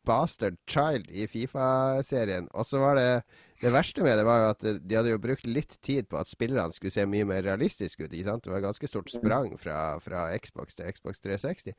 Bastard 0.08 0.56
Child 0.70 1.10
i 1.12 1.26
Fifa-serien. 1.28 2.48
Og 2.56 2.66
så 2.66 2.80
var 2.80 2.96
det 2.96 3.10
Det 3.58 3.72
verste 3.74 4.04
med 4.06 4.14
det 4.18 4.24
var 4.24 4.38
jo 4.38 4.48
at 4.52 4.66
de 4.86 4.94
hadde 4.94 5.10
jo 5.10 5.18
brukt 5.18 5.46
litt 5.46 5.72
tid 5.82 6.06
på 6.06 6.20
at 6.20 6.30
spillerne 6.30 6.70
skulle 6.70 6.94
se 6.94 7.02
mye 7.10 7.26
mer 7.26 7.42
realistiske 7.42 8.04
ut. 8.04 8.12
ikke 8.12 8.28
sant? 8.28 8.44
Det 8.44 8.52
var 8.52 8.60
et 8.60 8.68
ganske 8.68 8.90
stort 8.90 9.10
sprang 9.10 9.56
fra, 9.58 9.98
fra 9.98 10.28
Xbox 10.38 10.78
til 10.78 10.92
Xbox 10.94 11.18
360. 11.24 11.74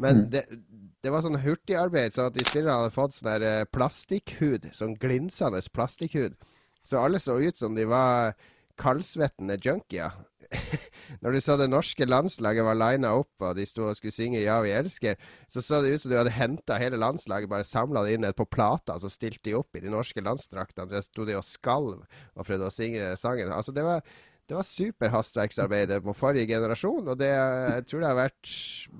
Men 0.00 0.22
mm. 0.22 0.30
det, 0.32 0.44
det, 1.04 1.12
var 1.12 1.26
sånn 1.26 1.36
hurtigarbeid, 1.42 2.16
sånn 2.16 2.30
at 2.30 2.38
de 2.38 2.46
spillerne 2.48 2.78
hadde 2.80 2.96
fått 2.96 3.18
sånn 3.18 3.28
der 3.28 3.44
eh, 3.44 3.66
plastikkhud. 3.68 4.70
Sånn 4.72 4.96
glinsende 4.96 5.60
plastikkhud. 5.74 6.40
Så 6.80 7.02
alle 7.04 7.20
så 7.20 7.36
ut 7.36 7.60
som 7.60 7.76
de 7.76 7.84
var 7.84 8.32
kaldsvettende 8.78 9.58
junkier. 9.64 10.16
når 11.22 11.34
du 11.34 11.40
så 11.44 11.56
det 11.60 11.68
norske 11.68 12.06
landslaget 12.08 12.64
var 12.64 12.78
lina 12.78 13.10
opp, 13.18 13.34
og 13.44 13.56
de 13.58 13.66
sto 13.68 13.84
og 13.88 13.98
skulle 13.98 14.14
synge 14.14 14.40
'Ja, 14.40 14.60
vi 14.64 14.72
elsker', 14.72 15.18
så 15.48 15.60
så 15.60 15.82
det 15.82 15.94
ut 15.94 16.00
som 16.00 16.12
du 16.12 16.16
hadde 16.16 16.32
henta 16.32 16.78
hele 16.80 16.96
landslaget, 16.96 17.50
bare 17.50 17.64
samla 17.68 18.04
det 18.04 18.16
inn 18.16 18.32
på 18.32 18.48
plata, 18.48 18.98
så 18.98 19.10
stilte 19.12 19.50
de 19.50 19.58
opp 19.58 19.76
i 19.76 19.84
de 19.84 19.92
norske 19.92 20.24
landsdraktene. 20.24 20.88
Der 20.88 21.04
sto 21.04 21.24
de 21.24 21.36
og 21.36 21.44
skalv 21.44 22.00
og 22.34 22.46
prøvde 22.46 22.66
å 22.66 22.72
synge 22.72 23.16
sangen. 23.16 23.52
Altså, 23.52 23.72
det 23.72 23.84
var 23.84 24.02
det 24.48 24.56
var 24.56 24.64
superhastverksarbeidet 24.64 26.00
på 26.02 26.14
forrige 26.16 26.48
generasjon, 26.48 27.08
og 27.12 27.18
det, 27.20 27.28
jeg 27.28 27.84
tror 27.84 28.00
det 28.00 28.08
har 28.08 28.16
vært 28.16 28.52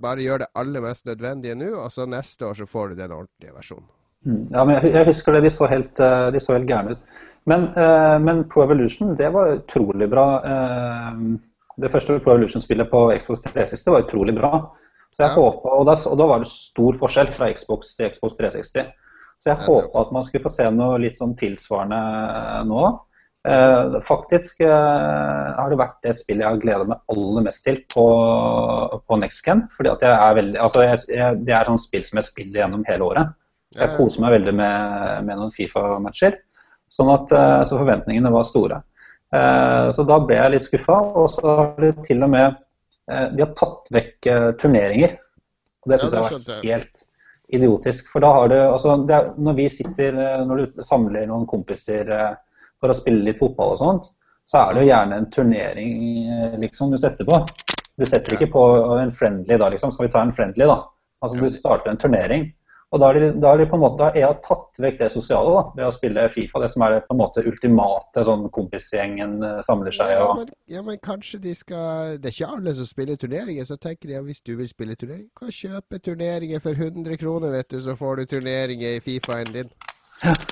Bare 0.02 0.20
gjør 0.20 0.42
det 0.42 0.52
aller 0.60 0.84
mest 0.84 1.06
nødvendige 1.08 1.56
nå, 1.56 1.70
og 1.72 1.88
så 1.92 2.04
neste 2.04 2.44
år 2.44 2.58
så 2.60 2.66
får 2.68 2.92
du 2.92 3.00
den 3.00 3.14
ordentlige 3.16 3.54
versjonen. 3.56 3.88
Mm. 4.26 4.46
Ja, 4.50 4.64
men 4.64 4.78
jeg, 4.82 5.06
husker 5.08 5.36
det. 5.36 5.44
De 5.46 5.52
så 5.52 5.68
helt, 5.70 6.00
eh, 6.00 6.28
de 6.34 6.42
så 6.42 6.56
helt 6.56 6.68
gærne 6.70 6.96
ut. 6.96 7.20
Men, 7.48 7.70
uh, 7.78 8.18
men, 8.20 8.42
Pro 8.52 8.60
Evolution, 8.66 9.14
det 9.16 9.30
var 9.32 9.54
utrolig 9.54 10.10
bra. 10.12 10.26
Uh, 10.44 11.38
det 11.80 11.88
første 11.88 12.18
Pro 12.20 12.34
Evolution-spillet 12.34 12.90
på 12.90 13.06
Xbox 13.16 13.40
360 13.46 13.94
var 13.94 14.04
utrolig 14.04 14.34
bra. 14.36 14.50
Så 15.14 15.22
jeg 15.22 15.30
ja. 15.30 15.34
håpet, 15.38 15.70
og 15.72 15.86
da, 15.88 15.94
og 16.10 16.18
da, 16.20 16.26
var 16.28 16.42
det 16.42 16.50
stor 16.52 16.98
forskjell 17.00 17.30
fra 17.32 17.48
Xbox 17.54 17.94
til 17.96 18.10
Xbox 18.12 18.36
360. 18.36 18.90
Så 19.38 19.52
jeg 19.52 19.62
håpa 19.64 20.02
at 20.02 20.12
man 20.12 20.26
skulle 20.26 20.44
få 20.44 20.52
se 20.52 20.66
noe 20.74 20.98
litt 21.00 21.16
sånn 21.16 21.36
tilsvarende 21.38 22.00
nå. 22.68 22.82
Eh, 23.48 24.00
faktisk 24.04 24.60
eh, 24.66 25.48
har 25.56 25.70
det 25.70 25.78
vært 25.78 26.00
det 26.04 26.12
spillet 26.18 26.42
jeg 26.42 26.50
har 26.50 26.60
gleda 26.60 26.88
meg 26.90 27.12
aller 27.14 27.44
mest 27.46 27.62
til 27.64 27.78
på, 27.94 28.06
på 29.06 29.18
NextGen. 29.22 29.62
fordi 29.76 29.92
at 29.92 30.02
jeg 30.04 30.16
er 30.16 30.38
veldig, 30.40 30.58
altså 30.64 30.82
jeg, 30.84 31.04
jeg, 31.14 31.38
Det 31.46 31.54
er 31.54 31.70
sånn 31.70 31.80
spill 31.80 32.04
som 32.04 32.20
jeg 32.20 32.28
spiller 32.28 32.64
gjennom 32.64 32.84
hele 32.88 33.06
året. 33.06 33.36
Jeg 33.76 33.96
koser 33.98 34.22
meg 34.24 34.38
veldig 34.38 34.54
med, 34.56 35.24
med 35.26 35.36
noen 35.36 35.52
Fifa-matcher. 35.52 36.38
Sånn 36.92 37.10
at 37.12 37.32
eh, 37.36 37.62
så 37.68 37.76
forventningene 37.80 38.32
var 38.32 38.46
store. 38.48 38.80
Eh, 39.34 39.90
så 39.92 40.04
da 40.08 40.18
ble 40.24 40.38
jeg 40.38 40.54
litt 40.54 40.66
skuffa. 40.66 40.96
Og 41.20 41.28
så 41.34 41.44
har 41.60 41.74
de 41.82 41.92
til 42.06 42.24
og 42.24 42.32
med 42.32 42.46
eh, 42.48 43.28
De 43.34 43.44
har 43.44 43.54
tatt 43.58 43.92
vekk 43.94 44.30
turneringer. 44.60 45.18
Og 45.84 45.92
det 45.92 46.00
syns 46.00 46.16
jeg 46.16 46.26
var 46.26 46.64
helt 46.64 47.04
idiotisk. 47.58 48.10
For 48.12 48.24
da 48.24 48.32
har 48.34 48.52
du 48.52 48.58
altså 48.58 48.96
er, 49.04 49.32
Når 49.36 49.56
vi 49.56 49.68
sitter 49.72 50.16
Når 50.48 50.60
du 50.60 50.82
samler 50.84 51.28
noen 51.28 51.46
kompiser 51.48 52.10
for 52.78 52.92
å 52.92 52.96
spille 52.96 53.24
litt 53.26 53.40
fotball 53.40 53.72
og 53.74 53.80
sånt, 53.80 54.12
så 54.48 54.60
er 54.60 54.74
det 54.76 54.82
jo 54.84 54.90
gjerne 54.92 55.16
en 55.18 55.32
turnering 55.34 55.96
liksom 56.62 56.92
du 56.92 56.98
setter 57.00 57.26
på. 57.26 57.40
Du 57.98 58.04
setter 58.06 58.36
ikke 58.36 58.52
på 58.52 58.62
en 58.94 59.10
friendly 59.10 59.56
da, 59.58 59.66
liksom. 59.72 59.90
Skal 59.90 60.06
vi 60.06 60.12
ta 60.12 60.22
en 60.22 60.30
friendly, 60.32 60.68
da? 60.70 60.76
Altså 61.18 61.40
Du 61.40 61.50
starter 61.50 61.90
en 61.90 61.98
turnering. 61.98 62.46
Og 62.88 63.00
da 63.02 63.08
har 63.10 63.18
de, 63.60 63.66
på 63.68 63.76
en 63.76 63.82
måte, 63.82 63.98
da 64.00 64.06
er 64.14 64.22
jeg 64.22 64.36
tatt 64.46 64.78
vekk 64.80 65.00
det 65.02 65.08
sosiale 65.12 65.50
da, 65.52 65.62
ved 65.76 65.84
å 65.84 65.92
spille 65.92 66.22
Fifa. 66.32 66.62
Det 66.62 66.70
som 66.72 66.84
er 66.86 66.94
det 66.94 67.02
på 67.04 67.12
en 67.12 67.20
måte 67.20 67.44
ultimate 67.44 68.24
sånn 68.24 68.46
kompisgjengen 68.54 69.34
eh, 69.44 69.58
samler 69.66 69.92
seg 69.92 70.14
og 70.14 70.22
ja 70.22 70.28
men, 70.38 70.54
ja, 70.72 70.84
men, 70.86 71.00
kanskje 71.04 71.42
de 71.44 71.52
skal 71.58 72.16
Det 72.16 72.30
er 72.30 72.36
ikke 72.36 72.56
alle 72.56 72.72
som 72.78 72.88
spiller 72.88 73.20
turneringer. 73.20 73.68
Så 73.68 73.76
tenker 73.76 74.08
de 74.08 74.16
at 74.16 74.24
hvis 74.24 74.40
du 74.40 74.54
vil 74.56 74.70
spille 74.70 74.96
turnering, 74.96 75.28
kan 75.36 75.52
kjøpe 75.52 76.00
turneringer 76.00 76.64
for 76.64 76.72
100 76.88 77.20
kroner, 77.20 77.52
vet 77.58 77.68
du, 77.74 77.80
så 77.84 77.96
får 77.98 78.22
du 78.22 78.32
turneringer 78.32 78.96
i 78.96 79.04
Fifaen 79.04 79.52
din. 79.52 79.74
Ja. 80.24 80.36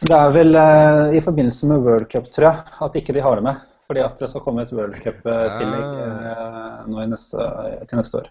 Det 0.00 0.16
er 0.16 0.30
vel 0.32 0.56
eh, 0.56 1.18
i 1.18 1.20
forbindelse 1.20 1.66
med 1.68 1.82
World 1.84 2.06
Cup, 2.08 2.30
tror 2.32 2.46
jeg, 2.46 2.76
at 2.86 2.94
ikke 2.96 3.12
de 3.12 3.20
har 3.20 3.36
det 3.36 3.44
med. 3.44 3.58
Fordi 3.84 4.00
at 4.00 4.22
det 4.22 4.30
skal 4.32 4.40
komme 4.40 4.62
et 4.64 4.72
World 4.72 4.96
Cup-tillegg 5.02 5.98
eh, 6.06 6.86
nå 6.88 7.04
neste, 7.10 7.48
til 7.90 8.00
neste 8.00 8.22
år. 8.22 8.30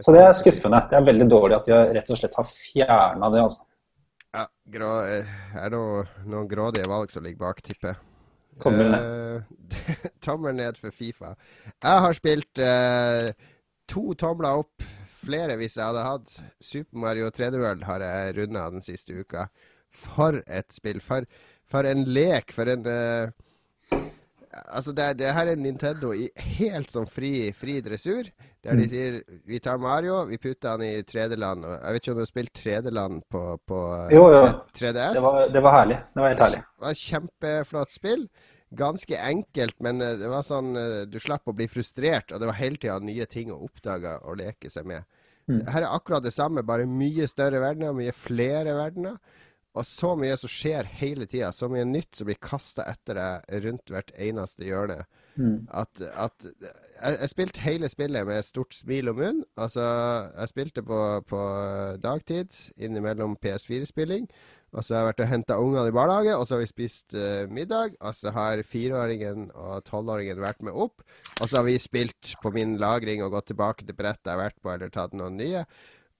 Så 0.00 0.12
det 0.12 0.20
er 0.22 0.34
skuffende. 0.36 0.82
Det 0.90 0.98
er 0.98 1.06
veldig 1.06 1.26
dårlig 1.30 1.56
at 1.56 1.68
de 1.68 1.78
rett 1.96 2.12
og 2.12 2.20
slett 2.20 2.36
har 2.36 2.48
fjerna 2.48 3.30
det. 3.32 3.46
altså. 3.46 3.64
Ja, 4.36 4.44
grå, 4.74 4.90
eh, 5.08 5.30
er 5.56 5.72
det 5.72 5.80
noen 6.28 6.48
grådige 6.50 6.90
valg 6.90 7.12
som 7.12 7.24
ligger 7.24 7.46
bak, 7.46 7.62
tipper 7.64 7.94
jeg. 7.94 8.02
Tommel 8.60 8.90
ned. 8.92 9.06
Uh, 9.06 10.08
tommel 10.26 10.56
ned 10.56 10.78
for 10.80 10.92
Fifa. 10.92 11.34
Jeg 11.84 12.04
har 12.04 12.16
spilt 12.16 12.60
uh, 12.60 13.30
to 13.88 14.12
tomler 14.20 14.62
opp, 14.62 14.84
flere 15.24 15.56
hvis 15.60 15.76
jeg 15.78 15.88
hadde 15.88 16.04
hatt. 16.04 16.36
Super 16.60 17.00
Mario 17.06 17.30
3D 17.32 17.60
World 17.60 17.84
har 17.88 18.04
jeg 18.04 18.36
runda 18.40 18.68
den 18.76 18.84
siste 18.84 19.16
uka. 19.16 19.48
For 19.96 20.42
et 20.44 20.72
spill. 20.76 21.00
For, 21.04 21.24
for 21.68 21.88
en 21.88 22.04
lek. 22.08 22.52
For 22.52 22.68
en 22.72 22.84
uh, 22.84 24.00
Altså, 24.64 24.92
det, 24.96 25.06
det, 25.20 25.30
her 25.36 25.50
er 25.50 25.60
Nintendo 25.60 26.12
i 26.16 26.26
helt 26.58 26.92
sånn 26.92 27.08
fri, 27.10 27.50
fri 27.56 27.78
dressur. 27.84 28.28
Der 28.64 28.78
de 28.78 28.86
mm. 28.86 28.90
sier 28.90 29.18
vi 29.46 29.60
tar 29.62 29.78
Mario, 29.82 30.22
vi 30.30 30.38
putter 30.42 30.74
han 30.74 30.84
i 30.86 31.04
3D-land. 31.06 31.66
Jeg 31.70 31.96
vet 31.96 32.02
ikke 32.02 32.14
om 32.14 32.18
du 32.18 32.24
har 32.24 32.30
spilt 32.30 32.52
3D-land 32.58 33.22
på, 33.32 33.44
på 33.68 33.80
jo, 34.14 34.26
jo. 34.34 34.42
3DS? 34.76 35.16
Det 35.18 35.24
var, 35.24 35.40
det 35.54 35.64
var, 35.68 35.78
herlig. 35.80 36.00
Det 36.12 36.22
var 36.22 36.34
helt 36.34 36.44
herlig. 36.46 36.62
Det 36.66 36.86
var 36.86 36.96
et 36.96 37.04
kjempeflott 37.04 37.94
spill. 37.94 38.26
Ganske 38.76 39.20
enkelt, 39.22 39.76
men 39.86 40.02
eh, 40.02 40.16
det 40.18 40.30
var 40.30 40.42
sånn 40.42 40.72
eh, 40.80 41.04
du 41.06 41.20
slapp 41.22 41.46
å 41.46 41.54
bli 41.54 41.68
frustrert, 41.70 42.32
og 42.34 42.42
det 42.42 42.48
var 42.50 42.58
hele 42.58 42.80
tida 42.82 42.98
nye 42.98 43.28
ting 43.30 43.52
å 43.54 43.60
oppdage 43.68 44.16
og 44.26 44.40
leke 44.40 44.72
seg 44.72 44.88
med. 44.90 45.06
Mm. 45.46 45.60
Her 45.70 45.84
er 45.84 45.92
akkurat 45.94 46.24
det 46.24 46.34
samme, 46.34 46.66
bare 46.66 46.88
mye 46.90 47.28
større 47.30 47.60
verdener, 47.62 47.94
mye 47.94 48.14
flere 48.14 48.74
verdener. 48.74 49.20
Og 49.76 49.84
så 49.84 50.14
mye 50.16 50.36
som 50.40 50.50
skjer 50.50 50.88
hele 50.98 51.28
tida. 51.28 51.52
Så 51.52 51.68
mye 51.72 51.84
nytt 51.88 52.16
som 52.16 52.28
blir 52.28 52.40
kasta 52.40 52.86
etter 52.88 53.18
deg 53.20 53.62
rundt 53.66 53.92
hvert 53.92 54.12
eneste 54.16 54.64
hjørne. 54.64 55.02
Mm. 55.36 55.66
At, 55.68 56.00
at 56.00 56.46
jeg, 56.46 57.12
jeg, 57.12 57.28
spilte 57.28 57.64
hele 57.66 57.90
spillet 57.92 58.24
med 58.28 58.44
stort 58.46 58.76
smil 58.76 59.12
om 59.12 59.20
munn. 59.20 59.42
Altså, 59.60 59.84
jeg 60.32 60.52
spilte 60.52 60.84
på, 60.86 61.00
på 61.28 61.40
dagtid 62.00 62.56
innimellom 62.80 63.36
PS4-spilling. 63.44 64.30
Og 64.76 64.84
så 64.84 64.92
har 64.92 65.04
jeg 65.04 65.08
vært 65.08 65.20
og 65.22 65.28
henta 65.30 65.56
ungene 65.62 65.88
i 65.88 65.94
barnehage, 65.94 66.32
og 66.36 66.42
så 66.44 66.56
har 66.56 66.60
vi 66.64 66.68
spist 66.68 67.14
uh, 67.16 67.44
middag. 67.52 67.94
Og 68.00 68.16
så 68.16 68.32
har 68.34 68.64
fireåringen 68.66 69.50
og 69.54 69.84
tolvåringen 69.86 70.42
vært 70.42 70.64
med 70.66 70.76
opp. 70.76 71.04
Og 71.40 71.44
så 71.46 71.60
har 71.60 71.68
vi 71.68 71.76
spilt 71.80 72.34
på 72.42 72.52
min 72.56 72.74
lagring 72.80 73.22
og 73.24 73.36
gått 73.36 73.52
tilbake 73.52 73.86
til 73.86 73.96
brettet 73.96 74.26
jeg 74.26 74.34
har 74.34 74.42
vært 74.48 74.58
på, 74.60 74.72
eller 74.72 74.92
tatt 74.92 75.16
noen 75.16 75.38
nye. 75.40 75.64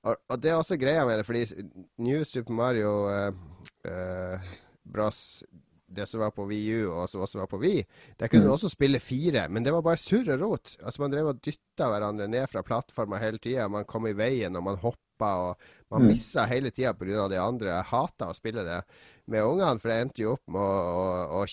Og, 0.07 0.16
og, 0.30 0.38
det 0.38 0.52
er 0.52 0.59
også 0.61 0.78
greia 0.78 1.04
med 1.09 1.18
det, 1.18 1.26
fordi 1.26 1.44
New 1.98 2.22
Super 2.24 2.54
Mario 2.54 2.92
uh, 3.11 3.30
uh, 3.90 4.50
Bros 4.86 5.42
det 5.86 6.07
som 6.11 6.20
var 6.20 6.32
på 6.34 6.46
VU 6.50 6.90
og 6.90 7.07
som 7.11 7.22
også 7.22 7.40
var 7.40 7.50
på 7.50 7.61
Vi, 7.62 7.74
der 8.18 8.28
kunne 8.28 8.42
mm. 8.42 8.48
du 8.48 8.52
også 8.52 8.70
spille 8.72 9.00
fire, 9.00 9.46
men 9.48 9.64
det 9.64 9.72
var 9.74 9.84
bare 9.86 10.00
surr 10.00 10.32
og 10.34 10.42
rot. 10.42 10.74
Altså 10.82 11.02
Man 11.02 11.14
drev 11.14 11.30
og 11.30 11.42
dytta 11.44 11.90
hverandre 11.92 12.28
ned 12.28 12.46
fra 12.50 12.64
plattforma 12.66 13.20
hele 13.22 13.38
tida. 13.38 13.68
Man 13.70 13.86
kom 13.88 14.09
i 14.11 14.16
veien, 14.16 14.57
og 14.59 14.64
man 14.66 14.80
hoppa, 14.82 15.30
og 15.46 15.68
man 15.94 16.02
mm. 16.02 16.09
missa 16.11 16.46
hele 16.50 16.72
tida 16.74 16.94
pga. 16.94 17.28
de 17.30 17.40
andre. 17.40 17.76
Jeg 17.76 17.90
hata 17.92 18.30
å 18.30 18.36
spille 18.36 18.66
det 18.66 18.80
med 19.30 19.46
ungene, 19.46 19.78
for 19.78 19.92
jeg 19.92 20.07
endte 20.07 20.24
jo 20.24 20.34
opp 20.34 20.44
med 20.50 20.62
å, 20.62 20.74
å, 20.74 21.42
å 21.42 21.46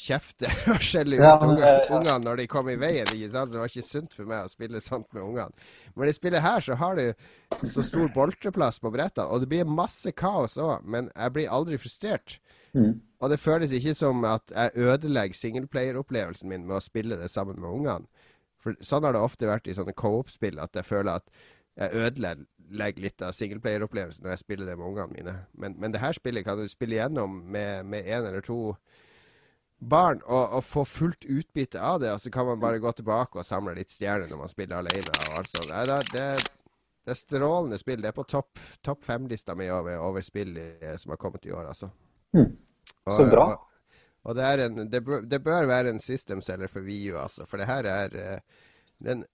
kjefte 0.00 0.48
og 0.72 0.84
skjelle 0.84 1.18
ut 1.18 1.24
ja, 1.24 1.34
ungene 1.40 2.08
ja. 2.08 2.16
når 2.22 2.40
de 2.40 2.46
kom 2.50 2.70
i 2.72 2.78
veien. 2.80 3.08
ikke 3.08 3.30
sant? 3.32 3.50
Så 3.50 3.56
det 3.56 3.62
var 3.62 3.72
ikke 3.72 3.88
sunt 3.90 4.16
for 4.16 4.30
meg 4.30 4.46
å 4.46 4.52
spille 4.52 4.80
sånt 4.84 5.08
med 5.16 5.24
ungene. 5.24 5.68
Men 5.98 6.10
i 6.10 6.16
spillet 6.16 6.44
her 6.44 6.64
så 6.64 6.78
har 6.80 6.96
du 6.96 7.66
så 7.68 7.84
stor 7.84 8.08
boltreplass 8.14 8.80
på 8.80 8.92
brettene, 8.94 9.28
og 9.28 9.42
det 9.42 9.50
blir 9.52 9.68
masse 9.68 10.12
kaos 10.16 10.56
òg, 10.60 10.86
men 10.86 11.10
jeg 11.12 11.36
blir 11.36 11.52
aldri 11.52 11.80
frustrert. 11.82 12.38
Mm. 12.72 13.00
Og 13.20 13.32
det 13.32 13.40
føles 13.42 13.72
ikke 13.76 13.96
som 13.98 14.24
at 14.24 14.52
jeg 14.54 14.86
ødelegger 14.88 15.36
singleplayer-opplevelsen 15.36 16.48
min 16.48 16.68
med 16.68 16.78
å 16.78 16.84
spille 16.84 17.18
det 17.20 17.28
sammen 17.32 17.58
med 17.60 17.70
ungene. 17.70 18.28
For 18.60 18.76
Sånn 18.84 19.06
har 19.06 19.16
det 19.16 19.24
ofte 19.24 19.48
vært 19.48 19.68
i 19.68 19.74
sånne 19.76 19.96
co-op-spill, 19.96 20.60
at 20.60 20.76
jeg 20.76 20.88
føler 20.88 21.20
at 21.20 21.28
jeg 21.80 21.96
ødelegger 21.96 23.04
litt 23.04 23.22
av 23.24 23.32
singleplayer-opplevelsen 23.36 24.24
når 24.24 24.34
jeg 24.34 24.42
spiller 24.42 24.68
det 24.68 24.76
med 24.76 24.88
ungene 24.90 25.14
mine. 25.14 25.36
Men, 25.52 25.76
men 25.80 25.94
det 25.94 26.02
her 26.02 26.16
spillet 26.16 26.44
kan 26.44 26.60
du 26.60 26.68
spille 26.68 26.98
gjennom 26.98 27.40
med, 27.52 27.86
med 27.88 28.08
en 28.08 28.28
eller 28.28 28.44
to 28.44 28.74
barn 29.80 30.20
og, 30.26 30.52
og, 30.58 30.64
få 30.64 30.84
fullt 30.84 31.24
utbytte 31.24 31.80
av 31.80 32.00
det. 32.00 32.12
Og 32.12 32.20
så 32.20 32.30
kan 32.30 32.46
man 32.46 32.60
bare 32.60 32.80
gå 32.82 32.92
tilbake 32.92 33.40
og 33.40 33.46
samle 33.46 33.74
litt 33.78 33.92
stjerner 33.92 34.30
når 34.30 34.42
man 34.42 34.52
spiller 34.52 34.80
alene. 34.80 35.16
og 35.26 35.38
alt 35.40 35.52
sånt. 35.52 35.72
Det, 35.72 35.98
det, 36.12 36.26
det, 37.04 37.14
er 37.14 37.20
strålende 37.20 37.80
spill. 37.80 38.02
Det 38.02 38.12
er 38.12 38.16
på 38.16 38.28
topp 38.28 38.60
topp 38.86 39.04
fem-lista 39.04 39.56
mi 39.58 39.70
over, 39.72 39.98
over, 40.04 40.24
spill 40.24 40.58
som 41.00 41.14
har 41.14 41.20
kommet 41.20 41.48
i 41.48 41.54
år, 41.56 41.72
altså. 41.72 41.90
Mm. 42.36 42.52
Så 43.10 43.26
bra. 43.32 43.46
Og, 43.48 43.66
og 44.28 44.36
det, 44.36 44.50
en, 44.66 44.82
det, 44.90 45.00
bør, 45.04 45.24
det, 45.24 45.42
bør, 45.42 45.68
være 45.70 45.94
en 45.94 46.02
system-selger 46.02 46.68
for 46.68 46.84
VU, 46.84 47.16
altså. 47.18 47.48
For 47.48 47.60
det 47.60 47.70
her 47.70 47.88
er 47.88 48.18
uh, 48.20 49.08
en 49.08 49.24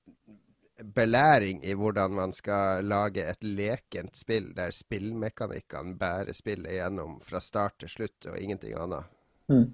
belæring 0.94 1.62
i 1.64 1.72
hvordan 1.74 2.12
man 2.14 2.32
skal 2.36 2.84
lage 2.84 3.24
et 3.24 3.42
lekent 3.42 4.16
spill 4.16 4.50
der 4.54 4.70
spillmekanikkene 4.76 5.96
bærer 5.98 6.36
spillet 6.36 6.76
gjennom 6.76 7.16
fra 7.24 7.40
start 7.40 7.80
til 7.80 7.90
slutt 7.90 8.28
og 8.30 8.38
ingenting 8.38 8.76
annet. 8.78 9.15
Mm. 9.52 9.66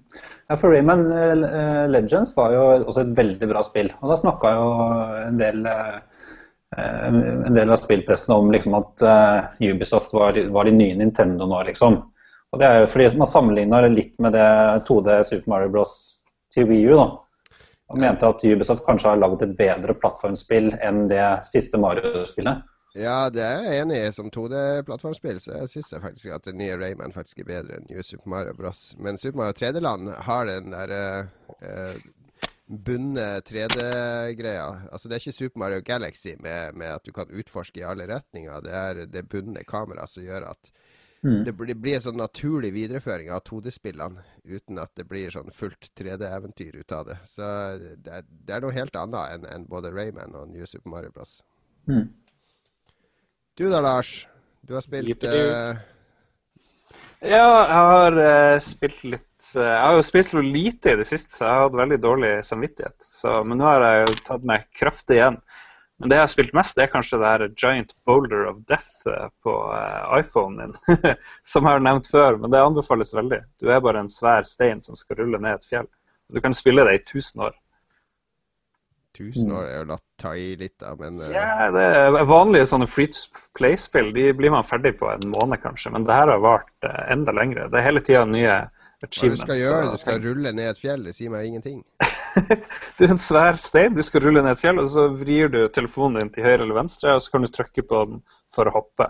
Ja, 0.47 0.57
for 0.57 0.69
Rayman 0.69 1.11
uh, 1.11 1.89
Legends 1.89 2.35
var 2.37 2.53
jo 2.53 2.63
også 2.83 3.05
et 3.07 3.13
veldig 3.17 3.49
bra 3.49 3.63
spill. 3.65 3.89
Og 4.01 4.11
da 4.11 4.17
snakka 4.19 4.51
jo 4.53 4.67
en 5.23 5.39
del, 5.39 5.65
uh, 5.65 5.99
en 6.77 7.57
del 7.57 7.73
av 7.73 7.81
spillpressen 7.81 8.35
om 8.35 8.51
liksom, 8.53 8.77
at 8.77 9.05
uh, 9.07 9.69
Ubisoft 9.71 10.13
var, 10.13 10.37
var, 10.53 10.69
de 10.69 10.75
nye 10.77 10.99
Nintendo 10.99 11.49
nå, 11.49 11.63
liksom. 11.71 11.99
Og 12.53 12.61
det 12.61 12.69
er 12.69 12.83
jo 12.83 12.91
fordi 12.93 13.09
man 13.17 13.31
sammenligna 13.31 13.81
litt 13.89 14.13
med 14.21 14.35
det 14.37 14.49
2D 14.85 15.23
Super 15.25 15.55
Mario 15.55 15.73
Bros. 15.73 15.95
til 16.53 16.69
Wii 16.69 16.91
U. 16.91 16.97
da. 16.99 17.07
Og 17.93 17.99
mente 18.01 18.29
at 18.29 18.45
Ubisoft 18.45 18.85
kanskje 18.85 19.09
har 19.09 19.21
laget 19.21 19.47
et 19.47 19.57
bedre 19.57 19.95
plattformspill 19.97 20.69
enn 20.85 21.07
det 21.09 21.25
siste 21.49 21.81
Mario-spillet. 21.81 22.61
Ja, 22.93 23.29
det 23.33 23.41
er 23.41 23.63
jeg 23.65 23.83
enig 23.83 23.99
i. 23.99 24.09
Som 24.13 24.29
2D-plattformspill 24.33 25.39
så 25.41 25.63
syns 25.69 25.93
jeg 25.95 26.03
faktisk 26.03 26.33
at 26.35 26.45
det 26.45 26.55
nye 26.57 26.77
Rayman 26.77 27.15
faktisk 27.15 27.41
er 27.41 27.49
bedre 27.49 27.79
enn 27.79 27.87
New 27.89 28.01
Super 28.05 28.29
Mario 28.29 28.53
Bros. 28.57 28.91
Men 29.01 29.17
Super 29.17 29.41
Mario 29.41 29.57
3D-land 29.57 30.11
har 30.27 30.49
den 30.49 30.75
der 30.75 30.93
uh, 31.63 32.03
bunne 32.67 33.27
3D-greia. 33.49 34.67
Altså 34.91 35.09
Det 35.09 35.17
er 35.17 35.23
ikke 35.23 35.39
Super 35.39 35.63
Mario 35.65 35.81
Galaxy 35.85 36.35
med, 36.39 36.77
med, 36.77 36.93
at 36.93 37.05
du 37.05 37.11
kan 37.15 37.33
utforske 37.33 37.81
i 37.81 37.87
alle 37.87 38.07
retninger. 38.09 38.61
Det 38.61 38.77
er 38.77 39.05
det 39.09 39.27
bunne 39.29 39.65
kameraet 39.65 40.13
som 40.13 40.25
gjør 40.25 40.51
at 40.53 40.71
mm. 41.25 41.43
det, 41.49 41.57
blir, 41.57 41.75
blir 41.75 41.97
en 41.97 42.07
sånn 42.07 42.21
naturlig 42.21 42.75
videreføring 42.77 43.33
av 43.33 43.41
2D-spillene, 43.49 44.21
uten 44.45 44.81
at 44.85 44.93
det 44.99 45.09
blir 45.09 45.33
sånn 45.33 45.49
fullt 45.49 45.89
3D-eventyr 45.97 46.77
ut 46.77 46.93
av 46.93 47.09
det. 47.09 47.17
Så 47.25 47.47
det 47.81 48.19
er, 48.21 48.29
det 48.29 48.53
er 48.53 48.61
noe 48.61 48.77
helt 48.77 49.01
annet 49.01 49.33
enn 49.33 49.49
en 49.49 49.65
både 49.71 49.91
Rayman 49.97 50.37
og 50.37 50.53
New 50.53 50.69
Super 50.69 50.93
Mario 50.93 51.15
Bros. 51.15 51.39
Mm. 51.89 52.11
Du 53.53 53.67
da, 53.69 53.81
Lars? 53.81 54.27
Du 54.61 54.73
har 54.73 54.81
spilt 54.81 55.23
uh... 55.23 55.75
Ja, 57.21 57.43
jeg 57.45 57.83
har 57.87 58.15
uh, 58.17 58.55
spilt 58.59 59.03
litt 59.05 59.49
uh, 59.53 59.61
Jeg 59.61 59.83
har 59.83 59.97
jo 59.99 60.05
spilt 60.07 60.31
så 60.31 60.41
lite 60.41 60.95
i 60.95 60.97
det 60.97 61.05
siste, 61.05 61.29
så 61.35 61.45
jeg 61.45 61.53
har 61.53 61.67
hatt 61.67 61.77
veldig 61.77 61.99
dårlig 62.01 62.31
samvittighet. 62.47 62.97
Så, 63.05 63.35
men 63.45 63.61
nå 63.61 63.67
har 63.69 63.85
jeg 63.85 64.07
jo 64.07 64.15
tatt 64.25 64.47
meg 64.49 64.65
kraftig 64.79 65.19
igjen. 65.19 65.37
Men 66.01 66.09
det 66.09 66.17
jeg 66.17 66.25
har 66.25 66.33
spilt 66.33 66.57
mest, 66.57 66.73
det 66.79 66.87
er 66.87 66.93
kanskje 66.95 67.19
det 67.21 67.29
her 67.29 67.45
Giant 67.53 67.93
Boulder 68.09 68.47
of 68.49 68.57
Death 68.71 69.05
på 69.45 69.53
iPhonen 70.17 70.73
din. 70.73 71.13
som 71.53 71.69
jeg 71.69 71.77
har 71.77 71.85
nevnt 71.85 72.09
før, 72.09 72.41
men 72.41 72.51
det 72.51 72.63
anbefales 72.65 73.13
veldig. 73.13 73.43
Du 73.61 73.69
er 73.69 73.85
bare 73.85 74.01
en 74.01 74.09
svær 74.09 74.49
stein 74.49 74.81
som 74.81 74.97
skal 74.97 75.21
rulle 75.21 75.37
ned 75.45 75.61
et 75.61 75.69
fjell. 75.69 75.91
Du 76.33 76.41
kan 76.41 76.57
spille 76.57 76.89
det 76.89 76.97
i 76.97 77.03
1000 77.05 77.45
år. 77.51 77.53
1000 79.13 79.51
år 79.53 79.65
er 79.67 79.75
jo 79.77 79.87
latt 79.91 80.03
ta 80.21 80.31
i 80.35 80.53
litt, 80.57 80.75
da, 80.81 80.93
men 80.97 81.19
uh... 81.21 81.29
Ja, 81.33 81.67
det 81.73 81.83
er 81.99 82.15
vanlige 82.29 82.65
sånne 82.71 82.87
free 82.89 83.11
play-spill 83.57 84.09
de 84.15 84.29
blir 84.37 84.53
man 84.53 84.65
ferdig 84.65 84.95
på 84.99 85.09
en 85.11 85.27
måned, 85.29 85.61
kanskje. 85.61 85.91
Men 85.93 86.07
det 86.07 86.17
her 86.17 86.31
har 86.33 86.41
vart 86.41 86.71
uh, 86.87 87.03
enda 87.13 87.35
lengre. 87.35 87.67
Det 87.69 87.79
er 87.79 87.85
hele 87.87 88.01
tida 88.05 88.23
nye 88.29 88.55
achievements. 89.05 89.43
Hva 89.43 89.47
du 89.47 89.47
skal 89.47 89.61
gjøre? 89.61 89.91
Du 89.91 90.03
skal 90.03 90.21
rulle 90.23 90.53
ned 90.57 90.71
et 90.71 90.81
fjell? 90.81 91.03
Det 91.05 91.15
sier 91.17 91.33
meg 91.33 91.49
ingenting. 91.49 91.83
du 92.97 93.03
er 93.05 93.13
en 93.13 93.21
svær 93.21 93.59
stein. 93.61 93.97
Du 93.97 94.01
skal 94.05 94.25
rulle 94.25 94.41
ned 94.41 94.55
et 94.55 94.63
fjell, 94.63 94.81
og 94.81 94.89
så 94.89 95.09
vrir 95.13 95.51
du 95.53 95.59
telefonen 95.75 96.21
din 96.21 96.31
til 96.33 96.47
høyre 96.47 96.63
eller 96.63 96.79
venstre, 96.81 97.17
og 97.17 97.25
så 97.25 97.35
kan 97.35 97.45
du 97.45 97.51
trykke 97.53 97.85
på 97.89 98.05
den 98.09 98.23
for 98.55 98.69
å 98.69 98.77
hoppe. 98.77 99.09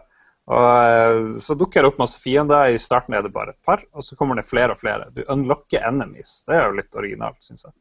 Og 0.51 0.65
uh, 0.67 1.39
Så 1.43 1.55
dukker 1.55 1.83
det 1.83 1.93
opp 1.93 2.01
masse 2.01 2.19
fiender. 2.19 2.73
I 2.73 2.81
starten 2.81 3.15
er 3.15 3.23
det 3.23 3.31
bare 3.35 3.55
et 3.55 3.61
par, 3.63 3.85
og 3.95 4.03
så 4.03 4.19
kommer 4.19 4.39
det 4.39 4.49
flere 4.49 4.75
og 4.75 4.81
flere. 4.83 5.07
Du 5.15 5.23
unlocker 5.31 5.85
enemies. 5.87 6.41
Det 6.47 6.59
er 6.59 6.67
jo 6.67 6.81
litt 6.81 6.99
originalt, 6.99 7.39
syns 7.45 7.69
jeg. 7.69 7.77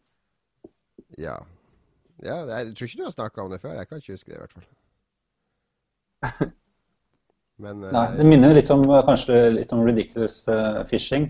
Ja, 1.20 1.40
ja, 2.22 2.38
jeg 2.48 2.74
tror 2.78 2.88
ikke 2.88 3.00
du 3.00 3.06
har 3.06 3.14
snakka 3.14 3.44
om 3.44 3.52
det 3.52 3.60
før. 3.62 3.76
Jeg 3.78 3.88
kan 3.88 4.02
ikke 4.02 4.16
huske 4.16 4.30
det, 4.32 4.36
i 4.36 4.42
hvert 4.42 4.56
fall. 4.56 4.66
Men, 7.62 7.84
Nei, 7.84 8.06
det 8.16 8.26
minner 8.26 8.54
litt 8.56 8.70
om, 8.74 8.82
kanskje 9.06 9.38
litt 9.54 9.72
om 9.74 9.84
Ridiculous 9.86 10.42
uh, 10.50 10.82
Fishing. 10.90 11.28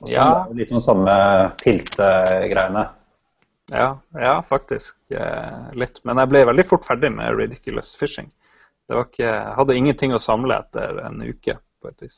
Også 0.00 0.14
ja. 0.14 0.26
Litt 0.56 0.72
om 0.72 0.80
samme 0.82 1.14
tilte-greiene. 1.60 2.84
Ja, 3.70 4.00
ja, 4.18 4.42
faktisk. 4.42 4.96
Eh, 5.14 5.72
litt. 5.78 6.00
Men 6.04 6.18
jeg 6.18 6.30
ble 6.32 6.42
veldig 6.48 6.64
fort 6.66 6.86
ferdig 6.86 7.12
med 7.14 7.36
Ridiculous 7.38 7.92
Fishing. 7.98 8.30
Det 8.88 8.96
var 8.96 9.06
ikke, 9.06 9.26
jeg 9.28 9.54
hadde 9.60 9.76
ingenting 9.78 10.14
å 10.16 10.22
samle 10.22 10.56
etter 10.64 10.98
en 11.04 11.20
uke, 11.22 11.54
på 11.78 11.92
et 11.92 12.02
vis. 12.02 12.16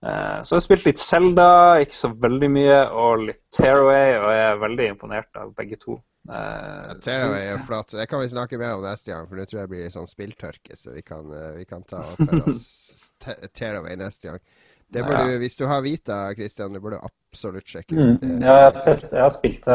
Eh, 0.00 0.42
så 0.42 0.54
jeg 0.54 0.60
har 0.60 0.64
spilt 0.64 0.86
litt 0.88 1.02
Zelda, 1.02 1.48
ikke 1.84 1.98
så 1.98 2.12
veldig 2.22 2.48
mye, 2.52 2.78
og 2.96 3.26
litt 3.26 3.42
Tearaway, 3.56 4.14
og 4.16 4.30
jeg 4.32 4.46
er 4.46 4.62
veldig 4.62 4.86
imponert 4.94 5.40
av 5.40 5.52
begge 5.58 5.76
to. 5.80 5.98
Uh, 6.28 6.92
Tearaway 7.00 7.46
er 7.48 7.62
flott. 7.64 7.94
Det 7.96 8.04
kan 8.08 8.20
vi 8.20 8.28
snakke 8.32 8.58
mer 8.60 8.76
om 8.76 8.84
neste 8.84 9.12
gang, 9.12 9.28
for 9.28 9.40
nå 9.40 9.46
tror 9.48 9.62
jeg 9.62 9.70
blir 9.72 9.92
sånn 9.92 10.08
spilltørke, 10.08 10.76
så 10.76 10.94
vi 10.94 11.04
kan, 11.04 11.28
uh, 11.32 11.52
vi 11.56 11.64
kan 11.68 11.84
ta 11.88 12.02
for 12.16 12.50
oss 12.50 13.10
Tearaway 13.56 13.96
neste 14.00 14.30
gang. 14.30 14.44
Det 14.90 15.04
burde, 15.06 15.26
ja. 15.30 15.38
Hvis 15.38 15.54
du 15.54 15.66
har 15.70 15.84
Vita, 15.84 16.22
Christian, 16.34 16.74
du 16.74 16.82
burde 16.82 16.98
absolutt 17.06 17.68
sjekke 17.70 17.94
ut. 17.94 18.24
Mm. 18.24 18.40
Ja, 18.42 18.56
jeg, 18.56 18.72
har, 18.74 19.04
jeg 19.04 19.22
har 19.22 19.34
spilt, 19.36 19.68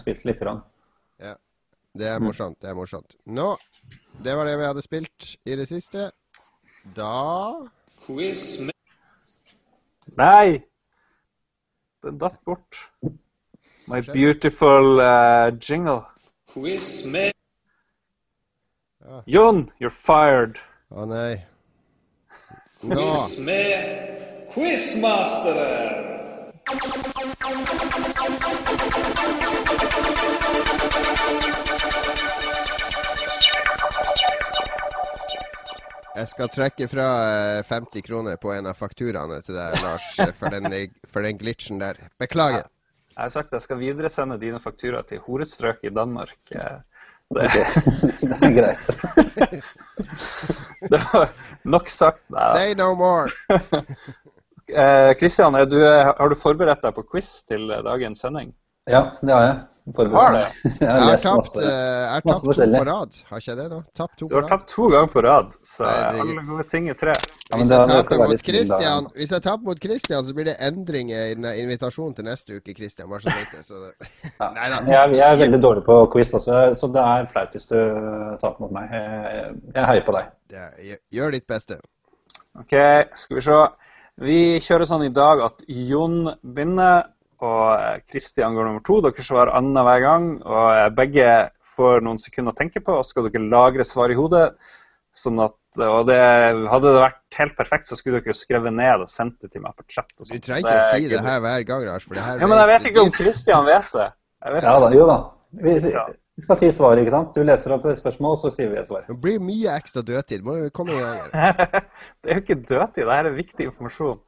spilt 0.00 0.24
litt. 0.24 0.40
Grann. 0.40 0.62
Ja. 1.20 1.34
Det 1.94 2.06
er 2.10 2.22
morsomt. 2.24 2.56
Det 2.64 2.70
er 2.72 2.78
morsomt. 2.78 3.12
Nå, 3.28 3.50
det 4.24 4.34
var 4.38 4.48
det 4.48 4.56
vi 4.58 4.64
hadde 4.66 4.82
spilt 4.82 5.34
i 5.44 5.58
det 5.60 5.68
siste. 5.68 6.08
Da 6.96 7.12
Quiz 8.06 8.56
med 8.64 8.72
Nei! 10.16 10.62
Den 12.02 12.18
datt 12.18 12.44
bort. 12.44 12.90
My 13.88 14.00
beautiful 14.00 15.00
uh, 15.00 15.50
jingle. 15.60 16.06
Quiz 16.46 17.04
med 17.04 17.32
ja. 19.04 19.22
Jon, 19.26 19.70
you're 19.80 19.90
fired. 19.90 20.58
Å 20.90 21.04
nei. 21.04 21.42
Nå. 22.82 23.10
Quiz 23.26 23.38
med 23.38 24.04
Quizmasteren. 24.54 26.04
Jeg 36.14 36.30
skal 36.30 36.50
trekke 36.52 36.86
fra 36.86 37.06
50 37.66 37.98
eh, 37.98 38.02
kroner 38.06 38.36
på 38.38 38.52
en 38.54 38.68
av 38.70 38.78
fakturaene 38.78 39.40
til 39.42 39.56
deg, 39.58 39.74
Lars, 39.82 40.06
eh, 40.22 40.30
for 40.38 40.54
den, 40.54 40.70
for 41.10 41.26
den 41.26 41.40
glitchen 41.40 41.80
der. 41.82 41.98
Beklager. 42.22 42.68
Jeg 43.14 43.22
har 43.22 43.32
sagt 43.34 43.54
jeg 43.54 43.64
skal 43.64 43.80
videresende 43.80 44.38
dine 44.38 44.60
fakturaer 44.62 45.06
til 45.08 45.22
horestrøk 45.26 45.82
i 45.82 45.90
Danmark. 45.94 46.36
Eh, 46.54 46.78
det, 47.34 47.48
det 48.20 48.38
er 48.46 48.54
greit. 48.54 48.92
det 50.92 51.02
var 51.10 51.34
nok 51.66 51.90
sagt. 51.90 52.22
Da. 52.30 52.52
Say 52.54 52.78
no 52.78 52.92
more. 52.94 53.32
Kristian, 55.18 55.56
har 55.58 55.66
du 56.30 56.38
forberedt 56.38 56.84
deg 56.84 56.94
på 56.96 57.04
quiz 57.10 57.40
til 57.48 57.66
dagens 57.84 58.22
sending? 58.22 58.54
Ja, 58.88 59.08
det 59.20 59.34
har 59.34 59.48
jeg. 59.48 59.62
Har 59.92 60.32
det? 60.32 60.46
Jeg 60.80 60.88
har, 60.88 60.98
jeg 60.98 61.08
har 61.10 61.18
tapt, 61.20 61.56
uh, 61.60 62.14
tapt 62.24 62.40
to 62.40 62.52
på 62.72 62.84
rad. 62.88 63.16
Har 63.28 63.42
ikke 63.42 63.56
det, 63.58 63.66
da? 63.68 63.80
Tapt 63.98 64.14
to 64.16 64.28
du 64.30 64.34
har 64.38 64.46
tapt 64.48 64.70
to 64.72 64.86
ganger 64.88 65.10
på 65.12 65.22
rad, 65.26 65.50
så 65.60 65.84
alle 65.84 66.44
gode 66.46 66.64
ting 66.72 66.88
er 66.88 66.96
tre. 66.96 67.12
Ja, 67.50 67.58
hvis, 67.58 67.72
jeg 67.74 67.90
taper 67.90 68.22
mot 68.22 68.44
Christian, 68.46 69.10
hvis 69.18 69.34
jeg 69.36 69.44
taper 69.44 69.68
mot 69.68 69.82
Christian, 69.84 70.24
så 70.24 70.36
blir 70.36 70.48
det 70.48 70.56
endringer 70.64 71.34
i 71.34 71.52
invitasjonen 71.60 72.16
til 72.16 72.24
neste 72.24 72.56
uke, 72.56 72.72
Christian. 72.78 73.10
Bare 73.12 73.26
så 73.26 73.36
vet 73.36 73.68
så 73.68 73.82
ja. 74.40 74.48
jeg, 74.56 75.14
jeg, 75.18 75.26
er 75.28 75.40
veldig 75.44 75.60
dårlig 75.66 75.84
på 75.84 76.00
quiz 76.16 76.32
også, 76.40 76.62
så 76.80 76.92
det 76.96 77.04
er 77.04 77.28
flaut 77.34 77.52
hvis 77.52 77.68
du 77.68 77.78
taper 78.40 78.64
mot 78.64 78.72
meg. 78.72 78.88
Jeg, 78.96 79.56
jeg 79.74 79.88
heier 79.92 80.06
på 80.08 80.16
deg. 80.16 80.32
Ja, 80.54 80.68
gjør 81.12 81.36
ditt 81.36 81.48
beste. 81.50 81.82
OK, 82.56 82.72
skal 83.20 83.36
vi 83.36 83.44
se. 83.50 83.64
Vi 84.24 84.38
kjører 84.64 84.88
sånn 84.88 85.04
i 85.10 85.12
dag 85.12 85.44
at 85.44 85.60
Jon 85.68 86.22
begynner 86.40 87.10
og 87.44 88.06
Kristian 88.10 88.56
går 88.56 88.68
nummer 88.68 88.84
to. 88.86 89.00
Dere 89.04 89.26
svarer 89.26 89.52
annenhver 89.58 90.00
gang. 90.04 90.30
og 90.42 90.96
Begge 90.96 91.28
får 91.74 92.04
noen 92.06 92.20
sekunder 92.22 92.54
å 92.54 92.58
tenke 92.58 92.82
på, 92.84 92.96
og 93.00 93.06
skal 93.06 93.28
dere 93.28 93.44
lagre 93.50 93.86
svar 93.86 94.12
i 94.12 94.18
hodet. 94.18 94.48
Sånn 95.14 95.38
at, 95.42 95.54
og 95.78 96.08
det, 96.08 96.18
Hadde 96.70 96.90
det 96.90 97.02
vært 97.04 97.38
helt 97.38 97.54
perfekt, 97.58 97.86
så 97.90 97.98
skulle 97.98 98.22
dere 98.22 98.34
skrevet 98.34 98.74
ned 98.74 99.04
og 99.04 99.10
sendt 99.10 99.38
det 99.44 99.52
til 99.54 99.62
meg 99.62 99.76
på 99.78 99.86
chat. 99.86 100.10
du 100.18 100.26
trenger 100.26 100.64
ikke 100.64 100.74
å 100.74 100.90
si 100.90 101.08
det 101.12 101.22
her 101.22 101.40
hver 101.44 101.64
gang, 101.68 101.86
Lars. 101.86 102.06
For 102.08 102.18
det 102.18 102.26
her 102.26 102.42
ja, 102.42 102.50
men 102.50 102.60
jeg 102.62 102.70
vet 102.72 102.90
ikke 102.90 103.06
om 103.06 103.14
Kristian 103.14 103.70
vet 103.70 103.94
det. 103.94 104.10
Vet 104.56 104.66
ja 104.66 104.74
da, 104.82 104.90
jo 104.92 105.06
da. 105.08 105.18
Vi, 105.54 105.76
vi, 105.78 106.42
skal 106.42 106.58
si 106.58 106.68
svaret, 106.74 107.04
ikke 107.04 107.14
sant? 107.14 107.36
Du 107.36 107.46
leser 107.46 107.76
opp 107.76 107.86
et 107.86 108.00
spørsmål, 108.00 108.36
så 108.40 108.50
sier 108.52 108.72
vi 108.72 108.80
et 108.80 108.88
svar. 108.88 109.06
Det 109.06 109.16
blir 109.22 109.38
mye 109.42 109.76
ekstra 109.78 110.02
dødtid. 110.02 110.42
Må 110.44 110.58
du 110.58 110.66
komme 110.74 110.96
i 110.96 111.02
gang 111.02 111.30
det 112.24 112.32
er 112.32 112.40
jo 112.40 112.42
ikke 112.42 112.58
dødtid, 112.58 113.04
det 113.04 113.14
her 113.14 113.30
er 113.30 113.38
viktig 113.38 113.68
informasjon. 113.70 114.18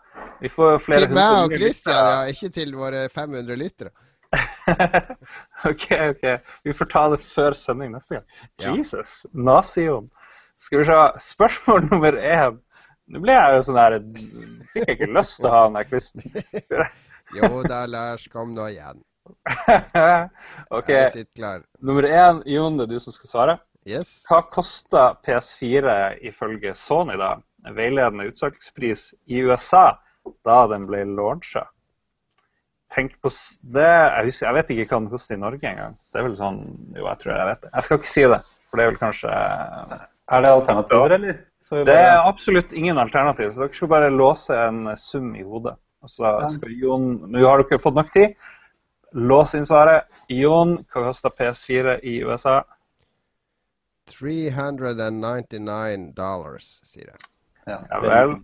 Vi 0.41 0.49
får 0.53 0.79
flere 0.85 1.07
Til 1.07 1.15
meg 1.17 1.39
og 1.45 1.55
Christian, 1.55 1.97
ja. 1.97 2.27
Ikke 2.33 2.51
til 2.53 2.75
våre 2.77 3.07
500 3.13 3.57
lyttere. 3.57 3.93
OK, 5.71 5.87
OK. 6.11 6.25
Vi 6.65 6.73
får 6.73 6.91
ta 6.93 7.07
det 7.13 7.21
før 7.23 7.57
sending 7.57 7.95
neste 7.95 8.19
gang. 8.19 8.29
Ja. 8.61 8.75
Jesus. 8.77 9.25
Nazion. 9.33 10.11
Skal 10.61 10.83
vi 10.83 10.89
se. 10.91 11.01
Spørsmål 11.33 11.87
nummer 11.91 12.21
én. 12.21 12.61
Nå 13.07 13.23
ble 13.23 13.37
jeg 13.37 13.55
jo 13.55 13.67
sånn 13.69 13.77
her 13.79 14.01
Fikk 14.73 14.89
jeg 14.89 14.97
ikke 14.97 15.13
lyst 15.15 15.39
til 15.39 15.49
å 15.49 15.53
ha 15.55 15.67
den 15.69 15.79
der 15.79 15.91
quizen. 15.91 16.25
jo 17.39 17.61
da, 17.69 17.85
Lars. 17.91 18.27
Kom 18.33 18.55
nå 18.57 18.67
igjen. 18.75 19.05
OK. 20.75 20.91
Nummer 21.81 22.09
én, 22.11 22.43
Jon, 22.51 22.79
det 22.79 22.89
er 22.89 22.93
du 22.93 22.99
som 23.03 23.15
skal 23.15 23.31
svare. 23.31 23.59
Yes. 23.87 24.19
Hva 24.27 24.41
kosta 24.51 25.13
PS4 25.23 26.17
ifølge 26.27 26.75
Sony, 26.79 27.15
da? 27.21 27.37
Veiledende 27.77 28.27
utsalgspris 28.31 29.13
i 29.31 29.41
USA 29.47 29.93
da 30.47 30.61
den 30.71 30.87
ble 30.89 31.03
launcha. 31.09 31.67
Tenk 32.95 33.17
på 33.23 33.31
det 33.75 33.87
jeg, 33.87 34.27
husker, 34.29 34.47
jeg, 34.47 34.57
vet 34.57 34.71
ikke 34.73 34.87
hva 34.91 35.01
den 35.01 35.11
koster 35.11 35.37
i 35.37 35.43
Norge 35.43 35.69
engang. 35.69 35.97
Det 36.13 36.21
er 36.21 36.29
vel 36.29 36.37
sånn 36.39 36.61
Jo, 36.95 37.09
jeg 37.09 37.23
tror 37.23 37.35
jeg 37.35 37.49
vet 37.51 37.65
det. 37.65 37.73
Jeg 37.73 37.87
skal 37.87 38.01
ikke 38.01 38.13
si 38.13 38.27
det, 38.31 38.41
for 38.67 38.79
det 38.79 38.85
er 38.85 38.93
vel 38.93 39.01
kanskje 39.01 39.33
Er 39.33 40.45
det 40.45 40.53
alternativer, 40.53 41.17
eller? 41.19 41.41
Det 41.67 41.97
er 41.99 42.21
absolutt 42.21 42.77
ingen 42.79 43.01
alternativ, 43.03 43.51
så 43.51 43.65
dere 43.65 43.75
skal 43.75 43.91
bare 43.91 44.13
låse 44.15 44.55
en 44.55 44.93
sum 45.03 45.33
i 45.35 45.43
hodet. 45.43 45.75
Og 46.07 46.13
så 46.13 46.37
skal 46.53 46.77
Jon 46.79 47.09
Nå 47.27 47.43
har 47.43 47.65
dere 47.65 47.83
fått 47.83 47.99
nok 47.99 48.13
tid. 48.15 48.37
Lås 49.17 49.57
inn 49.59 49.67
svaret. 49.67 50.07
Jon, 50.31 50.77
hva 50.93 51.09
koster 51.09 51.35
PS4 51.35 51.99
i 52.07 52.21
USA? 52.27 52.61
399 54.13 56.13
dollars, 56.15 56.77
sier 56.87 57.11
jeg. 57.11 57.19
Ja, 57.67 57.81
ja 57.91 57.99
vel. 58.05 58.37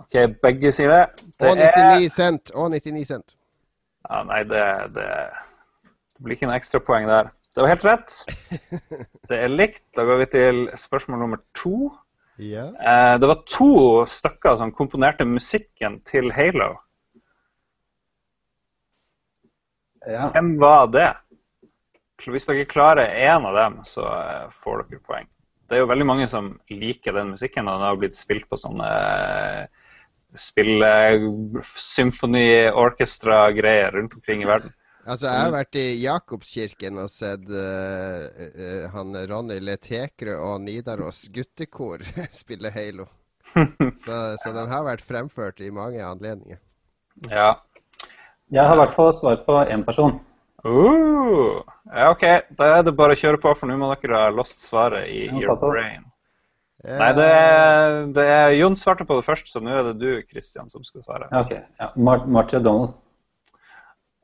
OK, 0.00 0.16
begge 0.42 0.72
sider. 0.72 1.06
det. 1.16 1.48
og 1.48 1.56
99 1.56 2.04
er... 2.04 2.08
cent. 2.14 2.52
Og 2.54 2.70
99 2.70 3.06
cent. 3.08 3.36
Ja, 4.10 4.22
nei, 4.26 4.42
det, 4.48 4.64
det, 4.96 5.06
det 6.16 6.24
blir 6.24 6.38
ikke 6.38 6.48
noe 6.50 6.58
ekstrapoeng 6.58 7.08
der. 7.10 7.30
Det 7.54 7.62
var 7.64 7.72
helt 7.72 7.84
rett. 7.84 8.14
Det 9.30 9.38
er 9.38 9.50
likt. 9.50 9.82
Da 9.96 10.04
går 10.06 10.22
vi 10.22 10.26
til 10.32 10.60
spørsmål 10.78 11.20
nummer 11.22 11.40
to. 11.54 11.90
Ja. 12.40 12.68
Eh, 12.72 13.16
det 13.20 13.28
var 13.28 13.42
to 13.46 13.72
stykker 14.08 14.56
som 14.56 14.72
komponerte 14.72 15.26
musikken 15.28 16.00
til 16.08 16.32
Halo. 16.32 16.72
Ja. 20.06 20.30
Hvem 20.32 20.54
var 20.60 20.86
det? 20.94 21.10
Hvis 22.24 22.46
dere 22.48 22.64
klarer 22.68 23.12
én 23.12 23.44
av 23.46 23.56
dem, 23.56 23.78
så 23.84 24.06
eh, 24.08 24.48
får 24.62 24.86
dere 24.88 25.04
poeng. 25.04 25.28
Det 25.68 25.76
er 25.76 25.84
jo 25.84 25.90
veldig 25.90 26.06
mange 26.06 26.26
som 26.30 26.54
liker 26.72 27.14
den 27.14 27.34
musikken, 27.34 27.68
og 27.68 27.78
den 27.78 27.86
har 27.86 28.00
blitt 28.00 28.18
spilt 28.18 28.48
på 28.50 28.58
sånne 28.58 28.88
spille 30.38 30.90
symfoni, 31.64 32.70
orkestra-greier 32.70 33.96
rundt 33.96 34.14
omkring 34.14 34.44
i 34.44 34.48
verden. 34.48 34.74
Altså, 35.06 35.26
Jeg 35.26 35.40
har 35.40 35.54
vært 35.54 35.78
i 35.80 35.86
Jakobskirken 36.02 36.98
og 37.00 37.08
sett 37.10 37.46
uh, 37.48 38.26
uh, 38.28 38.84
han 38.92 39.16
Ronny 39.30 39.56
Letekrø 39.64 40.36
og 40.36 40.60
Nidaros 40.66 41.24
guttekor 41.32 42.04
spille 42.42 42.72
Halo. 42.74 43.08
så, 44.04 44.36
så, 44.38 44.52
den 44.54 44.70
har 44.70 44.84
vært 44.86 45.02
fremført 45.02 45.62
i 45.64 45.72
mange 45.74 46.04
anledninger. 46.04 46.60
Ja. 47.30 47.56
Jeg 48.50 48.66
har 48.66 48.76
i 48.76 48.82
hvert 48.84 48.94
fall 48.94 49.14
svar 49.16 49.40
på 49.46 49.56
én 49.64 49.82
person. 49.86 50.20
Uh, 50.60 51.64
ja, 51.88 52.10
OK, 52.12 52.26
da 52.58 52.68
er 52.76 52.84
det 52.84 52.94
bare 52.98 53.16
å 53.16 53.18
kjøre 53.18 53.40
på, 53.40 53.54
for 53.56 53.70
nå 53.70 53.78
må 53.80 53.88
dere 53.94 54.26
ha 54.26 54.32
lost 54.34 54.60
svaret 54.62 55.08
i 55.08 55.24
your 55.32 55.56
brain. 55.62 56.04
Nei, 56.80 57.10
det 57.12 57.26
er, 57.28 57.94
det 58.16 58.24
er 58.24 58.54
Jon 58.56 58.76
svarte 58.78 59.04
på 59.04 59.18
det 59.18 59.26
først, 59.26 59.50
så 59.52 59.60
nå 59.60 59.72
er 59.74 59.90
det 59.90 59.98
du 60.00 60.22
Christian, 60.30 60.70
som 60.72 60.84
skal 60.86 61.04
svare. 61.04 61.28
Ok, 61.36 61.52
ja. 61.52 61.90
Mar 62.00 62.24
Marty 62.24 62.56
O'Donnell. 62.56 62.94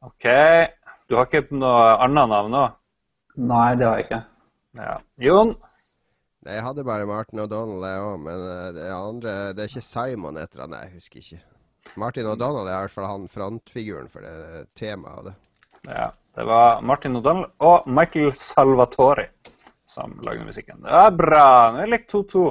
OK. 0.07 0.27
Du 1.07 1.19
har 1.19 1.29
ikke 1.29 1.45
noe 1.53 1.91
annet 2.01 2.31
navn 2.33 2.55
nå? 2.55 2.65
Nei, 3.37 3.69
det 3.77 3.87
har 3.87 4.01
jeg 4.01 4.07
ikke. 4.07 4.23
Ja. 4.81 4.95
Jon? 5.21 5.53
Jeg 6.47 6.63
hadde 6.63 6.85
bare 6.87 7.09
Martin 7.11 7.43
O'Donnell, 7.45 7.85
jeg 7.85 8.07
òg. 8.07 8.17
Men 8.25 8.47
eh, 8.53 8.71
det 8.77 8.87
andre 8.95 9.35
Det 9.53 9.65
er 9.65 9.73
ikke 9.73 9.85
Simon 9.85 10.41
etter 10.41 10.65
han, 10.65 10.77
jeg 10.81 10.95
husker 10.97 11.23
ikke. 11.23 11.43
Martin 12.01 12.29
O'Donnell 12.31 12.71
er 12.71 12.79
i 12.79 12.87
hvert 12.87 12.95
fall 12.97 13.11
han 13.11 13.29
frontfiguren 13.31 14.09
for 14.11 14.25
det 14.25 14.65
temaet. 14.79 15.29
det. 15.29 15.37
Ja. 15.91 16.09
Det 16.37 16.45
var 16.45 16.83
Martin 16.85 17.17
O'Donnell 17.17 17.49
og 17.65 17.87
Michael 17.89 18.33
Salvatori 18.37 19.29
som 19.87 20.17
lagde 20.27 20.47
musikken. 20.47 20.83
Det 20.83 20.91
er 20.91 21.15
bra. 21.15 21.47
Nå 21.73 21.83
er 21.83 21.87
det 21.87 21.95
likt 21.95 22.13
2-2. 22.13 22.45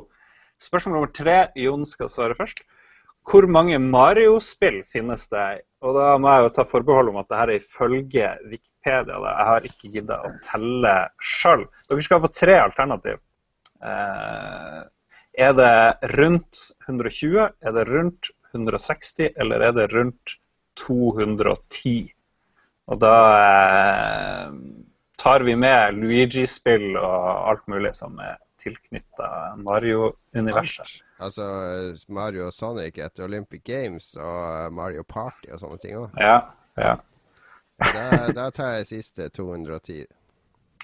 Spørsmål 0.63 0.97
nummer 0.97 1.11
tre. 1.13 1.37
Jon 1.59 1.85
skal 1.87 2.11
svare 2.11 2.37
først. 2.37 2.63
Hvor 3.25 3.47
mange 3.49 3.77
Mario-spill 3.81 4.83
finnes 4.87 5.25
det? 5.31 5.45
Og 5.85 5.97
da 5.97 6.13
må 6.21 6.31
jeg 6.31 6.45
jo 6.45 6.51
ta 6.55 6.65
forbehold 6.69 7.09
om 7.11 7.19
at 7.21 7.29
det 7.29 7.39
her 7.39 7.51
er 7.51 7.61
ifølge 7.61 8.31
Wikipedia. 8.51 9.17
Jeg 9.25 9.47
har 9.49 9.69
ikke 9.69 9.91
giddet 9.95 10.27
å 10.29 10.33
telle 10.45 10.93
sjøl. 11.19 11.65
Dere 11.89 12.05
skal 12.05 12.21
få 12.23 12.31
tre 12.33 12.59
alternativ. 12.61 13.19
Eh, 13.81 14.81
er 15.45 15.55
det 15.57 15.75
rundt 16.15 16.61
120? 16.87 17.49
Er 17.65 17.75
det 17.75 17.87
rundt 17.89 18.31
160, 18.53 19.33
eller 19.35 19.67
er 19.67 19.75
det 19.75 19.89
rundt 19.91 20.37
210? 20.79 22.13
Og 22.93 23.01
da 23.01 23.15
eh, 23.41 24.53
tar 25.25 25.41
vi 25.41 25.55
med 25.57 25.97
Luigi-spill 25.97 26.91
og 26.99 27.49
alt 27.49 27.63
mulig 27.71 27.95
som 27.97 28.19
er 28.21 28.35
tilknytta 28.61 29.55
Mario-universet. 29.57 30.99
Altså 31.17 31.47
Mario 32.13 32.49
og 32.51 32.53
Sonic 32.53 32.99
etter 33.01 33.25
Olympic 33.25 33.63
Games 33.65 34.11
og 34.21 34.73
Mario 34.77 35.01
Party 35.07 35.49
og 35.49 35.63
sånne 35.63 35.81
ting 35.81 35.97
òg. 35.97 36.21
Ja, 36.21 36.37
ja. 36.77 36.93
Da, 37.81 38.05
da 38.37 38.47
tar 38.53 38.77
jeg 38.77 38.87
siste 38.91 39.31
210. 39.33 40.05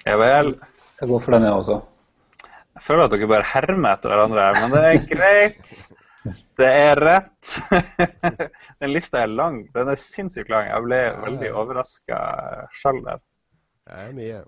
Ja 0.08 0.18
vel. 0.18 0.56
Jeg 0.98 1.10
går 1.10 1.22
for 1.22 1.36
den, 1.36 1.46
jeg 1.46 1.62
også. 1.62 1.80
Jeg 2.72 2.86
føler 2.88 3.06
at 3.06 3.14
dere 3.14 3.30
bare 3.30 3.50
hermer 3.54 3.94
etter 3.94 4.10
hverandre 4.10 4.46
her, 4.48 4.60
men 4.62 4.74
det 4.74 4.84
er 4.88 5.02
greit. 5.12 5.74
Det 6.58 6.68
er 6.68 6.98
rett. 6.98 7.54
Den 8.82 8.92
lista 8.94 9.22
er 9.22 9.30
lang. 9.30 9.62
Den 9.74 9.90
er 9.90 9.98
sinnssykt 9.98 10.50
lang. 10.50 10.68
Jeg 10.70 10.86
ble 10.86 11.00
veldig 11.24 11.50
overraska 11.62 12.18
sjøl 12.78 13.02
der. 13.06 13.22
Det 13.88 14.00
er 14.06 14.12
mye. 14.16 14.42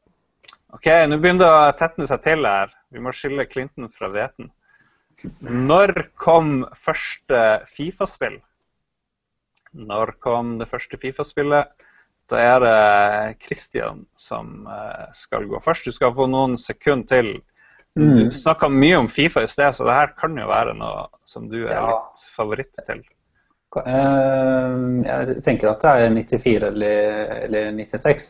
OK, 0.75 0.87
nå 1.11 1.19
begynner 1.23 1.45
det 1.45 1.53
å 1.55 1.73
tetne 1.79 2.07
seg 2.11 2.23
til 2.25 2.47
her. 2.49 2.73
Vi 2.95 3.03
må 3.03 3.13
skille 3.15 3.47
Clinton 3.51 3.89
fra 3.93 4.09
hveten. 4.11 4.51
Når 5.41 5.93
kom 6.21 6.65
første 6.77 7.41
Fifa-spill? 7.71 8.41
Når 9.75 10.15
kom 10.23 10.57
det 10.61 10.69
første 10.71 10.99
Fifa-spillet? 11.03 11.71
Da 12.31 12.41
er 12.41 12.63
det 12.65 13.39
Christian 13.45 14.05
som 14.19 14.67
eh, 14.71 15.11
skal 15.17 15.47
gå 15.51 15.59
først. 15.63 15.85
Du 15.87 15.93
skal 15.95 16.15
få 16.17 16.27
noen 16.31 16.57
sekunder 16.61 17.07
til. 17.11 17.33
Du 17.95 18.31
snakka 18.35 18.67
mye 18.73 18.97
om 18.99 19.09
Fifa 19.13 19.45
i 19.45 19.51
sted, 19.51 19.71
så 19.77 19.85
det 19.87 19.95
her 19.95 20.15
kan 20.19 20.35
jo 20.41 20.49
være 20.51 20.73
noe 20.75 21.05
som 21.31 21.45
du 21.51 21.61
er 21.69 21.85
litt 21.87 22.25
favoritt 22.35 22.81
til. 22.89 23.05
Eh, 23.79 24.81
Jeg 25.05 25.37
tenker 25.47 25.71
at 25.71 25.85
det 25.85 25.93
er 26.09 26.17
94 26.17 26.67
eller, 26.73 27.35
eller 27.45 27.71
96. 27.77 28.27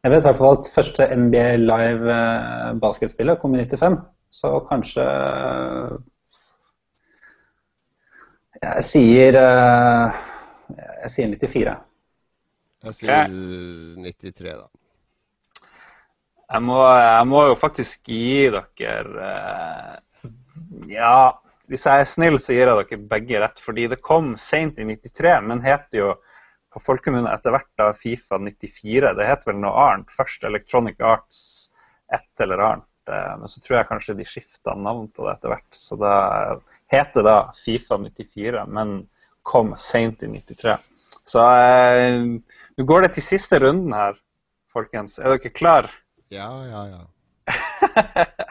Jeg 0.00 0.14
vet 0.14 0.24
i 0.24 0.28
hvert 0.30 0.38
fall 0.38 0.54
at 0.56 0.68
første 0.72 1.06
NBA 1.12 1.48
Live 1.60 2.14
eh, 2.14 2.70
basketspillet 2.80 3.40
kom 3.40 3.54
i 3.54 3.64
95. 3.66 3.98
Så 4.32 4.52
kanskje 4.68 5.04
Jeg 8.62 8.84
sier 8.86 9.36
eh, 9.40 10.22
Jeg 11.02 11.12
sier 11.12 11.34
94. 11.34 11.76
Jeg 12.88 12.96
sier 12.96 13.28
93, 13.28 14.56
da. 14.56 14.66
Jeg 16.50 16.64
må, 16.64 16.80
jeg 16.96 17.26
må 17.28 17.44
jo 17.50 17.60
faktisk 17.60 18.08
gi 18.08 18.48
dere 18.56 19.28
eh, 19.28 20.32
Ja, 20.88 21.14
hvis 21.68 21.84
jeg 21.86 22.02
er 22.02 22.08
snill, 22.08 22.40
så 22.40 22.56
gir 22.56 22.66
jeg 22.72 22.88
dere 22.88 23.04
begge 23.12 23.44
rett. 23.44 23.60
Fordi 23.60 23.84
det 23.92 24.00
kom 24.00 24.32
seint 24.40 24.80
i 24.80 24.88
93, 24.88 25.36
men 25.44 25.60
heter 25.62 26.00
jo 26.00 26.14
på 26.70 26.80
folkemunne 26.82 27.32
etter 27.34 27.54
hvert 27.54 27.70
da 27.80 27.90
Fifa 27.96 28.38
94. 28.38 29.14
Det 29.18 29.26
het 29.26 29.46
vel 29.48 29.58
noe 29.62 29.74
annet. 29.88 30.12
Først 30.14 30.44
Electronic 30.46 31.00
Arts 31.02 31.40
et 32.14 32.44
eller 32.44 32.62
annet. 32.66 32.86
eh, 33.10 33.32
Men 33.38 33.48
så 33.50 33.60
tror 33.60 33.78
jeg 33.78 33.88
kanskje 33.88 34.16
de 34.18 34.24
skifta 34.28 34.74
navn 34.78 35.08
på 35.10 35.26
det 35.26 35.32
etter 35.36 35.54
hvert. 35.54 35.70
Så 35.74 35.98
da 35.98 36.14
heter 36.92 37.22
det 37.22 37.30
da 37.30 37.38
Fifa 37.58 37.98
94, 37.98 38.66
men 38.68 39.08
kom 39.42 39.72
seint 39.76 40.22
i 40.22 40.28
93. 40.30 40.76
Så 41.26 41.42
eh, 41.42 42.22
nå 42.78 42.84
går 42.86 43.06
det 43.06 43.14
til 43.16 43.22
siste 43.26 43.58
runden 43.62 43.92
her, 43.96 44.14
folkens. 44.72 45.18
Er 45.18 45.34
dere 45.34 45.50
klar? 45.54 45.90
Ja, 46.30 46.50
ja, 46.70 46.84
ja. 46.94 47.00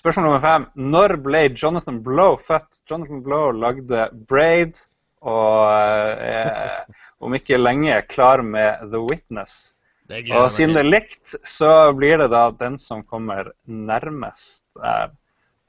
Spørsmål 0.00 0.24
nummer 0.28 0.40
fem. 0.44 0.64
Når 0.78 1.16
ble 1.24 1.40
Jonathan 1.58 1.98
Blow 2.04 2.36
født? 2.38 2.78
Jonathan 2.88 3.22
Blow 3.26 3.50
lagde 3.50 4.06
Braid 4.30 4.78
og 5.20 6.20
eh, 6.24 6.80
om 7.20 7.34
ikke 7.36 7.60
lenge 7.60 7.92
er 7.92 8.08
klar 8.08 8.42
med 8.42 8.90
The 8.92 9.02
Witness. 9.04 9.74
Og 10.10 10.48
siden 10.50 10.74
det 10.74 10.82
er 10.82 10.90
likt, 10.90 11.34
så 11.46 11.92
blir 11.94 12.18
det 12.18 12.30
da 12.32 12.48
den 12.58 12.78
som 12.82 13.04
kommer 13.06 13.52
nærmest 13.66 14.64
der, 14.80 15.12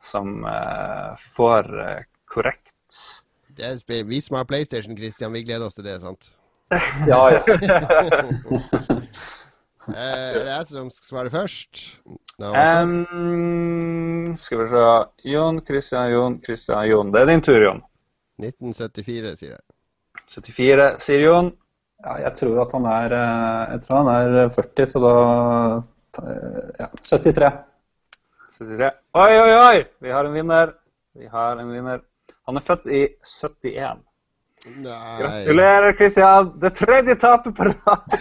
som 0.02 0.42
eh, 0.50 1.28
får 1.36 1.70
eh, 1.84 2.04
korrekt. 2.26 2.74
Er. 3.60 3.78
Vi 4.08 4.22
som 4.24 4.40
har 4.40 4.48
PlayStation, 4.50 4.98
Christian, 4.98 5.34
vi 5.34 5.44
gleder 5.44 5.68
oss 5.68 5.78
til 5.78 5.86
det, 5.86 6.00
sant? 6.02 6.34
Ja, 7.12 7.28
ja. 7.36 7.42
Eh, 9.90 9.98
er 9.98 10.36
det 10.38 10.52
jeg 10.52 10.66
som 10.70 10.90
skal 10.94 11.08
svare 11.10 11.32
først? 11.34 11.80
No. 12.40 12.52
Um, 12.54 14.36
skal 14.38 14.62
vi 14.62 14.68
se. 14.70 14.84
Jon, 15.26 15.58
Christian, 15.66 16.12
Jon, 16.14 16.36
Christian, 16.46 16.86
Jon. 16.86 17.10
Det 17.14 17.24
er 17.24 17.32
din 17.32 17.42
tur, 17.42 17.58
Jon. 17.64 17.82
1974, 18.42 19.36
sier 19.40 19.54
jeg. 19.56 19.64
74, 20.36 20.88
sier 21.04 21.26
Jon. 21.26 21.52
ja, 22.04 22.18
jeg 22.26 22.34
tror 22.40 22.62
at 22.66 22.72
han 22.76 22.86
er 22.90 23.14
eh, 23.16 23.74
Jeg 23.74 23.82
tror 23.86 23.98
han 24.02 24.12
er 24.14 24.50
40, 24.56 24.86
så 24.94 25.02
da 25.04 25.16
eh, 26.24 26.62
Ja, 26.80 26.88
73. 27.02 27.52
73. 28.58 28.92
Oi, 29.18 29.34
oi, 29.42 29.52
oi! 29.58 29.78
Vi 30.04 30.10
har 30.14 30.26
en 30.26 30.34
vinner. 30.38 30.74
Vi 31.18 31.28
har 31.28 31.60
en 31.60 31.72
vinner. 31.72 32.00
Han 32.48 32.58
er 32.58 32.66
født 32.66 32.88
i 32.88 33.02
71. 33.24 34.04
Nei 34.82 35.18
Gratulerer, 35.18 35.96
Christian! 35.98 36.54
Det 36.62 36.74
tredje 36.78 37.16
tapet 37.16 37.56
på 37.58 37.64
rad! 37.72 38.20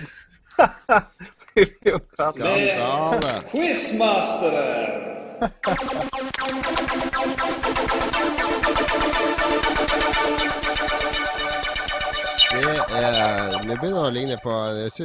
Skandale. 2.15 3.41
Quizmasteren! 3.51 5.11
Nå 12.51 13.77
begynner 13.79 14.09
å 14.09 14.11
ligne 14.11 14.37
på 14.43 14.55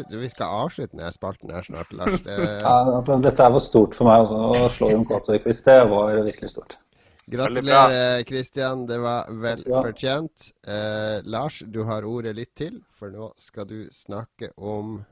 Vi 0.09 0.30
skal 0.31 0.63
avslutte 0.65 0.95
denne 0.95 1.11
spalten 1.13 1.51
her 1.53 1.65
snart, 1.67 1.91
Lars. 1.93 2.17
Det, 2.26 2.38
Ja, 2.63 2.73
altså, 2.97 3.19
dette 3.22 3.49
var 3.53 3.61
stort 3.61 3.93
for 3.97 4.09
meg 4.09 4.23
altså, 4.23 4.39
å 4.49 4.69
slå 4.73 4.89
Jon 4.95 5.05
Cato 5.05 5.35
i 5.35 5.41
quiz. 5.43 5.61
Det 5.65 5.77
var 5.91 6.17
virkelig 6.26 6.49
stort. 6.55 6.77
gratulerer, 7.30 8.23
Kristian. 8.26 8.88
Det 8.89 8.97
var 8.97 9.30
vel 9.30 9.61
fortjent. 9.61 10.49
Eh, 10.65 11.22
Lars, 11.23 11.61
du 11.67 11.84
har 11.85 12.05
ordet 12.05 12.35
litt 12.35 12.55
til, 12.57 12.81
for 12.97 13.13
nå 13.13 13.31
skal 13.38 13.69
du 13.69 13.85
snakke 13.93 14.49
om 14.57 15.03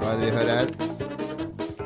Hva 0.00 0.10
er 0.10 0.18
det 0.18 0.26
vi 0.26 0.34
hører 0.34 0.54
her? 0.56 1.05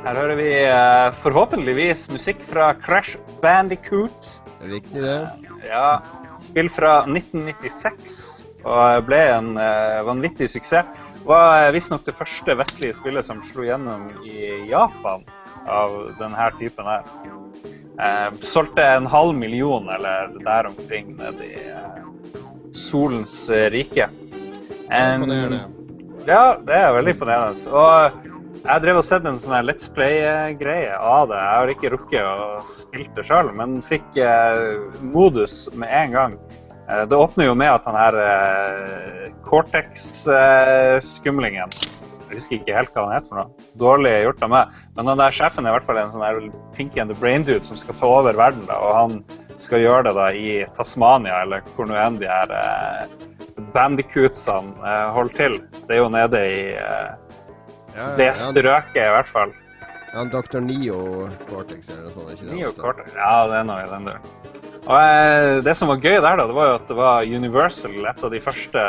Her 0.01 0.17
hører 0.17 0.39
vi 0.39 0.49
eh, 0.65 1.11
forhåpentligvis 1.21 2.07
musikk 2.09 2.41
fra 2.49 2.71
Crash 2.81 3.19
Bandicoot. 3.43 4.31
Riktig, 4.65 5.03
det. 5.05 5.29
Ja, 5.69 6.01
spill 6.41 6.71
fra 6.73 7.03
1996 7.05 8.15
og 8.65 9.05
ble 9.09 9.19
en 9.35 9.51
eh, 9.61 9.99
vanvittig 10.09 10.49
suksess. 10.55 10.89
Var 11.29 11.67
eh, 11.67 11.73
visstnok 11.77 12.07
det 12.09 12.17
første 12.17 12.57
vestlige 12.57 12.97
spillet 12.97 13.29
som 13.29 13.43
slo 13.45 13.67
gjennom 13.69 14.09
i 14.25 14.71
Japan 14.71 15.27
av 15.69 15.99
denne 16.17 16.49
typen 16.57 16.89
her. 16.89 17.05
Solgte 18.41 18.81
en 18.97 19.05
halv 19.13 19.35
million 19.37 19.85
eller 19.93 20.31
der 20.41 20.71
omkring 20.71 21.11
nede 21.19 21.45
i 21.45 21.59
solens 22.73 23.35
rike. 23.75 24.07
En- 24.89 25.29
ja, 26.25 26.57
det 26.65 26.79
er 26.81 26.95
veldig 26.97 27.13
imponerende. 27.19 27.75
Og 27.77 28.40
jeg 28.65 28.81
drev 28.85 28.97
og 29.01 29.05
sett 29.07 29.25
en 29.29 29.39
sånn 29.41 29.55
her 29.57 29.65
Let's 29.67 29.89
Play-greie 29.95 30.95
av 30.97 31.29
det. 31.31 31.39
Jeg 31.41 31.57
har 31.57 31.69
ikke 31.75 31.93
rukket 31.95 32.25
å 32.25 32.27
spille 32.69 33.15
det 33.17 33.25
sjøl, 33.29 33.49
men 33.57 33.69
fikk 33.85 34.09
eh, 34.21 34.77
modus 35.13 35.55
med 35.73 35.89
en 35.89 36.11
gang. 36.17 36.33
Eh, 36.91 37.05
det 37.09 37.17
åpner 37.17 37.45
jo 37.49 37.55
med 37.57 37.71
at 37.73 37.85
han 37.89 37.97
her 37.99 38.15
eh, 38.25 39.27
Cortex-skumlingen 39.47 41.69
Jeg 41.71 42.37
husker 42.37 42.57
ikke 42.59 42.77
helt 42.77 42.93
hva 42.95 43.03
han 43.07 43.17
heter 43.17 43.31
for 43.33 43.39
noe. 43.41 43.51
Dårlig 43.81 44.13
gjort 44.27 44.45
av 44.47 44.51
meg. 44.53 44.65
Men 44.99 45.09
han 45.11 45.23
der 45.23 45.35
sjefen 45.35 45.65
er 45.65 45.71
i 45.73 45.75
hvert 45.79 45.89
fall 45.89 46.01
en 46.03 46.13
sånn 46.13 46.27
her 46.27 46.37
Pinky 46.77 46.99
and 47.03 47.11
the 47.11 47.19
Brain 47.19 47.43
Dude 47.47 47.67
som 47.67 47.77
skal 47.81 47.99
ta 47.99 48.07
over 48.21 48.35
verden. 48.39 48.65
da, 48.69 48.75
Og 48.79 48.91
han 48.95 49.13
skal 49.61 49.83
gjøre 49.83 50.05
det 50.09 50.15
da 50.17 50.29
i 50.33 50.65
Tasmania, 50.77 51.43
eller 51.45 51.61
hvor 51.75 51.87
nå 51.89 51.95
enn 51.99 52.21
de 52.21 52.29
her 52.31 52.49
eh, 52.55 53.03
bandicootsene 53.75 54.71
eh, 54.85 55.09
holder 55.17 55.37
til. 55.37 55.55
Det 55.87 55.93
er 55.97 56.01
jo 56.01 56.13
nede 56.13 56.39
i 56.49 56.61
eh, 56.81 57.11
Ja, 58.01 58.13
det 58.17 58.31
strøket, 58.41 59.03
i 59.05 59.11
hvert 59.15 59.29
fall. 59.29 59.53
Ja, 60.11 60.25
Dr. 60.27 60.59
Neo 60.65 61.29
Cortex 61.47 61.91
eller 61.93 62.09
noe 62.09 62.15
sånt, 62.15 62.31
ikke 62.35 62.49
det? 62.49 62.55
Neo? 62.57 62.73
Cortex. 62.75 63.13
Ja, 63.15 63.35
det 63.47 63.61
er 63.61 63.67
noe 63.69 63.85
i 63.85 63.91
den 63.93 64.09
du. 64.09 64.49
Og 64.81 64.97
eh, 64.97 65.61
Det 65.63 65.75
som 65.77 65.91
var 65.93 66.01
gøy 66.01 66.17
der, 66.17 66.41
da, 66.41 66.47
det 66.49 66.57
var 66.57 66.71
jo 66.71 66.79
at 66.79 66.89
det 66.89 66.97
var 66.99 67.29
Universal, 67.29 67.95
et 68.11 68.25
av 68.27 68.33
de 68.33 68.41
første, 68.43 68.87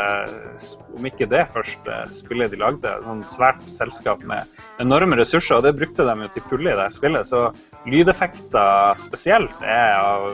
om 0.97 1.09
ikke 1.11 1.27
det 1.29 1.43
første, 1.53 1.99
spillet 2.15 2.55
de 2.55 2.61
lagde. 2.63 2.95
Sånn 3.05 3.21
svært 3.29 3.61
selskap 3.69 4.23
med 4.25 4.49
enorme 4.81 5.19
ressurser, 5.19 5.59
og 5.59 5.67
det 5.67 5.75
brukte 5.77 6.07
de 6.07 6.17
jo 6.25 6.31
til 6.37 6.47
fulle 6.49 6.73
i 6.73 6.79
det 6.79 6.89
spillet. 6.95 7.29
Så 7.29 7.49
lydeffekter 7.91 8.97
spesielt 9.03 9.61
er 9.67 9.99
av 9.99 10.31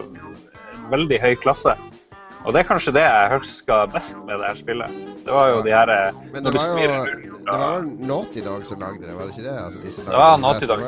veldig 0.94 1.20
høy 1.26 1.34
klasse. 1.44 1.76
Og 2.45 2.53
det 2.53 2.61
er 2.61 2.68
kanskje 2.69 2.93
det 2.95 3.03
jeg 3.03 3.31
husker 3.34 3.89
best 3.91 4.19
med 4.27 4.39
det 4.39 4.51
her 4.51 4.59
spillet. 4.59 4.99
Det 5.26 5.34
var 5.35 5.49
jo 5.51 5.64
de 5.65 5.73
her 5.73 5.91
eh, 5.93 6.19
Men 6.34 6.45
det 6.45 6.53
var 6.55 6.68
jo 6.81 6.91
rundt, 6.91 7.26
det 7.47 7.57
var 7.64 7.89
Naughty 8.11 8.43
Dog 8.45 8.65
som 8.68 8.84
lagde 8.84 9.07
det, 9.07 9.15
var 9.15 9.27
det 9.27 9.35
ikke 9.35 9.47
det? 9.49 9.57
Altså, 9.64 9.81
de 9.84 10.05
Det 10.11 10.22
var 10.22 10.38
Naughty 10.43 10.69
Dog. 10.69 10.85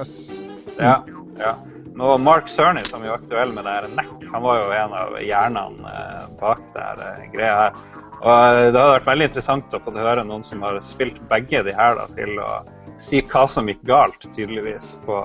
Ja, 0.80 0.96
ja. 1.40 1.54
Nå, 2.00 2.18
Mark 2.24 2.48
Cerny, 2.48 2.84
som 2.88 3.04
er 3.04 3.12
aktuell 3.18 3.52
med 3.52 3.66
det 3.68 3.72
her 3.76 3.88
NEC, 3.92 4.12
han 4.32 4.44
var 4.46 4.60
jo 4.62 4.68
en 4.72 4.94
av 4.96 5.16
hjernene 5.20 5.96
eh, 6.00 6.28
bak 6.40 6.62
det 6.76 6.86
her 6.86 7.02
eh, 7.04 7.26
greia 7.34 7.56
her. 7.58 7.82
Og 8.20 8.60
Det 8.74 8.80
hadde 8.80 8.94
vært 8.94 9.10
veldig 9.10 9.28
interessant 9.30 9.76
å 9.76 9.82
få 9.84 9.96
høre 9.96 10.24
noen 10.28 10.46
som 10.48 10.64
har 10.64 10.80
spilt 10.84 11.20
begge 11.32 11.64
de 11.68 11.74
her, 11.76 12.00
da, 12.00 12.06
til 12.16 12.40
å 12.44 12.62
si 13.00 13.20
hva 13.32 13.46
som 13.52 13.68
gikk 13.68 13.84
galt, 13.88 14.28
tydeligvis, 14.36 14.94
på, 15.04 15.20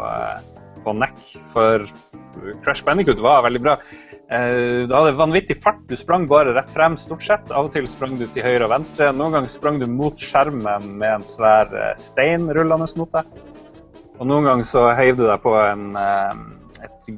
på 0.83 0.97
NEC. 0.99 1.23
For 1.55 1.87
Crash 2.65 2.85
Bandicoot 2.87 3.23
var 3.25 3.45
veldig 3.47 3.63
bra. 3.65 3.79
Du 4.25 4.95
hadde 4.95 5.15
vanvittig 5.19 5.59
fart, 5.63 5.83
du 5.89 5.95
sprang 6.01 6.25
bare 6.31 6.55
rett 6.57 6.71
frem 6.73 6.97
stort 6.99 7.23
sett. 7.27 7.51
Av 7.53 7.69
og 7.69 7.75
til 7.75 7.87
sprang 7.91 8.17
du 8.19 8.25
til 8.33 8.47
høyre 8.47 8.67
og 8.67 8.73
venstre. 8.73 9.11
Noen 9.13 9.37
ganger 9.37 9.53
sprang 9.53 9.79
du 9.83 9.87
mot 9.91 10.17
skjermen 10.19 10.87
med 10.99 11.21
en 11.21 11.27
svær 11.29 11.71
stein 12.01 12.49
rullende 12.57 12.89
mot 12.99 13.13
deg. 13.13 13.29
Og 14.15 14.29
noen 14.31 14.47
ganger 14.49 14.69
så 14.69 14.87
heiv 14.97 15.19
du 15.19 15.27
deg 15.27 15.43
på 15.45 15.53
en 15.59 15.93
et 16.85 17.09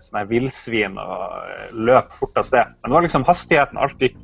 sånn 0.00 0.28
villsvin 0.30 0.98
og 1.00 1.74
løp 1.76 2.12
fort 2.16 2.38
av 2.40 2.46
sted. 2.48 2.76
Men 2.80 2.88
det 2.88 2.96
var 2.96 3.06
liksom 3.06 3.26
hastigheten. 3.28 3.80
Alt 3.80 4.02
gikk 4.02 4.18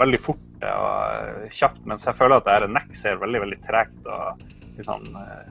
veldig 0.00 0.20
fort 0.20 0.66
og 0.68 1.46
kjapt. 1.52 1.82
Mens 1.88 2.06
jeg 2.08 2.18
føler 2.18 2.38
at 2.38 2.46
det 2.46 2.56
her 2.58 2.68
Neck 2.70 2.94
ser 2.96 3.20
veldig 3.22 3.42
veldig 3.46 3.60
tregt 3.66 4.10
og 4.12 4.42
litt 4.76 4.86
sånn 4.88 5.08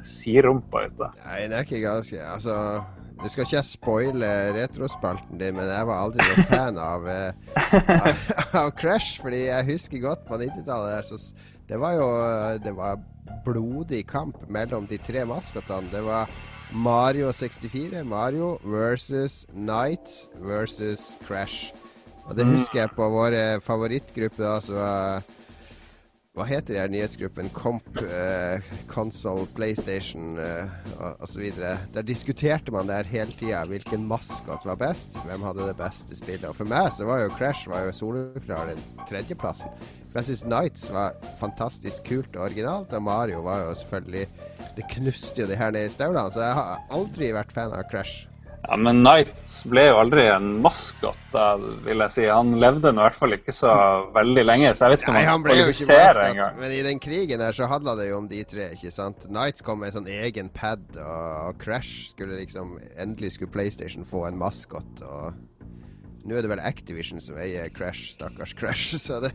sirumpa 0.08 0.86
ut. 0.88 1.04
Nei, 1.26 1.44
det 1.50 1.58
er 1.58 1.68
ikke 1.68 1.84
ganske 1.84 2.22
Altså, 2.26 2.56
du 3.22 3.30
skal 3.30 3.46
ikke 3.46 3.64
spoile 3.66 4.30
retrospalten 4.56 5.40
din, 5.40 5.56
men 5.58 5.70
jeg 5.70 5.88
var 5.90 6.04
aldri 6.06 6.26
noen 6.26 6.48
fan 6.50 6.80
av, 6.82 7.06
uh, 7.06 8.56
av, 8.62 8.72
Crash. 8.80 9.22
Fordi 9.22 9.46
jeg 9.48 9.70
husker 9.70 10.04
godt 10.04 10.26
på 10.28 10.40
90-tallet 10.42 11.10
så 11.10 11.20
det 11.70 11.80
var 11.80 11.96
jo 11.96 12.08
det 12.64 12.74
var 12.76 13.00
blodig 13.46 14.04
kamp 14.10 14.42
mellom 14.52 14.88
de 14.90 15.00
tre 15.02 15.24
maskotene. 15.30 15.92
Det 15.94 16.02
var 16.04 16.32
Mario 16.72 17.32
64, 17.36 18.04
Mario 18.08 18.58
versus 18.64 19.46
Nights 19.54 20.30
versus 20.40 21.16
Crash. 21.28 21.74
Og 22.26 22.36
det 22.38 22.46
mm. 22.48 22.56
husker 22.56 22.84
jeg 22.84 22.96
på 22.96 23.08
våre 23.12 23.60
favorittgrupper. 23.64 24.48
Altså, 24.48 24.82
hva 26.32 26.46
heter 26.48 26.78
de 26.78 26.94
nyhetsgruppen? 26.94 27.50
Comp, 27.52 27.88
uh, 28.00 28.64
Console, 28.88 29.44
PlayStation 29.52 30.40
uh, 30.40 30.70
osv. 31.20 31.50
Der 31.92 32.06
diskuterte 32.08 32.72
man 32.72 32.88
der 32.88 33.04
hele 33.04 33.36
tida. 33.36 33.66
Hvilken 33.68 34.08
maskot 34.08 34.64
var 34.66 34.80
best? 34.80 35.20
Hvem 35.26 35.44
hadde 35.44 35.68
det 35.68 35.76
beste 35.82 36.16
spillet? 36.16 36.48
Og 36.48 36.56
for 36.56 36.72
meg 36.72 36.88
så 36.96 37.10
var 37.10 37.26
jo 37.26 37.36
Crash 37.36 37.68
var 37.68 37.84
jo 37.90 37.98
soleklar 37.98 38.72
den 38.72 38.80
tredjeplassen. 39.10 39.76
For 40.12 40.22
jeg 40.22 40.32
syns 40.32 40.48
Nights 40.48 40.88
var 40.92 41.20
fantastisk 41.44 42.08
kult 42.08 42.36
og 42.40 42.48
originalt, 42.48 42.96
og 42.96 43.04
Mario 43.04 43.44
var 43.44 43.66
jo 43.66 43.76
selvfølgelig 43.84 44.28
Det 44.78 44.88
knuste 44.96 45.42
jo 45.44 45.52
det 45.52 45.60
her 45.60 45.72
nede 45.76 45.92
i 45.92 45.92
støvlene, 45.92 46.32
så 46.32 46.48
jeg 46.48 46.60
har 46.62 46.84
aldri 46.96 47.34
vært 47.36 47.52
fan 47.52 47.76
av 47.76 47.90
Crash. 47.92 48.31
Ja, 48.72 48.78
Men 48.80 49.02
Nights 49.04 49.66
ble 49.68 49.82
jo 49.90 49.98
aldri 50.00 50.30
en 50.32 50.46
maskot, 50.64 51.34
vil 51.84 52.00
jeg 52.06 52.14
si. 52.14 52.24
Han 52.32 52.54
levde 52.62 52.94
nå 52.96 53.02
i 53.02 53.08
hvert 53.10 53.18
fall 53.20 53.36
ikke 53.36 53.52
så 53.52 53.74
veldig 54.16 54.46
lenge, 54.46 54.70
så 54.72 54.86
jeg 54.88 54.94
vet 54.94 55.02
ikke 55.04 55.12
om 55.12 55.18
Nei, 55.18 55.24
han 55.28 55.44
kvalifiserer 55.44 56.20
engang. 56.30 56.62
Men 56.62 56.76
i 56.78 56.80
den 56.86 57.02
krigen 57.04 57.44
der 57.44 57.58
så 57.58 57.68
handla 57.68 57.98
det 58.00 58.08
jo 58.08 58.22
om 58.22 58.30
de 58.32 58.40
tre, 58.48 58.70
ikke 58.78 58.94
sant. 58.96 59.28
Nights 59.28 59.66
kom 59.68 59.82
med 59.84 59.92
en 59.92 59.98
sånn 59.98 60.08
egen 60.08 60.48
pad, 60.56 60.86
og, 61.04 61.60
Crash 61.60 62.14
skulle 62.14 62.40
liksom 62.40 62.78
Endelig 62.96 63.34
skulle 63.36 63.52
PlayStation 63.52 64.08
få 64.08 64.24
en 64.30 64.40
maskot. 64.40 65.04
og 65.04 65.36
nå 66.24 66.38
er 66.38 66.46
det 66.46 66.54
vel 66.54 66.64
Activision 66.64 67.20
som 67.20 67.36
eier 67.44 67.68
Crash, 67.76 68.14
stakkars 68.16 68.56
Crash, 68.56 68.96
så 69.04 69.20
det 69.26 69.34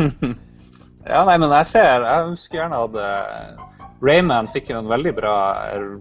Ja, 1.04 1.20
nei, 1.28 1.36
men 1.38 1.52
jeg 1.60 1.68
ser 1.68 2.02
Jeg 2.08 2.28
husker 2.32 2.58
gjerne 2.58 2.82
at 2.88 2.98
uh, 2.98 3.64
Rayman 4.04 4.48
fikk 4.50 4.72
jo 4.72 4.80
en 4.80 4.90
veldig 4.90 5.12
bra 5.16 5.36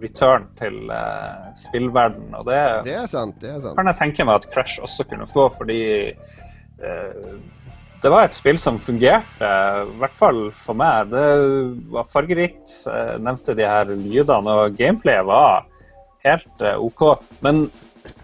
return 0.01 0.47
til 0.59 0.89
uh, 0.89 1.51
spillverden, 1.59 2.33
og 2.35 2.47
det, 2.49 2.59
det 2.87 2.95
er 3.03 3.09
sant, 3.11 3.37
det 3.43 3.51
er 3.53 3.59
sant. 3.63 3.77
kan 3.77 3.91
jeg 3.91 3.99
tenke 4.01 4.25
meg 4.27 4.41
at 4.41 4.49
Crash 4.51 4.81
også 4.83 5.05
kunne 5.07 5.27
få, 5.29 5.45
fordi 5.53 5.83
uh, 6.81 7.35
det 8.03 8.11
var 8.11 8.25
et 8.25 8.35
spill 8.35 8.59
som 8.59 8.81
fungerte, 8.83 9.51
i 9.87 9.99
hvert 10.01 10.17
fall 10.19 10.41
for 10.65 10.75
meg. 10.75 11.13
Det 11.13 11.27
var 11.93 12.09
fargerikt. 12.11 12.73
Jeg 12.83 13.21
nevnte 13.23 13.55
de 13.55 13.63
her 13.63 13.87
lydene, 13.93 14.57
og 14.57 14.75
gameplayet 14.75 15.29
var 15.29 15.69
helt 16.25 16.65
OK. 16.83 17.05
Men 17.45 17.63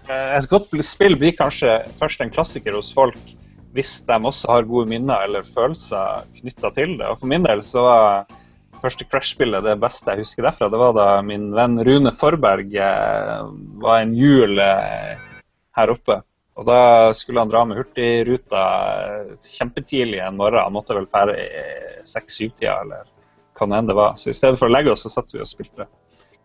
Eh, 0.09 0.31
et 0.37 0.49
godt 0.49 0.73
spill 0.85 1.15
blir 1.19 1.35
kanskje 1.37 1.79
først 1.99 2.23
en 2.23 2.33
klassiker 2.33 2.77
hos 2.77 2.91
folk 2.95 3.35
hvis 3.77 3.99
de 4.07 4.15
også 4.25 4.49
har 4.49 4.65
gode 4.65 4.89
minner 4.89 5.27
eller 5.27 5.45
følelser 5.45 6.25
knytta 6.39 6.71
til 6.73 6.95
det. 6.97 7.05
Og 7.05 7.19
For 7.21 7.29
min 7.29 7.45
del 7.45 7.61
så 7.65 7.83
var 7.85 8.31
første 8.81 9.05
Crash-spillet 9.09 9.65
det 9.65 9.75
beste 9.81 10.13
jeg 10.13 10.23
husker 10.25 10.45
derfra. 10.47 10.69
Det 10.71 10.79
var 10.81 10.95
da 10.97 11.07
min 11.25 11.49
venn 11.55 11.79
Rune 11.85 12.13
Forberg 12.15 12.73
eh, 12.75 13.45
var 13.83 14.01
en 14.01 14.15
jul 14.17 14.59
eh, 14.63 15.15
her 15.77 15.93
oppe. 15.93 16.21
Og 16.59 16.67
da 16.67 16.79
skulle 17.15 17.39
han 17.39 17.51
dra 17.51 17.63
med 17.67 17.79
Hurtigruta 17.79 18.63
kjempetidlig 19.45 20.19
en 20.19 20.39
morgen. 20.39 20.59
Han 20.65 20.75
måtte 20.75 20.97
vel 20.97 21.07
fære 21.07 21.37
i 21.39 21.63
seks-syv-tida 22.07 22.81
eller 22.83 23.07
hva 23.55 23.67
det 23.67 23.79
enn 23.79 23.89
det 23.91 23.97
var. 23.99 24.17
Så 24.19 24.31
i 24.31 24.35
stedet 24.35 24.59
for 24.59 24.67
å 24.67 24.73
legge 24.73 24.91
oss, 24.91 25.05
så 25.05 25.13
satt 25.13 25.31
vi 25.35 25.43
og 25.43 25.47
spilte. 25.47 25.87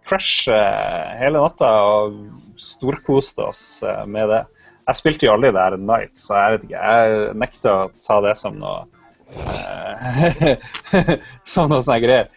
Crash 0.05 0.51
eh, 0.53 1.15
hele 1.19 1.41
natta 1.41 1.71
og 1.89 2.19
storkoste 2.61 3.49
oss 3.49 3.65
eh, 3.83 4.05
med 4.07 4.31
det. 4.31 4.43
Jeg 4.85 5.01
spilte 5.01 5.27
jo 5.27 5.33
aldri 5.33 5.51
der 5.57 5.79
Night, 5.81 6.13
så 6.21 6.37
jeg 6.37 6.55
vet 6.55 6.67
ikke. 6.69 6.83
Jeg 6.93 7.37
nekter 7.41 7.73
å 7.73 7.87
ta 8.05 8.21
det 8.27 8.35
som 8.37 8.59
noe 8.61 8.85
eh, 9.33 10.55
Som 11.55 11.73
noe 11.73 11.83
sånne 11.85 12.01
greier. 12.05 12.31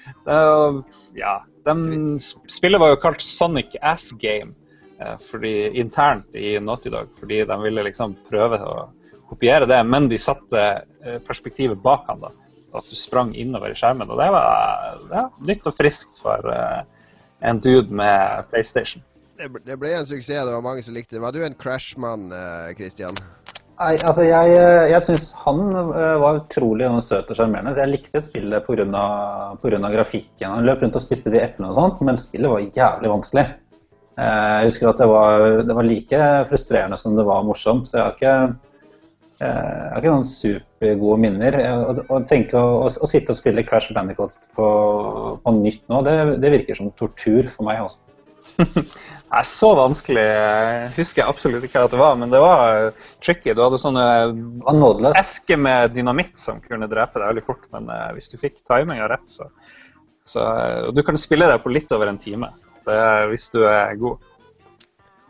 ja, 1.18 1.36
de, 1.68 1.76
spillet 2.52 2.82
var 2.82 2.94
jo 2.94 3.02
kalt 3.04 3.24
Sonic 3.24 3.78
Ass 3.82 4.12
Game 4.22 4.56
fordi, 5.30 5.68
internt 5.78 6.34
i 6.34 6.56
Naughty 6.58 6.90
Dog, 6.90 7.12
fordi 7.20 7.44
de 7.46 7.58
ville 7.62 7.84
liksom 7.86 8.16
prøve 8.32 8.58
å 8.66 8.88
kopiere 9.30 9.68
det, 9.70 9.78
men 9.86 10.08
de 10.10 10.18
satte 10.18 10.64
perspektivet 11.28 11.78
bak 11.84 12.08
han 12.10 12.24
da. 12.24 12.32
At 12.74 12.90
du 12.90 12.98
sprang 12.98 13.36
innover 13.38 13.76
i 13.76 13.78
skjermen. 13.78 14.10
Og 14.10 14.18
det 14.18 14.28
var 14.34 14.98
ja, 15.12 15.28
nytt 15.46 15.70
og 15.70 15.76
friskt 15.78 16.18
for 16.24 16.50
uh, 16.50 16.82
en 17.40 17.62
dude 17.62 17.94
med 17.94 18.50
PlayStation. 18.52 19.04
Det 19.38 19.78
ble, 19.78 19.92
en 19.94 20.06
suksess, 20.06 20.46
det 20.48 20.54
var 20.54 20.64
mange 20.66 20.82
som 20.82 20.96
likte 20.98 21.16
det. 21.16 21.22
Var 21.22 21.36
du 21.36 21.44
en 21.46 21.56
Crash-mann, 21.56 22.32
eh, 22.34 22.72
Christian? 22.74 23.14
Nei, 23.78 23.94
altså 24.10 24.24
jeg, 24.26 24.54
eh, 24.58 24.88
jeg 24.90 25.06
syns 25.06 25.28
han 25.44 25.68
eh, 25.70 26.16
var 26.18 26.40
utrolig 26.40 26.88
søt 27.06 27.30
og 27.30 27.38
sjarmerende. 27.38 27.76
Jeg 27.78 27.92
likte 27.92 28.24
spillet 28.26 28.66
pga. 28.66 29.90
grafikken. 29.94 30.50
Han 30.56 30.66
løp 30.66 30.82
rundt 30.82 30.98
og 30.98 31.04
spiste 31.04 31.30
de 31.34 31.44
eplene 31.44 31.70
og 31.70 31.78
sånt, 31.78 32.02
men 32.02 32.18
spillet 32.18 32.50
var 32.50 32.66
jævlig 32.66 33.12
vanskelig. 33.14 33.46
Jeg 34.18 34.66
husker 34.66 34.90
at 34.90 34.98
det 34.98 35.06
var, 35.12 35.44
det 35.62 35.76
var 35.78 35.86
like 35.86 36.22
frustrerende 36.50 36.98
som 36.98 37.14
det 37.14 37.26
var 37.28 37.44
morsomt. 37.46 37.86
Så 37.86 38.00
jeg 38.00 38.06
har 38.06 38.16
ikke 38.16 38.38
jeg 39.38 39.92
har 39.94 40.02
ikke 40.02 40.14
noen 40.16 40.26
supergode 40.26 41.20
minner. 41.22 41.58
Å, 42.10 42.18
tenke 42.26 42.58
å, 42.58 42.90
sitte 42.90 43.36
og 43.36 43.38
spille 43.38 43.62
Crash 43.68 43.94
Bandicoot 43.94 44.34
på, 44.58 44.70
på 45.44 45.54
nytt 45.60 45.84
nå, 45.94 46.02
det, 46.08 46.16
det, 46.42 46.50
virker 46.56 46.80
som 46.80 46.90
tortur 46.98 47.46
for 47.54 47.70
meg. 47.70 47.84
også. 47.86 48.07
Nei, 49.28 49.42
Så 49.44 49.74
vanskelig 49.76 50.28
husker 50.96 51.22
jeg 51.22 51.28
absolutt 51.28 51.66
ikke 51.68 51.82
hva 51.84 51.92
det 51.92 52.00
var, 52.00 52.14
men 52.20 52.32
det 52.32 52.40
var 52.40 52.94
tricky. 53.24 53.52
Du 53.52 53.60
hadde 53.66 53.80
sånne 53.82 54.06
esker 55.20 55.60
med 55.60 55.92
dynamitt 55.98 56.38
som 56.40 56.62
kunne 56.64 56.88
drepe 56.92 57.20
deg 57.20 57.34
veldig 57.34 57.44
fort, 57.44 57.66
men 57.76 57.92
uh, 57.92 58.14
hvis 58.16 58.32
du 58.32 58.38
fikk 58.40 58.62
timinga 58.68 59.10
rett, 59.12 59.28
så, 59.28 59.50
så 60.24 60.48
uh, 60.48 60.88
Du 60.96 61.04
kan 61.04 61.20
spille 61.20 61.50
det 61.52 61.60
på 61.64 61.74
litt 61.76 61.92
over 61.92 62.08
en 62.08 62.22
time 62.22 62.54
det, 62.88 63.00
hvis 63.34 63.50
du 63.52 63.62
er 63.68 63.96
god. 64.00 64.24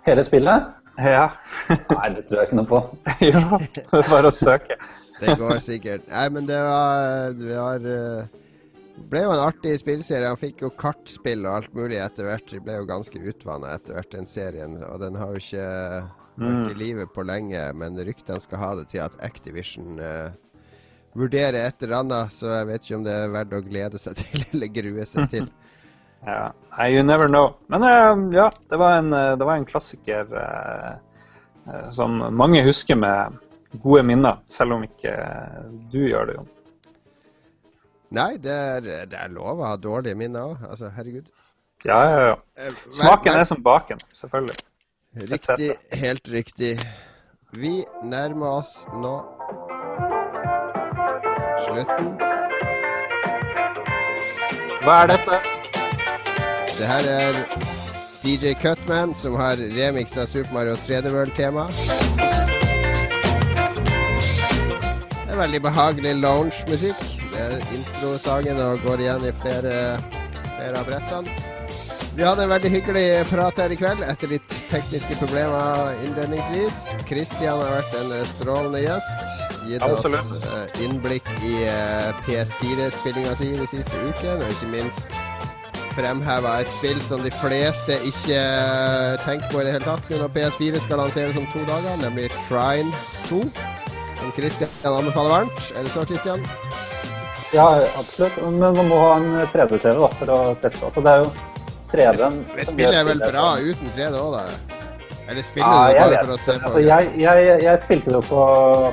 Hele 0.05 0.23
spillet? 0.23 0.73
Ja. 1.01 1.29
Nei, 1.97 2.09
det 2.15 2.27
tror 2.27 2.41
jeg 2.41 2.49
ikke 2.49 2.59
noe 2.59 2.69
på. 2.69 2.81
ja, 3.31 3.43
det 3.57 3.85
er 3.85 4.11
bare 4.11 4.29
å 4.29 4.35
søke. 4.35 4.77
det 5.19 5.37
går 5.41 5.57
sikkert. 5.63 6.05
Nei, 6.11 6.27
men 6.33 6.45
det 6.49 6.59
var 6.61 7.33
Det 7.37 7.57
var, 7.57 7.87
uh, 7.89 8.45
ble 9.11 9.23
jo 9.23 9.33
en 9.33 9.43
artig 9.45 9.75
spillserie. 9.81 10.27
Han 10.27 10.39
fikk 10.39 10.63
jo 10.65 10.73
kartspill 10.79 11.45
og 11.45 11.53
alt 11.53 11.75
mulig 11.77 11.99
etter 12.01 12.27
hvert. 12.27 12.49
Det 12.49 12.61
ble 12.65 12.79
jo 12.79 12.89
ganske 12.89 13.21
utvanna 13.21 13.75
etter 13.77 13.97
hvert, 13.97 14.11
den 14.15 14.29
serien. 14.29 14.77
Og 14.87 14.99
den 15.03 15.19
har 15.19 15.33
jo 15.33 15.43
ikke 15.43 15.67
vært 16.37 16.71
i 16.71 16.73
mm. 16.73 16.79
live 16.79 17.07
på 17.13 17.25
lenge, 17.25 17.61
men 17.77 17.97
ryktene 17.97 18.41
skal 18.41 18.61
ha 18.61 18.73
det 18.77 18.89
til 18.91 19.01
at 19.05 19.15
Activision 19.25 19.97
uh, 19.97 20.29
vurderer 21.17 21.63
et 21.63 21.83
eller 21.83 22.03
annet, 22.03 22.33
så 22.33 22.51
jeg 22.59 22.67
vet 22.69 22.85
ikke 22.85 22.99
om 22.99 23.07
det 23.07 23.15
er 23.15 23.33
verdt 23.33 23.55
å 23.57 23.63
glede 23.65 24.01
seg 24.01 24.17
til 24.21 24.45
eller 24.51 24.75
grue 24.81 25.07
seg 25.09 25.31
til. 25.33 25.49
Ja, 26.25 26.49
You 26.89 27.03
never 27.05 27.29
know. 27.29 27.53
Men 27.69 27.83
uh, 27.85 28.17
ja, 28.33 28.47
det 28.69 28.79
var 28.81 28.95
en, 28.97 29.13
eh, 29.13 29.35
det 29.37 29.45
var 29.45 29.55
en 29.55 29.67
klassiker 29.69 30.25
uh, 30.33 31.91
som 31.93 32.17
mange 32.33 32.63
husker 32.65 32.97
med 32.97 33.37
gode 33.83 34.01
minner, 34.03 34.39
selv 34.49 34.75
om 34.75 34.83
ikke 34.83 35.13
du 35.93 35.99
gjør 36.07 36.25
det, 36.27 36.39
Jon. 36.39 36.49
Nei, 38.15 38.37
det 38.39 38.53
er, 38.53 38.85
det 39.11 39.17
er 39.19 39.31
lov 39.33 39.59
å 39.59 39.67
ha 39.67 39.75
dårlige 39.75 40.15
minner 40.15 40.53
òg. 40.53 40.63
Altså, 40.69 40.91
herregud. 40.95 41.27
Ja, 41.85 41.97
ja, 42.07 42.21
ja. 42.29 42.71
Smaken 42.89 43.35
er 43.35 43.43
som 43.43 43.59
baken, 43.63 43.99
selvfølgelig. 44.15 44.55
Riktig. 45.31 45.73
Helt 45.91 46.29
riktig. 46.31 46.71
Vi 47.57 47.83
nærmer 48.03 48.61
oss 48.61 48.71
nå 49.01 49.17
slutten. 51.65 52.13
Hva 54.85 55.01
er 55.03 55.11
dette? 55.11 55.41
Det 56.77 56.87
her 56.87 57.11
er 57.11 57.41
DJ 58.23 58.53
Cutman, 58.61 59.15
som 59.15 59.35
har 59.35 59.59
remix 59.59 60.15
av 60.17 60.31
Super 60.31 60.53
Mario 60.53 60.77
3D 60.85 61.11
World-tema. 61.11 61.67
Veldig 65.37 65.61
behagelig 65.61 66.15
lounge-musikk. 66.17 67.16
Introsangen 67.75 68.59
og 68.63 68.81
går 68.85 69.05
igjen 69.05 69.29
i 69.29 69.35
flere, 69.43 69.77
flere 70.55 70.73
av 70.81 70.89
brettene. 70.89 71.37
Vi 72.17 72.25
hadde 72.25 72.47
en 72.47 72.49
veldig 72.49 72.69
hyggelig 72.73 73.09
prat 73.29 73.59
her 73.61 73.69
i 73.69 73.75
kveld, 73.77 73.99
etter 74.01 74.31
litt 74.31 74.53
tekniske 74.71 75.19
problemer 75.19 75.99
innledningsvis. 76.01 76.79
Kristian 77.05 77.61
har 77.61 77.75
vært 77.75 77.93
en 77.99 78.13
strålende 78.31 78.81
gjest. 78.81 79.35
Gitt 79.69 79.85
oss 79.85 80.31
uh, 80.33 80.63
innblikk 80.81 81.29
i 81.45 81.53
uh, 81.69 82.17
PS4-spillinga 82.25 83.35
si 83.37 83.51
de 83.59 83.69
siste 83.69 84.01
ukene, 84.07 84.47
og 84.47 84.55
ikke 84.55 84.71
minst 84.73 85.13
fremheva 85.93 86.55
et 86.63 86.73
spill 86.79 86.97
som 87.05 87.21
de 87.21 87.33
fleste 87.37 87.99
ikke 88.09 88.41
tenker 89.27 89.53
på 89.53 89.61
i 89.61 89.67
det 89.67 89.77
hele 89.77 89.85
tatt 89.85 90.11
når 90.13 90.33
PS4 90.33 90.81
skal 90.87 91.01
lanseres 91.03 91.37
om 91.37 91.45
to 91.53 91.61
dager, 91.69 92.01
nemlig 92.01 92.31
Trine 92.47 92.89
2. 93.29 93.45
Som 94.17 94.33
Kristian 94.33 94.69
anbefaler 94.89 95.35
varmt. 95.37 95.73
Er 95.77 95.85
det 95.85 95.93
så, 95.93 96.05
Kristian? 96.09 96.41
Ja, 97.55 97.67
absolutt. 97.99 98.39
Men 98.43 98.59
man 98.75 98.89
må 98.89 98.97
ha 99.01 99.13
en 99.19 99.29
3D-TV 99.53 99.93
da, 100.01 100.09
for 100.19 100.33
å 100.33 100.39
teste. 100.63 100.83
Altså, 100.89 101.03
det 101.05 101.13
er 101.13 101.23
jo 101.23 101.29
3D-en 101.93 102.41
Spillet 102.67 102.97
er 102.99 103.07
vel 103.07 103.21
bra 103.23 103.45
uten 103.61 103.93
3D 103.95 104.19
òg, 104.19 104.35
da? 104.35 104.77
Eller 105.27 105.43
spiller 105.43 105.91
ja, 105.91 106.05
du 106.07 106.13
bare 106.15 106.23
for 106.23 106.33
å 106.33 106.39
se 106.39 106.53
på? 106.55 106.67
Altså, 106.69 106.81
jeg, 106.85 107.07
jeg, 107.19 107.47
jeg, 107.65 107.79
spilte 107.83 108.13
det 108.13 108.21
på, 108.29 108.43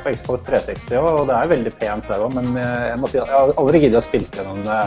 på 0.03 0.15
Xbox 0.17 0.47
360 0.49 0.97
og 0.99 1.21
det 1.31 1.37
er 1.39 1.51
veldig 1.53 1.73
pent 1.79 2.09
der 2.11 2.25
òg, 2.25 2.35
men 2.35 2.57
jeg 2.59 2.97
må 2.99 3.11
si 3.11 3.21
at 3.23 3.31
jeg 3.31 3.39
har 3.39 3.53
aldri 3.63 3.83
giddet 3.85 4.01
å 4.01 4.03
spille 4.03 4.31
gjennom 4.35 4.65
det 4.67 4.81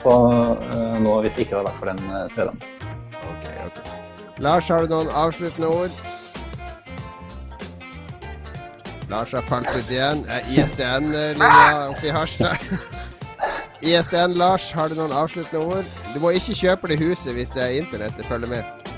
på 0.00 0.14
uh, 0.14 0.96
nå 1.04 1.18
hvis 1.24 1.36
ikke 1.42 1.52
det 1.52 1.58
hadde 1.58 1.68
vært 1.68 1.82
for 1.82 1.92
den 1.92 2.00
uh, 2.08 2.22
3D-en. 2.32 2.62
Okay, 3.34 3.66
okay. 3.66 3.98
Lars, 4.44 4.70
har 4.72 4.86
du 4.86 4.94
noen 4.94 5.12
avsluttende 5.12 5.74
ord? 5.82 6.00
Lars 9.08 9.32
har 9.32 9.42
falt 9.48 9.70
ut 9.76 9.90
igjen. 9.90 10.24
ISDN-linja 10.52 11.88
oppe 11.88 12.06
i 12.06 12.12
Harstad. 12.12 12.58
ISDN, 13.80 14.34
Lars, 14.36 14.72
har 14.72 14.90
du 14.90 14.98
noen 14.98 15.14
avsluttende 15.14 15.62
ord? 15.64 15.92
Du 16.12 16.20
må 16.20 16.32
ikke 16.36 16.56
kjøpe 16.58 16.90
det 16.90 16.98
huset 17.00 17.32
hvis 17.36 17.52
det 17.54 17.62
er 17.64 17.76
internettet 17.78 18.26
følger 18.28 18.50
med. 18.50 18.88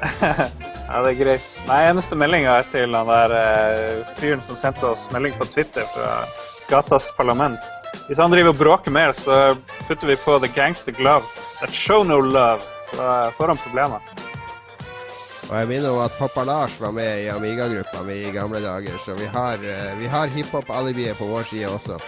ja, 0.20 1.00
det 1.04 1.12
er 1.12 1.18
greit. 1.18 1.50
Nei, 1.68 1.80
eneste 1.88 2.18
meldinga 2.18 2.58
er 2.58 2.68
til 2.72 2.96
han 2.96 3.12
der 3.12 3.36
uh, 3.36 4.14
fyren 4.20 4.44
som 4.44 4.58
sendte 4.58 4.88
oss 4.90 5.06
melding 5.14 5.36
på 5.38 5.48
Twitter 5.52 5.86
fra 5.94 6.22
gatas 6.70 7.10
parlament. 7.16 7.60
Hvis 8.08 8.18
han 8.18 8.32
driver 8.34 8.52
og 8.52 8.58
bråker 8.58 8.92
mer, 8.94 9.14
så 9.16 9.54
putter 9.86 10.10
vi 10.10 10.18
på 10.20 10.40
The 10.42 10.50
Gangster 10.52 10.92
Glove. 10.96 11.24
That 11.60 11.72
show 11.74 12.04
no 12.04 12.20
love. 12.20 12.60
Så 12.90 13.06
får 13.36 13.54
han 13.54 13.62
problemer. 13.62 14.02
Og 15.50 15.56
jeg 15.58 15.66
minner 15.66 15.90
om 15.90 16.04
at 16.04 16.14
Pappa 16.14 16.44
Lars 16.46 16.76
var 16.78 16.92
med 16.94 17.24
i 17.24 17.30
Amiga-gruppa 17.32 18.04
mi 18.06 18.20
i 18.22 18.34
gamle 18.34 18.60
dager, 18.62 18.98
så 19.02 19.16
vi 19.18 19.26
har, 19.26 19.58
uh, 19.58 19.98
vi 19.98 20.06
har 20.06 20.30
hiphop-alibiet 20.30 21.18
på 21.18 21.26
vår 21.26 21.48
side 21.50 21.72
også. 21.74 21.98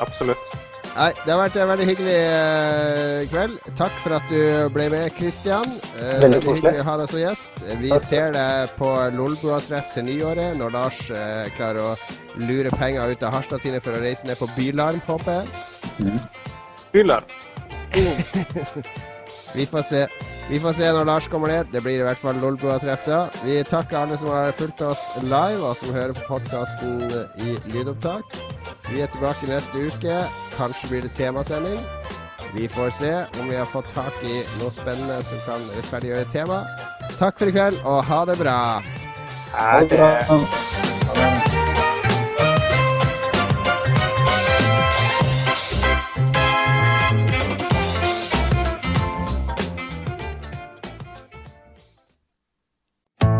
Absolutt. 0.00 0.54
Nei, 0.96 1.10
det 1.12 1.28
har 1.28 1.40
vært 1.42 1.56
en 1.60 1.68
veldig 1.68 1.86
hyggelig 1.90 2.14
uh, 2.24 3.26
kveld. 3.28 3.56
Takk 3.76 3.98
for 4.00 4.16
at 4.16 4.30
du 4.32 4.40
ble 4.72 4.86
med, 4.94 5.10
Kristian. 5.18 5.74
Uh, 5.98 6.14
veldig 6.22 6.40
hyggelig 6.40 6.80
å 6.80 6.86
ha 6.86 6.94
deg 7.02 7.10
som 7.10 7.20
gjest. 7.20 7.60
Vi 7.82 7.90
Takk. 7.92 8.06
ser 8.06 8.32
deg 8.36 8.72
på 8.78 8.88
Lolbua-treff 9.18 9.92
til 9.92 10.08
nyåret, 10.08 10.56
når 10.56 10.72
Lars 10.72 11.02
uh, 11.12 11.44
klarer 11.58 11.82
å 11.84 11.92
lure 12.40 12.72
penger 12.80 13.12
ut 13.12 13.26
av 13.28 13.36
Harstad-Tine 13.36 13.82
for 13.84 13.92
å 13.92 14.00
reise 14.00 14.24
ned 14.28 14.40
på 14.40 14.48
Bylarm, 14.56 15.04
håper 15.04 15.42
jeg. 15.42 15.44
Mm. 16.00 16.16
Bylarm. 16.96 17.28
Vi 19.56 19.68
får 19.68 19.84
se. 19.90 20.02
Vi 20.50 20.60
får 20.62 20.72
se 20.78 20.90
når 20.94 21.04
Lars 21.08 21.26
kommer 21.28 21.50
ned. 21.50 21.66
Det 21.72 21.80
blir 21.82 21.98
i 21.98 22.04
hvert 22.06 22.20
fall 22.22 22.38
Lolbua-treff 22.38 23.06
da. 23.08 23.20
Vi 23.42 23.56
takker 23.66 23.98
alle 23.98 24.18
som 24.20 24.30
har 24.30 24.52
fulgt 24.54 24.82
oss 24.86 25.02
live, 25.22 25.58
og 25.66 25.74
som 25.76 25.94
hører 25.94 26.14
på 26.14 26.22
podkasten 26.28 27.02
i 27.42 27.56
lydopptak. 27.74 28.38
Vi 28.86 29.02
er 29.02 29.10
tilbake 29.10 29.50
neste 29.50 29.88
uke. 29.88 30.20
Kanskje 30.54 30.92
blir 30.92 31.02
det 31.08 31.14
temasending. 31.18 31.80
Vi 32.54 32.68
får 32.70 32.90
se 32.94 33.12
om 33.40 33.50
vi 33.50 33.58
har 33.58 33.66
fått 33.66 33.90
tak 33.94 34.22
i 34.22 34.44
noe 34.60 34.70
spennende 34.70 35.18
som 35.26 35.42
kan 35.48 35.66
rettferdiggjøre 35.74 36.30
temaet. 36.30 36.86
Takk 37.18 37.42
for 37.42 37.50
i 37.50 37.56
kveld, 37.56 37.82
og 37.82 38.04
ha 38.06 38.22
det 38.30 38.38
bra. 38.38 38.58
Ha 39.56 39.80
det 39.82 41.35